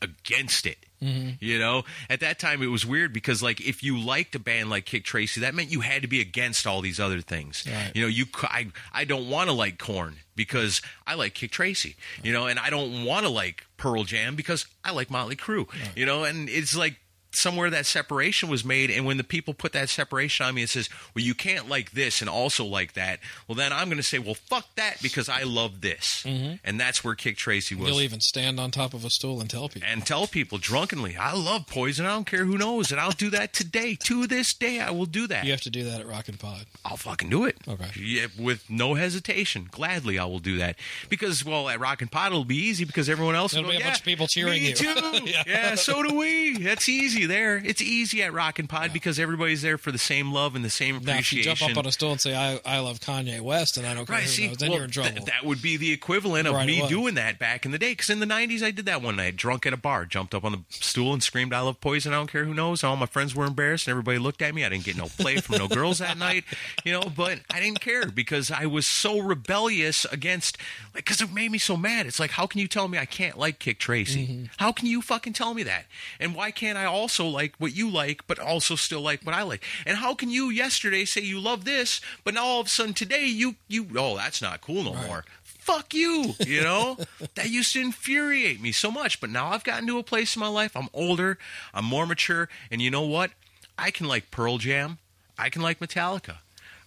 against 0.00 0.66
it. 0.66 0.78
Mm-hmm. 1.04 1.30
You 1.40 1.58
know, 1.58 1.84
at 2.08 2.20
that 2.20 2.38
time 2.38 2.62
it 2.62 2.68
was 2.68 2.86
weird 2.86 3.12
because 3.12 3.42
like 3.42 3.60
if 3.60 3.82
you 3.82 3.98
liked 3.98 4.34
a 4.34 4.38
band 4.38 4.70
like 4.70 4.86
Kik 4.86 5.04
Tracee, 5.04 5.40
that 5.40 5.54
meant 5.54 5.70
you 5.70 5.80
had 5.80 6.02
to 6.02 6.08
be 6.08 6.20
against 6.20 6.66
all 6.66 6.80
these 6.80 6.98
other 6.98 7.20
things. 7.20 7.64
Right. 7.66 7.92
You 7.94 8.02
know, 8.02 8.08
you 8.08 8.26
I 8.42 8.68
I 8.92 9.04
don't 9.04 9.28
want 9.28 9.48
to 9.48 9.52
like 9.52 9.78
Korn 9.78 10.16
because 10.34 10.80
I 11.06 11.14
like 11.14 11.34
Kik 11.34 11.50
Tracee. 11.50 11.96
You 12.22 12.32
know, 12.32 12.46
and 12.46 12.58
I 12.58 12.70
don't 12.70 13.04
want 13.04 13.26
to 13.26 13.30
like 13.30 13.66
Pearl 13.76 14.04
Jam 14.04 14.34
because 14.34 14.66
I 14.84 14.92
like 14.92 15.10
Motley 15.10 15.36
Crue. 15.36 15.68
You 15.94 16.06
know, 16.06 16.24
and 16.24 16.48
it's 16.48 16.76
like 16.76 16.96
somewhere 17.36 17.70
that 17.70 17.86
separation 17.86 18.48
was 18.48 18.64
made 18.64 18.90
and 18.90 19.06
when 19.06 19.16
the 19.16 19.24
people 19.24 19.54
put 19.54 19.72
that 19.72 19.88
separation 19.88 20.44
on 20.46 20.54
me 20.54 20.62
and 20.62 20.70
says 20.70 20.88
well 21.14 21.24
you 21.24 21.34
can't 21.34 21.68
like 21.68 21.92
this 21.92 22.20
and 22.20 22.28
also 22.28 22.64
like 22.64 22.94
that 22.94 23.18
well 23.48 23.56
then 23.56 23.72
i'm 23.72 23.88
going 23.88 23.96
to 23.96 24.02
say 24.02 24.18
well 24.18 24.34
fuck 24.34 24.66
that 24.76 25.00
because 25.02 25.28
i 25.28 25.42
love 25.42 25.80
this 25.80 26.22
mm-hmm. 26.26 26.54
and 26.64 26.78
that's 26.78 27.02
where 27.02 27.14
kik 27.14 27.36
tracee 27.36 27.74
was 27.74 27.88
You'll 27.88 28.00
even 28.00 28.20
stand 28.20 28.58
on 28.58 28.70
top 28.70 28.94
of 28.94 29.04
a 29.04 29.10
stool 29.10 29.40
and 29.40 29.48
tell 29.48 29.68
people. 29.68 29.88
and 29.90 30.04
tell 30.04 30.26
people 30.26 30.58
drunkenly, 30.58 31.16
I 31.16 31.34
love 31.34 31.66
poison. 31.66 32.06
I 32.06 32.10
don't 32.10 32.26
care 32.26 32.44
who 32.44 32.58
knows, 32.58 32.90
and 32.90 33.00
I'll 33.00 33.12
do 33.12 33.30
that 33.30 33.52
today. 33.52 33.96
To 34.04 34.26
this 34.26 34.52
day, 34.54 34.80
I 34.80 34.90
will 34.90 35.06
do 35.06 35.26
that. 35.28 35.44
You 35.44 35.52
have 35.52 35.60
to 35.62 35.70
do 35.70 35.84
that 35.84 36.00
at 36.00 36.06
Rock 36.06 36.28
and 36.28 36.38
Pod. 36.38 36.66
I'll 36.84 36.96
fucking 36.96 37.30
do 37.30 37.44
it. 37.44 37.56
Okay. 37.68 37.86
Yeah, 38.00 38.26
with 38.38 38.68
no 38.68 38.94
hesitation. 38.94 39.68
Gladly, 39.70 40.18
I 40.18 40.24
will 40.24 40.40
do 40.40 40.58
that 40.58 40.76
because, 41.08 41.44
well, 41.44 41.68
at 41.68 41.78
Rock 41.78 42.02
and 42.02 42.10
Pod, 42.10 42.32
it'll 42.32 42.44
be 42.44 42.56
easy 42.56 42.84
because 42.84 43.08
everyone 43.08 43.34
else 43.34 43.52
There'll 43.52 43.66
will 43.66 43.72
be 43.72 43.78
go, 43.78 43.84
a 43.84 43.88
bunch 43.88 44.00
of 44.00 44.04
people 44.04 44.26
cheering 44.26 44.62
me 44.62 44.70
you." 44.70 44.74
too. 44.74 45.20
Yeah. 45.24 45.42
yeah. 45.46 45.74
so 45.74 46.02
do 46.02 46.16
we. 46.16 46.58
That's 46.58 46.88
easy. 46.88 47.23
There. 47.26 47.56
It's 47.64 47.80
easy 47.82 48.22
at 48.22 48.32
Rock 48.32 48.58
and 48.58 48.68
Pod 48.68 48.92
because 48.92 49.18
everybody's 49.18 49.62
there 49.62 49.78
for 49.78 49.92
the 49.92 49.98
same 49.98 50.32
love 50.32 50.54
and 50.54 50.64
the 50.64 50.70
same 50.70 50.96
appreciation. 50.96 51.14
Now, 51.48 51.52
if 51.52 51.60
you 51.60 51.66
jump 51.66 51.70
up 51.72 51.78
on 51.78 51.86
a 51.86 51.92
stool 51.92 52.12
and 52.12 52.20
say 52.20 52.34
I, 52.34 52.60
I 52.64 52.78
love 52.80 53.00
Kanye 53.00 53.40
West 53.40 53.76
and 53.76 53.86
I 53.86 53.94
don't 53.94 54.06
care 54.06 54.14
Right, 54.16 54.24
who 54.24 54.28
see, 54.28 54.48
knows, 54.48 54.56
then 54.58 54.68
well, 54.70 54.78
you're 54.78 54.84
in 54.86 54.90
trouble. 54.90 55.10
th- 55.10 55.24
that 55.26 55.44
would 55.44 55.60
be 55.62 55.76
the 55.76 55.92
equivalent 55.92 56.46
of 56.46 56.54
Right, 56.54 56.66
me 56.66 56.86
doing 56.88 57.14
that 57.14 57.38
back 57.38 57.64
in 57.64 57.70
the 57.72 57.78
day. 57.78 57.92
Because 57.92 58.10
in 58.10 58.20
the 58.20 58.26
'90s, 58.26 58.62
I 58.62 58.70
did 58.70 58.86
that 58.86 59.02
one 59.02 59.16
night, 59.16 59.36
drunk 59.36 59.66
at 59.66 59.72
a 59.72 59.76
bar, 59.76 60.04
jumped 60.04 60.34
up 60.34 60.44
on 60.44 60.52
the 60.52 60.60
stool 60.70 61.12
and 61.12 61.22
screamed, 61.22 61.52
"I 61.52 61.60
love 61.60 61.80
poison! 61.80 62.12
I 62.12 62.16
don't 62.16 62.30
care 62.30 62.44
who 62.44 62.54
knows." 62.54 62.82
All 62.84 62.96
my 62.96 63.06
friends 63.06 63.34
were 63.34 63.44
embarrassed, 63.44 63.86
and 63.86 63.92
everybody 63.92 64.18
looked 64.18 64.42
at 64.42 64.54
me. 64.54 64.64
I 64.64 64.68
didn't 64.68 64.84
get 64.84 64.96
no 64.96 65.06
play 65.06 65.36
from 65.36 65.58
no 65.58 65.68
girls 65.68 65.98
that 65.98 66.18
night, 66.18 66.44
you 66.84 66.92
know. 66.92 67.02
But 67.14 67.40
I 67.50 67.60
didn't 67.60 67.80
care 67.80 68.06
because 68.06 68.50
I 68.50 68.66
was 68.66 68.86
so 68.86 69.18
rebellious 69.20 70.04
against, 70.06 70.58
like, 70.94 71.04
because 71.04 71.20
it 71.20 71.32
made 71.32 71.50
me 71.52 71.58
so 71.58 71.76
mad. 71.76 72.06
It's 72.06 72.18
like, 72.18 72.32
how 72.32 72.46
can 72.46 72.60
you 72.60 72.66
tell 72.66 72.88
me 72.88 72.98
I 72.98 73.04
can't 73.04 73.38
like 73.38 73.58
Kik 73.58 73.78
Tracee? 73.78 74.26
Mm-hmm. 74.26 74.44
How 74.56 74.72
can 74.72 74.86
you 74.86 75.00
fucking 75.02 75.34
tell 75.34 75.54
me 75.54 75.62
that? 75.64 75.84
And 76.18 76.34
why 76.34 76.50
can't 76.50 76.76
I 76.76 76.86
also 76.86 77.13
like 77.22 77.54
what 77.58 77.74
you 77.74 77.90
like, 77.90 78.26
but 78.26 78.38
also 78.38 78.74
still 78.74 79.00
like 79.00 79.22
what 79.22 79.34
I 79.34 79.42
like? 79.42 79.62
And 79.86 79.98
how 79.98 80.14
can 80.14 80.30
you 80.30 80.50
yesterday 80.50 81.04
say 81.04 81.20
you 81.20 81.38
love 81.38 81.64
this, 81.64 82.00
but 82.24 82.34
now 82.34 82.44
all 82.44 82.60
of 82.60 82.66
a 82.66 82.70
sudden 82.70 82.94
today 82.94 83.26
you 83.26 83.56
you 83.68 83.86
oh 83.96 84.16
that's 84.16 84.42
not 84.42 84.60
cool 84.60 84.82
no 84.82 84.94
more. 84.94 85.24
Fuck 85.42 85.94
you, 85.94 86.34
you 86.40 86.60
know? 86.60 86.98
that 87.36 87.48
used 87.48 87.72
to 87.72 87.80
infuriate 87.80 88.60
me 88.60 88.70
so 88.70 88.90
much, 88.90 89.20
but 89.20 89.30
now 89.30 89.48
I've 89.48 89.64
gotten 89.64 89.86
to 89.86 89.98
a 89.98 90.02
place 90.02 90.36
in 90.36 90.40
my 90.40 90.48
life. 90.48 90.76
I'm 90.76 90.90
older, 90.92 91.38
I'm 91.72 91.86
more 91.86 92.06
mature, 92.06 92.50
and 92.70 92.82
you 92.82 92.90
know 92.90 93.06
what? 93.06 93.30
I 93.78 93.90
can 93.90 94.06
like 94.06 94.30
Pearl 94.30 94.58
Jam, 94.58 94.98
I 95.38 95.48
can 95.50 95.62
like 95.62 95.80
Metallica, 95.80 96.36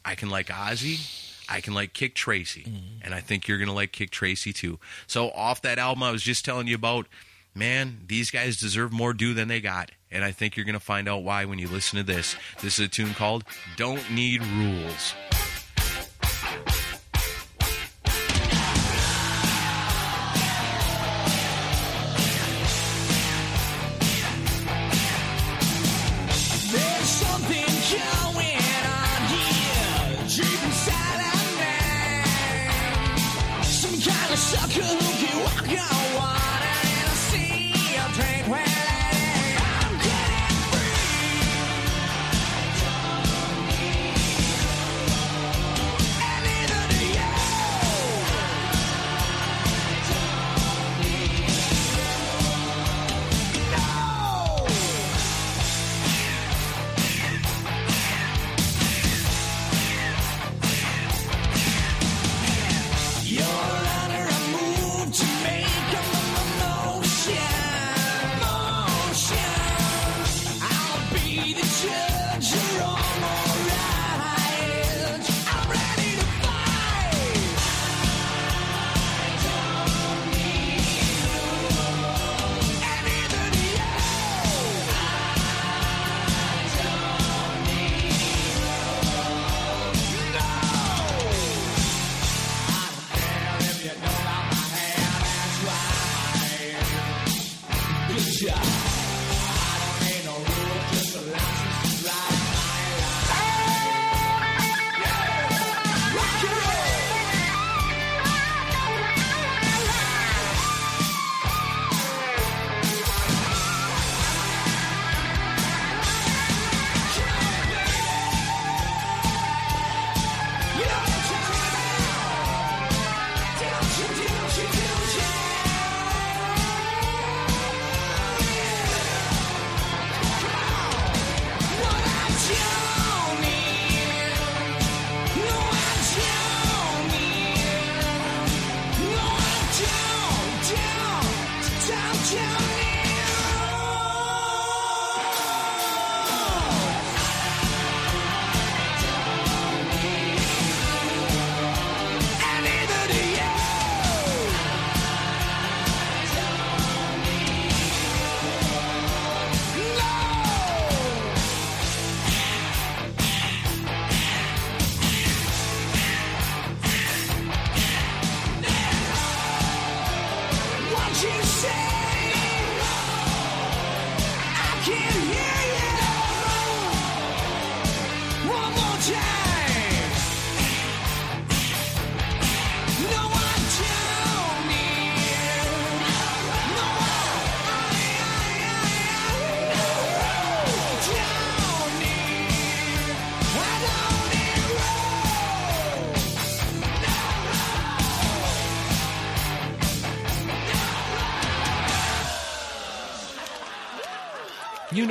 I 0.06 0.16
can 0.16 0.30
like 0.30 0.48
Ozzy, 0.48 0.99
I 1.49 1.62
can 1.62 1.74
like 1.74 1.94
Kik 1.94 2.14
Tracee, 2.14 2.64
mm-hmm. 2.64 3.02
and 3.02 3.14
I 3.14 3.20
think 3.20 3.48
you're 3.48 3.58
gonna 3.58 3.74
like 3.74 3.91
Kik 3.91 4.12
Tracee 4.12 4.54
too. 4.54 4.80
So 5.08 5.32
off 5.32 5.62
that 5.64 5.80
album 5.80 6.04
I 6.04 6.12
was 6.12 6.24
just 6.24 6.45
telling 6.45 6.68
you 6.68 6.76
about, 6.76 7.08
man, 7.56 8.02
these 8.06 8.32
guys 8.32 8.60
deserve 8.60 8.91
more 8.91 9.14
due 9.14 9.34
than 9.34 9.48
they 9.48 9.62
got, 9.62 9.91
and 10.12 10.24
I 10.24 10.32
think 10.32 10.56
you're 10.56 10.66
gonna 10.66 10.80
find 10.80 11.08
out 11.08 11.24
why 11.24 11.46
when 11.46 11.60
you 11.60 11.68
listen 11.68 11.98
to 11.98 12.04
this. 12.04 12.36
This 12.62 12.80
is 12.80 12.86
a 12.86 12.88
tune 12.88 13.14
called 13.14 13.44
"Don't 13.76 14.10
Need 14.12 14.44
Rules." 14.44 15.14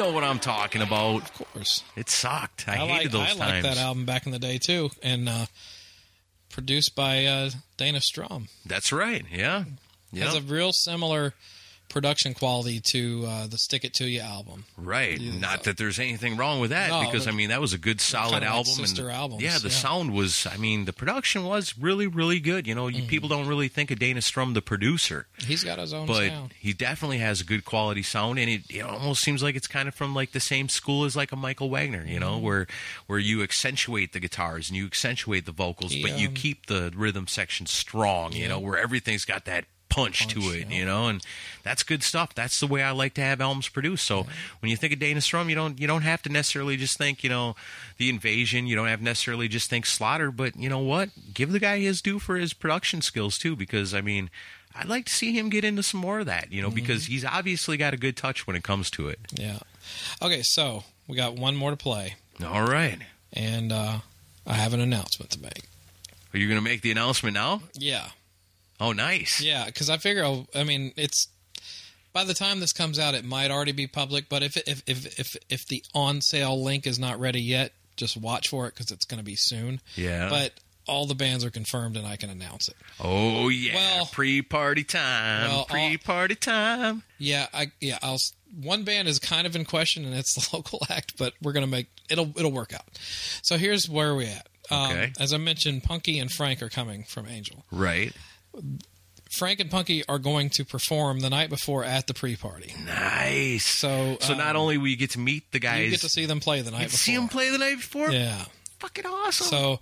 Know 0.07 0.15
what 0.15 0.25
I'm 0.25 0.39
talking 0.39 0.83
about. 0.83 1.23
of 1.23 1.35
course. 1.35 1.83
It 1.97 2.09
sucked. 2.09 2.69
I, 2.69 2.75
I, 2.75 2.77
hated 2.77 3.15
like 3.15 3.27
those 3.29 3.37
I 3.41 3.47
times. 3.47 3.65
liked 3.65 3.75
that 3.75 3.79
album 3.79 4.05
back 4.05 4.27
in 4.27 4.33
the 4.33 4.39
day 4.39 4.59
too, 4.59 4.91
and 5.03 5.29
uh, 5.29 5.47
produced 6.51 6.95
by 6.95 7.25
uh, 7.27 7.51
Dana 7.77 8.01
Strum. 8.01 8.49
That's 8.65 8.93
right. 8.93 9.25
Yeah. 9.31 9.65
Yeah. 10.13 10.25
Has 10.25 10.37
a 10.37 10.43
real 10.43 10.73
similar 10.73 11.35
production 11.97 12.35
quality 12.35 12.79
to 12.79 13.25
uh, 13.27 13.47
the 13.47 13.57
Stick 13.57 13.83
It 13.83 13.95
To 13.95 14.05
You 14.05 14.21
album. 14.21 14.65
Right. 14.77 15.19
Yeah. 15.19 15.39
Not 15.41 15.65
that 15.65 15.79
there's 15.79 15.99
anything 15.99 16.37
wrong 16.37 16.61
with 16.61 16.69
that 16.69 16.91
No, 16.91 17.01
because 17.01 17.27
I 17.27 17.31
mean 17.31 17.49
that 17.49 17.59
was 17.63 17.73
a 17.73 17.79
good 17.79 18.03
solid 18.03 18.33
kinda 18.33 18.47
like 18.47 18.55
album 18.55 18.75
sister 18.75 19.09
and 19.09 19.17
albums, 19.17 19.43
yeah, 19.43 19.57
the 19.57 19.69
yeah. 19.69 19.75
sound 19.75 20.13
was 20.13 20.47
I 20.47 20.59
mean 20.59 20.85
the 20.85 20.93
production 20.93 21.45
was 21.45 21.79
really 21.79 22.07
really 22.07 22.39
good. 22.39 22.67
You 22.67 22.75
know, 22.75 22.85
Mm-hmm. 22.87 22.97
you, 23.01 23.09
people 23.09 23.31
don't 23.31 23.47
really 23.49 23.69
think 23.69 23.91
of 23.91 23.99
Dana 23.99 24.21
Strum 24.21 24.53
the 24.53 24.61
producer, 24.61 25.27
He's 25.39 25.65
got 25.65 25.79
his 25.79 25.95
own 25.95 26.07
but 26.07 26.29
sound. 26.29 26.53
he 26.61 26.75
definitely 26.75 27.17
has 27.19 27.41
a 27.41 27.45
good 27.45 27.65
quality 27.65 28.03
sound 28.03 28.39
and 28.39 28.51
it, 28.51 28.63
it 28.69 28.83
almost 28.83 29.23
seems 29.23 29.43
like 29.43 29.57
it's 29.57 29.67
kind 29.67 29.89
of 29.89 29.95
from 29.95 30.15
like 30.15 30.33
the 30.33 30.41
same 30.41 30.69
school 30.69 31.05
as 31.07 31.17
like 31.17 31.33
a 31.33 31.37
Michael 31.37 31.71
Wagner, 31.71 32.05
you 32.07 32.17
Mm-hmm. 32.17 32.21
know, 32.21 32.37
where 32.39 32.67
where 33.07 33.19
you 33.19 33.43
accentuate 33.43 34.13
the 34.13 34.21
guitars 34.21 34.69
and 34.69 34.77
you 34.77 34.85
accentuate 34.85 35.47
the 35.47 35.53
vocals 35.53 35.93
He, 35.93 36.03
but 36.03 36.19
you 36.19 36.29
um, 36.29 36.35
keep 36.35 36.67
the 36.67 36.93
rhythm 36.95 37.27
section 37.27 37.65
strong, 37.65 38.33
you 38.35 38.49
know, 38.49 38.59
where 38.59 38.77
everything's 38.77 39.25
got 39.25 39.47
that 39.47 39.65
punch, 39.89 40.27
to 40.29 40.41
it, 40.51 40.71
you 40.71 40.85
know, 40.85 41.09
and 41.09 41.23
that's 41.63 41.83
good 41.83 42.03
stuff. 42.03 42.35
That's 42.35 42.61
the 42.61 42.67
way 42.67 42.83
I 42.83 42.91
like 42.91 43.15
to 43.15 43.21
have 43.23 43.41
albums 43.41 43.69
produced. 43.69 44.05
So 44.07 44.27
when 44.61 44.71
you 44.71 44.77
think 44.77 44.93
of 44.93 44.99
Dana 44.99 45.21
Strum, 45.21 45.49
you 45.49 45.55
don't 45.55 45.81
you 45.81 45.87
don't 45.87 46.03
have 46.03 46.23
to 46.23 46.29
necessarily 46.29 46.77
just 46.77 46.99
think, 46.99 47.23
you 47.25 47.31
know, 47.31 47.57
the 47.97 48.09
invasion. 48.09 48.67
You 48.67 48.77
don't 48.77 48.89
have 48.89 49.01
necessarily 49.03 49.49
just 49.49 49.71
think 49.71 49.87
Slaughter, 49.87 50.31
but 50.31 50.57
you 50.57 50.69
know 50.69 50.81
what? 50.81 51.11
Give 51.35 51.51
the 51.53 51.59
guy 51.61 51.79
his 51.79 52.03
due 52.03 52.19
for 52.19 52.37
his 52.37 52.53
production 52.53 53.01
skills 53.03 53.39
too, 53.39 53.57
because 53.57 53.95
I 53.95 54.01
mean. 54.01 54.31
I'd 54.79 54.89
like 54.89 55.07
to 55.07 55.13
see 55.15 55.33
him 55.33 55.49
get 55.49 55.65
into 55.65 55.83
some 55.83 56.01
more 56.01 56.19
of 56.21 56.27
that, 56.27 56.53
you 56.53 56.61
know, 56.61 56.69
because 56.69 57.07
he's 57.07 57.25
obviously 57.25 57.79
got 57.79 57.95
a 57.95 57.97
good 57.97 58.15
touch 58.15 58.47
when 58.47 58.57
it 58.57 58.63
comes 58.63 58.91
to 58.91 59.09
it. 59.09 59.19
Yeah. 59.33 59.61
Okay, 60.21 60.43
so 60.43 60.85
we 61.09 61.17
got 61.17 61.35
one 61.35 61.57
more 61.57 61.71
to 61.71 61.79
play, 61.79 62.17
All 62.45 62.67
right. 62.67 62.99
and 63.33 63.73
uh, 63.73 64.01
I 64.47 64.53
have 64.53 64.75
an 64.75 64.81
announcement 64.81 65.31
to 65.31 65.41
make. 65.41 65.63
Are 66.35 66.39
you 66.39 66.47
going 66.47 66.59
to 66.59 66.63
make 66.63 66.83
the 66.83 66.91
announcement 66.91 67.33
now? 67.33 67.63
Yeah. 67.73 68.09
Oh, 68.81 68.93
nice. 68.93 69.41
Yeah, 69.41 69.65
because 69.67 69.89
I 69.91 69.97
figure, 69.97 70.25
I'll, 70.25 70.47
I 70.55 70.65
mean, 70.65 70.93
it's 70.97 71.29
by 72.13 72.25
the 72.25 72.35
time 72.35 72.61
this 72.61 72.73
comes 72.73 72.99
out, 72.99 73.15
it 73.15 73.25
might 73.25 73.51
already 73.51 73.73
be 73.73 73.87
public. 73.87 74.29
But 74.29 74.43
if 74.43 74.57
if 74.57 74.83
if 74.87 75.19
if, 75.19 75.37
if 75.49 75.67
the 75.67 75.83
on 75.95 76.21
sale 76.21 76.63
link 76.63 76.87
is 76.87 76.99
not 76.99 77.19
ready 77.21 77.41
yet, 77.41 77.73
just 77.97 78.17
watch 78.17 78.49
for 78.49 78.67
it 78.67 78.75
because 78.75 78.91
it's 78.91 79.05
going 79.05 79.19
to 79.19 79.25
be 79.25 79.37
soon. 79.37 79.81
Yeah. 79.97 80.29
But 80.31 80.53
all 80.89 81.07
the 81.07 81.15
bands 81.15 81.45
are 81.45 81.51
confirmed, 81.51 81.97
and 81.97 82.07
I 82.07 82.17
can 82.17 82.31
announce 82.31 82.69
it. 82.69 82.77
Oh 83.01 83.49
yeah, 83.49 83.75
Well- 83.75 84.07
pre-party 84.07 84.85
time, 84.85 85.49
Well, 85.51 85.65
pre-party 85.65 86.37
time. 86.37 87.03
Yeah, 87.19 87.47
I 87.53 87.73
yeah, 87.81 87.99
I'll. 88.03 88.19
One 88.63 88.85
band 88.85 89.09
is 89.09 89.19
kind 89.19 89.47
of 89.47 89.57
in 89.57 89.65
question, 89.65 90.05
and 90.05 90.15
it's 90.15 90.35
the 90.51 90.57
local 90.57 90.81
act, 90.89 91.15
but 91.19 91.35
we're 91.43 91.53
gonna 91.53 91.67
make 91.67 91.89
it'll 92.09 92.33
it'll 92.39 92.53
work 92.53 92.73
out. 92.73 92.87
So 93.43 93.57
here's 93.59 93.89
where 93.89 94.15
we 94.15 94.27
at. 94.27 94.47
Um, 94.71 94.91
Okay. 94.93 95.13
As 95.21 95.33
I 95.33 95.37
mentioned, 95.39 95.83
Punky 95.85 96.19
and 96.19 96.31
Frank 96.31 96.63
are 96.63 96.69
coming 96.69 97.05
from 97.05 97.29
Angel. 97.29 97.65
Right. 97.71 98.13
Frank 99.31 99.61
and 99.61 99.71
Punky 99.71 100.05
are 100.09 100.19
going 100.19 100.51
to 100.51 100.65
perform 100.65 101.21
the 101.21 101.29
night 101.31 101.51
before 101.51 101.85
at 101.85 102.07
the 102.07 102.15
pre-party. 102.15 102.73
Nice. 102.87 103.67
So, 103.67 104.17
so 104.21 104.35
not 104.35 104.57
um, 104.57 104.63
only 104.63 104.79
will 104.79 104.87
you 104.89 104.97
get 104.97 105.11
to 105.11 105.19
meet 105.19 105.51
the 105.53 105.59
guys, 105.59 105.85
You 105.85 105.91
get 105.91 106.01
to 106.01 106.09
see 106.09 106.27
them 106.27 106.41
play 106.41 106.61
the 106.63 106.71
night 106.71 106.85
before. 106.85 106.97
see 106.99 107.17
them 107.17 107.29
play 107.29 107.51
the 107.51 107.59
night 107.59 107.77
before. 107.77 108.11
Yeah. 108.11 108.45
Fucking 108.79 109.05
awesome. 109.05 109.47
So 109.49 109.81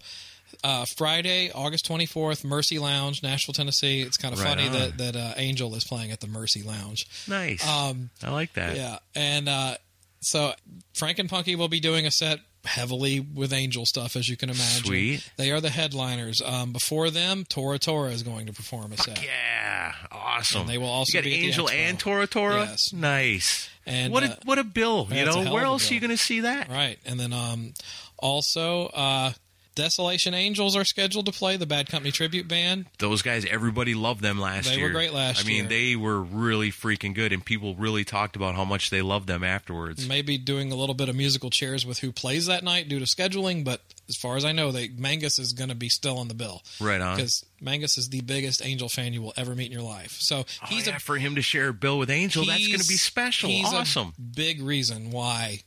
uh, 0.65 0.87
Friday, 0.97 1.51
August 1.53 1.87
24th, 1.89 2.45
Mercy 2.45 2.79
Lounge, 2.79 3.23
Nashville, 3.23 3.53
Tennessee. 3.53 4.01
It's 4.01 4.17
kind 4.17 4.33
of 4.33 4.41
Right 4.41 4.49
funny 4.49 4.67
on. 4.69 4.73
that 4.73 4.99
that 4.99 5.17
uh, 5.17 5.35
Angel 5.37 5.75
is 5.75 5.85
playing 5.85 6.11
at 6.11 6.21
the 6.21 6.27
Mercy 6.27 6.63
Lounge. 6.63 7.07
nice. 7.29 7.67
Um, 7.67 8.11
I 8.23 8.31
like 8.31 8.55
that. 8.55 8.77
Yeah, 8.77 8.99
and 9.15 9.49
uh, 9.49 9.77
so 10.21 10.53
Frank 10.95 11.19
and 11.19 11.29
Punky 11.29 11.55
will 11.57 11.69
be 11.69 11.81
doing 11.81 12.07
a 12.07 12.11
set 12.11 12.39
heavily 12.65 13.21
with 13.21 13.53
Angel 13.53 13.87
stuff, 13.87 14.17
as 14.17 14.29
you 14.29 14.37
can 14.37 14.51
imagine. 14.51 14.85
Sweet. 14.85 15.31
They 15.37 15.51
are 15.51 15.61
the 15.61 15.71
headliners. 15.71 16.41
Um, 16.45 16.73
before 16.73 17.11
them, 17.11 17.45
Tora 17.49 17.79
Tora 17.79 18.11
is 18.11 18.23
going 18.23 18.47
to 18.47 18.53
perform 18.53 18.93
a 18.93 18.97
set. 18.97 19.23
Yeah, 19.23 19.93
awesome. 20.11 20.63
And 20.63 20.71
they 20.71 20.79
will 20.79 20.89
also 20.89 21.19
you 21.19 21.23
got 21.23 21.25
be 21.25 21.35
at 21.35 21.41
the 21.41 21.47
Angel 21.47 21.71
and 21.71 21.99
Tora 21.99 22.27
Tora. 22.27 22.65
Yes. 22.65 22.93
Nice. 22.93 23.69
And, 23.87 24.13
what 24.13 24.23
uh, 24.23 24.29
a 24.29 24.39
what 24.45 24.59
a 24.59 24.65
bill. 24.65 25.09
you 25.11 25.25
know 25.25 25.53
where 25.53 25.65
else 25.65 25.91
are 25.91 25.95
you 25.95 26.01
going 26.01 26.11
to 26.11 26.17
see 26.17 26.41
that? 26.41 26.71
Right, 26.71 26.99
and 27.05 27.21
then 27.21 27.33
um, 27.33 27.75
also 28.19 28.87
uh, 28.87 29.33
Desolation 29.75 30.35
Angels 30.35 30.77
are 30.77 30.85
scheduled 30.85 31.27
to 31.27 31.33
play 31.33 31.57
the 31.57 31.67
Bad 31.67 31.89
Company 31.89 32.11
tribute 32.13 32.47
band. 32.49 32.87
Those 32.99 33.23
guys, 33.23 33.45
everybody 33.45 33.95
loved 33.95 34.21
them 34.23 34.39
last 34.41 34.67
They 34.67 34.77
year. 34.77 34.89
They 34.89 34.93
were 34.93 34.93
great 34.99 35.13
last 35.13 35.47
year. 35.47 35.59
I 35.59 35.61
mean, 35.63 35.69
they 35.69 35.97
were 35.97 36.21
really 36.21 36.71
freaking 36.71 37.15
good, 37.15 37.33
and 37.33 37.45
people 37.45 37.75
really 37.75 38.05
talked 38.05 38.37
about 38.37 38.55
how 38.55 38.65
much 38.65 38.91
they 38.91 39.03
loved 39.03 39.27
them 39.27 39.43
afterwards. 39.43 40.07
Maybe 40.09 40.39
doing 40.39 40.71
a 40.73 40.77
little 40.77 40.95
bit 40.95 41.09
of 41.09 41.17
musical 41.17 41.51
chairs 41.51 41.85
with 41.85 41.99
who 41.99 42.13
plays 42.13 42.47
that 42.47 42.63
night 42.63 42.89
due 42.89 42.99
to 42.99 43.05
scheduling, 43.05 43.65
but 43.65 43.81
as 44.09 44.17
far 44.17 44.37
as 44.37 44.45
I 44.45 44.53
know, 44.53 44.71
they 44.71 44.89
Mangus 44.89 45.39
is 45.39 45.53
going 45.53 45.71
to 45.71 45.75
be 45.75 45.89
still 45.89 46.19
on 46.19 46.29
the 46.29 46.35
bill. 46.35 46.63
Right 46.81 47.01
on. 47.01 47.17
because 47.17 47.45
Mangus 47.61 47.97
is 47.99 48.11
the 48.11 48.21
biggest 48.21 48.65
Angel 48.65 48.89
fan 48.89 49.13
you 49.13 49.23
will 49.23 49.33
ever 49.37 49.55
meet 49.55 49.67
in 49.67 49.73
your 49.73 49.83
life. 49.83 50.17
So 50.21 50.45
Oh, 50.63 50.67
he's 50.67 50.87
yeah, 50.87 50.97
a 50.97 50.99
for 51.01 51.17
him 51.17 51.35
to 51.37 51.43
share 51.43 51.69
a 51.69 51.75
bill 51.75 51.99
with 51.99 52.11
Angel, 52.11 52.45
that's 52.45 52.67
going 52.67 52.81
to 52.81 52.87
be 52.89 52.95
special. 52.95 53.49
He's 53.49 53.73
awesome. 53.73 54.13
big 54.35 54.61
reason 54.63 55.11
why 55.11 55.61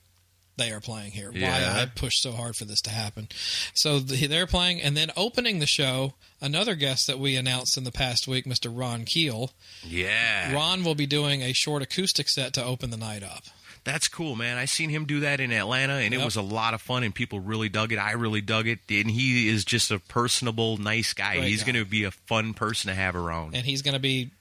they 0.57 0.71
are 0.71 0.79
playing 0.79 1.11
here. 1.11 1.31
Yeah. 1.33 1.75
Why 1.75 1.81
I 1.81 1.85
pushed 1.85 2.21
so 2.21 2.31
hard 2.31 2.55
for 2.55 2.65
this 2.65 2.81
to 2.81 2.89
happen. 2.89 3.27
So 3.73 3.99
the, 3.99 4.27
they're 4.27 4.47
playing, 4.47 4.81
and 4.81 4.97
then 4.97 5.11
opening 5.15 5.59
the 5.59 5.65
show, 5.67 6.15
another 6.41 6.75
guest 6.75 7.07
that 7.07 7.19
we 7.19 7.35
announced 7.35 7.77
in 7.77 7.83
the 7.83 7.91
past 7.91 8.27
week, 8.27 8.45
Mr. 8.45 8.71
Ron 8.75 9.05
Keel. 9.05 9.51
yeah. 9.83 10.53
Ron 10.53 10.83
will 10.83 10.95
be 10.95 11.05
doing 11.05 11.41
a 11.41 11.53
short 11.53 11.81
acoustic 11.81 12.27
set 12.29 12.53
to 12.53 12.63
open 12.63 12.89
the 12.89 12.97
night 12.97 13.23
up. 13.23 13.43
That's 13.83 14.09
cool, 14.09 14.35
man. 14.35 14.57
I 14.57 14.65
seen 14.65 14.89
him 14.89 15.05
do 15.05 15.21
that 15.21 15.39
in 15.39 15.53
Atlanta, 15.53 15.93
and 15.93 16.13
it 16.13 16.21
was 16.21 16.35
a 16.35 16.41
lot 16.41 16.73
of 16.73 16.81
fun, 16.81 17.03
and 17.03 17.15
people 17.15 17.39
really 17.39 17.69
dug 17.69 17.93
it. 17.93 17.97
I 17.97 18.11
really 18.13 18.41
dug 18.41 18.67
it, 18.67 18.79
and 18.89 19.09
he 19.09 19.47
is 19.47 19.63
just 19.63 19.91
a 19.91 19.99
personable, 19.99 20.75
nice 20.75 21.13
guy. 21.13 21.37
Great 21.37 21.47
He's 21.47 21.63
going 21.63 21.75
to 21.75 21.85
be 21.85 22.03
a 22.03 22.11
fun 22.11 22.53
person 22.53 22.89
to 22.89 22.95
have 22.95 23.15
around. 23.15 23.55
and 23.55 23.65
he's 23.65 23.81
going 23.81 23.93
to 23.93 23.99
be 24.01 24.31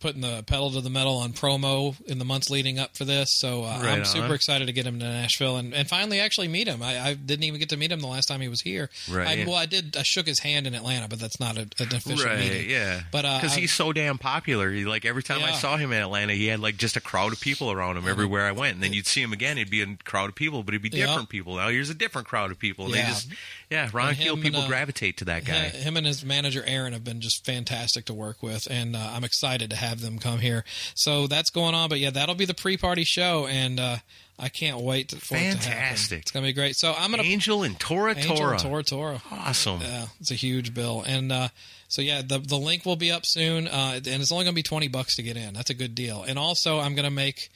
putting 0.00 0.20
the 0.20 0.42
pedal 0.46 0.70
to 0.72 0.80
the 0.82 0.90
metal 0.90 1.16
on 1.16 1.32
promo 1.32 1.94
in 2.06 2.18
the 2.18 2.24
months 2.24 2.50
leading 2.50 2.78
up 2.78 2.94
for 2.96 3.04
this. 3.04 3.28
So 3.38 3.64
uh, 3.64 3.78
Right 3.82 3.92
I'm 3.92 3.98
on. 4.00 4.04
super 4.04 4.34
excited 4.34 4.66
to 4.66 4.72
get 4.72 4.86
him 4.86 4.98
to 4.98 5.04
Nashville 5.06 5.56
and, 5.56 5.72
and 5.72 5.88
finally 5.88 6.20
actually 6.20 6.48
meet 6.48 6.68
him. 6.68 6.82
I, 6.82 7.00
I 7.00 7.14
didn't 7.14 7.44
even 7.44 7.58
get 7.58 7.70
to 7.70 7.76
meet 7.76 7.90
him 7.90 8.00
the 8.00 8.06
last 8.06 8.26
time 8.26 8.40
he 8.42 8.48
was 8.48 8.60
here. 8.60 8.90
Right, 9.10 9.40
I. 9.40 9.44
Well, 9.46 9.54
I 9.56 9.66
did. 9.66 9.96
I 9.96 10.02
shook 10.02 10.26
his 10.26 10.40
hand 10.40 10.66
in 10.66 10.74
Atlanta, 10.74 11.08
but 11.08 11.18
that's 11.20 11.40
not 11.40 11.56
a, 11.56 11.62
an 11.62 11.68
official 11.94 12.24
right? 12.26 12.38
meeting. 12.38 12.68
Yeah, 12.68 13.00
But 13.12 13.24
uh, 13.24 13.38
because 13.40 13.56
I- 13.56 13.60
he's 13.60 13.72
so 13.72 13.92
damn 13.92 14.18
popular. 14.18 14.70
He, 14.70 14.84
like 14.84 15.04
every 15.04 15.22
time 15.22 15.42
I 15.42 15.52
saw 15.52 15.76
him 15.76 15.92
in 15.92 16.02
Atlanta, 16.02 16.34
he 16.34 16.46
had 16.48 16.60
like 16.60 16.76
just 16.76 16.96
a 16.96 17.00
crowd 17.00 17.32
of 17.32 17.40
people 17.40 17.70
around 17.72 17.96
him 17.96 18.06
everywhere 18.06 18.44
I 18.46 18.52
went. 18.52 18.74
And 18.74 18.82
then 18.82 18.92
you'd 18.92 19.06
see 19.06 19.22
him 19.22 19.32
again, 19.32 19.56
it'd 19.58 19.70
be 19.70 19.82
a 19.82 19.96
crowd 20.04 20.28
of 20.28 20.34
people, 20.34 20.62
but 20.62 20.74
it'd 20.74 20.82
be 20.82 20.94
Yep. 20.96 21.08
different 21.08 21.28
people. 21.30 21.56
Now 21.56 21.68
here's 21.68 21.90
a 21.90 21.94
different 21.94 22.28
crowd 22.28 22.50
of 22.50 22.58
people. 22.58 22.86
And 22.86 22.94
They 22.94 23.00
just, 23.02 23.28
yeah, 23.70 23.88
Ron 23.92 24.14
Keel 24.14 24.36
people 24.36 24.60
and, 24.60 24.66
uh, 24.66 24.68
gravitate 24.68 25.16
to 25.18 25.24
that 25.26 25.44
guy. 25.44 25.68
Him 25.70 25.96
and 25.96 26.06
his 26.06 26.24
manager 26.24 26.62
Aaron 26.66 26.92
have 26.92 27.04
been 27.04 27.20
just 27.20 27.44
fantastic 27.44 28.04
to 28.06 28.14
work 28.14 28.42
with, 28.42 28.66
and 28.70 28.94
uh, 28.94 28.98
I'm 29.12 29.24
excited 29.24 29.70
to 29.70 29.76
have 29.76 29.93
them 30.00 30.18
come 30.18 30.38
here. 30.38 30.64
So 30.94 31.26
that's 31.26 31.50
going 31.50 31.74
on, 31.74 31.88
but 31.88 31.98
yeah, 31.98 32.10
that'll 32.10 32.34
be 32.34 32.44
the 32.44 32.54
pre-party 32.54 33.04
show, 33.04 33.46
and 33.46 33.78
uh, 33.78 33.96
I 34.38 34.48
can't 34.48 34.80
wait 34.80 35.08
to, 35.10 35.16
for 35.16 35.36
it 35.36 35.52
to. 35.52 35.58
Fantastic. 35.58 36.22
It's 36.22 36.30
gonna 36.30 36.46
be 36.46 36.52
great. 36.52 36.76
So 36.76 36.94
I'm 36.96 37.10
gonna 37.10 37.22
Angel 37.22 37.62
and 37.62 37.78
Tora 37.78 38.16
Angel 38.16 38.36
Tora. 38.36 38.52
and 38.52 38.60
Tora 38.60 38.82
Tora. 38.82 39.22
Awesome. 39.30 39.80
Yeah, 39.80 40.06
it's 40.20 40.30
a 40.30 40.34
huge 40.34 40.74
bill, 40.74 41.04
and 41.06 41.30
uh, 41.30 41.48
so 41.88 42.02
yeah, 42.02 42.22
the 42.22 42.38
the 42.38 42.56
link 42.58 42.84
will 42.84 42.96
be 42.96 43.12
up 43.12 43.24
soon, 43.24 43.68
uh, 43.68 43.94
and 43.94 44.06
it's 44.06 44.32
only 44.32 44.44
going 44.44 44.54
to 44.54 44.58
be 44.58 44.62
twenty 44.62 44.88
bucks 44.88 45.16
to 45.16 45.22
get 45.22 45.36
in. 45.36 45.54
That's 45.54 45.70
a 45.70 45.74
good 45.74 45.94
deal. 45.94 46.24
And 46.26 46.38
also, 46.38 46.80
I'm 46.80 46.94
going 46.94 47.04
to 47.04 47.10
make 47.10 47.50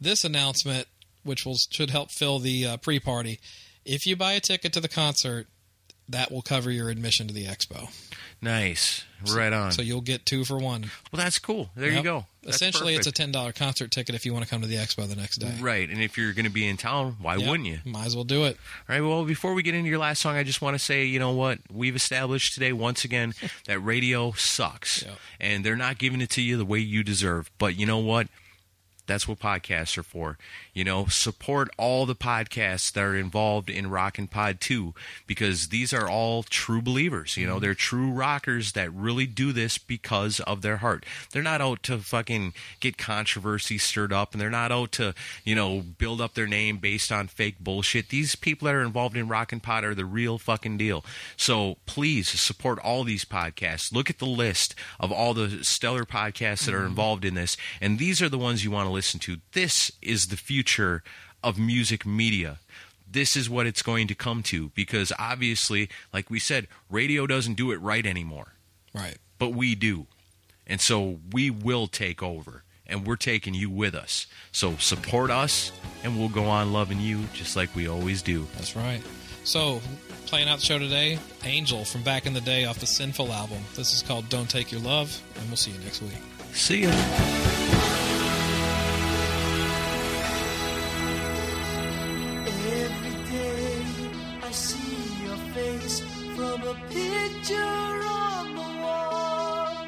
this 0.00 0.24
announcement, 0.24 0.86
which 1.24 1.44
will 1.44 1.56
should 1.70 1.90
help 1.90 2.10
fill 2.10 2.38
the 2.38 2.66
uh, 2.66 2.76
pre-party. 2.76 3.40
If 3.84 4.06
you 4.06 4.14
buy 4.14 4.34
a 4.34 4.40
ticket 4.40 4.72
to 4.74 4.80
the 4.80 4.88
concert, 4.88 5.48
that 6.08 6.30
will 6.30 6.42
cover 6.42 6.70
your 6.70 6.90
admission 6.90 7.26
to 7.26 7.34
the 7.34 7.46
expo. 7.46 7.88
Nice. 8.42 9.04
Right 9.32 9.52
on. 9.52 9.70
So 9.70 9.82
you'll 9.82 10.00
get 10.00 10.26
two 10.26 10.44
for 10.44 10.58
one. 10.58 10.90
well, 11.12 11.22
that's 11.22 11.38
cool. 11.38 11.70
There 11.76 11.92
you 11.92 12.02
go. 12.02 12.26
That's 12.42 12.56
Essentially, 12.56 12.96
it's 12.96 13.06
a 13.06 13.12
ten 13.12 13.30
dollar 13.30 13.52
concert 13.52 13.92
ticket 13.92 14.16
if 14.16 14.26
you 14.26 14.32
want 14.32 14.44
to 14.44 14.50
come 14.50 14.62
to 14.62 14.66
the 14.66 14.74
expo 14.74 15.08
the 15.08 15.14
next 15.14 15.36
day. 15.36 15.54
Right. 15.60 15.88
And 15.88 16.02
if 16.02 16.18
you're 16.18 16.32
going 16.32 16.44
to 16.46 16.50
be 16.50 16.66
in 16.66 16.76
town, 16.76 17.18
why 17.20 17.36
Yep. 17.36 17.48
wouldn't 17.48 17.68
you? 17.68 17.78
Might 17.84 18.06
as 18.06 18.16
well 18.16 18.24
do 18.24 18.44
it. 18.46 18.56
All 18.88 18.96
right. 18.96 19.00
Well, 19.00 19.24
before 19.24 19.54
we 19.54 19.62
get 19.62 19.76
into 19.76 19.88
your 19.88 20.00
last 20.00 20.20
song, 20.20 20.34
I 20.34 20.42
just 20.42 20.60
want 20.60 20.74
to 20.74 20.80
say, 20.80 21.04
you 21.04 21.20
know 21.20 21.30
what? 21.30 21.60
We've 21.72 21.94
established 21.94 22.54
today 22.54 22.72
once 22.72 23.04
again 23.04 23.32
that 23.66 23.78
radio 23.78 24.32
sucks, 24.32 25.04
Yep. 25.04 25.18
and 25.40 25.64
they're 25.64 25.76
not 25.76 25.98
giving 25.98 26.20
it 26.20 26.30
to 26.30 26.42
you 26.42 26.56
the 26.56 26.64
way 26.64 26.80
you 26.80 27.04
deserve. 27.04 27.48
But 27.58 27.76
you 27.78 27.86
know 27.86 27.98
what? 27.98 28.26
That's 29.06 29.28
what 29.28 29.38
podcasts 29.38 29.96
are 29.98 30.02
for. 30.02 30.36
You 30.74 30.84
know, 30.84 31.04
support 31.06 31.68
all 31.76 32.06
the 32.06 32.14
podcasts 32.14 32.90
that 32.92 33.04
are 33.04 33.14
involved 33.14 33.68
in 33.68 33.90
Rock 33.90 34.16
and 34.16 34.30
Pod 34.30 34.58
2 34.58 34.94
because 35.26 35.68
these 35.68 35.92
are 35.92 36.08
all 36.08 36.42
true 36.42 36.80
believers. 36.80 37.36
You 37.36 37.46
know, 37.46 37.54
mm-hmm. 37.54 37.62
they're 37.62 37.74
true 37.74 38.10
rockers 38.10 38.72
that 38.72 38.90
really 38.90 39.26
do 39.26 39.52
this 39.52 39.76
because 39.76 40.40
of 40.40 40.62
their 40.62 40.78
heart. 40.78 41.04
They're 41.30 41.42
not 41.42 41.60
out 41.60 41.82
to 41.84 41.98
fucking 41.98 42.54
get 42.80 42.96
controversy 42.96 43.76
stirred 43.76 44.14
up 44.14 44.32
and 44.32 44.40
they're 44.40 44.48
not 44.48 44.72
out 44.72 44.92
to, 44.92 45.14
you 45.44 45.54
know, 45.54 45.80
build 45.80 46.22
up 46.22 46.32
their 46.32 46.46
name 46.46 46.78
based 46.78 47.12
on 47.12 47.28
fake 47.28 47.58
bullshit. 47.60 48.08
These 48.08 48.34
people 48.34 48.64
that 48.64 48.74
are 48.74 48.80
involved 48.82 49.16
in 49.16 49.28
Rock 49.28 49.52
and 49.52 49.62
Pod 49.62 49.84
are 49.84 49.94
the 49.94 50.06
real 50.06 50.38
fucking 50.38 50.78
deal. 50.78 51.04
So 51.36 51.76
please 51.84 52.28
support 52.28 52.78
all 52.78 53.04
these 53.04 53.26
podcasts. 53.26 53.92
Look 53.92 54.08
at 54.08 54.20
the 54.20 54.24
list 54.24 54.74
of 54.98 55.12
all 55.12 55.34
the 55.34 55.62
stellar 55.62 56.06
podcasts 56.06 56.64
that 56.64 56.74
are 56.74 56.78
mm-hmm. 56.78 56.86
involved 56.86 57.24
in 57.26 57.34
this, 57.34 57.58
and 57.78 57.98
these 57.98 58.22
are 58.22 58.30
the 58.30 58.38
ones 58.38 58.64
you 58.64 58.70
want 58.70 58.86
to 58.86 58.92
listen 58.92 59.20
to. 59.20 59.36
This 59.52 59.92
is 60.00 60.28
the 60.28 60.36
future 60.36 60.61
of 61.42 61.58
music 61.58 62.06
media. 62.06 62.58
This 63.10 63.36
is 63.36 63.50
what 63.50 63.66
it's 63.66 63.82
going 63.82 64.06
to 64.08 64.14
come 64.14 64.42
to 64.44 64.70
because 64.74 65.12
obviously, 65.18 65.88
like 66.12 66.30
we 66.30 66.38
said, 66.38 66.66
radio 66.90 67.26
doesn't 67.26 67.54
do 67.54 67.70
it 67.72 67.76
right 67.80 68.06
anymore, 68.06 68.54
Right. 68.94 69.18
but 69.38 69.50
we 69.50 69.74
do. 69.74 70.06
And 70.66 70.80
so 70.80 71.18
we 71.32 71.50
will 71.50 71.88
take 71.88 72.22
over 72.22 72.62
and 72.86 73.06
we're 73.06 73.16
taking 73.16 73.52
you 73.54 73.68
with 73.68 73.94
us. 73.94 74.26
So 74.52 74.76
support 74.76 75.30
us 75.30 75.72
and 76.04 76.18
we'll 76.18 76.28
go 76.30 76.44
on 76.46 76.72
loving 76.72 77.00
you 77.00 77.24
just 77.34 77.54
like 77.56 77.74
we 77.76 77.86
always 77.88 78.22
do. 78.22 78.46
That's 78.54 78.74
right. 78.76 79.02
So, 79.44 79.80
playing 80.26 80.48
out 80.48 80.60
the 80.60 80.64
show 80.64 80.78
today, 80.78 81.18
Angel 81.42 81.84
from 81.84 82.02
back 82.04 82.26
in 82.26 82.32
the 82.32 82.40
day 82.40 82.64
off 82.64 82.78
the 82.78 82.86
Sinful 82.86 83.32
album. 83.32 83.58
This 83.74 83.92
is 83.92 84.00
called 84.00 84.28
Don't 84.28 84.48
Take 84.48 84.70
Your 84.70 84.80
Love, 84.82 85.20
and 85.36 85.48
we'll 85.48 85.56
see 85.56 85.72
you 85.72 85.78
next 85.80 86.00
week. 86.00 86.12
See 86.52 86.82
ya. 86.84 88.11
See 94.52 95.24
your 95.24 95.36
face 95.54 96.00
from 96.36 96.62
a 96.62 96.74
picture 96.90 97.56
on 97.56 98.54
the 98.54 98.68
wall. 98.82 99.86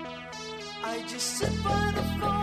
I 0.85 1.05
just 1.07 1.39
sit 1.39 1.53
by 1.63 1.93
the 1.95 2.03
phone 2.19 2.34